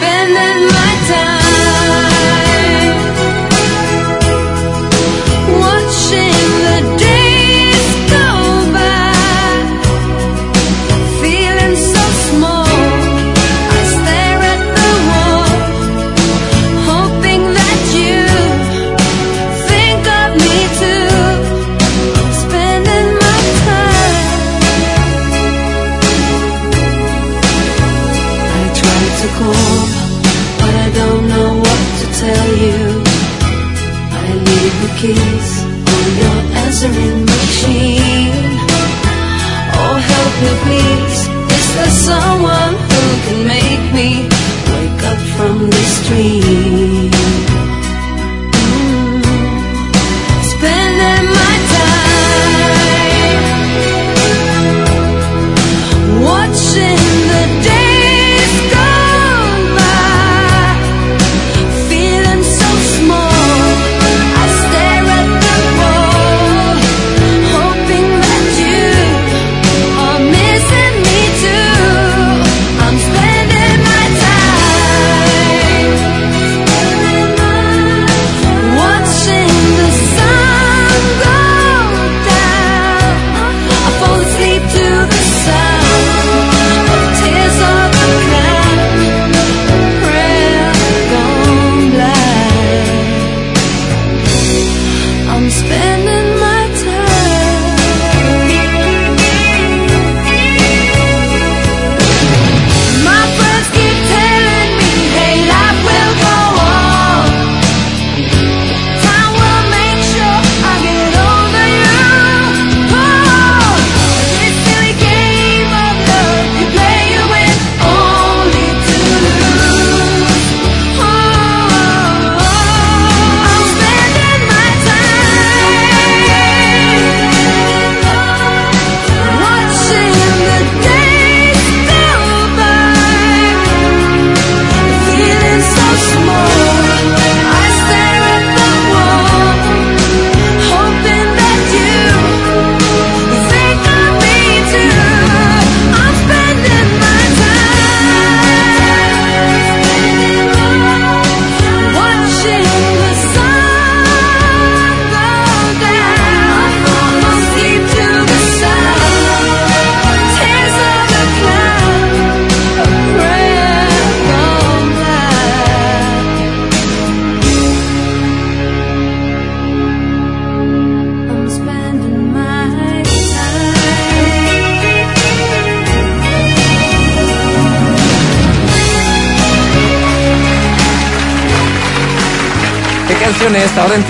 Spending 0.00 0.66
my 0.66 0.92
time 1.08 1.39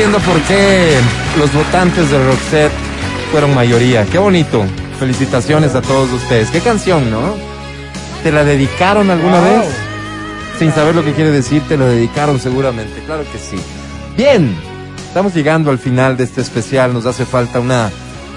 entiendo 0.02 0.18
por 0.32 0.40
qué 0.44 0.96
los 1.38 1.52
votantes 1.52 2.10
de 2.10 2.24
Roxette 2.24 2.72
fueron 3.30 3.54
mayoría. 3.54 4.06
Qué 4.06 4.16
bonito. 4.16 4.64
Felicitaciones 4.98 5.74
a 5.74 5.82
todos 5.82 6.10
ustedes. 6.10 6.48
Qué 6.50 6.60
canción, 6.60 7.10
¿no? 7.10 7.34
¿Te 8.22 8.32
la 8.32 8.42
dedicaron 8.42 9.10
alguna 9.10 9.38
Wow. 9.40 9.58
vez? 9.60 9.68
Sin 10.58 10.72
saber 10.72 10.94
lo 10.94 11.04
que 11.04 11.12
quiere 11.12 11.30
decir, 11.30 11.62
te 11.68 11.76
la 11.76 11.84
dedicaron 11.84 12.40
seguramente. 12.40 13.02
Claro 13.04 13.24
que 13.30 13.38
sí. 13.38 13.62
Bien, 14.16 14.56
estamos 15.06 15.34
llegando 15.34 15.70
al 15.70 15.78
final 15.78 16.16
de 16.16 16.24
este 16.24 16.40
especial. 16.40 16.94
Nos 16.94 17.04
hace 17.04 17.26
falta 17.26 17.60
una 17.60 17.90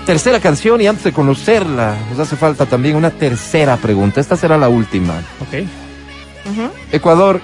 tercera 0.06 0.42
canción 0.42 0.82
y 0.82 0.88
antes 0.88 1.06
de 1.06 1.14
conocerla, 1.14 1.96
nos 2.10 2.20
hace 2.20 2.36
falta 2.36 2.66
también 2.66 2.98
una 2.98 3.12
tercera 3.12 3.78
pregunta. 3.78 4.20
Esta 4.20 4.36
será 4.36 4.58
la 4.58 4.68
última. 4.68 5.14
Ok. 5.40 5.66
Ecuador, 6.92 7.40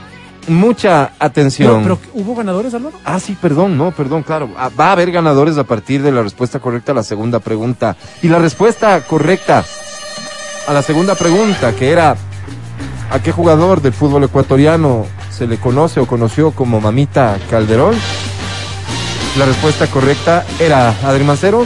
mucha 0.49 1.11
atención. 1.19 1.84
Pero 1.84 1.99
¿hubo 2.13 2.35
ganadores, 2.35 2.73
Álvaro? 2.73 2.97
Ah, 3.05 3.19
sí, 3.19 3.38
perdón, 3.39 3.77
no, 3.77 3.91
perdón, 3.91 4.23
claro. 4.23 4.49
Ah, 4.57 4.69
Va 4.77 4.89
a 4.89 4.91
haber 4.93 5.11
ganadores 5.11 5.57
a 5.57 5.63
partir 5.63 6.01
de 6.01 6.11
la 6.11 6.21
respuesta 6.21 6.59
correcta 6.59 6.91
a 6.91 6.95
la 6.95 7.03
segunda 7.03 7.39
pregunta. 7.39 7.95
Y 8.21 8.27
la 8.27 8.39
respuesta 8.39 9.01
correcta 9.01 9.63
a 10.67 10.73
la 10.73 10.81
segunda 10.81 11.15
pregunta, 11.15 11.73
que 11.73 11.91
era 11.91 12.15
¿a 13.11 13.19
qué 13.19 13.31
jugador 13.31 13.81
del 13.81 13.93
fútbol 13.93 14.23
ecuatoriano 14.23 15.05
se 15.31 15.47
le 15.47 15.57
conoce 15.57 15.99
o 15.99 16.05
conoció 16.07 16.51
como 16.51 16.80
Mamita 16.80 17.38
Calderón? 17.49 17.95
La 19.38 19.45
respuesta 19.45 19.88
correcta 19.88 20.45
era 20.59 20.89
Adri 21.03 21.23
Mancero. 21.23 21.65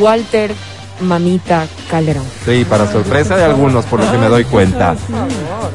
Walter 0.00 0.52
Mamita 1.00 1.66
Calderón. 1.90 2.24
Sí, 2.44 2.64
para 2.68 2.90
sorpresa 2.90 3.36
de 3.36 3.44
algunos, 3.44 3.84
por 3.86 4.00
lo 4.00 4.10
que 4.10 4.18
me 4.18 4.28
doy 4.28 4.44
cuenta. 4.44 4.96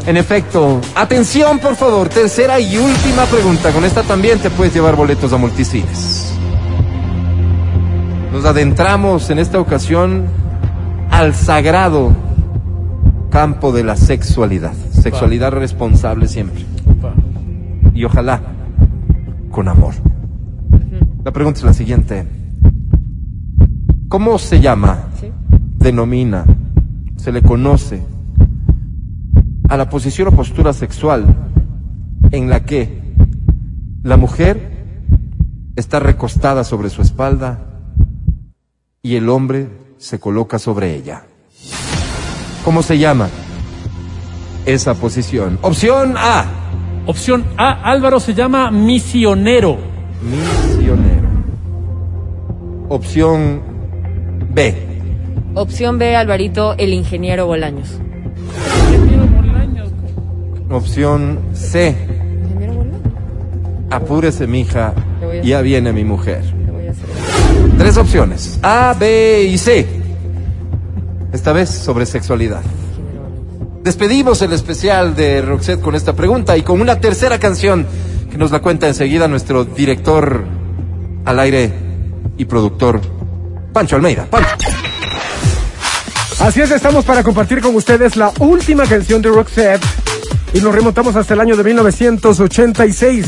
En 0.05 0.17
efecto, 0.17 0.81
atención 0.95 1.59
por 1.59 1.75
favor, 1.75 2.09
tercera 2.09 2.59
y 2.59 2.77
última 2.77 3.25
pregunta. 3.25 3.71
Con 3.71 3.85
esta 3.85 4.03
también 4.03 4.39
te 4.39 4.49
puedes 4.49 4.73
llevar 4.73 4.95
boletos 4.95 5.31
a 5.33 5.37
multicines. 5.37 6.33
Nos 8.31 8.45
adentramos 8.45 9.29
en 9.29 9.39
esta 9.39 9.59
ocasión 9.59 10.25
al 11.09 11.35
sagrado 11.35 12.15
campo 13.29 13.71
de 13.71 13.83
la 13.83 13.95
sexualidad. 13.95 14.73
Sexualidad 14.91 15.51
responsable 15.51 16.27
siempre. 16.27 16.65
Y 17.93 18.05
ojalá 18.05 18.41
con 19.51 19.67
amor. 19.67 19.93
La 21.23 21.31
pregunta 21.31 21.59
es 21.59 21.65
la 21.65 21.73
siguiente. 21.73 22.25
¿Cómo 24.07 24.39
se 24.39 24.59
llama. 24.59 25.10
Denomina, 25.81 26.45
se 27.17 27.31
le 27.31 27.41
conoce 27.41 28.01
a 29.67 29.77
la 29.77 29.89
posición 29.89 30.29
o 30.29 30.31
postura 30.31 30.73
sexual 30.73 31.35
en 32.31 32.49
la 32.49 32.63
que 32.63 33.01
la 34.03 34.17
mujer 34.17 34.71
está 35.75 35.99
recostada 35.99 36.63
sobre 36.63 36.89
su 36.89 37.01
espalda 37.01 37.59
y 39.01 39.15
el 39.15 39.29
hombre 39.29 39.69
se 39.97 40.19
coloca 40.19 40.59
sobre 40.59 40.95
ella? 40.95 41.23
¿Cómo 42.63 42.83
se 42.83 42.97
llama 42.97 43.29
esa 44.65 44.93
posición? 44.93 45.57
Opción 45.61 46.15
A. 46.17 46.45
Opción 47.07 47.45
A, 47.57 47.71
Álvaro 47.89 48.19
se 48.19 48.33
llama 48.33 48.69
misionero. 48.69 49.77
Misionero. 50.21 51.29
Opción 52.89 53.61
B. 54.53 54.90
Opción 55.53 55.97
B, 55.97 56.15
Alvarito, 56.15 56.75
el 56.77 56.93
ingeniero 56.93 57.45
Bolaños. 57.45 57.89
Opción 60.69 61.39
C. 61.53 61.95
Apúrese, 63.89 64.47
mija. 64.47 64.93
Ya 65.43 65.61
viene 65.61 65.91
mi 65.91 66.05
mujer. 66.05 66.41
Tres 67.77 67.97
opciones. 67.97 68.59
A, 68.63 68.95
B 68.97 69.43
y 69.51 69.57
C. 69.57 69.85
Esta 71.33 71.51
vez 71.51 71.69
sobre 71.69 72.05
sexualidad. 72.05 72.61
Despedimos 73.83 74.41
el 74.41 74.53
especial 74.53 75.15
de 75.15 75.41
Roxette 75.41 75.81
con 75.81 75.95
esta 75.95 76.13
pregunta 76.13 76.55
y 76.55 76.61
con 76.61 76.79
una 76.79 77.01
tercera 77.01 77.39
canción 77.39 77.85
que 78.29 78.37
nos 78.37 78.51
la 78.51 78.61
cuenta 78.61 78.87
enseguida 78.87 79.27
nuestro 79.27 79.65
director 79.65 80.45
al 81.25 81.39
aire 81.39 81.73
y 82.37 82.45
productor 82.45 83.01
Pancho 83.73 83.97
Almeida. 83.97 84.27
Pancho. 84.29 84.67
Así 86.41 86.59
es, 86.59 86.71
estamos 86.71 87.05
para 87.05 87.21
compartir 87.21 87.61
con 87.61 87.75
ustedes 87.75 88.15
la 88.15 88.33
última 88.39 88.85
canción 88.87 89.21
de 89.21 89.29
Roxette 89.29 89.83
y 90.53 90.59
nos 90.59 90.73
remontamos 90.73 91.15
hasta 91.15 91.35
el 91.35 91.39
año 91.39 91.55
de 91.55 91.63
1986. 91.63 93.25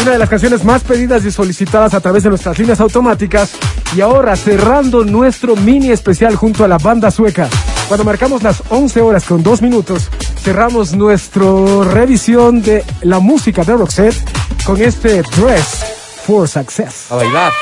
Una 0.00 0.12
de 0.12 0.18
las 0.18 0.30
canciones 0.30 0.64
más 0.64 0.82
pedidas 0.82 1.22
y 1.26 1.30
solicitadas 1.30 1.92
a 1.92 2.00
través 2.00 2.22
de 2.22 2.30
nuestras 2.30 2.58
líneas 2.58 2.80
automáticas 2.80 3.50
y 3.94 4.00
ahora 4.00 4.34
cerrando 4.36 5.04
nuestro 5.04 5.54
mini 5.54 5.90
especial 5.90 6.34
junto 6.34 6.64
a 6.64 6.68
la 6.68 6.78
banda 6.78 7.10
sueca. 7.10 7.46
Cuando 7.88 8.04
marcamos 8.04 8.42
las 8.42 8.62
11 8.70 9.02
horas 9.02 9.24
con 9.26 9.42
2 9.42 9.60
minutos, 9.60 10.08
cerramos 10.42 10.94
nuestra 10.94 11.44
revisión 11.92 12.62
de 12.62 12.82
la 13.02 13.18
música 13.18 13.64
de 13.64 13.74
Roxette 13.74 14.16
con 14.64 14.80
este 14.80 15.22
Dress 15.36 15.84
for 16.26 16.48
Success. 16.48 17.12
A 17.12 17.16
bailar. 17.16 17.52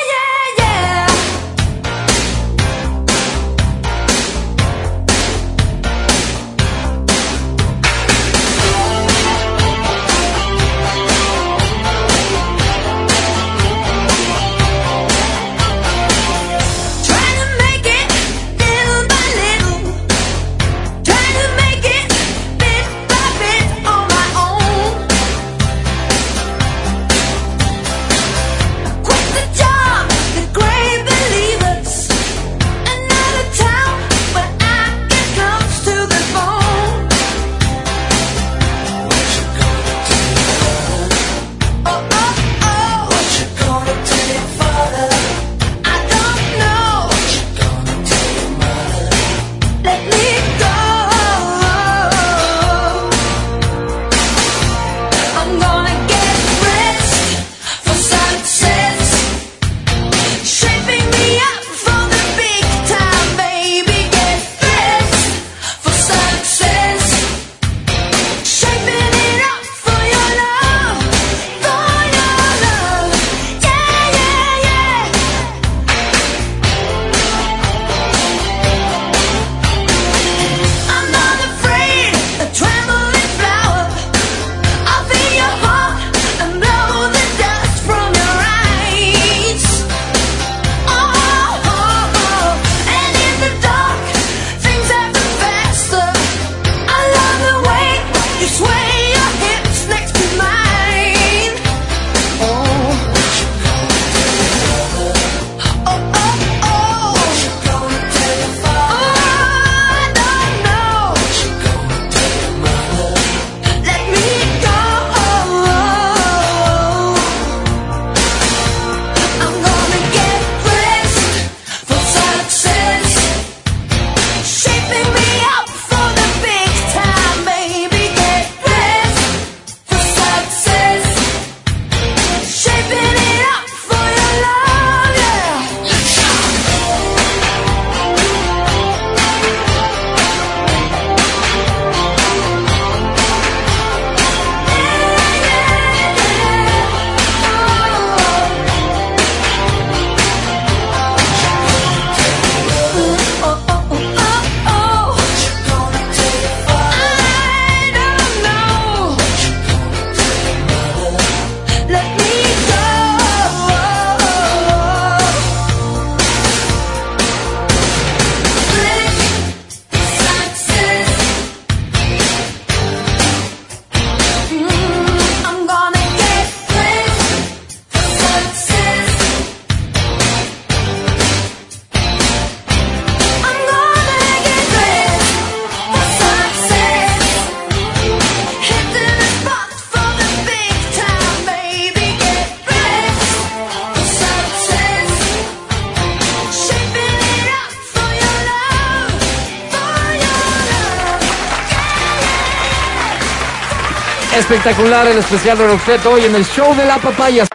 Espectacular 204.50 205.06
el 205.06 205.18
especial 205.18 205.58
de 205.58 205.66
Roxette 205.66 206.06
hoy 206.06 206.24
en 206.24 206.34
el 206.34 206.42
show 206.42 206.74
de 206.74 206.86
la 206.86 206.96
papaya. 206.96 207.46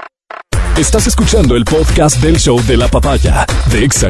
Estás 0.78 1.08
escuchando 1.08 1.56
el 1.56 1.66
podcast 1.66 2.22
del 2.22 2.38
show 2.38 2.62
de 2.68 2.78
la 2.78 2.88
papaya 2.88 3.48
de 3.72 3.84
Exa 3.84 4.10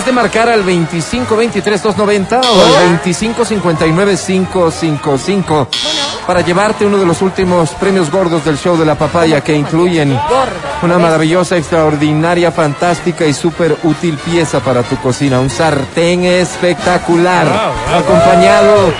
has 0.00 0.06
de 0.06 0.12
marcar 0.12 0.48
al 0.48 0.62
25 0.62 1.36
23 1.36 1.82
290 1.82 2.40
o 2.40 2.76
al 2.78 2.88
25 2.90 3.44
59 3.44 4.16
555 4.16 5.68
para 6.26 6.40
llevarte 6.40 6.86
uno 6.86 6.96
de 6.96 7.04
los 7.04 7.20
últimos 7.20 7.70
premios 7.72 8.10
gordos 8.10 8.42
del 8.44 8.56
show 8.56 8.78
de 8.78 8.86
la 8.86 8.94
papaya 8.94 9.42
que 9.42 9.54
incluyen 9.54 10.18
una 10.82 10.98
maravillosa, 10.98 11.58
extraordinaria, 11.58 12.50
fantástica 12.50 13.26
y 13.26 13.34
súper 13.34 13.76
útil 13.82 14.16
pieza 14.16 14.60
para 14.60 14.82
tu 14.82 14.96
cocina. 14.96 15.38
Un 15.38 15.50
sartén 15.50 16.24
espectacular. 16.24 17.46
Acompañado, 17.92 18.92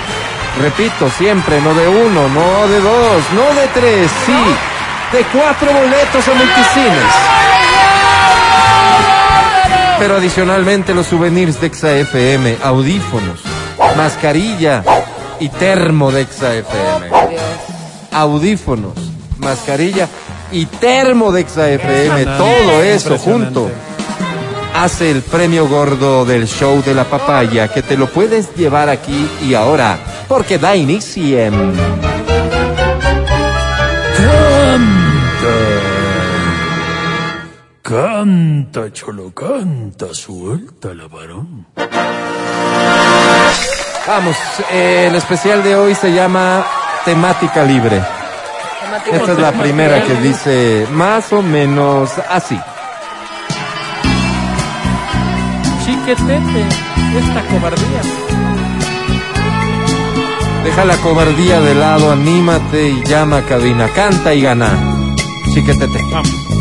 repito, 0.60 1.09
siempre, 1.16 1.62
no 1.62 1.72
de 1.72 1.89
uno, 1.89 2.28
no 2.28 2.68
de 2.68 2.81
dos, 2.81 3.22
no 3.35 3.60
de 3.60 3.68
tres, 3.72 4.10
sí, 4.27 5.16
de 5.16 5.24
cuatro 5.32 5.72
boletos 5.72 6.28
a 6.28 6.35
multicines. 6.35 7.40
Pero 10.01 10.16
adicionalmente 10.16 10.94
los 10.94 11.06
souvenirs 11.06 11.60
de 11.60 11.66
Exa 11.68 11.97
FM, 11.97 12.56
audífonos, 12.64 13.40
mascarilla 13.97 14.82
y 15.39 15.48
termo 15.51 16.10
de 16.10 16.22
Exa 16.22 16.55
FM. 16.55 17.10
Audífonos, 18.10 18.94
mascarilla 19.39 20.09
y 20.51 20.66
termo 20.66 21.31
de 21.31 21.43
Exa 21.43 21.68
FM, 21.68 22.24
todo 22.24 22.82
eso 22.82 23.18
junto 23.18 23.70
hace 24.74 25.10
el 25.10 25.20
premio 25.20 25.68
gordo 25.68 26.24
del 26.24 26.47
show 26.47 26.82
de 26.82 26.94
la 26.94 27.05
papaya 27.05 27.68
que 27.68 27.82
te 27.82 27.98
lo 27.98 28.06
puedes 28.06 28.55
llevar 28.56 28.89
aquí 28.89 29.28
y 29.47 29.52
ahora 29.52 29.98
porque 30.27 30.59
da 30.59 30.74
inicio. 30.74 31.51
Canta, 37.91 38.93
cholo, 38.93 39.35
canta, 39.35 40.15
suelta 40.15 40.95
la 40.95 41.09
varón. 41.09 41.67
Vamos, 44.07 44.37
eh, 44.71 45.09
el 45.09 45.17
especial 45.17 45.65
de 45.65 45.75
hoy 45.75 45.97
se 45.97 46.12
llama 46.12 46.65
temática 47.05 47.65
libre. 47.65 48.01
Esta 49.11 49.33
es 49.33 49.39
la 49.41 49.51
primera 49.51 50.05
que 50.05 50.15
dice 50.21 50.87
más 50.93 51.33
o 51.33 51.43
menos 51.43 52.12
así. 52.31 52.57
Chiquetete, 55.85 56.69
esta 57.19 57.43
cobardía. 57.49 58.03
Deja 60.62 60.85
la 60.85 60.97
cobardía 60.99 61.61
de 61.61 61.75
lado, 61.75 62.12
anímate 62.12 62.89
y 62.91 63.03
llama 63.03 63.39
a 63.39 63.43
cabina, 63.43 63.89
canta 63.89 64.33
y 64.33 64.43
gana. 64.43 64.79
Chiquetete. 65.53 65.99
Vamos. 66.12 66.60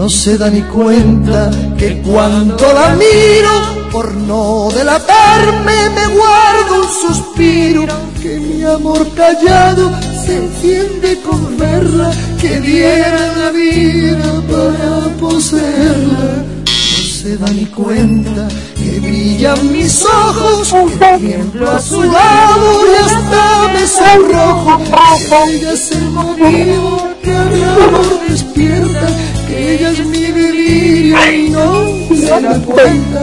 No 0.00 0.08
se 0.08 0.38
da 0.38 0.48
ni 0.48 0.62
cuenta 0.62 1.50
que 1.76 2.00
cuando 2.00 2.72
la 2.72 2.94
miro, 2.94 3.90
por 3.92 4.10
no 4.14 4.70
delatarme, 4.74 5.90
me 5.94 6.06
guardo 6.16 6.80
un 6.80 6.88
suspiro. 6.88 7.86
Que 8.22 8.40
mi 8.40 8.64
amor 8.64 9.06
callado 9.14 9.92
se 10.24 10.36
enciende 10.36 11.20
con 11.20 11.54
verla, 11.58 12.10
que 12.40 12.60
diera 12.60 13.34
la 13.36 13.50
vida 13.50 14.42
para 14.50 15.14
poseerla. 15.20 16.44
No 16.64 17.02
se 17.20 17.36
da 17.36 17.50
ni 17.50 17.66
cuenta 17.66 18.48
que 18.76 19.00
brillan 19.00 19.70
mis 19.70 20.02
ojos, 20.06 20.72
que 20.98 21.18
tiemblo 21.18 21.70
a 21.72 21.78
su 21.78 22.02
lado 22.02 22.86
y 22.90 23.04
hasta 23.04 23.68
me 23.74 23.86
sonrojo. 23.86 24.78
Que 25.28 25.56
ella 25.56 25.72
es 25.74 25.92
el 25.92 26.10
motivo 26.10 27.10
que 27.22 27.32
mi 27.32 27.62
amor 27.62 28.20
despierta, 28.28 29.08
que 29.50 29.74
ella 29.74 29.90
es 29.90 30.06
mi 30.06 30.26
delirio 30.26 31.32
y 31.32 31.50
no 31.50 31.66
se 32.14 32.40
da 32.40 32.54
cuenta. 32.64 33.20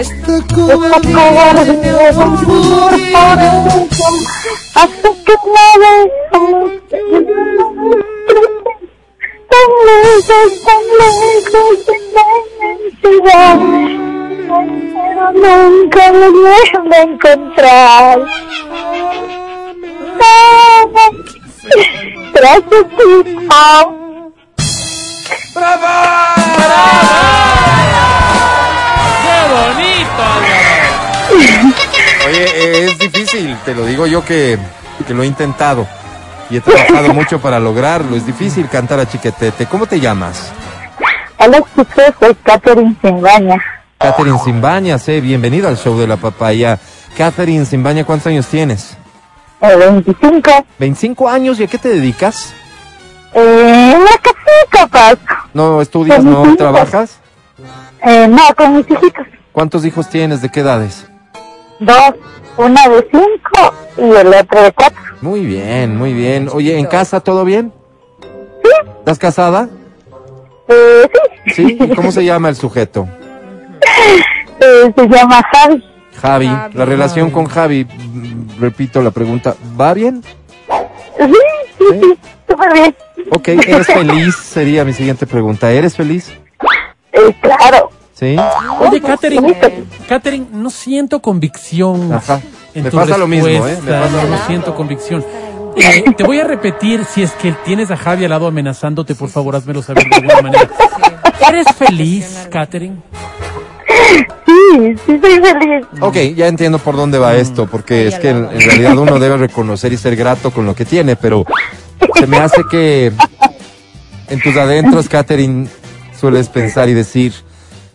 Esta 0.00 0.34
cobardía 0.54 1.54
de 1.54 1.72
mi 1.72 1.88
amor 2.08 2.46
morirá. 2.46 3.26
Hasta 4.74 5.08
que 5.26 5.34
me 5.54 5.68
dejo 5.82 6.42
tan 9.52 9.68
lejos, 9.86 10.50
tan 10.66 10.84
lejos 11.00 11.76
de 11.86 11.96
la 12.14 12.26
inmensidad, 12.42 13.58
pero 14.94 15.24
nunca 15.32 16.02
me 16.12 16.28
vuelvo 16.30 16.92
a 16.92 17.02
encontrar. 17.02 18.16
Tras 22.32 22.62
ti, 25.36 25.60
ah, 25.64 26.34
¡Qué 29.22 29.38
bonito! 29.54 30.24
Oye, 32.28 32.84
es 32.86 32.98
difícil, 32.98 33.56
te 33.64 33.74
lo 33.74 33.84
digo 33.86 34.06
yo 34.06 34.24
que, 34.24 34.58
que 35.06 35.14
lo 35.14 35.22
he 35.22 35.26
intentado 35.26 35.86
y 36.50 36.56
he 36.56 36.60
trabajado 36.60 37.14
mucho 37.14 37.40
para 37.40 37.58
lograrlo. 37.58 38.16
Es 38.16 38.26
difícil 38.26 38.68
cantar 38.68 39.00
a 39.00 39.06
chiquetete. 39.08 39.66
¿Cómo 39.66 39.86
te 39.86 39.98
llamas? 40.00 40.52
hola 41.38 41.58
chicos, 41.74 42.14
soy 42.20 42.34
Catherine 42.44 42.94
Simbaña, 43.02 43.56
Catherine 43.98 44.38
Simbaña, 44.44 44.98
sé, 44.98 45.20
bienvenida 45.20 45.68
al 45.68 45.76
show 45.76 45.98
de 45.98 46.06
la 46.06 46.16
papaya. 46.16 46.78
Catherine 47.16 47.64
Simbaña, 47.66 48.04
¿cuántos 48.04 48.28
años 48.28 48.46
tienes? 48.46 48.96
eh, 49.60 49.76
25, 49.76 50.66
25 50.78 51.28
años 51.28 51.58
y 51.60 51.64
a 51.64 51.66
qué 51.66 51.78
te 51.78 51.88
dedicas? 51.88 52.52
eh, 53.34 53.92
en 53.96 54.06
casita, 54.44 54.86
papá, 54.88 55.48
¿No 55.54 55.80
estudias, 55.80 56.22
no 56.24 56.56
trabajas? 56.56 57.20
eh, 58.04 58.26
no, 58.28 58.42
con 58.56 58.76
mis 58.76 58.90
hijitos, 58.90 59.26
¿Cuántos 59.52 59.84
hijos 59.84 60.08
tienes? 60.08 60.40
¿De 60.42 60.48
qué 60.48 60.60
edades? 60.60 61.06
dos, 61.80 62.14
una 62.56 62.88
de 62.88 63.08
cinco 63.10 63.74
y 63.98 64.02
el 64.16 64.28
otro 64.28 64.62
de 64.62 64.72
cuatro. 64.72 65.02
Muy 65.20 65.44
bien, 65.44 65.96
muy 65.96 66.12
bien. 66.12 66.48
Oye, 66.52 66.78
¿en 66.78 66.86
casa 66.86 67.20
todo 67.20 67.44
bien? 67.44 67.72
¿Estás 69.00 69.18
casada? 69.18 69.68
Eh, 70.68 71.08
sí, 71.54 71.66
¿Sí? 71.66 71.78
¿Y 71.80 71.94
cómo 71.94 72.12
se 72.12 72.24
llama 72.24 72.48
el 72.48 72.56
sujeto? 72.56 73.08
eh, 74.60 74.92
se 74.96 75.08
llama 75.08 75.42
Javi. 75.52 75.84
Javi. 76.20 76.46
Javi. 76.46 76.74
La 76.74 76.84
relación 76.84 77.30
con 77.30 77.46
Javi, 77.46 77.86
repito 78.60 79.02
la 79.02 79.10
pregunta, 79.10 79.54
¿va 79.80 79.92
bien? 79.92 80.22
Sí, 81.18 81.26
sí, 81.78 82.00
sí, 82.00 82.18
súper 82.52 82.72
bien. 82.72 82.96
Ok, 83.30 83.48
¿eres 83.48 83.86
feliz? 83.86 84.36
Sería 84.36 84.84
mi 84.84 84.92
siguiente 84.92 85.26
pregunta. 85.26 85.70
¿Eres 85.72 85.96
feliz? 85.96 86.30
Eh, 87.12 87.34
claro. 87.40 87.90
¿Sí? 88.14 88.36
Oye, 88.80 89.00
Catherine, 89.00 89.58
Catherine, 90.08 90.46
no 90.52 90.70
siento 90.70 91.20
convicción. 91.20 92.12
Ajá. 92.12 92.40
En 92.74 92.84
Me 92.84 92.90
tu 92.90 92.96
pasa 92.96 93.18
lo 93.18 93.26
mismo, 93.26 93.48
¿eh? 93.48 93.78
Me 93.84 93.90
pasa 93.92 94.24
no 94.24 94.46
siento 94.46 94.74
convicción. 94.74 95.24
Eh, 95.76 96.04
te 96.16 96.24
voy 96.24 96.38
a 96.38 96.44
repetir, 96.44 97.04
si 97.04 97.22
es 97.22 97.32
que 97.32 97.52
tienes 97.64 97.90
a 97.90 97.96
Javi 97.96 98.24
al 98.24 98.30
lado 98.30 98.46
amenazándote, 98.46 99.14
por 99.14 99.30
favor, 99.30 99.56
házmelo 99.56 99.82
saber 99.82 100.04
de 100.08 100.16
alguna 100.16 100.42
manera. 100.42 100.68
¿Eres 101.48 101.66
feliz, 101.76 102.48
Catherine? 102.50 102.96
Sí, 104.46 104.94
sí, 105.06 105.20
soy 105.20 105.40
feliz. 105.40 105.86
Ok, 106.00 106.16
ya 106.36 106.46
entiendo 106.46 106.78
por 106.78 106.96
dónde 106.96 107.18
va 107.18 107.34
esto, 107.36 107.66
porque 107.66 108.06
es 108.06 108.18
que 108.18 108.30
en, 108.30 108.48
en 108.50 108.60
realidad 108.60 108.96
uno 108.98 109.18
debe 109.18 109.38
reconocer 109.38 109.92
y 109.92 109.96
ser 109.96 110.14
grato 110.16 110.50
con 110.50 110.66
lo 110.66 110.74
que 110.74 110.84
tiene, 110.84 111.16
pero 111.16 111.44
se 112.14 112.26
me 112.26 112.38
hace 112.38 112.62
que 112.70 113.12
en 114.28 114.40
tus 114.40 114.56
adentros, 114.56 115.08
Catherine, 115.08 115.68
sueles 116.18 116.48
pensar 116.48 116.88
y 116.88 116.94
decir, 116.94 117.32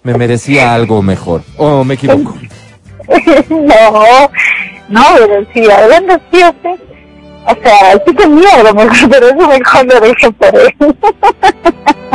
me 0.04 0.14
merecía 0.16 0.74
algo 0.74 1.02
mejor. 1.02 1.44
¿O 1.58 1.84
me 1.84 1.96
equivoco? 1.96 2.36
No, 3.50 4.30
no, 4.90 5.02
pero 5.16 5.48
sí, 5.54 5.64
hablando 5.72 6.16
o 6.16 6.20
sea, 6.30 6.54
o 7.46 7.56
sea, 7.64 8.04
sí 8.06 8.14
tenía 8.14 8.50
algo 8.56 8.74
mejor, 8.74 9.10
pero 9.10 9.28
eso 9.28 9.48
mejor 9.48 9.86
lo 9.86 10.00
dejo 10.02 10.32
por 10.34 10.56
él. 10.56 10.76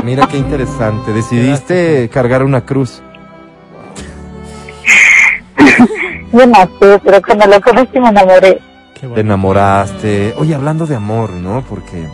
Mira 0.02 0.26
qué 0.26 0.36
interesante. 0.36 1.12
Decidiste 1.12 2.10
cargar 2.12 2.42
una 2.42 2.66
cruz. 2.66 3.02
Yo 6.32 6.46
no 6.46 6.60
sé, 6.78 7.00
pero 7.04 7.22
cuando 7.22 7.46
lo 7.46 7.60
conocí 7.60 7.98
me 7.98 8.08
enamoré. 8.08 8.60
Te 9.14 9.20
enamoraste. 9.20 10.34
Oye, 10.38 10.54
hablando 10.54 10.86
de 10.86 10.94
amor, 10.94 11.30
¿no? 11.30 11.62
Porque 11.68 12.06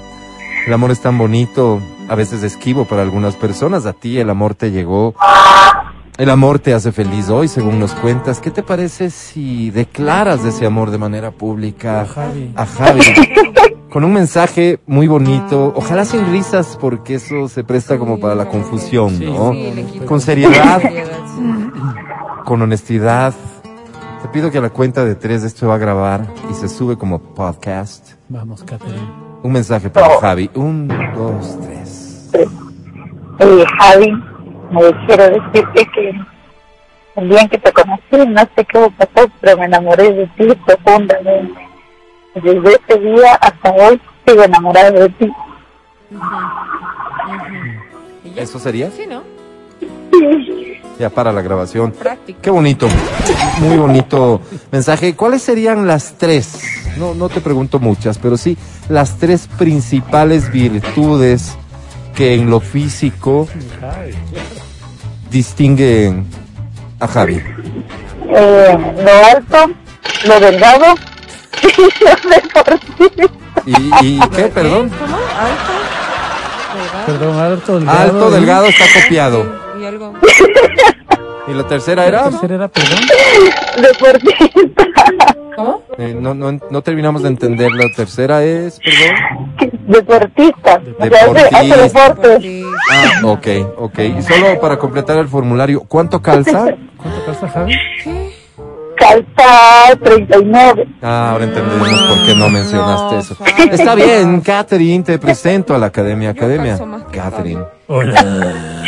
el 0.67 0.73
amor 0.73 0.91
es 0.91 1.01
tan 1.01 1.19
bonito, 1.19 1.81
a 2.09 2.15
veces 2.15 2.43
esquivo 2.43 2.87
para 2.87 3.03
algunas 3.03 3.37
personas. 3.37 3.85
A 3.85 3.93
ti 3.93 4.19
el 4.19 4.31
amor 4.31 4.55
te 4.55 4.71
llegó 4.71 5.15
El 6.17 6.31
amor 6.31 6.59
te 6.59 6.73
hace 6.75 6.91
feliz 6.91 7.29
hoy, 7.29 7.47
según 7.47 7.79
nos 7.79 7.93
cuentas. 7.95 8.41
¿Qué 8.41 8.51
te 8.51 8.63
parece 8.63 9.11
si 9.11 9.71
declaras 9.71 10.45
ese 10.45 10.67
amor 10.67 10.91
de 10.91 10.99
manera 10.99 11.31
pública 11.31 12.01
A 12.01 12.07
Javi. 12.07 12.53
a 12.57 12.67
Javi? 12.67 13.01
Con 13.91 14.03
un 14.05 14.13
mensaje 14.13 14.81
muy 14.87 15.07
bonito, 15.07 15.73
ojalá 15.77 16.05
sin 16.05 16.31
risas, 16.31 16.77
porque 16.81 17.15
eso 17.15 17.49
se 17.49 17.65
presta 17.65 17.99
como 17.99 18.19
para 18.19 18.35
la 18.35 18.49
confusión, 18.49 19.19
¿no? 19.25 19.53
Con 20.07 20.21
seriedad, 20.21 20.81
con 22.45 22.63
honestidad. 22.63 23.35
Te 24.23 24.29
pido 24.29 24.51
que 24.51 24.59
a 24.59 24.61
la 24.61 24.71
cuenta 24.71 25.05
de 25.05 25.15
tres 25.15 25.45
esto 25.45 25.61
se 25.61 25.67
va 25.67 25.77
a 25.77 25.79
grabar 25.79 26.27
y 26.51 26.55
se 26.55 26.69
sube 26.69 26.97
como 26.99 27.21
podcast. 27.21 28.15
Vamos, 28.29 28.65
Catherine. 28.65 28.99
Un 29.43 29.53
mensaje 29.53 29.89
para 29.91 30.19
Javi. 30.21 30.51
Un, 30.55 30.89
dos, 31.15 31.57
tres. 31.63 32.31
Eh, 32.35 33.65
Javi, 33.79 34.13
me 34.73 35.07
quiero 35.07 35.25
decirte 35.25 35.89
que 35.95 36.21
el 37.15 37.29
día 37.29 37.43
en 37.43 37.49
que 37.49 37.59
te 37.59 37.73
conocí, 37.73 38.29
no 38.29 38.41
sé 38.57 38.65
qué 38.65 38.93
pasó, 38.97 39.31
pero 39.41 39.57
me 39.57 39.67
enamoré 39.67 40.13
de 40.13 40.27
ti 40.37 40.49
profundamente. 40.67 41.69
Desde 42.35 42.81
ese 42.89 42.99
día 42.99 43.35
hasta 43.35 43.71
hoy 43.71 44.01
sigo 44.27 44.43
enamorada 44.43 44.91
de 44.91 45.09
ti. 45.11 45.33
¿Y 48.25 48.31
ya? 48.31 48.43
¿Eso 48.43 48.59
sería? 48.59 48.91
Sí, 48.91 49.07
¿no? 49.07 49.23
Ya 50.99 51.11
para 51.11 51.33
la 51.33 51.43
grabación. 51.43 51.93
Práctico. 51.93 52.41
Qué 52.43 52.51
bonito, 52.51 52.89
muy 53.61 53.77
bonito 53.77 54.41
mensaje. 54.73 55.15
¿Cuáles 55.15 55.43
serían 55.43 55.87
las 55.87 56.15
tres? 56.19 56.61
No, 56.97 57.15
no 57.15 57.29
te 57.29 57.41
pregunto 57.41 57.79
muchas, 57.79 58.19
pero 58.19 58.37
sí 58.37 58.57
las 58.89 59.17
tres 59.19 59.49
principales 59.59 60.51
virtudes 60.51 61.57
que 62.15 62.35
en 62.35 62.51
lo 62.51 62.59
físico 62.59 63.47
distinguen 65.31 66.27
a 66.99 67.07
Javi. 67.07 67.41
Eh, 68.31 68.79
lo 69.05 69.27
alto, 69.37 69.75
lo 70.27 70.41
delgado 70.41 70.85
y 71.63 72.05
lo 72.05 72.31
deportivo. 72.31 73.39
¿Y, 73.67 74.17
y 74.17 74.21
qué? 74.31 74.45
Perdón. 74.45 74.91
¿Cómo? 74.91 75.17
Alto. 75.39 75.73
delgado, 76.75 77.07
Perdón, 77.07 77.39
alto, 77.39 77.79
delgado. 77.79 78.01
Alto, 78.01 78.31
delgado, 78.31 78.67
está 78.67 78.85
copiado. 79.01 79.68
Y 79.89 79.91
algo. 79.91 80.13
¿Y 81.49 81.53
la 81.55 81.67
tercera 81.67 82.03
¿La 82.03 82.09
era? 82.09 82.25
tercera 82.25 82.55
era, 82.57 82.69
perdón? 82.69 82.99
Deportista. 83.81 84.85
¿Cómo? 85.57 85.83
Eh, 85.97 86.15
no, 86.19 86.35
no, 86.35 86.59
no 86.71 86.83
terminamos 86.83 87.23
de 87.23 87.29
entender. 87.29 87.73
La 87.73 87.87
tercera 87.97 88.45
es, 88.45 88.79
perdón. 88.81 89.73
Deportista. 89.87 90.75
Hace, 90.75 90.91
hace 91.01 91.09
Deportista. 91.09 91.65
deporte. 92.13 92.41
Sí. 92.43 92.65
Ah, 92.93 93.21
ok, 93.25 93.47
ok. 93.79 93.99
Y 94.19 94.23
solo 94.23 94.61
para 94.61 94.79
completar 94.79 95.17
el 95.19 95.29
formulario, 95.29 95.81
¿cuánto 95.89 96.21
calza? 96.21 96.67
¿Cuánto 96.99 97.25
calza, 97.25 97.49
Javi? 97.49 97.75
Calza 98.97 99.97
39. 100.05 100.87
Ah, 101.01 101.31
ahora 101.33 101.45
entendemos 101.45 101.89
por 101.89 102.27
qué 102.27 102.35
no 102.35 102.51
mencionaste 102.51 103.15
No, 103.15 103.21
eso. 103.21 103.35
Fabi. 103.37 103.71
Está 103.73 103.95
bien, 103.95 104.41
Catherine, 104.43 105.03
te 105.05 105.19
presento 105.19 105.75
a 105.75 105.79
la 105.79 105.87
Academia 105.87 106.31
Academia. 106.31 106.79
Catherine. 107.11 107.63
Hola. 107.87 108.83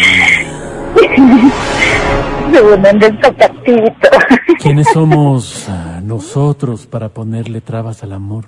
¿Quiénes 4.60 4.88
somos 4.92 5.68
ah, 5.68 6.00
nosotros 6.02 6.86
para 6.86 7.10
ponerle 7.10 7.60
trabas 7.60 8.02
al 8.02 8.12
amor? 8.12 8.46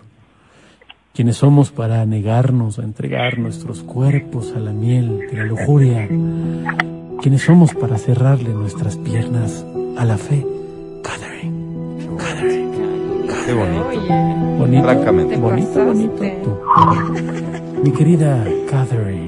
¿Quiénes 1.15 1.37
somos 1.37 1.71
para 1.71 2.05
negarnos 2.07 2.79
a 2.79 2.85
entregar 2.85 3.39
nuestros 3.39 3.83
cuerpos 3.83 4.55
a 4.57 4.61
la 4.61 4.73
miel 4.73 5.19
de 5.31 5.37
la 5.37 5.45
lujuria? 5.45 6.09
¿Quiénes 7.21 7.43
somos 7.43 7.75
para 7.75 7.99
cerrarle 7.99 8.49
nuestras 8.51 8.97
piernas 8.97 9.65
a 9.99 10.05
la 10.07 10.17
fe? 10.17 10.45
Catherine, 11.03 12.17
Catherine, 12.17 12.73
Qué 13.47 13.53
bonito. 13.53 13.91
Bonito, 14.59 14.85
Francamente. 14.85 15.37
bonito, 15.37 15.85
bonito. 15.85 16.25
tú. 16.43 16.57
Mi 17.83 17.91
querida 17.93 18.43
Catherine, 18.71 19.22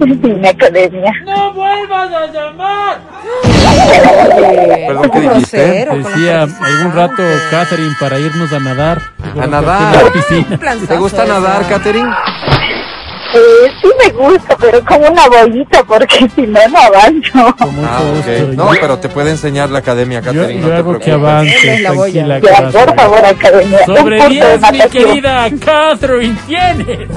Mi 0.00 0.48
academia. 0.48 1.12
Perdón, 4.86 5.10
¿qué 5.10 5.20
dijiste? 5.20 5.86
decía 5.86 6.42
algún 6.42 6.92
rato 6.92 7.22
Catherine 7.50 7.94
para 8.00 8.18
irnos 8.18 8.52
a 8.52 8.60
nadar. 8.60 9.00
A 9.40 9.46
nadar. 9.46 10.12
¿Te 10.88 10.96
gusta 10.96 11.26
nadar, 11.26 11.68
Catherine? 11.68 12.10
Eh, 13.32 13.70
sí 13.80 13.88
me 14.02 14.10
gusta, 14.12 14.56
pero 14.60 14.84
como 14.84 15.06
una 15.08 15.28
bollita, 15.28 15.84
porque 15.84 16.28
si 16.34 16.42
no, 16.48 16.58
no 16.68 16.78
avanzo. 16.78 17.54
Ah, 17.60 18.00
gusto. 18.12 18.30
ok. 18.30 18.54
No, 18.54 18.70
pero 18.80 18.98
te 18.98 19.08
puede 19.08 19.30
enseñar 19.30 19.70
la 19.70 19.78
Academia, 19.78 20.20
yo, 20.20 20.32
Catherine. 20.32 20.60
yo 20.60 20.66
no 20.66 20.72
te 20.72 20.76
hago 20.78 20.92
que 20.98 21.04
preocupes. 21.04 21.28
avance, 21.28 21.82
tranquila. 21.82 22.38
Ya, 22.40 22.70
por 22.70 22.96
favor, 22.96 23.24
academia. 23.24 23.86
Sobre 23.86 24.18
curso 24.18 24.28
de 24.30 24.34
10, 24.34 24.72
mi 24.72 24.80
querida 24.90 25.48
Catherine, 25.64 26.36
tienes. 26.48 27.08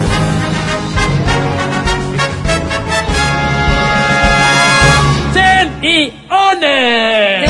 Y 5.93 6.11
ONE 6.31 7.45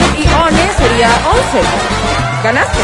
sería 0.78 1.10
11. 1.32 1.62
Ganaste. 2.44 2.80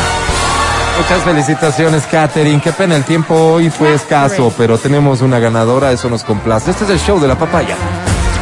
Muchas 0.97 1.23
felicitaciones, 1.23 2.03
Catherine. 2.05 2.61
Qué 2.61 2.71
pena, 2.71 2.95
el 2.95 3.03
tiempo 3.03 3.35
hoy 3.35 3.69
fue 3.69 3.93
escaso, 3.93 4.53
pero 4.57 4.77
tenemos 4.77 5.21
una 5.21 5.37
ganadora, 5.39 5.91
eso 5.91 6.09
nos 6.09 6.23
complace. 6.23 6.71
Este 6.71 6.85
es 6.85 6.89
el 6.91 6.99
show 6.99 7.19
de 7.19 7.27
la 7.27 7.37
papaya. 7.37 7.75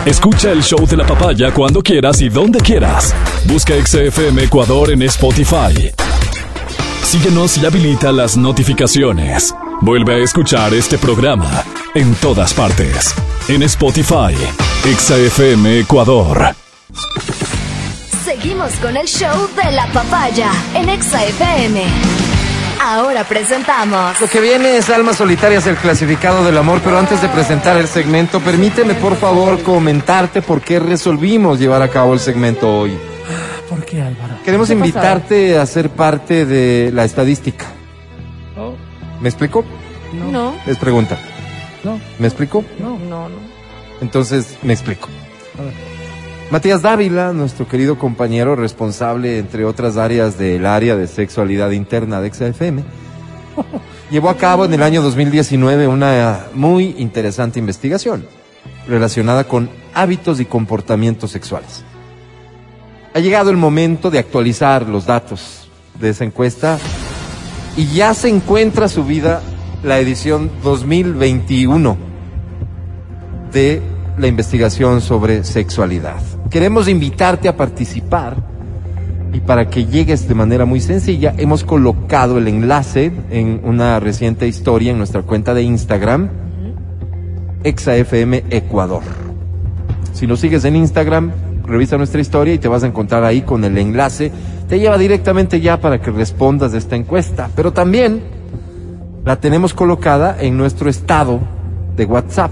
Escucha 0.06 0.52
el 0.52 0.62
show 0.62 0.86
de 0.86 0.96
la 0.96 1.08
papaya 1.08 1.52
cuando 1.52 1.82
quieras 1.82 2.22
y 2.22 2.30
donde 2.30 2.60
quieras. 2.60 3.16
Busca 3.46 3.74
XFM 3.74 4.44
Ecuador 4.44 4.92
en 4.92 5.02
Spotify. 5.02 5.92
Síguenos 7.02 7.58
y 7.58 7.66
habilita 7.66 8.12
las 8.12 8.38
notificaciones. 8.38 9.56
Vuelve 9.82 10.16
a 10.16 10.18
escuchar 10.24 10.72
este 10.76 11.00
programa 11.00 11.64
en 11.96 12.14
todas 12.16 12.54
partes. 12.54 13.16
En 13.48 13.64
Spotify, 13.64 14.36
XFM 14.84 15.80
Ecuador. 15.80 16.67
Seguimos 18.24 18.74
con 18.82 18.98
el 18.98 19.08
show 19.08 19.48
de 19.64 19.72
la 19.72 19.88
papaya 19.88 20.52
en 20.76 20.90
Exa 20.90 21.24
FM. 21.26 21.84
Ahora 22.80 23.24
presentamos 23.24 24.20
Lo 24.22 24.28
que 24.28 24.40
viene 24.40 24.78
es 24.78 24.90
Almas 24.90 25.18
Solitarias, 25.18 25.66
el 25.66 25.76
clasificado 25.78 26.44
del 26.46 26.58
amor, 26.58 26.80
pero 26.84 27.00
antes 27.00 27.22
de 27.22 27.28
presentar 27.30 27.76
el 27.78 27.88
segmento, 27.88 28.40
permíteme 28.40 28.94
por 28.96 29.16
favor 29.18 29.62
comentarte 29.64 30.42
por 30.42 30.62
qué 30.62 30.80
resolvimos 30.80 31.60
llevar 31.60 31.82
a 31.82 31.88
cabo 31.90 32.14
el 32.14 32.20
segmento 32.20 32.80
hoy. 32.80 32.98
¿Por 33.70 33.84
qué, 33.84 34.02
Álvaro? 34.02 34.36
Queremos 34.46 34.70
invitarte 34.70 35.58
a 35.58 35.66
ser 35.66 35.90
parte 35.90 36.46
de 36.46 36.92
la 36.94 37.04
estadística. 37.04 37.66
Oh, 38.58 38.76
¿Me 39.22 39.30
explico? 39.30 39.66
No. 40.14 40.56
Es 40.68 40.78
pregunta. 40.78 41.18
no, 41.84 42.00
¿Me 42.20 42.28
explico? 42.28 42.64
no. 42.80 42.98
No, 43.00 43.28
no. 43.30 43.36
Entonces, 44.02 44.58
me 44.62 44.74
explico. 44.74 45.10
A 45.60 45.64
ver. 45.64 45.97
Matías 46.50 46.82
Dávila, 46.82 47.34
nuestro 47.34 47.68
querido 47.68 48.00
compañero 48.00 48.56
responsable, 48.56 49.38
entre 49.38 49.66
otras 49.66 49.98
áreas 49.98 50.38
del 50.38 50.66
área 50.66 50.96
de 50.96 51.08
sexualidad 51.08 51.72
interna 51.72 52.22
de 52.22 52.34
XFM, 52.34 52.86
llevó 54.12 54.30
a 54.30 54.38
cabo 54.38 54.64
en 54.64 54.74
el 54.74 54.82
año 54.82 55.02
2019 55.02 55.90
una 55.90 56.46
muy 56.54 56.96
interesante 57.00 57.60
investigación 57.60 58.26
relacionada 58.88 59.44
con 59.44 59.70
hábitos 59.94 60.40
y 60.40 60.46
comportamientos 60.46 61.32
sexuales. 61.32 61.84
Ha 63.14 63.20
llegado 63.20 63.50
el 63.50 63.58
momento 63.58 64.10
de 64.10 64.20
actualizar 64.20 64.88
los 64.88 65.06
datos 65.06 65.68
de 66.00 66.12
esa 66.12 66.24
encuesta 66.24 66.80
y 67.76 67.88
ya 67.88 68.14
se 68.14 68.30
encuentra 68.30 68.88
subida 68.88 69.42
la 69.84 70.00
edición 70.00 70.50
2021 70.64 71.98
de 73.52 73.97
la 74.18 74.28
investigación 74.28 75.02
sobre 75.02 75.44
sexualidad. 75.44 76.22
Queremos 76.50 76.88
invitarte 76.88 77.48
a 77.48 77.56
participar 77.56 78.36
y 79.34 79.40
para 79.40 79.70
que 79.70 79.86
llegues 79.86 80.28
de 80.28 80.36
manera 80.36 80.66
muy 80.66 80.80
sencilla, 80.80 81.34
hemos 81.38 81.64
colocado 81.64 82.38
el 82.38 82.48
enlace 82.48 83.12
en 83.30 83.62
una 83.64 84.00
reciente 84.00 84.48
historia 84.48 84.92
en 84.92 84.98
nuestra 84.98 85.22
cuenta 85.22 85.54
de 85.54 85.64
Instagram, 85.64 86.30
ExaFM 87.64 88.46
Ecuador. 88.50 89.04
Si 90.14 90.26
nos 90.26 90.40
sigues 90.40 90.66
en 90.66 90.76
Instagram, 90.76 91.32
revisa 91.64 91.98
nuestra 91.98 92.22
historia 92.22 92.54
y 92.54 92.58
te 92.58 92.68
vas 92.68 92.84
a 92.84 92.88
encontrar 92.88 93.24
ahí 93.24 93.42
con 93.42 93.64
el 93.64 93.78
enlace. 93.78 94.32
Te 94.68 94.80
lleva 94.80 94.98
directamente 94.98 95.62
ya 95.62 95.80
para 95.80 96.02
que 96.02 96.10
respondas 96.10 96.72
de 96.72 96.80
esta 96.80 96.96
encuesta. 96.96 97.50
Pero 97.56 97.72
también 97.72 98.22
la 99.24 99.36
tenemos 99.40 99.74
colocada 99.74 100.38
en 100.40 100.58
nuestro 100.58 100.90
estado 100.90 101.40
de 101.96 102.06
WhatsApp. 102.06 102.52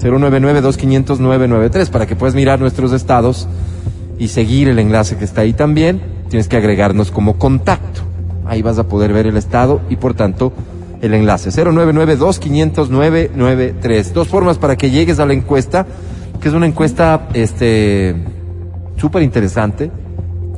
099-2500-993 0.00 1.90
para 1.90 2.06
que 2.06 2.16
puedas 2.16 2.34
mirar 2.34 2.58
nuestros 2.60 2.92
estados 2.92 3.46
y 4.18 4.28
seguir 4.28 4.68
el 4.68 4.78
enlace 4.78 5.16
que 5.16 5.24
está 5.24 5.40
ahí 5.42 5.52
también. 5.52 6.00
Tienes 6.28 6.48
que 6.48 6.56
agregarnos 6.56 7.10
como 7.10 7.38
contacto. 7.38 8.00
Ahí 8.46 8.62
vas 8.62 8.78
a 8.78 8.88
poder 8.88 9.12
ver 9.12 9.26
el 9.26 9.36
estado 9.36 9.82
y 9.90 9.96
por 9.96 10.14
tanto 10.14 10.54
el 11.00 11.12
enlace. 11.14 11.50
099-2500-993. 11.50 14.12
Dos 14.12 14.28
formas 14.28 14.58
para 14.58 14.76
que 14.76 14.90
llegues 14.90 15.18
a 15.18 15.26
la 15.26 15.32
encuesta, 15.32 15.86
que 16.40 16.48
es 16.48 16.54
una 16.54 16.66
encuesta 16.66 17.28
este, 17.34 18.14
súper 18.96 19.22
interesante 19.22 19.90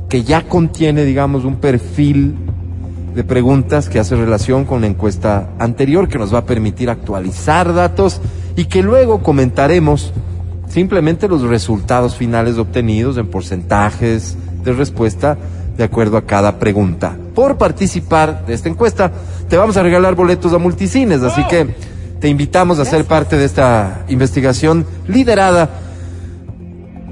que 0.08 0.24
ya 0.24 0.42
contiene, 0.42 1.04
digamos, 1.04 1.44
un 1.44 1.56
perfil 1.56 2.34
de 3.14 3.24
preguntas 3.24 3.88
que 3.88 3.98
hace 3.98 4.16
relación 4.16 4.64
con 4.64 4.80
la 4.80 4.86
encuesta 4.86 5.50
anterior 5.58 6.08
que 6.08 6.18
nos 6.18 6.32
va 6.32 6.38
a 6.38 6.46
permitir 6.46 6.88
actualizar 6.88 7.74
datos 7.74 8.20
y 8.58 8.64
que 8.64 8.82
luego 8.82 9.22
comentaremos 9.22 10.12
simplemente 10.68 11.28
los 11.28 11.42
resultados 11.42 12.16
finales 12.16 12.58
obtenidos 12.58 13.16
en 13.16 13.28
porcentajes 13.28 14.36
de 14.64 14.72
respuesta 14.72 15.38
de 15.76 15.84
acuerdo 15.84 16.16
a 16.16 16.22
cada 16.22 16.58
pregunta. 16.58 17.16
Por 17.36 17.56
participar 17.56 18.44
de 18.46 18.54
esta 18.54 18.68
encuesta, 18.68 19.12
te 19.48 19.56
vamos 19.56 19.76
a 19.76 19.84
regalar 19.84 20.16
boletos 20.16 20.52
a 20.54 20.58
multicines, 20.58 21.22
así 21.22 21.46
que 21.46 21.68
te 22.18 22.26
invitamos 22.26 22.80
a 22.80 22.84
ser 22.84 23.04
parte 23.04 23.36
de 23.36 23.44
esta 23.44 24.04
investigación 24.08 24.84
liderada 25.06 25.70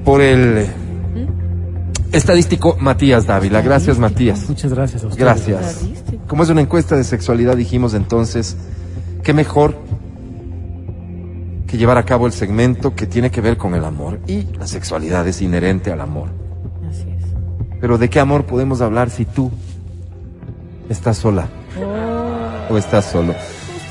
por 0.04 0.22
el 0.22 0.66
estadístico 2.10 2.76
Matías 2.80 3.24
Dávila. 3.24 3.62
Gracias, 3.62 4.00
Matías. 4.00 4.48
Muchas 4.48 4.74
gracias 4.74 5.04
a 5.04 5.06
ustedes. 5.06 5.24
Gracias. 5.24 5.80
Como 6.26 6.42
es 6.42 6.48
una 6.48 6.62
encuesta 6.62 6.96
de 6.96 7.04
sexualidad, 7.04 7.56
dijimos 7.56 7.94
entonces, 7.94 8.56
qué 9.22 9.32
mejor 9.32 9.76
que 11.66 11.76
llevar 11.76 11.98
a 11.98 12.04
cabo 12.04 12.26
el 12.26 12.32
segmento 12.32 12.94
que 12.94 13.06
tiene 13.06 13.30
que 13.30 13.40
ver 13.40 13.56
con 13.56 13.74
el 13.74 13.84
amor. 13.84 14.20
Y 14.26 14.44
la 14.58 14.66
sexualidad 14.66 15.26
es 15.26 15.42
inherente 15.42 15.92
al 15.92 16.00
amor. 16.00 16.28
Así 16.88 17.08
es. 17.10 17.24
Pero 17.80 17.98
¿de 17.98 18.08
qué 18.08 18.20
amor 18.20 18.44
podemos 18.44 18.80
hablar 18.80 19.10
si 19.10 19.24
tú 19.24 19.50
estás 20.88 21.18
sola 21.18 21.48
o 22.70 22.76
estás 22.76 23.04
solo? 23.06 23.34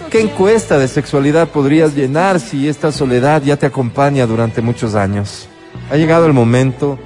¿Qué 0.09 0.21
encuesta 0.21 0.77
de 0.77 0.87
sexualidad 0.87 1.49
podrías 1.49 1.93
llenar 1.93 2.39
si 2.39 2.69
esta 2.69 2.91
soledad 2.91 3.41
ya 3.43 3.57
te 3.57 3.65
acompaña 3.65 4.25
durante 4.25 4.61
muchos 4.61 4.95
años? 4.95 5.49
Ha 5.91 5.97
llegado 5.97 6.25
el 6.25 6.33
momento 6.33 6.97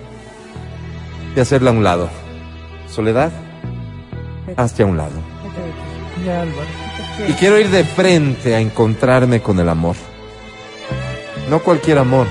de 1.33 1.41
hacerla 1.41 1.71
a 1.71 1.73
un 1.73 1.83
lado. 1.83 2.09
Soledad, 2.87 3.31
hazte 4.55 4.83
a 4.83 4.85
un 4.85 4.97
lado. 4.97 5.13
Y 7.27 7.33
quiero 7.33 7.59
ir 7.59 7.69
de 7.69 7.83
frente 7.83 8.55
a 8.55 8.59
encontrarme 8.59 9.41
con 9.41 9.59
el 9.59 9.69
amor. 9.69 9.95
No 11.49 11.59
cualquier 11.59 11.97
amor, 11.97 12.27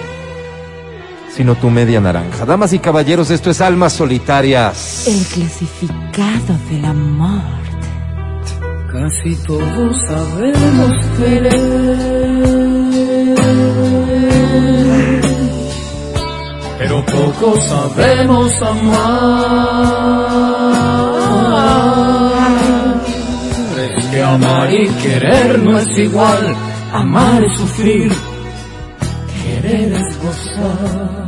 sino 1.35 1.57
tu 1.57 1.71
media 1.71 2.01
naranja. 2.01 2.45
Damas 2.45 2.73
y 2.73 2.79
caballeros, 2.79 3.31
esto 3.31 3.51
es 3.51 3.61
Almas 3.61 3.93
Solitarias. 3.95 5.09
El 5.09 5.27
clasificado 5.27 6.57
del 6.71 6.85
amor. 6.85 7.43
Casi 8.93 9.35
todos 9.45 9.97
sabemos 10.07 10.93
querer, 11.19 11.55
pero 16.79 17.05
pocos 17.05 17.69
sabemos 17.69 18.63
amar. 18.63 19.89
Es 23.99 24.07
que 24.07 24.23
amar 24.23 24.73
y 24.73 24.87
querer 24.89 25.59
no 25.59 25.77
es 25.79 25.99
igual, 25.99 26.57
amar 26.93 27.45
es 27.45 27.59
sufrir, 27.59 28.13
gozar. 30.23 31.19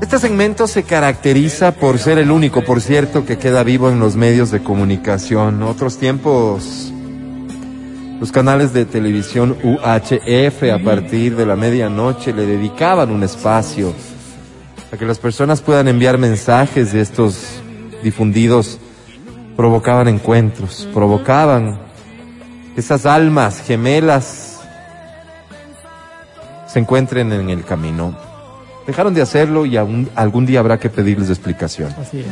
Este 0.00 0.18
segmento 0.18 0.66
se 0.66 0.82
caracteriza 0.82 1.72
por 1.72 1.98
ser 1.98 2.18
el 2.18 2.30
único, 2.30 2.62
por 2.64 2.80
cierto, 2.80 3.24
que 3.24 3.38
queda 3.38 3.62
vivo 3.62 3.88
en 3.88 3.98
los 4.00 4.16
medios 4.16 4.50
de 4.50 4.62
comunicación. 4.62 5.62
Otros 5.62 5.98
tiempos, 5.98 6.92
los 8.20 8.32
canales 8.32 8.72
de 8.72 8.84
televisión 8.84 9.56
UHF 9.62 10.64
a 10.72 10.84
partir 10.84 11.36
de 11.36 11.46
la 11.46 11.56
medianoche 11.56 12.32
le 12.32 12.46
dedicaban 12.46 13.10
un 13.10 13.22
espacio 13.22 13.94
a 14.92 14.96
que 14.96 15.06
las 15.06 15.18
personas 15.18 15.62
puedan 15.62 15.88
enviar 15.88 16.18
mensajes 16.18 16.92
de 16.92 17.00
estos 17.00 17.62
difundidos, 18.02 18.78
provocaban 19.56 20.08
encuentros, 20.08 20.88
provocaban 20.92 21.78
esas 22.76 23.06
almas 23.06 23.62
gemelas 23.62 24.51
se 26.72 26.78
encuentren 26.78 27.32
en 27.32 27.50
el 27.50 27.64
camino. 27.64 28.16
Dejaron 28.86 29.14
de 29.14 29.22
hacerlo 29.22 29.66
y 29.66 29.76
aún- 29.76 30.08
algún 30.14 30.46
día 30.46 30.60
habrá 30.60 30.78
que 30.78 30.88
pedirles 30.90 31.28
explicación. 31.30 31.94
Así 32.00 32.20
es. 32.20 32.26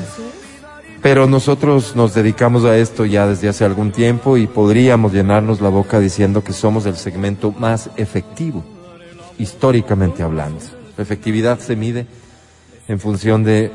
Pero 1.02 1.26
nosotros 1.26 1.94
nos 1.96 2.12
dedicamos 2.14 2.64
a 2.64 2.76
esto 2.76 3.04
ya 3.06 3.26
desde 3.26 3.48
hace 3.48 3.64
algún 3.64 3.90
tiempo 3.92 4.36
y 4.36 4.46
podríamos 4.46 5.12
llenarnos 5.12 5.60
la 5.60 5.68
boca 5.70 5.98
diciendo 6.00 6.42
que 6.44 6.52
somos 6.52 6.84
el 6.86 6.96
segmento 6.96 7.52
más 7.52 7.90
efectivo, 7.96 8.64
históricamente 9.38 10.22
hablando. 10.22 10.60
La 10.96 11.02
efectividad 11.02 11.58
se 11.58 11.76
mide 11.76 12.06
en 12.88 12.98
función 13.00 13.44
de 13.44 13.70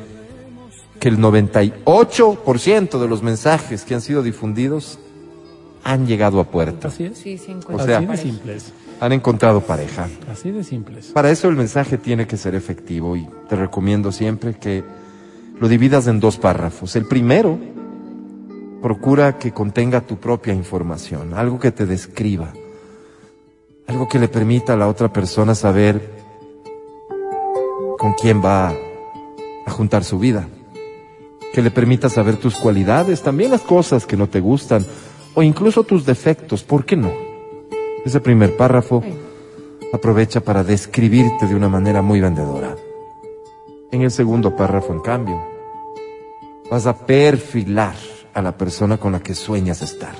que 0.99 1.09
el 1.09 1.17
98% 1.17 2.99
de 2.99 3.07
los 3.07 3.23
mensajes 3.23 3.83
que 3.83 3.95
han 3.95 4.01
sido 4.01 4.21
difundidos 4.21 4.99
han 5.85 6.07
llegado 6.07 6.39
a 6.39 6.45
puerta, 6.45 6.87
Así 6.87 7.05
es. 7.05 7.17
Sí, 7.19 7.37
sí, 7.37 7.55
O 7.71 7.79
sea, 7.79 7.99
Así 7.99 8.07
de 8.07 8.17
simples. 8.17 8.73
han 8.99 9.11
encontrado 9.11 9.61
pareja. 9.61 10.09
Así 10.29 10.49
de 10.49 10.63
simples. 10.63 11.11
Para 11.13 11.29
eso 11.29 11.47
el 11.47 11.55
mensaje 11.55 11.99
tiene 11.99 12.25
que 12.25 12.37
ser 12.37 12.55
efectivo 12.55 13.15
y 13.15 13.29
te 13.47 13.55
recomiendo 13.55 14.11
siempre 14.11 14.55
que 14.55 14.83
lo 15.59 15.67
dividas 15.67 16.07
en 16.07 16.19
dos 16.19 16.37
párrafos. 16.37 16.95
El 16.95 17.05
primero, 17.05 17.59
procura 18.81 19.37
que 19.37 19.51
contenga 19.51 20.01
tu 20.01 20.17
propia 20.17 20.55
información, 20.55 21.35
algo 21.35 21.59
que 21.59 21.71
te 21.71 21.85
describa, 21.85 22.51
algo 23.85 24.07
que 24.09 24.17
le 24.17 24.27
permita 24.27 24.73
a 24.73 24.77
la 24.77 24.87
otra 24.87 25.13
persona 25.13 25.53
saber 25.53 26.01
con 27.99 28.13
quién 28.13 28.43
va 28.43 28.73
a 29.67 29.71
juntar 29.71 30.03
su 30.03 30.17
vida, 30.17 30.47
que 31.53 31.61
le 31.61 31.69
permita 31.69 32.09
saber 32.09 32.37
tus 32.37 32.55
cualidades, 32.55 33.21
también 33.21 33.51
las 33.51 33.61
cosas 33.61 34.07
que 34.07 34.17
no 34.17 34.27
te 34.27 34.39
gustan 34.39 34.83
o 35.35 35.43
incluso 35.43 35.83
tus 35.83 36.05
defectos, 36.05 36.63
¿por 36.63 36.85
qué 36.85 36.95
no? 36.95 37.11
Ese 38.05 38.19
primer 38.19 38.55
párrafo 38.55 39.03
aprovecha 39.93 40.41
para 40.41 40.63
describirte 40.63 41.47
de 41.47 41.55
una 41.55 41.69
manera 41.69 42.01
muy 42.01 42.21
vendedora. 42.21 42.75
En 43.91 44.01
el 44.01 44.11
segundo 44.11 44.55
párrafo, 44.55 44.93
en 44.93 45.01
cambio, 45.01 45.41
vas 46.69 46.85
a 46.87 46.97
perfilar 47.05 47.95
a 48.33 48.41
la 48.41 48.57
persona 48.57 48.97
con 48.97 49.11
la 49.11 49.21
que 49.21 49.35
sueñas 49.35 49.81
estar. 49.81 50.15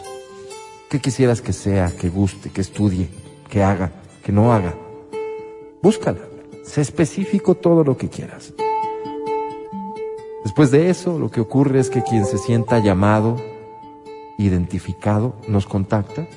¿Qué 0.90 1.00
quisieras 1.00 1.42
que 1.42 1.54
sea, 1.54 1.92
que 1.96 2.10
guste, 2.10 2.50
que 2.50 2.62
estudie, 2.62 3.10
que 3.50 3.64
haga, 3.64 3.92
que 4.24 4.32
no 4.32 4.54
haga? 4.54 4.76
Búscala. 5.82 6.20
Sé 6.64 6.82
específico 6.82 7.56
todo 7.56 7.84
lo 7.84 7.96
que 7.98 8.10
quieras. 8.10 8.54
Después 10.44 10.72
de 10.72 10.90
eso, 10.90 11.20
lo 11.20 11.30
que 11.30 11.42
ocurre 11.42 11.80
es 11.80 11.90
que 11.90 12.04
quien 12.04 12.26
se 12.26 12.38
sienta 12.38 12.80
llamado, 12.80 13.36
identificado, 14.38 15.36
nos 15.48 15.66
contacta 15.66 16.28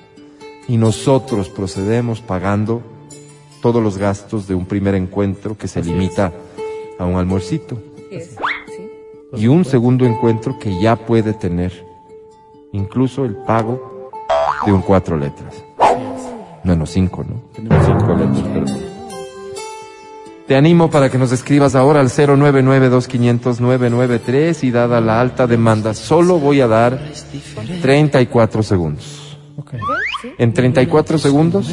y 0.68 0.76
nosotros 0.76 1.48
procedemos 1.48 2.20
pagando 2.20 2.82
todos 3.62 3.82
los 3.82 3.98
gastos 3.98 4.46
de 4.46 4.54
un 4.54 4.66
primer 4.66 4.94
encuentro 4.94 5.56
que 5.56 5.66
se 5.68 5.82
limita 5.82 6.32
a 6.98 7.04
un 7.06 7.16
almuercito 7.16 7.78
Es- 8.10 8.36
sí. 8.76 8.90
y 9.36 9.46
un 9.48 9.64
segundo 9.64 10.04
encuentro 10.06 10.58
que 10.58 10.80
ya 10.80 10.96
puede 10.96 11.32
tener 11.32 11.72
incluso 12.72 13.24
el 13.24 13.34
pago 13.36 14.10
de 14.66 14.72
un 14.72 14.82
cuatro 14.82 15.16
letras. 15.16 15.54
No, 16.64 16.76
no, 16.76 16.86
cinco, 16.86 17.24
¿no? 17.26 17.40
Tenemos 17.54 17.86
Cinco 17.86 18.14
letras, 18.14 18.40
perdón. 18.52 18.87
Te 20.48 20.56
animo 20.56 20.90
para 20.90 21.08
que 21.10 21.18
nos 21.18 21.30
escribas 21.30 21.74
ahora 21.74 22.00
al 22.00 22.08
099-2500-993 22.08 24.64
y 24.64 24.70
dada 24.70 25.02
la 25.02 25.20
alta 25.20 25.46
demanda, 25.46 25.92
solo 25.92 26.38
voy 26.38 26.62
a 26.62 26.66
dar 26.66 26.98
34 27.82 28.62
segundos. 28.62 29.36
En 30.38 30.54
34 30.54 31.18
segundos 31.18 31.70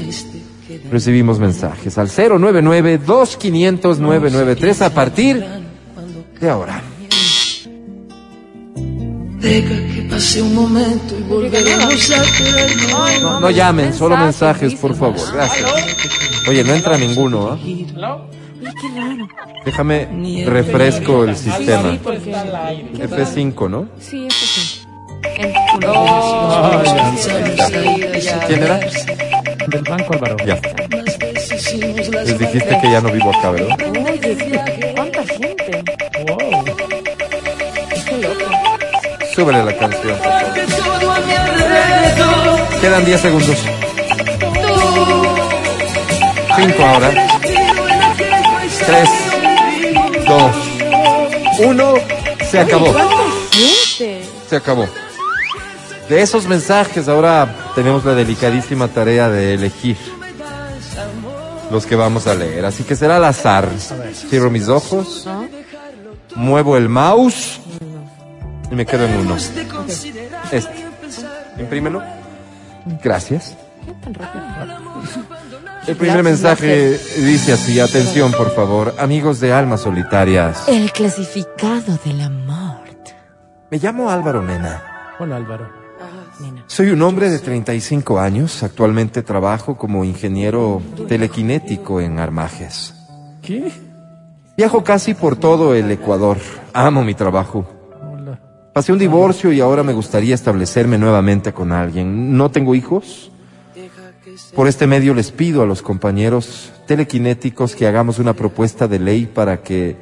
recibimos 0.91 1.39
mensajes 1.39 1.97
al 1.97 2.10
099-2500-993 2.10 4.81
a 4.81 4.89
partir 4.89 5.41
de 6.41 6.49
ahora. 6.49 6.81
Deja 9.39 9.69
que 9.69 10.06
pase 10.10 10.41
un 10.41 10.53
momento 10.53 11.18
y 11.18 11.23
volveremos 11.23 12.11
a 12.11 12.22
querernos. 12.38 13.22
No, 13.22 13.39
no 13.39 13.49
llamen, 13.52 13.93
solo 13.93 14.18
mensajes, 14.18 14.76
por 14.76 14.93
favor. 14.95 15.34
Gracias. 15.34 15.72
Oye, 16.49 16.65
no 16.65 16.73
entra 16.73 16.97
ninguno, 16.97 17.52
¿ah? 17.52 17.57
Qué 18.74 19.00
raro. 19.00 19.28
Déjame 19.64 20.08
refresco 20.46 21.24
el 21.24 21.36
sistema. 21.36 21.92
Sí, 21.92 22.00
porque... 22.04 22.32
F5, 22.32 23.70
¿no? 23.70 23.88
Sí, 24.00 24.28
eso 24.28 24.46
sí. 24.46 24.82
En... 25.38 25.54
Oh, 25.88 26.84
¿Quién 28.48 28.64
era? 28.64 28.80
Del 29.68 29.82
banco 29.84 30.14
Álvaro. 30.14 30.38
Ya. 30.46 30.60
Les 32.24 32.40
dijiste 32.40 32.80
que 32.82 32.92
ya 32.92 33.02
no 33.02 33.12
vivo 33.12 33.32
acá, 33.32 33.52
¿verdad? 33.52 33.78
Oye, 33.82 34.94
¿cuánta 34.96 35.24
gente? 35.24 35.84
Wow. 36.28 36.66
Qué 38.08 38.18
loco. 38.22 38.46
Súbele 39.34 39.64
la 39.64 39.78
canción, 39.78 40.18
por 40.18 40.32
favor. 40.32 40.56
Quedan 42.82 43.06
10 43.06 43.22
segundos. 43.22 43.58
5 46.56 46.84
ahora. 46.84 47.12
3, 48.86 49.10
dos, 50.28 50.56
uno, 51.66 51.94
se 52.49 52.60
acabó. 52.60 52.94
Se 54.48 54.56
acabó. 54.56 54.88
De 56.10 56.22
esos 56.22 56.45
mensajes 56.45 57.07
ahora 57.07 57.72
tenemos 57.74 58.06
la 58.06 58.14
delicadísima 58.14 58.88
tarea 58.88 59.30
de 59.30 59.56
elegir 59.56 59.98
los 61.72 61.86
que 61.86 61.95
vamos 61.95 62.28
a 62.28 62.36
leer. 62.36 62.66
Así 62.66 62.84
que 62.84 62.95
será 62.95 63.18
al 63.18 63.26
azar. 63.26 63.70
Cierro 64.30 64.52
mis 64.52 64.68
ojos, 64.68 65.24
¿No? 65.26 65.48
muevo 66.36 66.78
el 66.78 66.90
mouse 66.90 67.60
y 68.72 68.76
me 68.76 68.86
quedo 68.86 69.06
en 69.06 69.18
uno. 69.18 69.36
Este. 70.52 70.86
Imprímelo. 71.57 72.03
Gracias. 73.03 73.56
El 75.88 75.95
primer 75.95 76.24
mensaje 76.24 76.98
dice 77.18 77.53
así, 77.53 77.80
atención 77.80 78.32
por 78.32 78.49
favor, 78.56 78.95
amigos 78.98 79.40
de 79.40 79.53
almas 79.53 79.82
solitarias. 79.82 80.68
El 80.68 80.91
clasificado 80.91 81.99
de 82.03 82.14
la 82.14 82.30
muerte. 82.30 83.16
Me 83.70 83.78
llamo 83.78 84.10
Álvaro 84.10 84.41
Nena. 84.41 84.82
Hola 85.20 85.36
Álvaro. 85.36 85.70
Soy 86.66 86.90
un 86.90 87.02
hombre 87.03 87.30
de 87.30 87.40
35 87.40 88.20
años. 88.20 88.64
Actualmente 88.64 89.22
trabajo 89.22 89.78
como 89.78 90.03
ingeniero 90.03 90.82
telequinético 91.07 92.02
en 92.02 92.20
Armajes. 92.20 92.95
¿Qué? 93.41 93.72
Viajo 94.57 94.84
casi 94.84 95.14
por 95.14 95.36
todo 95.36 95.76
el 95.76 95.91
Ecuador. 95.91 96.38
Amo 96.74 97.03
mi 97.03 97.14
trabajo. 97.14 97.66
Hola. 98.02 98.40
Pasé 98.74 98.91
un 98.91 98.99
divorcio 98.99 99.52
y 99.52 99.62
ahora 99.62 99.84
me 99.84 99.94
gustaría 99.94 100.34
establecerme 100.34 100.98
nuevamente 100.98 101.53
con 101.53 101.72
alguien. 101.72 102.36
No 102.36 102.49
tengo 102.49 102.74
hijos. 102.74 103.32
Por 104.56 104.68
este 104.68 104.88
medio 104.88 105.14
les 105.14 105.32
pido 105.32 105.62
a 105.62 105.66
los 105.66 105.82
compañeros 105.82 106.72
telequinéticos 106.88 107.76
que 107.76 107.88
hagamos 107.88 108.20
una 108.20 108.34
propuesta 108.34 108.88
de 108.88 108.99
ley 108.99 109.26
para 109.26 109.62
que 109.64 109.95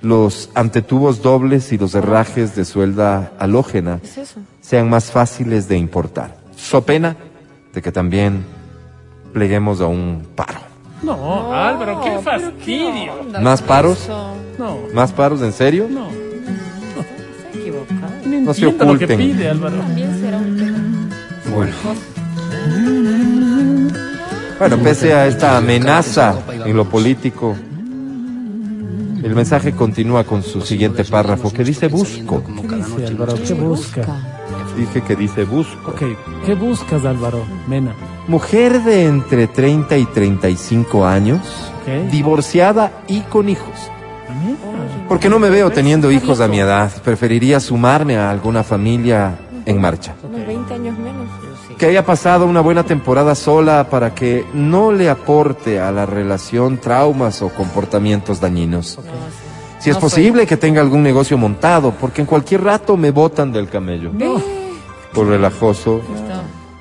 los 0.00 0.50
antetubos 0.54 1.22
dobles 1.22 1.72
y 1.72 1.78
los 1.78 1.94
herrajes 1.94 2.56
de 2.56 2.64
suelda 2.64 3.32
halógena 3.38 4.00
sean 4.60 4.90
más 4.90 5.10
fáciles 5.10 5.68
de 5.68 5.78
importar. 5.78 6.36
So 6.56 6.82
pena 6.82 7.16
de 7.72 7.82
que 7.82 7.92
también 7.92 8.44
pleguemos 9.32 9.80
a 9.80 9.86
un 9.86 10.26
paro. 10.34 10.60
No, 11.02 11.52
Álvaro, 11.52 12.00
qué 12.02 12.18
fastidio. 12.20 13.12
¿Más 13.40 13.62
paros? 13.62 14.08
No, 14.58 14.78
¿Más 14.94 15.12
paros 15.12 15.40
en 15.42 15.52
serio? 15.52 15.88
no. 15.90 16.08
Equivocado. 17.54 18.12
No 18.26 18.40
No 18.40 18.54
se 18.54 18.62
entiendo 18.64 18.92
lo 18.92 18.98
que 18.98 19.04
oculten. 19.04 19.18
pide 19.18 19.48
Álvaro. 19.48 19.76
También 19.78 20.20
será 20.20 20.36
un 20.38 20.56
tema. 20.56 20.78
Bueno. 21.54 21.72
Bueno, 24.62 24.78
pese 24.78 25.12
a 25.12 25.26
esta 25.26 25.56
amenaza 25.56 26.36
en 26.64 26.76
lo 26.76 26.88
político, 26.88 27.56
el 29.20 29.34
mensaje 29.34 29.72
continúa 29.72 30.22
con 30.22 30.44
su 30.44 30.60
siguiente 30.60 31.02
párrafo 31.02 31.52
que 31.52 31.64
dice 31.64 31.88
busco. 31.88 32.44
¿Qué 32.44 32.76
dice 32.76 33.06
Álvaro? 33.08 33.34
¿Qué 33.44 33.54
busca? 33.54 34.06
Dije 34.78 35.02
que 35.02 35.16
dice 35.16 35.42
busco. 35.42 35.90
Ok, 35.90 36.02
¿qué 36.46 36.54
buscas 36.54 37.04
Álvaro? 37.04 37.44
Mena. 37.66 37.92
Mujer 38.28 38.84
de 38.84 39.06
entre 39.06 39.48
30 39.48 39.96
y 39.96 40.06
35 40.06 41.06
años, 41.06 41.40
divorciada 42.12 43.02
y 43.08 43.22
con 43.22 43.48
hijos. 43.48 43.90
Porque 45.08 45.28
no 45.28 45.40
me 45.40 45.50
veo 45.50 45.70
teniendo 45.70 46.12
hijos 46.12 46.38
a 46.38 46.46
mi 46.46 46.60
edad. 46.60 46.88
Preferiría 47.02 47.58
sumarme 47.58 48.16
a 48.16 48.30
alguna 48.30 48.62
familia 48.62 49.40
en 49.66 49.80
marcha. 49.80 50.14
Que 51.82 51.88
haya 51.88 52.06
pasado 52.06 52.46
una 52.46 52.60
buena 52.60 52.84
temporada 52.84 53.34
sola 53.34 53.88
para 53.90 54.14
que 54.14 54.46
no 54.54 54.92
le 54.92 55.10
aporte 55.10 55.80
a 55.80 55.90
la 55.90 56.06
relación 56.06 56.78
traumas 56.78 57.42
o 57.42 57.48
comportamientos 57.48 58.40
dañinos. 58.40 58.98
No, 58.98 59.02
sí. 59.02 59.08
Si 59.80 59.90
es 59.90 59.96
No 59.96 60.02
soy. 60.02 60.08
posible 60.08 60.46
que 60.46 60.56
tenga 60.56 60.80
algún 60.80 61.02
negocio 61.02 61.36
montado, 61.36 61.90
porque 62.00 62.20
en 62.20 62.28
cualquier 62.28 62.62
rato 62.62 62.96
me 62.96 63.10
botan 63.10 63.50
del 63.50 63.68
camello. 63.68 64.12
Por 65.12 65.26
relajoso. 65.26 66.02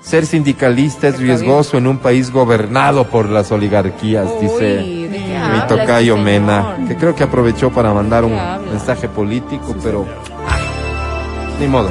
Ser 0.01 0.27
sindicalista 0.27 1.07
es 1.07 1.17
riesgoso 1.17 1.79
en 1.79 1.87
un 1.87 1.97
país 1.97 2.31
gobernado 2.31 3.05
por 3.05 3.27
las 3.27 3.51
oligarquías, 3.51 4.27
dice 4.39 4.83
Uy, 4.83 5.07
¿de 5.07 5.17
qué 5.17 5.39
mi 5.51 5.67
tocayo 5.67 6.13
este 6.13 6.25
Mena, 6.25 6.77
que 6.87 6.95
creo 6.95 7.15
que 7.15 7.23
aprovechó 7.23 7.71
para 7.71 7.91
mandar 7.91 8.23
un 8.23 8.37
mensaje 8.69 9.09
político, 9.09 9.75
pero 9.81 10.05
ay, 10.47 10.61
ni 11.59 11.65
modo. 11.65 11.89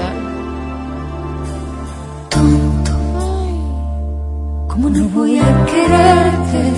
¿Cómo 4.82 4.97
no 4.97 5.09
voy 5.11 5.39
a 5.39 5.66
quererte? 5.66 6.73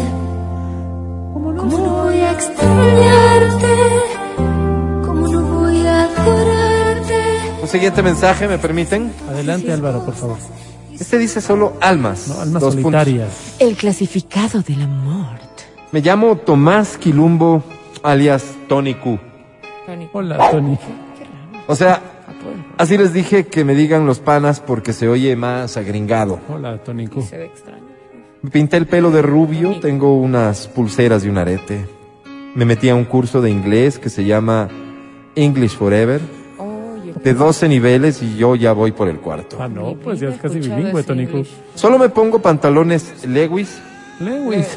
¿Cómo 1.32 1.52
no 1.52 1.64
voy 2.02 2.16
a 2.18 2.32
extrañarte? 2.32 3.76
¿Cómo 5.06 5.28
no 5.28 5.40
voy 5.60 5.86
a 5.86 6.02
adorarte? 6.06 7.14
Un 7.62 7.68
siguiente 7.68 8.02
mensaje, 8.02 8.48
¿me 8.48 8.58
permiten? 8.58 9.12
Adelante 9.28 9.72
Álvaro, 9.72 10.04
por 10.04 10.14
favor. 10.14 10.36
Este 10.98 11.16
dice 11.16 11.40
solo 11.40 11.74
almas. 11.80 12.26
No, 12.26 12.40
almas 12.40 12.60
Dos 12.62 12.74
puntos. 12.74 12.90
solitarias. 12.92 13.54
El 13.60 13.76
clasificado 13.76 14.62
de 14.62 14.74
la 14.74 14.88
muerte. 14.88 15.62
Me 15.92 16.00
llamo 16.00 16.34
Tomás 16.38 16.98
Quilumbo, 16.98 17.62
alias 18.02 18.44
Tony 18.68 18.94
Q. 18.94 19.16
Hola 20.12 20.50
Tony. 20.50 20.76
O 21.68 21.76
sea, 21.76 22.02
así 22.78 22.98
les 22.98 23.12
dije 23.12 23.46
que 23.46 23.64
me 23.64 23.76
digan 23.76 24.06
los 24.06 24.18
panas 24.18 24.58
porque 24.58 24.92
se 24.92 25.06
oye 25.08 25.36
más 25.36 25.76
agringado. 25.76 26.40
Hola 26.48 26.78
Tony 26.82 27.06
Q. 27.06 27.22
Se 27.22 27.38
ve 27.38 27.44
extraño. 27.44 27.91
Me 28.42 28.50
pinté 28.50 28.76
el 28.76 28.86
pelo 28.86 29.10
de 29.10 29.22
rubio, 29.22 29.78
tengo 29.80 30.16
unas 30.16 30.66
pulseras 30.68 31.24
y 31.24 31.28
un 31.28 31.38
arete. 31.38 31.86
Me 32.54 32.64
metí 32.64 32.88
a 32.88 32.94
un 32.94 33.04
curso 33.04 33.40
de 33.40 33.50
inglés 33.50 33.98
que 33.98 34.10
se 34.10 34.24
llama 34.24 34.68
English 35.36 35.76
Forever, 35.76 36.20
de 37.22 37.34
12 37.34 37.68
niveles 37.68 38.20
y 38.22 38.36
yo 38.36 38.56
ya 38.56 38.72
voy 38.72 38.90
por 38.92 39.08
el 39.08 39.18
cuarto. 39.18 39.56
Ah, 39.60 39.68
no, 39.68 39.94
pues 39.94 40.18
ya 40.20 40.28
es 40.30 40.40
casi 40.40 40.58
bilingüe. 40.58 41.46
Solo 41.76 41.98
me 41.98 42.08
pongo 42.08 42.40
pantalones 42.40 43.24
Lewis, 43.26 43.80
Lewis. 44.18 44.76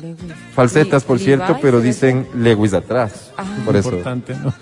Le- 0.00 0.08
Lewis. 0.08 0.18
falsetas 0.54 1.04
por 1.04 1.18
cierto, 1.18 1.58
pero 1.60 1.80
dicen 1.80 2.26
Lewis 2.36 2.72
atrás. 2.72 3.32
Ah. 3.36 3.44
Por 3.66 3.76
eso. 3.76 3.88
Importante, 3.90 4.34
¿no? 4.42 4.52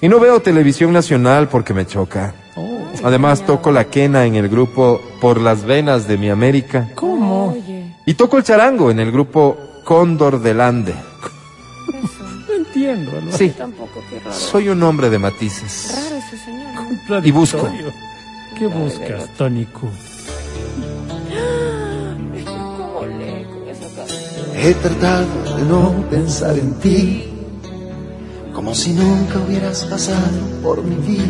Y 0.00 0.08
no 0.08 0.18
veo 0.18 0.40
televisión 0.40 0.92
nacional 0.92 1.48
porque 1.48 1.72
me 1.72 1.86
choca. 1.86 2.34
Oh, 2.56 2.78
Además 3.04 3.44
toco 3.46 3.70
la 3.70 3.84
quena 3.84 4.24
en 4.24 4.34
el 4.34 4.48
grupo 4.48 5.00
Por 5.20 5.40
las 5.40 5.64
Venas 5.64 6.08
de 6.08 6.18
mi 6.18 6.30
América. 6.30 6.88
¿Cómo? 6.94 7.52
Oye, 7.52 7.94
Y 8.06 8.14
toco 8.14 8.38
el 8.38 8.44
charango 8.44 8.90
en 8.90 8.98
el 9.00 9.12
grupo 9.12 9.56
Cóndor 9.84 10.40
del 10.40 10.60
Ande. 10.60 10.94
No 12.48 12.54
entiendo, 12.54 13.12
Álvaro. 13.12 13.36
Sí, 13.36 13.50
tampoco, 13.50 14.02
qué 14.10 14.18
raro. 14.18 14.32
soy 14.32 14.68
un 14.68 14.82
hombre 14.82 15.10
de 15.10 15.18
matices. 15.18 15.92
Raro 15.94 16.16
ese 16.16 16.38
señor. 16.44 16.74
¿no? 17.08 17.26
Y 17.26 17.30
busco. 17.30 17.68
¿Qué 18.58 18.66
buscas, 18.66 18.98
cara? 19.38 19.56
He 24.58 24.74
tratado 24.74 25.56
de 25.56 25.62
no 25.64 25.92
pensar 26.10 26.58
en 26.58 26.74
ti, 26.80 27.24
como 28.56 28.74
si 28.74 28.94
nunca 28.94 29.38
hubieras 29.38 29.84
pasado 29.84 30.40
por 30.62 30.82
mi 30.82 30.96
vida, 30.96 31.26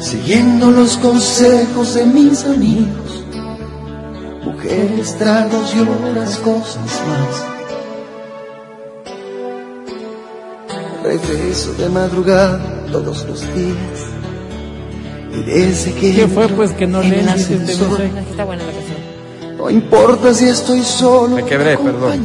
siguiendo 0.00 0.70
los 0.70 0.96
consejos 0.96 1.94
de 1.94 2.06
mis 2.06 2.42
amigos, 2.46 3.22
mujeres, 4.42 5.14
tragos 5.18 5.74
y 5.76 5.80
otras 5.80 6.38
cosas 6.38 7.02
más. 7.06 7.44
Regreso 11.04 11.74
de 11.74 11.88
madrugada 11.90 12.86
todos 12.90 13.26
los 13.26 13.42
días. 13.54 13.76
Y 15.34 15.42
desde 15.42 15.92
que 15.92 16.14
¿Qué 16.14 16.28
fue, 16.28 16.48
pues, 16.48 16.72
que 16.72 16.86
no 16.86 17.02
el 17.02 17.12
este 17.12 17.56
está 17.56 18.44
buena 18.46 18.64
la 18.64 18.72
canción. 18.72 19.58
no 19.58 19.68
importa 19.68 20.32
si 20.32 20.48
estoy 20.48 20.80
solo 20.82 21.36
Me 21.36 21.44
quebré, 21.44 21.76
o 21.76 21.82
perdón. 21.82 22.24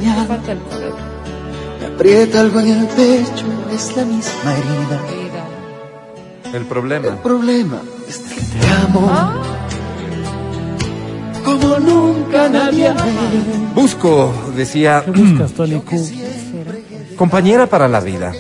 Aprieta 1.98 2.42
algo 2.42 2.60
en 2.60 2.68
el 2.68 2.86
pecho, 2.88 3.46
es 3.74 3.96
la 3.98 4.06
misma 4.06 4.54
herida. 4.54 5.02
El 6.50 6.56
El 6.56 6.66
problema. 6.66 7.16
problema 7.24 7.82
es 8.08 8.18
que 8.20 8.36
te 8.42 8.68
amo. 8.68 9.10
Como 11.44 11.80
nunca 11.80 12.50
nadie 12.50 12.94
me 12.94 13.74
Busco, 13.82 14.32
decía, 14.56 15.02
¿Qué 15.06 15.12
buscas, 15.12 15.52
Tony 15.54 15.80
Q? 15.82 15.96
compañera 17.18 17.66
para 17.66 17.88
la 17.88 18.00
vida, 18.00 18.32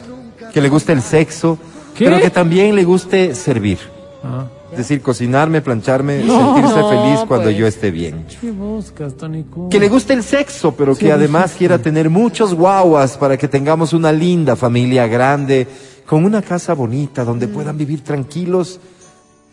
que 0.54 0.62
le 0.62 0.70
guste 0.70 0.94
el 0.94 1.02
sexo, 1.02 1.58
¿Qué? 1.96 2.06
pero 2.06 2.22
que 2.22 2.30
también 2.30 2.76
le 2.76 2.84
guste 2.84 3.34
servir. 3.34 3.80
Ah, 4.24 4.46
Es 4.72 4.78
decir, 4.80 5.02
cocinarme, 5.02 5.62
plancharme, 5.62 6.24
No, 6.24 6.54
sentirse 6.56 6.80
no, 6.80 6.90
feliz 6.90 7.20
cuando 7.28 7.46
pues. 7.46 7.58
yo 7.58 7.68
esté 7.68 7.90
bien. 7.92 8.26
¿Qué 8.42 8.52
buscas, 8.52 9.16
Tony? 9.16 9.46
Que 9.72 9.80
le 9.80 9.88
guste 9.88 10.14
el 10.14 10.24
sexo, 10.24 10.74
pero 10.76 10.94
Sí, 10.94 11.06
que 11.06 11.12
además 11.14 11.56
quiera 11.58 11.78
tener 11.78 12.10
muchos 12.10 12.54
guaguas 12.54 13.18
para 13.18 13.38
que 13.38 13.48
tengamos 13.48 13.94
una 13.94 14.12
linda 14.12 14.56
familia 14.56 15.08
grande, 15.08 15.68
con 16.06 16.26
una 16.26 16.42
casa 16.42 16.74
bonita 16.74 17.24
donde 17.24 17.48
puedan 17.48 17.78
vivir 17.78 18.04
tranquilos 18.04 18.80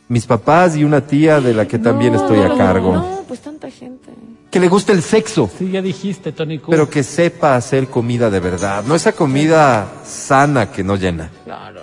mis 0.09 0.27
papás 0.27 0.77
y 0.77 0.85
una 0.85 1.01
tía 1.01 1.41
de 1.41 1.55
la 1.55 1.67
que 1.67 1.79
también 1.79 2.15
estoy 2.15 2.41
a 2.41 2.55
cargo. 2.57 2.95
No, 2.95 3.23
pues 3.27 3.41
tanta 3.41 3.71
gente. 3.71 4.11
que 4.51 4.61
le 4.61 4.69
guste 4.69 4.93
el 4.93 5.03
sexo, 5.03 5.49
Sí, 5.59 5.71
ya 5.71 5.81
dijiste, 5.83 6.31
Tony 6.33 6.61
pero 6.69 6.89
que 6.91 7.03
sepa 7.03 7.57
hacer 7.57 7.89
comida 7.89 8.29
de 8.31 8.39
verdad, 8.41 8.85
no 8.87 8.95
esa 8.95 9.13
comida 9.13 9.87
sana 10.05 10.71
que 10.71 10.85
no 10.85 10.97
llena. 10.97 11.31
Claro. 11.45 11.81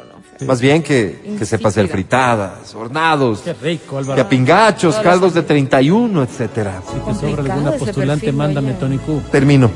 Más 0.48 0.62
bien 0.62 0.82
que, 0.84 1.36
que 1.38 1.46
sepa 1.46 1.70
hacer 1.70 1.86
Insípida. 1.86 1.96
fritadas, 1.98 2.76
hornados, 2.76 3.42
Qué 3.42 3.54
rico, 3.54 3.92
que 3.96 3.98
Álvaro. 4.00 4.22
apingachos, 4.22 4.92
Todas 4.96 5.04
caldos 5.04 5.34
de 5.34 5.42
las- 5.42 5.48
31, 5.48 6.24
etcétera. 6.24 6.82
Si 6.92 7.00
te 7.00 7.14
sobra 7.20 7.54
alguna 7.54 7.72
postulante, 7.74 8.26
perfil, 8.26 8.38
mándame. 8.38 8.74
Tony 8.74 8.98
Q. 8.98 9.22
Termino. 9.32 9.70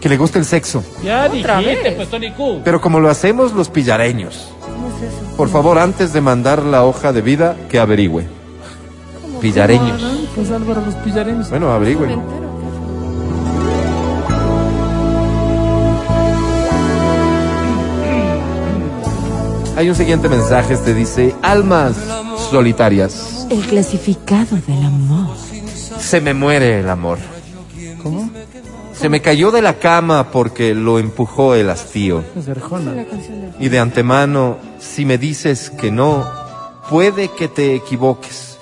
Que 0.00 0.08
le 0.08 0.16
guste 0.16 0.38
el 0.38 0.44
sexo, 0.44 0.84
Ya 1.02 1.24
Otra 1.26 1.58
dijiste, 1.58 1.82
vez. 1.84 1.94
pues, 1.96 2.08
Tony 2.08 2.30
Q. 2.32 2.60
pero 2.64 2.80
como 2.80 3.00
lo 3.00 3.08
hacemos 3.10 3.52
los 3.52 3.68
pillareños. 3.70 4.52
¿Cómo 4.60 4.88
es 4.88 5.02
eso? 5.12 5.36
Por 5.36 5.48
favor, 5.48 5.78
antes 5.78 6.12
de 6.12 6.20
mandar 6.20 6.62
la 6.62 6.84
hoja 6.84 7.12
de 7.12 7.22
vida, 7.22 7.56
que 7.68 7.78
averigüe. 7.78 8.24
Pillareños. 9.40 10.00
Pues 10.34 10.50
Álvaro, 10.50 10.82
los 10.84 10.94
pillareños. 10.96 11.50
Bueno, 11.50 11.70
averigüen. 11.72 12.08
Me 12.08 12.14
entero. 12.14 12.45
Hay 19.76 19.90
un 19.90 19.94
siguiente 19.94 20.28
mensaje, 20.28 20.72
este 20.74 20.94
dice, 20.94 21.34
almas 21.42 21.96
solitarias, 22.50 23.46
El 23.50 23.60
clasificado 23.66 24.56
del 24.66 24.82
amor. 24.84 25.36
se 25.98 26.20
me 26.22 26.32
muere 26.32 26.80
el 26.80 26.88
amor. 26.88 27.18
¿Cómo? 28.02 28.30
Se 28.94 29.10
me 29.10 29.20
cayó 29.20 29.50
de 29.50 29.60
la 29.60 29.74
cama 29.74 30.30
porque 30.30 30.74
lo 30.74 30.98
empujó 30.98 31.54
el 31.54 31.68
hastío. 31.68 32.24
Es 32.34 32.46
de 32.46 32.52
Arjona. 32.52 33.04
Y 33.60 33.68
de 33.68 33.78
antemano, 33.78 34.56
si 34.78 35.04
me 35.04 35.18
dices 35.18 35.68
que 35.68 35.90
no, 35.90 36.24
puede 36.88 37.28
que 37.28 37.48
te 37.48 37.74
equivoques. 37.74 38.56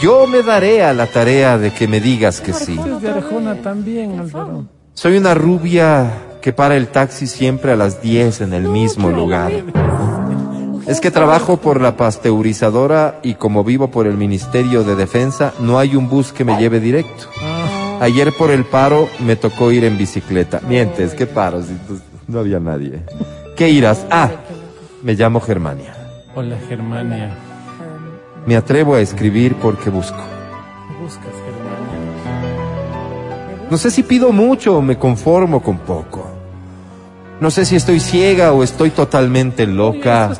Yo 0.00 0.28
me 0.28 0.42
daré 0.42 0.84
a 0.84 0.92
la 0.94 1.06
tarea 1.08 1.58
de 1.58 1.72
que 1.72 1.88
me 1.88 2.00
digas 2.00 2.40
que 2.40 2.52
sí. 2.52 2.78
Es 2.78 3.02
de 3.02 3.10
Arjona 3.10 3.60
también. 3.60 4.30
Soy 4.94 5.16
una 5.16 5.34
rubia 5.34 6.12
que 6.42 6.52
para 6.52 6.76
el 6.76 6.88
taxi 6.88 7.26
siempre 7.26 7.72
a 7.72 7.76
las 7.76 8.02
10 8.02 8.40
en 8.42 8.52
el 8.52 8.64
mismo 8.68 9.10
lugar. 9.10 9.52
Es 10.86 11.00
que 11.00 11.10
trabajo 11.12 11.58
por 11.58 11.80
la 11.80 11.96
pasteurizadora 11.96 13.20
y 13.22 13.34
como 13.34 13.62
vivo 13.62 13.88
por 13.90 14.06
el 14.08 14.16
Ministerio 14.16 14.82
de 14.82 14.96
Defensa, 14.96 15.52
no 15.60 15.78
hay 15.78 15.94
un 15.94 16.08
bus 16.08 16.32
que 16.32 16.44
me 16.44 16.58
lleve 16.58 16.80
directo. 16.80 17.26
Ayer 18.00 18.32
por 18.36 18.50
el 18.50 18.64
paro 18.64 19.08
me 19.24 19.36
tocó 19.36 19.70
ir 19.70 19.84
en 19.84 19.96
bicicleta. 19.96 20.60
Mientes, 20.68 21.14
¿qué 21.14 21.26
paro? 21.26 21.62
Si 21.62 21.74
tú- 21.86 22.00
no 22.26 22.40
había 22.40 22.58
nadie. 22.58 23.00
¿Qué 23.56 23.70
irás? 23.70 24.04
Ah, 24.10 24.30
me 25.02 25.14
llamo 25.14 25.40
Germania. 25.40 25.94
Hola, 26.34 26.56
Germania. 26.68 27.32
Me 28.46 28.56
atrevo 28.56 28.94
a 28.96 29.00
escribir 29.00 29.54
porque 29.54 29.88
busco. 29.90 30.16
¿Qué 30.18 30.94
buscas, 31.04 31.26
Germania? 31.26 31.68
No 33.70 33.76
sé 33.78 33.90
si 33.92 34.02
pido 34.02 34.32
mucho 34.32 34.76
o 34.78 34.82
me 34.82 34.96
conformo 34.98 35.62
con 35.62 35.78
poco. 35.78 36.21
No 37.42 37.50
sé 37.50 37.64
si 37.64 37.74
estoy 37.74 37.98
ciega 37.98 38.52
o 38.52 38.62
estoy 38.62 38.90
totalmente 38.90 39.66
loca. 39.66 40.30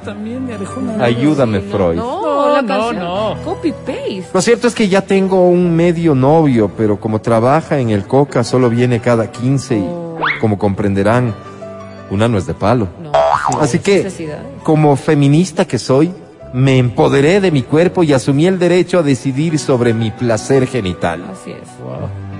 Ayúdame, 1.00 1.60
Freud. 1.60 1.96
No, 1.96 2.22
No, 2.62 2.62
la 2.62 2.92
no. 2.92 3.34
Copy 3.44 3.72
paste. 3.72 4.26
Lo 4.32 4.40
cierto 4.40 4.68
es 4.68 4.74
que 4.76 4.88
ya 4.88 5.02
tengo 5.02 5.48
un 5.48 5.74
medio 5.74 6.14
novio, 6.14 6.70
pero 6.76 7.00
como 7.00 7.20
trabaja 7.20 7.80
en 7.80 7.90
el 7.90 8.06
Coca 8.06 8.44
solo 8.44 8.70
viene 8.70 9.00
cada 9.00 9.32
15 9.32 9.78
y, 9.78 9.84
como 10.40 10.58
comprenderán, 10.58 11.34
una 12.08 12.28
no 12.28 12.38
es 12.38 12.46
de 12.46 12.54
palo. 12.54 12.86
No. 13.02 13.10
Así 13.60 13.80
que, 13.80 14.08
como 14.62 14.94
feminista 14.94 15.64
que 15.64 15.80
soy, 15.80 16.12
me 16.52 16.78
empoderé 16.78 17.40
de 17.40 17.50
mi 17.50 17.62
cuerpo 17.62 18.04
y 18.04 18.12
asumí 18.12 18.46
el 18.46 18.60
derecho 18.60 19.00
a 19.00 19.02
decidir 19.02 19.58
sobre 19.58 19.92
mi 19.92 20.12
placer 20.12 20.68
genital. 20.68 21.24
Así 21.32 21.50
es. 21.50 21.68
Wow. 21.82 22.31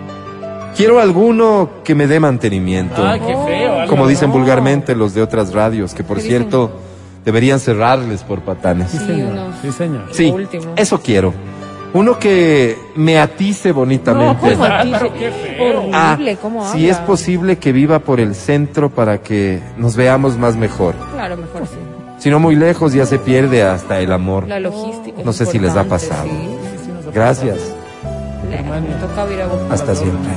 Quiero 0.77 1.01
alguno 1.01 1.69
que 1.85 1.95
me 1.95 2.07
dé 2.07 2.19
mantenimiento. 2.21 3.05
Ah, 3.05 3.19
qué 3.19 3.35
feo, 3.47 3.87
como 3.89 4.07
dicen 4.07 4.31
No. 4.31 4.37
vulgarmente 4.39 4.95
los 4.97 5.15
de 5.15 5.23
otras 5.23 5.53
radios, 5.53 5.93
que 5.95 6.03
por 6.03 6.21
cierto 6.21 6.71
deberían 7.25 7.61
cerrarles 7.61 8.23
por 8.23 8.41
patanes. 8.41 8.91
Sí, 8.91 8.99
Sí, 8.99 9.05
señor. 9.07 9.33
Sí, 9.61 9.73
señor. 9.73 10.03
Sí, 10.13 10.35
eso 10.77 11.01
quiero. 11.01 11.35
Uno 11.95 12.19
que 12.19 12.79
me 12.97 13.19
atice 13.19 13.71
bonitamente. 13.71 14.53
¿Cómo 14.53 14.65
a 14.65 14.69
ti? 14.69 14.89
Álvaro, 14.89 15.13
qué 15.13 15.31
feo. 15.31 15.91
Ah, 15.93 16.13
Horrible, 16.15 16.37
¿cómo 16.41 16.73
si 16.73 16.89
es 16.89 16.97
posible 16.99 17.59
que 17.59 17.71
viva 17.73 17.99
por 17.99 18.19
el 18.19 18.35
centro 18.35 18.89
para 18.89 19.19
que 19.19 19.61
nos 19.77 19.95
veamos 19.95 20.39
más 20.39 20.57
mejor. 20.57 20.95
Claro, 21.13 21.37
mejor 21.37 21.67
sí. 21.67 21.77
Si 22.19 22.31
no 22.31 22.39
muy 22.39 22.57
lejos 22.57 22.95
ya 22.95 23.05
se 23.05 23.19
pierde 23.19 23.63
hasta 23.63 24.01
el 24.01 24.11
amor. 24.11 24.49
La 24.49 24.59
logística. 24.59 25.21
No 25.23 25.35
sé 25.35 25.45
si 25.45 25.59
les 25.59 25.77
ha 25.77 25.85
pasado. 25.85 26.25
sí. 26.25 27.11
Gracias. 27.13 27.59
Le- 28.51 28.63
me 28.63 28.95
tocaba 28.95 29.31
ir 29.31 29.43
a 29.43 29.47
buscar. 29.49 29.73
Hasta 29.73 29.95
siempre. 29.95 30.31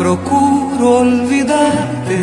Procuro 0.00 1.00
olvidarte, 1.00 2.18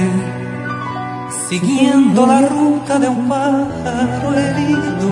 siguiendo 1.47 2.25
la 2.25 2.41
ruta 2.41 2.97
de 2.97 3.07
un 3.07 3.29
pájaro 3.29 4.33
herido. 4.33 5.09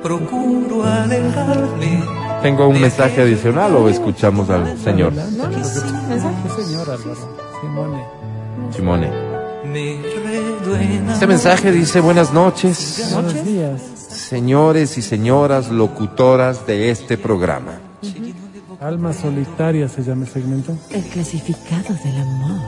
Procuro 0.00 0.84
alejarme. 0.84 2.04
Tengo 2.40 2.68
un 2.68 2.80
mensaje 2.80 3.22
adicional 3.22 3.74
o 3.74 3.88
escuchamos 3.88 4.48
al 4.48 4.78
señor. 4.78 5.12
Simone. 7.60 8.04
Simone. 8.70 9.10
Este 11.12 11.26
mensaje 11.26 11.72
dice 11.72 11.98
buenas 11.98 12.32
noches, 12.32 13.10
Buenos 13.12 13.44
días. 13.44 13.82
señores 14.06 14.96
y 14.98 15.02
señoras 15.02 15.68
locutoras 15.68 16.64
de 16.64 16.90
este 16.92 17.18
programa. 17.18 17.85
Alma 18.80 19.12
solitaria 19.12 19.88
se 19.88 20.02
llama 20.02 20.24
el 20.26 20.30
segmento. 20.30 20.76
El 20.90 21.02
clasificado 21.04 21.94
del 22.04 22.20
amor. 22.20 22.60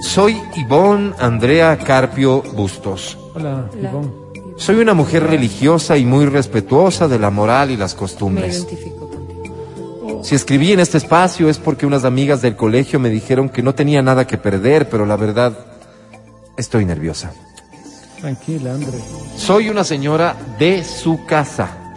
Soy 0.00 0.40
Ivonne 0.56 1.12
Andrea 1.18 1.76
Carpio 1.78 2.42
Bustos. 2.54 3.18
Hola, 3.34 3.68
La- 3.80 3.90
Ivonne. 3.90 4.10
Soy 4.56 4.76
una 4.76 4.94
mujer 4.94 5.24
religiosa 5.26 5.96
y 5.96 6.04
muy 6.04 6.26
respetuosa 6.26 7.08
de 7.08 7.18
la 7.18 7.30
moral 7.30 7.70
y 7.70 7.76
las 7.76 7.94
Me 7.94 7.98
costumbres. 7.98 8.56
identifico 8.58 9.08
contigo. 9.08 10.20
Si 10.24 10.34
escribí 10.34 10.72
en 10.72 10.80
este 10.80 10.98
espacio 10.98 11.48
es 11.48 11.58
porque 11.58 11.86
unas 11.86 12.04
amigas 12.04 12.42
del 12.42 12.56
colegio 12.56 12.98
me 12.98 13.08
dijeron 13.08 13.48
que 13.48 13.62
no 13.62 13.74
tenía 13.74 14.02
nada 14.02 14.26
que 14.26 14.36
perder, 14.38 14.88
pero 14.88 15.06
la 15.06 15.16
verdad 15.16 15.56
estoy 16.58 16.84
nerviosa. 16.84 17.32
Tranquila, 18.20 18.74
André. 18.74 18.98
Soy 19.36 19.70
una 19.70 19.82
señora 19.84 20.36
de 20.58 20.84
su 20.84 21.24
casa. 21.24 21.89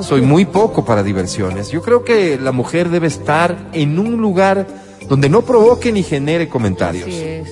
Soy 0.00 0.20
muy 0.22 0.44
poco 0.44 0.84
para 0.84 1.02
diversiones. 1.02 1.70
Yo 1.70 1.82
creo 1.82 2.04
que 2.04 2.38
la 2.38 2.52
mujer 2.52 2.88
debe 2.90 3.06
estar 3.06 3.68
en 3.72 3.98
un 3.98 4.16
lugar 4.20 4.66
donde 5.08 5.28
no 5.28 5.42
provoque 5.42 5.92
ni 5.92 6.02
genere 6.02 6.48
comentarios. 6.48 7.06
Así 7.08 7.22
es. 7.22 7.48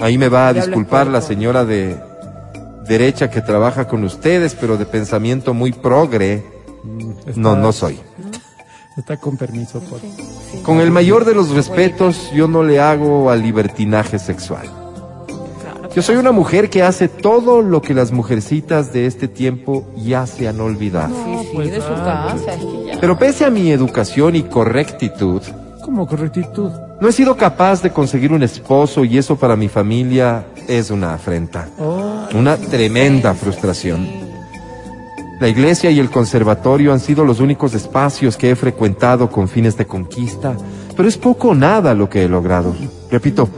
Ahí 0.00 0.18
me 0.18 0.28
va 0.28 0.48
a 0.48 0.52
disculpar 0.52 1.06
la 1.06 1.20
señora 1.20 1.64
de 1.64 1.96
derecha 2.86 3.30
que 3.30 3.40
trabaja 3.40 3.86
con 3.88 4.04
ustedes, 4.04 4.54
pero 4.54 4.76
de 4.76 4.86
pensamiento 4.86 5.54
muy 5.54 5.72
progre. 5.72 6.44
Está- 7.26 7.40
No, 7.40 7.56
no 7.56 7.72
soy. 7.72 7.98
Está 8.96 9.16
con 9.16 9.36
permiso, 9.36 9.80
por. 9.80 10.00
Con 10.62 10.80
el 10.80 10.90
mayor 10.92 11.24
de 11.24 11.34
los 11.34 11.50
respetos, 11.50 12.30
yo 12.32 12.46
no 12.46 12.62
le 12.62 12.78
hago 12.80 13.30
al 13.30 13.42
libertinaje 13.42 14.18
sexual. 14.20 14.68
Yo 15.94 16.02
soy 16.02 16.16
una 16.16 16.32
mujer 16.32 16.70
que 16.70 16.82
hace 16.82 17.06
todo 17.08 17.62
lo 17.62 17.80
que 17.80 17.94
las 17.94 18.10
mujercitas 18.10 18.92
de 18.92 19.06
este 19.06 19.28
tiempo 19.28 19.86
ya 19.96 20.26
se 20.26 20.48
han 20.48 20.60
olvidado. 20.60 21.14
Sí, 21.14 21.36
sí, 21.42 21.48
pues, 21.54 21.70
de 21.70 21.80
su 21.80 21.88
casa. 21.94 22.34
Es 22.54 22.64
que 22.64 22.84
ya. 22.86 23.00
Pero 23.00 23.16
pese 23.16 23.44
a 23.44 23.50
mi 23.50 23.70
educación 23.70 24.34
y 24.34 24.42
correctitud, 24.42 25.40
Como 25.84 26.06
correctitud. 26.08 26.72
no 27.00 27.08
he 27.08 27.12
sido 27.12 27.36
capaz 27.36 27.80
de 27.82 27.90
conseguir 27.90 28.32
un 28.32 28.42
esposo 28.42 29.04
y 29.04 29.18
eso 29.18 29.36
para 29.36 29.54
mi 29.54 29.68
familia 29.68 30.46
es 30.66 30.90
una 30.90 31.14
afrenta. 31.14 31.68
Oh, 31.78 32.26
Una 32.34 32.56
tremenda 32.56 33.34
frustración. 33.34 34.08
La 35.38 35.48
iglesia 35.48 35.90
y 35.92 36.00
el 36.00 36.10
conservatorio 36.10 36.92
han 36.92 37.00
sido 37.00 37.24
los 37.24 37.38
únicos 37.38 37.72
espacios 37.74 38.36
que 38.36 38.50
he 38.50 38.56
frecuentado 38.56 39.30
con 39.30 39.46
fines 39.48 39.76
de 39.76 39.86
conquista, 39.86 40.56
pero 40.96 41.08
es 41.08 41.18
poco 41.18 41.48
o 41.50 41.54
nada 41.54 41.94
lo 41.94 42.08
que 42.08 42.24
he 42.24 42.28
logrado. 42.28 42.74
Repito, 43.10 43.48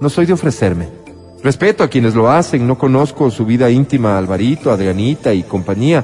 no 0.00 0.10
soy 0.10 0.26
de 0.26 0.32
ofrecerme. 0.34 1.03
Respeto 1.44 1.84
a 1.84 1.88
quienes 1.88 2.14
lo 2.14 2.30
hacen, 2.30 2.66
no 2.66 2.78
conozco 2.78 3.30
su 3.30 3.44
vida 3.44 3.70
íntima, 3.70 4.16
Alvarito, 4.16 4.70
Adrianita 4.72 5.34
y 5.34 5.42
compañía, 5.42 6.02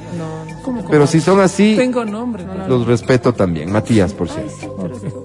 ¿cómo, 0.63 0.85
pero 0.87 1.07
si 1.07 1.19
son 1.19 1.39
así, 1.39 1.73
Tengo 1.75 2.05
nombre. 2.05 2.45
los 2.67 2.85
respeto 2.85 3.33
también. 3.33 3.71
Matías, 3.71 4.13
por 4.13 4.29
cierto. 4.29 5.23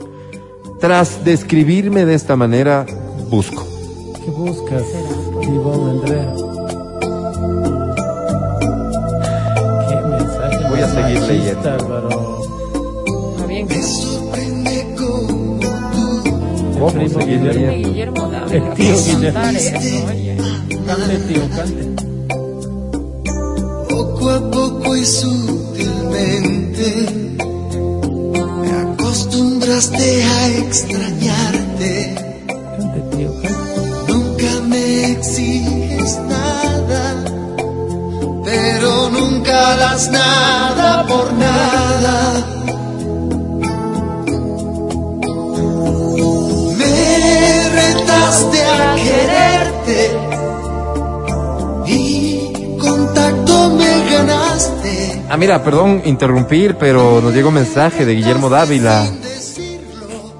Tras 0.81 1.23
describirme 1.23 2.07
de 2.07 2.15
esta 2.15 2.35
manera, 2.35 2.87
busco. 3.29 3.63
¿Qué 4.25 4.31
buscas, 4.31 4.83
Ivonne 5.43 5.91
Andrea? 5.91 6.35
¿Qué 9.89 9.97
mensaje? 10.09 10.69
Voy 10.71 10.81
a 10.81 10.89
seguir 10.89 11.21
machista, 11.21 11.33
leyendo. 11.33 11.71
Álvaro. 11.71 12.41
Está 13.37 13.47
bien. 13.47 13.69
¿Cómo 16.79 16.93
primo 16.93 17.21
seguir 17.21 17.41
Guillermo. 17.41 17.89
Guillermo. 17.89 18.31
El 18.51 18.75
tío 18.75 18.97
Guillermo. 18.97 19.23
Cantar 19.23 19.57
eso, 19.57 19.77
oye. 20.09 20.37
Cante, 20.87 21.17
tío, 21.27 21.43
cante. 21.57 21.83
Poco 23.89 24.31
a 24.31 24.51
poco 24.51 24.97
y 24.97 25.07
sutilmente 25.07 25.97
mente. 26.11 26.89
Me 28.61 28.71
acostumbraste 28.93 30.25
a 30.25 30.49
extrañarte. 30.49 32.15
Cante, 32.47 33.17
tío, 33.17 33.31
cante. 33.41 34.13
Nunca 34.13 34.61
me 34.69 35.13
exiges 35.13 36.19
nada, 36.29 37.25
pero 38.45 39.11
nunca 39.11 39.77
das 39.77 40.11
nada 40.11 41.07
por 41.07 41.33
nada. 41.33 41.86
Y 51.87 52.77
contacto 52.79 53.71
me 53.71 54.11
ganaste. 54.11 55.23
Ah, 55.29 55.37
mira, 55.37 55.63
perdón 55.63 56.03
interrumpir, 56.05 56.77
pero 56.77 57.21
nos 57.21 57.35
llegó 57.35 57.49
un 57.49 57.55
mensaje 57.55 58.05
de 58.05 58.15
Guillermo 58.15 58.49
Dávila. 58.49 59.07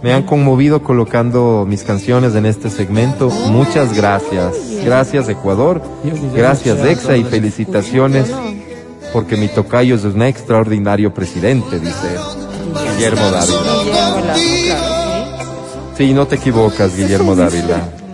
Me 0.03 0.13
han 0.13 0.25
conmovido 0.25 0.83
colocando 0.83 1.65
mis 1.67 1.83
canciones 1.83 2.35
en 2.35 2.47
este 2.47 2.71
segmento. 2.71 3.31
Muchas 3.51 3.97
gracias. 3.97 4.55
Gracias 4.85 5.29
Ecuador. 5.29 5.83
Gracias 6.35 6.85
Exa 6.85 7.17
y 7.17 7.25
felicitaciones 7.25 8.31
porque 9.13 9.37
mi 9.37 9.49
tocayo 9.49 9.95
es 9.95 10.05
un 10.05 10.23
extraordinario 10.23 11.15
presidente, 11.15 11.81
dice 11.81 12.19
Guillermo 12.93 13.31
Dávila. 13.31 13.57
Sí, 15.97 16.13
no 16.13 16.27
te 16.27 16.37
equivocas, 16.37 16.95
Guillermo 16.95 17.35
Dávila. 17.35 18.06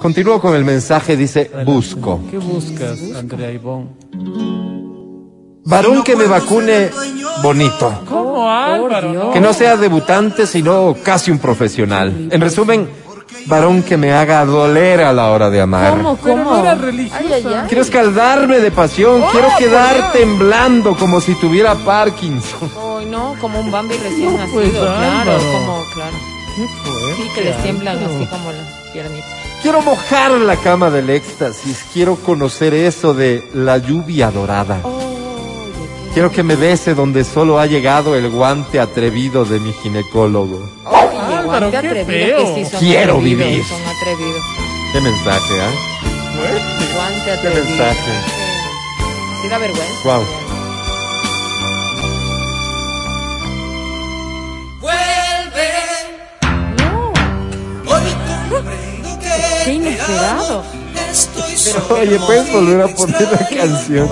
Continúo 0.00 0.40
con 0.40 0.54
el 0.54 0.64
mensaje, 0.64 1.16
dice, 1.16 1.50
busco. 1.64 2.20
¿Qué 2.30 2.38
buscas, 2.38 2.98
Andrea 3.18 3.50
Ivón? 3.52 3.90
Varón 5.64 6.02
que 6.02 6.16
me 6.16 6.24
vacune 6.24 6.90
bonito. 7.42 8.02
¿Cómo, 8.08 8.50
Álvaro? 8.50 9.30
Que 9.32 9.40
no 9.40 9.52
sea 9.52 9.76
debutante, 9.76 10.46
sino 10.46 10.96
casi 11.04 11.30
un 11.30 11.38
profesional. 11.38 12.28
En 12.30 12.40
resumen, 12.40 12.88
varón 13.46 13.82
que 13.82 13.98
me 13.98 14.12
haga 14.12 14.44
doler 14.46 15.02
a 15.02 15.12
la 15.12 15.30
hora 15.30 15.50
de 15.50 15.60
amar. 15.60 15.92
¿Cómo, 15.98 16.16
cómo? 16.16 16.44
no 16.44 16.60
era 16.60 16.74
religiosa. 16.76 17.18
Ay, 17.20 17.32
ay, 17.34 17.44
ay. 17.46 17.66
Quiero 17.68 17.82
escaldarme 17.82 18.58
de 18.58 18.70
pasión, 18.70 19.22
quiero 19.30 19.48
¡Ay, 19.50 19.64
quedar 19.64 20.12
temblando 20.12 20.96
como 20.96 21.20
si 21.20 21.34
tuviera 21.34 21.74
Parkinson. 21.74 22.70
Ay, 22.98 23.06
no, 23.06 23.34
como 23.38 23.60
un 23.60 23.70
Bambi 23.70 23.94
recién 23.98 24.34
nacido, 24.34 24.54
pues, 24.54 24.70
claro, 24.70 25.32
Álvaro. 25.32 25.38
como, 25.52 25.84
claro. 25.92 26.16
Qué 26.56 26.66
fuerte, 26.66 27.22
Sí, 27.22 27.28
que 27.34 27.44
le 27.44 27.52
tiemblan 27.62 27.98
así 27.98 28.26
como 28.26 28.50
las 28.50 28.66
piernitas. 28.92 29.39
Quiero 29.62 29.82
mojar 29.82 30.30
la 30.32 30.56
cama 30.56 30.90
del 30.90 31.10
éxtasis, 31.10 31.84
quiero 31.92 32.16
conocer 32.16 32.72
eso 32.72 33.12
de 33.12 33.46
la 33.52 33.76
lluvia 33.78 34.30
dorada. 34.30 34.80
Quiero 36.14 36.32
que 36.32 36.42
me 36.42 36.56
bese 36.56 36.94
donde 36.94 37.24
solo 37.24 37.60
ha 37.60 37.66
llegado 37.66 38.16
el 38.16 38.30
guante 38.30 38.80
atrevido 38.80 39.44
de 39.44 39.60
mi 39.60 39.72
ginecólogo. 39.72 40.68
Oye, 40.84 41.42
guante 41.44 41.70
qué 41.70 41.76
atrevido 41.76 42.06
feo. 42.06 42.54
que 42.54 42.64
sí 42.64 42.70
son 42.70 42.80
Quiero 42.80 43.12
atrevidos, 43.16 43.46
vivir. 43.48 43.64
Son 43.64 43.80
atrevidos. 43.82 44.42
Qué 44.92 45.00
mensaje, 45.00 45.60
¿ah? 45.60 45.72
Guante 46.94 47.30
atrevido. 47.30 47.64
mensaje. 47.64 48.12
Sí, 49.42 49.48
da 49.48 49.58
vergüenza. 49.58 49.94
Wow. 50.04 50.49
Qué 59.64 59.72
inesperado. 59.74 60.62
Oye, 61.90 62.18
puedes 62.20 62.52
volver 62.52 62.82
a 62.82 62.88
poner 62.88 63.28
la 63.32 63.48
canción. 63.48 64.08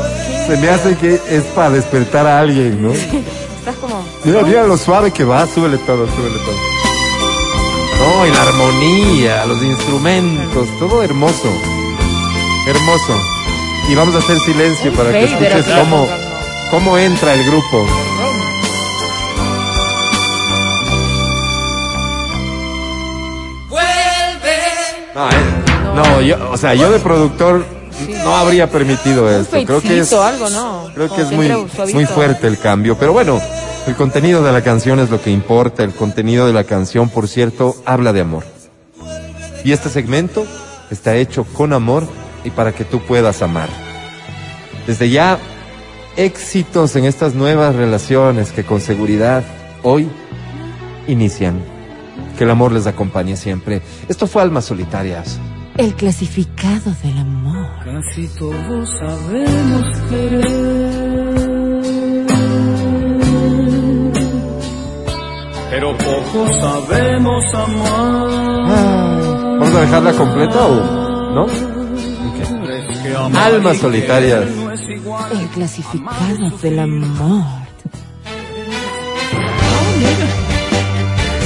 Se 0.47 0.57
me 0.57 0.69
hace 0.69 0.97
que 0.97 1.21
es 1.29 1.43
para 1.55 1.71
despertar 1.71 2.27
a 2.27 2.41
alguien, 2.41 2.83
¿no? 2.83 2.93
Estás 3.59 3.77
como... 3.81 4.05
Mira, 4.25 4.43
mira 4.43 4.67
lo 4.67 4.77
suave 4.77 5.13
que 5.13 5.25
va, 5.25 5.47
súbele 5.47 5.79
todo, 5.79 6.07
súbele 6.07 6.39
todo. 6.39 6.57
No, 7.99 8.27
y 8.27 8.31
la 8.31 8.43
armonía, 8.43 9.45
los 9.47 9.63
instrumentos, 9.63 10.69
todo 10.79 11.03
hermoso. 11.03 11.49
Hermoso. 12.67 13.21
Y 13.89 13.95
vamos 13.95 14.15
a 14.15 14.19
hacer 14.19 14.39
silencio 14.41 14.93
para 14.93 15.11
que 15.11 15.25
escuches 15.25 15.67
cómo, 15.67 16.07
cómo 16.71 16.99
entra 16.99 17.35
el 17.35 17.45
grupo. 17.45 17.87
No, 25.19 25.29
eh, 25.31 25.35
no, 25.97 26.21
yo, 26.21 26.51
o 26.53 26.57
sea, 26.57 26.75
yo 26.75 26.93
de 26.93 27.01
productor 27.01 27.65
no 28.23 28.37
habría 28.37 28.71
permitido 28.71 29.29
esto. 29.29 29.57
Creo 29.67 29.81
que 29.81 29.99
es, 29.99 30.13
algo, 30.13 30.49
¿no? 30.49 30.89
creo 30.95 31.13
que 31.13 31.23
es 31.23 31.93
muy 31.93 32.07
fuerte 32.07 32.47
el 32.47 32.57
cambio. 32.57 32.97
Pero 32.97 33.13
bueno, 33.13 33.41
el 33.89 33.97
contenido 33.97 34.45
de 34.45 34.53
la 34.53 34.63
canción 34.63 35.01
es 35.01 35.11
lo 35.11 35.21
que 35.21 35.33
importa. 35.33 35.83
El 35.83 35.93
contenido 35.93 36.47
de 36.47 36.53
la 36.53 36.63
canción, 36.63 37.09
por 37.09 37.27
cierto, 37.27 37.75
habla 37.85 38.13
de 38.13 38.21
amor. 38.21 38.45
Y 39.65 39.73
este 39.73 39.89
segmento 39.89 40.47
está 40.89 41.17
hecho 41.17 41.45
con 41.45 41.73
amor 41.73 42.07
y 42.45 42.51
para 42.51 42.71
que 42.71 42.85
tú 42.85 43.01
puedas 43.01 43.43
amar. 43.43 43.69
Desde 44.87 45.11
ya, 45.11 45.41
éxitos 46.17 46.95
en 46.95 47.07
estas 47.07 47.35
nuevas 47.35 47.75
relaciones 47.75 48.53
que 48.53 48.63
con 48.63 48.81
seguridad 48.81 49.43
hoy 49.83 50.09
inician. 51.09 51.78
Que 52.39 52.45
el 52.45 52.51
amor 52.51 52.71
les 52.71 52.87
acompañe 52.87 53.37
siempre. 53.37 53.83
Esto 54.09 54.29
fue 54.29 54.43
Almas 54.43 54.67
Solitarias. 54.67 55.41
El 55.77 55.95
clasificado 55.95 56.95
del 57.03 57.19
amor. 57.19 57.67
Casi 57.85 58.29
todos 58.29 58.89
sabemos 59.01 59.99
querer. 60.09 60.47
Pero 65.69 65.97
poco 65.99 66.47
sabemos 66.61 67.45
amar. 67.55 69.21
¿Vamos 69.59 69.75
a 69.75 69.81
dejarla 69.81 70.13
completa 70.13 70.67
o 70.67 71.35
no? 71.35 71.47
Almas 73.37 73.79
solitarias. 73.79 74.45
El 75.33 75.49
clasificado 75.49 76.57
del 76.63 76.79
amor. 76.79 77.58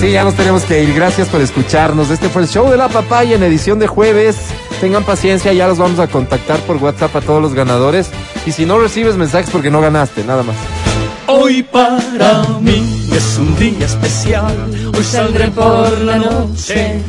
Sí, 0.03 0.11
ya 0.11 0.25
nos 0.25 0.35
tenemos 0.35 0.65
que 0.65 0.83
ir. 0.83 0.93
Gracias 0.95 1.29
por 1.29 1.41
escucharnos. 1.41 2.11
Este 2.11 2.29
fue 2.29 2.43
el 2.43 2.49
show 2.49 2.69
de 2.69 2.77
la 2.77 2.89
papaya 2.89 3.37
en 3.37 3.43
edición 3.45 3.79
de 3.79 3.87
jueves. 3.87 4.37
Tengan 4.81 5.05
paciencia, 5.05 5.53
ya 5.53 5.69
los 5.69 5.79
vamos 5.79 6.01
a 6.01 6.09
contactar 6.09 6.59
por 6.63 6.79
WhatsApp 6.79 7.15
a 7.15 7.21
todos 7.21 7.41
los 7.41 7.55
ganadores. 7.55 8.11
Y 8.45 8.51
si 8.51 8.67
no 8.67 8.81
recibes 8.81 9.15
mensajes 9.15 9.49
porque 9.51 9.71
no 9.71 9.81
ganaste, 9.81 10.25
nada 10.25 10.43
más. 10.43 10.57
Hoy 11.29 11.63
para 11.63 12.43
mí 12.61 13.13
es 13.15 13.39
un 13.39 13.57
día 13.57 13.87
especial. 13.87 14.57
Hoy 14.93 15.05
saldré 15.05 15.53
por 15.53 16.01
la 16.01 16.17
noche. 16.17 17.01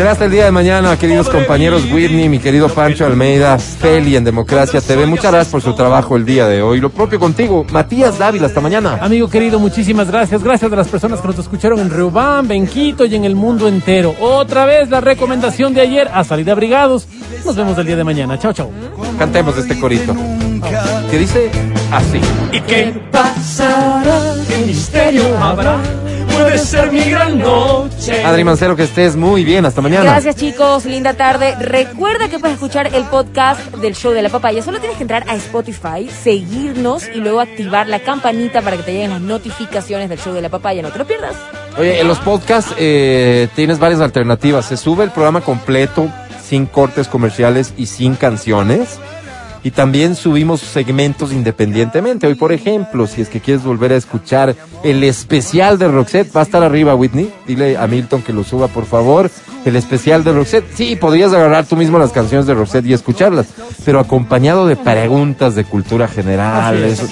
Será 0.00 0.12
hasta 0.12 0.24
el 0.24 0.30
día 0.30 0.46
de 0.46 0.50
mañana, 0.50 0.96
queridos 0.96 1.28
compañeros 1.28 1.84
Whitney, 1.92 2.30
mi 2.30 2.38
querido 2.38 2.70
Pancho 2.70 3.04
Almeida, 3.04 3.58
Feli 3.58 4.16
en 4.16 4.24
Democracia 4.24 4.80
TV. 4.80 5.04
Muchas 5.04 5.30
gracias 5.30 5.52
por 5.52 5.60
su 5.60 5.74
trabajo 5.74 6.16
el 6.16 6.24
día 6.24 6.48
de 6.48 6.62
hoy. 6.62 6.80
Lo 6.80 6.88
propio 6.88 7.20
contigo, 7.20 7.66
Matías 7.70 8.18
Dávila. 8.18 8.46
Hasta 8.46 8.62
mañana. 8.62 8.98
Amigo 9.02 9.28
querido, 9.28 9.58
muchísimas 9.58 10.10
gracias. 10.10 10.42
Gracias 10.42 10.72
a 10.72 10.74
las 10.74 10.88
personas 10.88 11.20
que 11.20 11.28
nos 11.28 11.38
escucharon 11.38 11.80
en 11.80 11.90
Riobamba, 11.90 12.54
en 12.54 12.66
Quito 12.66 13.04
y 13.04 13.14
en 13.14 13.26
el 13.26 13.34
mundo 13.34 13.68
entero. 13.68 14.14
Otra 14.20 14.64
vez 14.64 14.88
la 14.88 15.02
recomendación 15.02 15.74
de 15.74 15.82
ayer 15.82 16.08
a 16.14 16.24
salir 16.24 16.50
abrigados. 16.50 17.06
Nos 17.44 17.54
vemos 17.54 17.76
el 17.76 17.84
día 17.84 17.96
de 17.96 18.04
mañana. 18.04 18.38
Chao, 18.38 18.54
chao. 18.54 18.70
Cantemos 19.18 19.54
este 19.58 19.78
corito. 19.78 20.16
Que 21.10 21.18
dice 21.18 21.50
así. 21.92 22.22
¿Y 22.52 22.60
qué 22.62 22.98
pasará? 23.12 24.34
¿Qué 24.48 24.64
misterio 24.64 25.36
habrá? 25.36 25.76
Puede 26.42 26.58
ser 26.58 26.90
mi 26.90 27.04
gran 27.10 27.38
noche. 27.38 28.24
Adri 28.24 28.44
Mancero, 28.44 28.74
que 28.74 28.84
estés 28.84 29.16
muy 29.16 29.44
bien. 29.44 29.66
Hasta 29.66 29.80
mañana. 29.80 30.04
Gracias 30.04 30.36
chicos, 30.36 30.84
linda 30.84 31.14
tarde. 31.14 31.54
Recuerda 31.60 32.28
que 32.28 32.38
puedes 32.38 32.54
escuchar 32.54 32.94
el 32.94 33.04
podcast 33.04 33.60
del 33.76 33.94
show 33.94 34.12
de 34.12 34.22
la 34.22 34.28
papaya. 34.30 34.62
Solo 34.62 34.78
tienes 34.78 34.96
que 34.96 35.04
entrar 35.04 35.24
a 35.28 35.34
Spotify, 35.36 36.08
seguirnos 36.08 37.08
y 37.08 37.18
luego 37.18 37.40
activar 37.40 37.88
la 37.88 38.00
campanita 38.00 38.62
para 38.62 38.76
que 38.76 38.82
te 38.82 38.92
lleguen 38.92 39.10
las 39.10 39.20
notificaciones 39.20 40.08
del 40.08 40.18
show 40.18 40.32
de 40.32 40.40
la 40.40 40.48
papaya. 40.48 40.82
No 40.82 40.90
te 40.90 40.98
lo 40.98 41.06
pierdas. 41.06 41.34
Oye, 41.78 42.00
en 42.00 42.08
los 42.08 42.18
podcasts 42.18 42.74
eh, 42.78 43.48
tienes 43.54 43.78
varias 43.78 44.00
alternativas. 44.00 44.66
Se 44.66 44.76
sube 44.76 45.04
el 45.04 45.10
programa 45.10 45.42
completo, 45.42 46.08
sin 46.42 46.66
cortes 46.66 47.08
comerciales 47.08 47.74
y 47.76 47.86
sin 47.86 48.14
canciones. 48.14 48.98
Y 49.62 49.72
también 49.72 50.14
subimos 50.14 50.60
segmentos 50.60 51.32
independientemente. 51.32 52.26
Hoy, 52.26 52.34
por 52.34 52.52
ejemplo, 52.52 53.06
si 53.06 53.20
es 53.20 53.28
que 53.28 53.40
quieres 53.40 53.62
volver 53.62 53.92
a 53.92 53.96
escuchar 53.96 54.56
el 54.82 55.04
especial 55.04 55.78
de 55.78 55.88
Roxette, 55.88 56.34
va 56.34 56.40
a 56.40 56.44
estar 56.44 56.62
arriba, 56.62 56.94
Whitney. 56.94 57.30
Dile 57.46 57.76
a 57.76 57.86
Milton 57.86 58.22
que 58.22 58.32
lo 58.32 58.42
suba, 58.42 58.68
por 58.68 58.86
favor. 58.86 59.30
El 59.64 59.76
especial 59.76 60.24
de 60.24 60.32
Roxette. 60.32 60.64
Sí, 60.74 60.96
podrías 60.96 61.32
agarrar 61.34 61.66
tú 61.66 61.76
mismo 61.76 61.98
las 61.98 62.12
canciones 62.12 62.46
de 62.46 62.54
Roxette 62.54 62.86
y 62.86 62.94
escucharlas, 62.94 63.48
pero 63.84 64.00
acompañado 64.00 64.66
de 64.66 64.76
preguntas 64.76 65.54
de 65.54 65.64
cultura 65.64 66.08
general. 66.08 66.82
Eso-. 66.82 67.06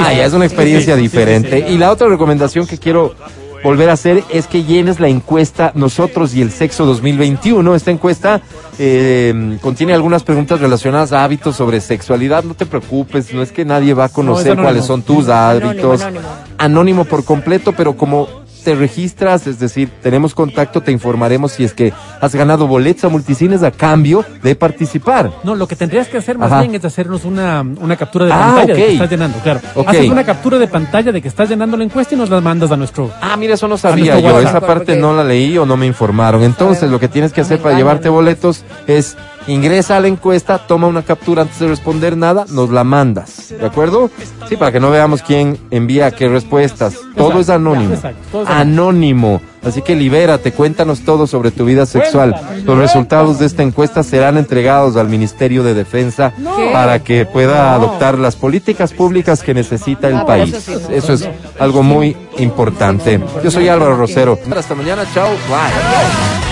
Ah, 0.00 0.12
ya 0.12 0.24
es 0.24 0.32
una 0.32 0.44
experiencia 0.44 0.96
diferente. 0.96 1.66
Y 1.70 1.78
la 1.78 1.92
otra 1.92 2.08
recomendación 2.08 2.66
que 2.66 2.78
quiero 2.78 3.14
volver 3.62 3.90
a 3.90 3.94
hacer 3.94 4.24
es 4.30 4.46
que 4.46 4.64
llenes 4.64 5.00
la 5.00 5.08
encuesta 5.08 5.72
Nosotros 5.74 6.34
y 6.34 6.42
el 6.42 6.50
Sexo 6.50 6.84
2021. 6.86 7.74
Esta 7.74 7.90
encuesta 7.90 8.40
eh, 8.78 9.58
contiene 9.60 9.94
algunas 9.94 10.22
preguntas 10.22 10.60
relacionadas 10.60 11.12
a 11.12 11.24
hábitos 11.24 11.56
sobre 11.56 11.80
sexualidad. 11.80 12.44
No 12.44 12.54
te 12.54 12.66
preocupes, 12.66 13.32
no 13.32 13.42
es 13.42 13.52
que 13.52 13.64
nadie 13.64 13.94
va 13.94 14.04
a 14.04 14.08
conocer 14.08 14.56
cuáles 14.56 14.84
son 14.84 15.02
tus 15.02 15.28
Anónimo, 15.28 15.68
hábitos. 15.70 16.02
anónimo. 16.02 16.28
Anónimo 16.58 17.04
por 17.04 17.24
completo, 17.24 17.72
pero 17.72 17.96
como 17.96 18.41
te 18.62 18.74
registras, 18.74 19.46
es 19.46 19.58
decir, 19.58 19.90
tenemos 20.02 20.34
contacto, 20.34 20.80
te 20.80 20.92
informaremos 20.92 21.52
si 21.52 21.64
es 21.64 21.74
que 21.74 21.92
has 22.20 22.34
ganado 22.34 22.66
boletos 22.66 23.04
a 23.04 23.08
multicines 23.08 23.62
a 23.62 23.70
cambio 23.70 24.24
de 24.42 24.54
participar. 24.54 25.30
No, 25.44 25.54
lo 25.54 25.66
que 25.68 25.76
tendrías 25.76 26.08
que 26.08 26.18
hacer 26.18 26.38
más 26.38 26.50
Ajá. 26.52 26.62
bien 26.62 26.74
es 26.74 26.84
hacernos 26.84 27.24
una, 27.24 27.60
una 27.62 27.96
captura 27.96 28.26
de 28.26 28.32
Ah, 28.32 28.38
pantalla 28.56 28.74
de 28.74 28.80
que 28.86 28.92
estás 28.92 29.10
llenando, 29.10 29.38
claro. 29.38 29.60
Haces 29.86 30.10
una 30.10 30.24
captura 30.24 30.58
de 30.58 30.68
pantalla 30.68 31.12
de 31.12 31.20
que 31.22 31.28
estás 31.28 31.48
llenando 31.48 31.76
la 31.76 31.84
encuesta 31.84 32.14
y 32.14 32.18
nos 32.18 32.30
la 32.30 32.40
mandas 32.40 32.70
a 32.70 32.76
nuestro. 32.76 33.10
Ah, 33.20 33.36
mira, 33.36 33.54
eso 33.54 33.68
no 33.68 33.76
sabía 33.76 34.18
yo. 34.18 34.26
WhatsApp. 34.28 34.48
Esa 34.48 34.60
parte 34.60 34.96
no 34.96 35.12
la 35.14 35.24
leí 35.24 35.58
o 35.58 35.66
no 35.66 35.76
me 35.76 35.86
informaron. 35.86 36.42
Entonces, 36.42 36.90
lo 36.90 36.98
que 37.00 37.08
tienes 37.08 37.32
que 37.32 37.40
hacer 37.40 37.58
para 37.60 37.76
llevarte 37.76 38.08
boletos 38.08 38.64
es 38.86 39.16
ingresa 39.46 39.96
a 39.96 40.00
la 40.00 40.08
encuesta, 40.08 40.58
toma 40.66 40.86
una 40.86 41.02
captura 41.02 41.42
antes 41.42 41.58
de 41.58 41.68
responder 41.68 42.16
nada, 42.16 42.44
nos 42.50 42.70
la 42.70 42.84
mandas. 42.84 43.48
¿De 43.58 43.64
acuerdo? 43.66 44.10
Sí, 44.48 44.56
para 44.56 44.72
que 44.72 44.80
no 44.80 44.90
veamos 44.90 45.22
quién 45.22 45.58
envía 45.70 46.10
qué 46.10 46.28
respuestas. 46.28 46.94
Todo 47.16 47.40
es 47.40 47.48
anónimo. 47.50 47.94
exacto, 47.94 48.18
todo 48.30 48.42
es 48.44 48.48
Anónimo. 48.48 49.40
Así 49.64 49.80
que 49.82 49.94
libérate, 49.94 50.50
cuéntanos 50.52 51.02
todo 51.04 51.28
sobre 51.28 51.52
tu 51.52 51.64
vida 51.64 51.86
sexual. 51.86 52.34
Los 52.64 52.76
resultados 52.78 53.38
de 53.38 53.46
esta 53.46 53.62
encuesta 53.62 54.02
serán 54.02 54.36
entregados 54.36 54.96
al 54.96 55.08
Ministerio 55.08 55.62
de 55.62 55.72
Defensa 55.74 56.32
para 56.72 56.98
que 57.04 57.26
pueda 57.26 57.72
adoptar 57.74 58.18
las 58.18 58.34
políticas 58.34 58.92
públicas 58.92 59.42
que 59.44 59.54
necesita 59.54 60.08
el 60.08 60.16
Ah, 60.16 60.26
país. 60.26 60.68
Eso 60.90 61.12
es 61.12 61.28
algo 61.60 61.84
muy 61.84 62.16
importante. 62.38 63.20
Yo 63.44 63.50
soy 63.52 63.68
Álvaro 63.68 63.96
Rosero. 63.96 64.36
Hasta 64.56 64.74
mañana, 64.74 65.04
chao. 65.14 65.28
Bye. 65.28 66.51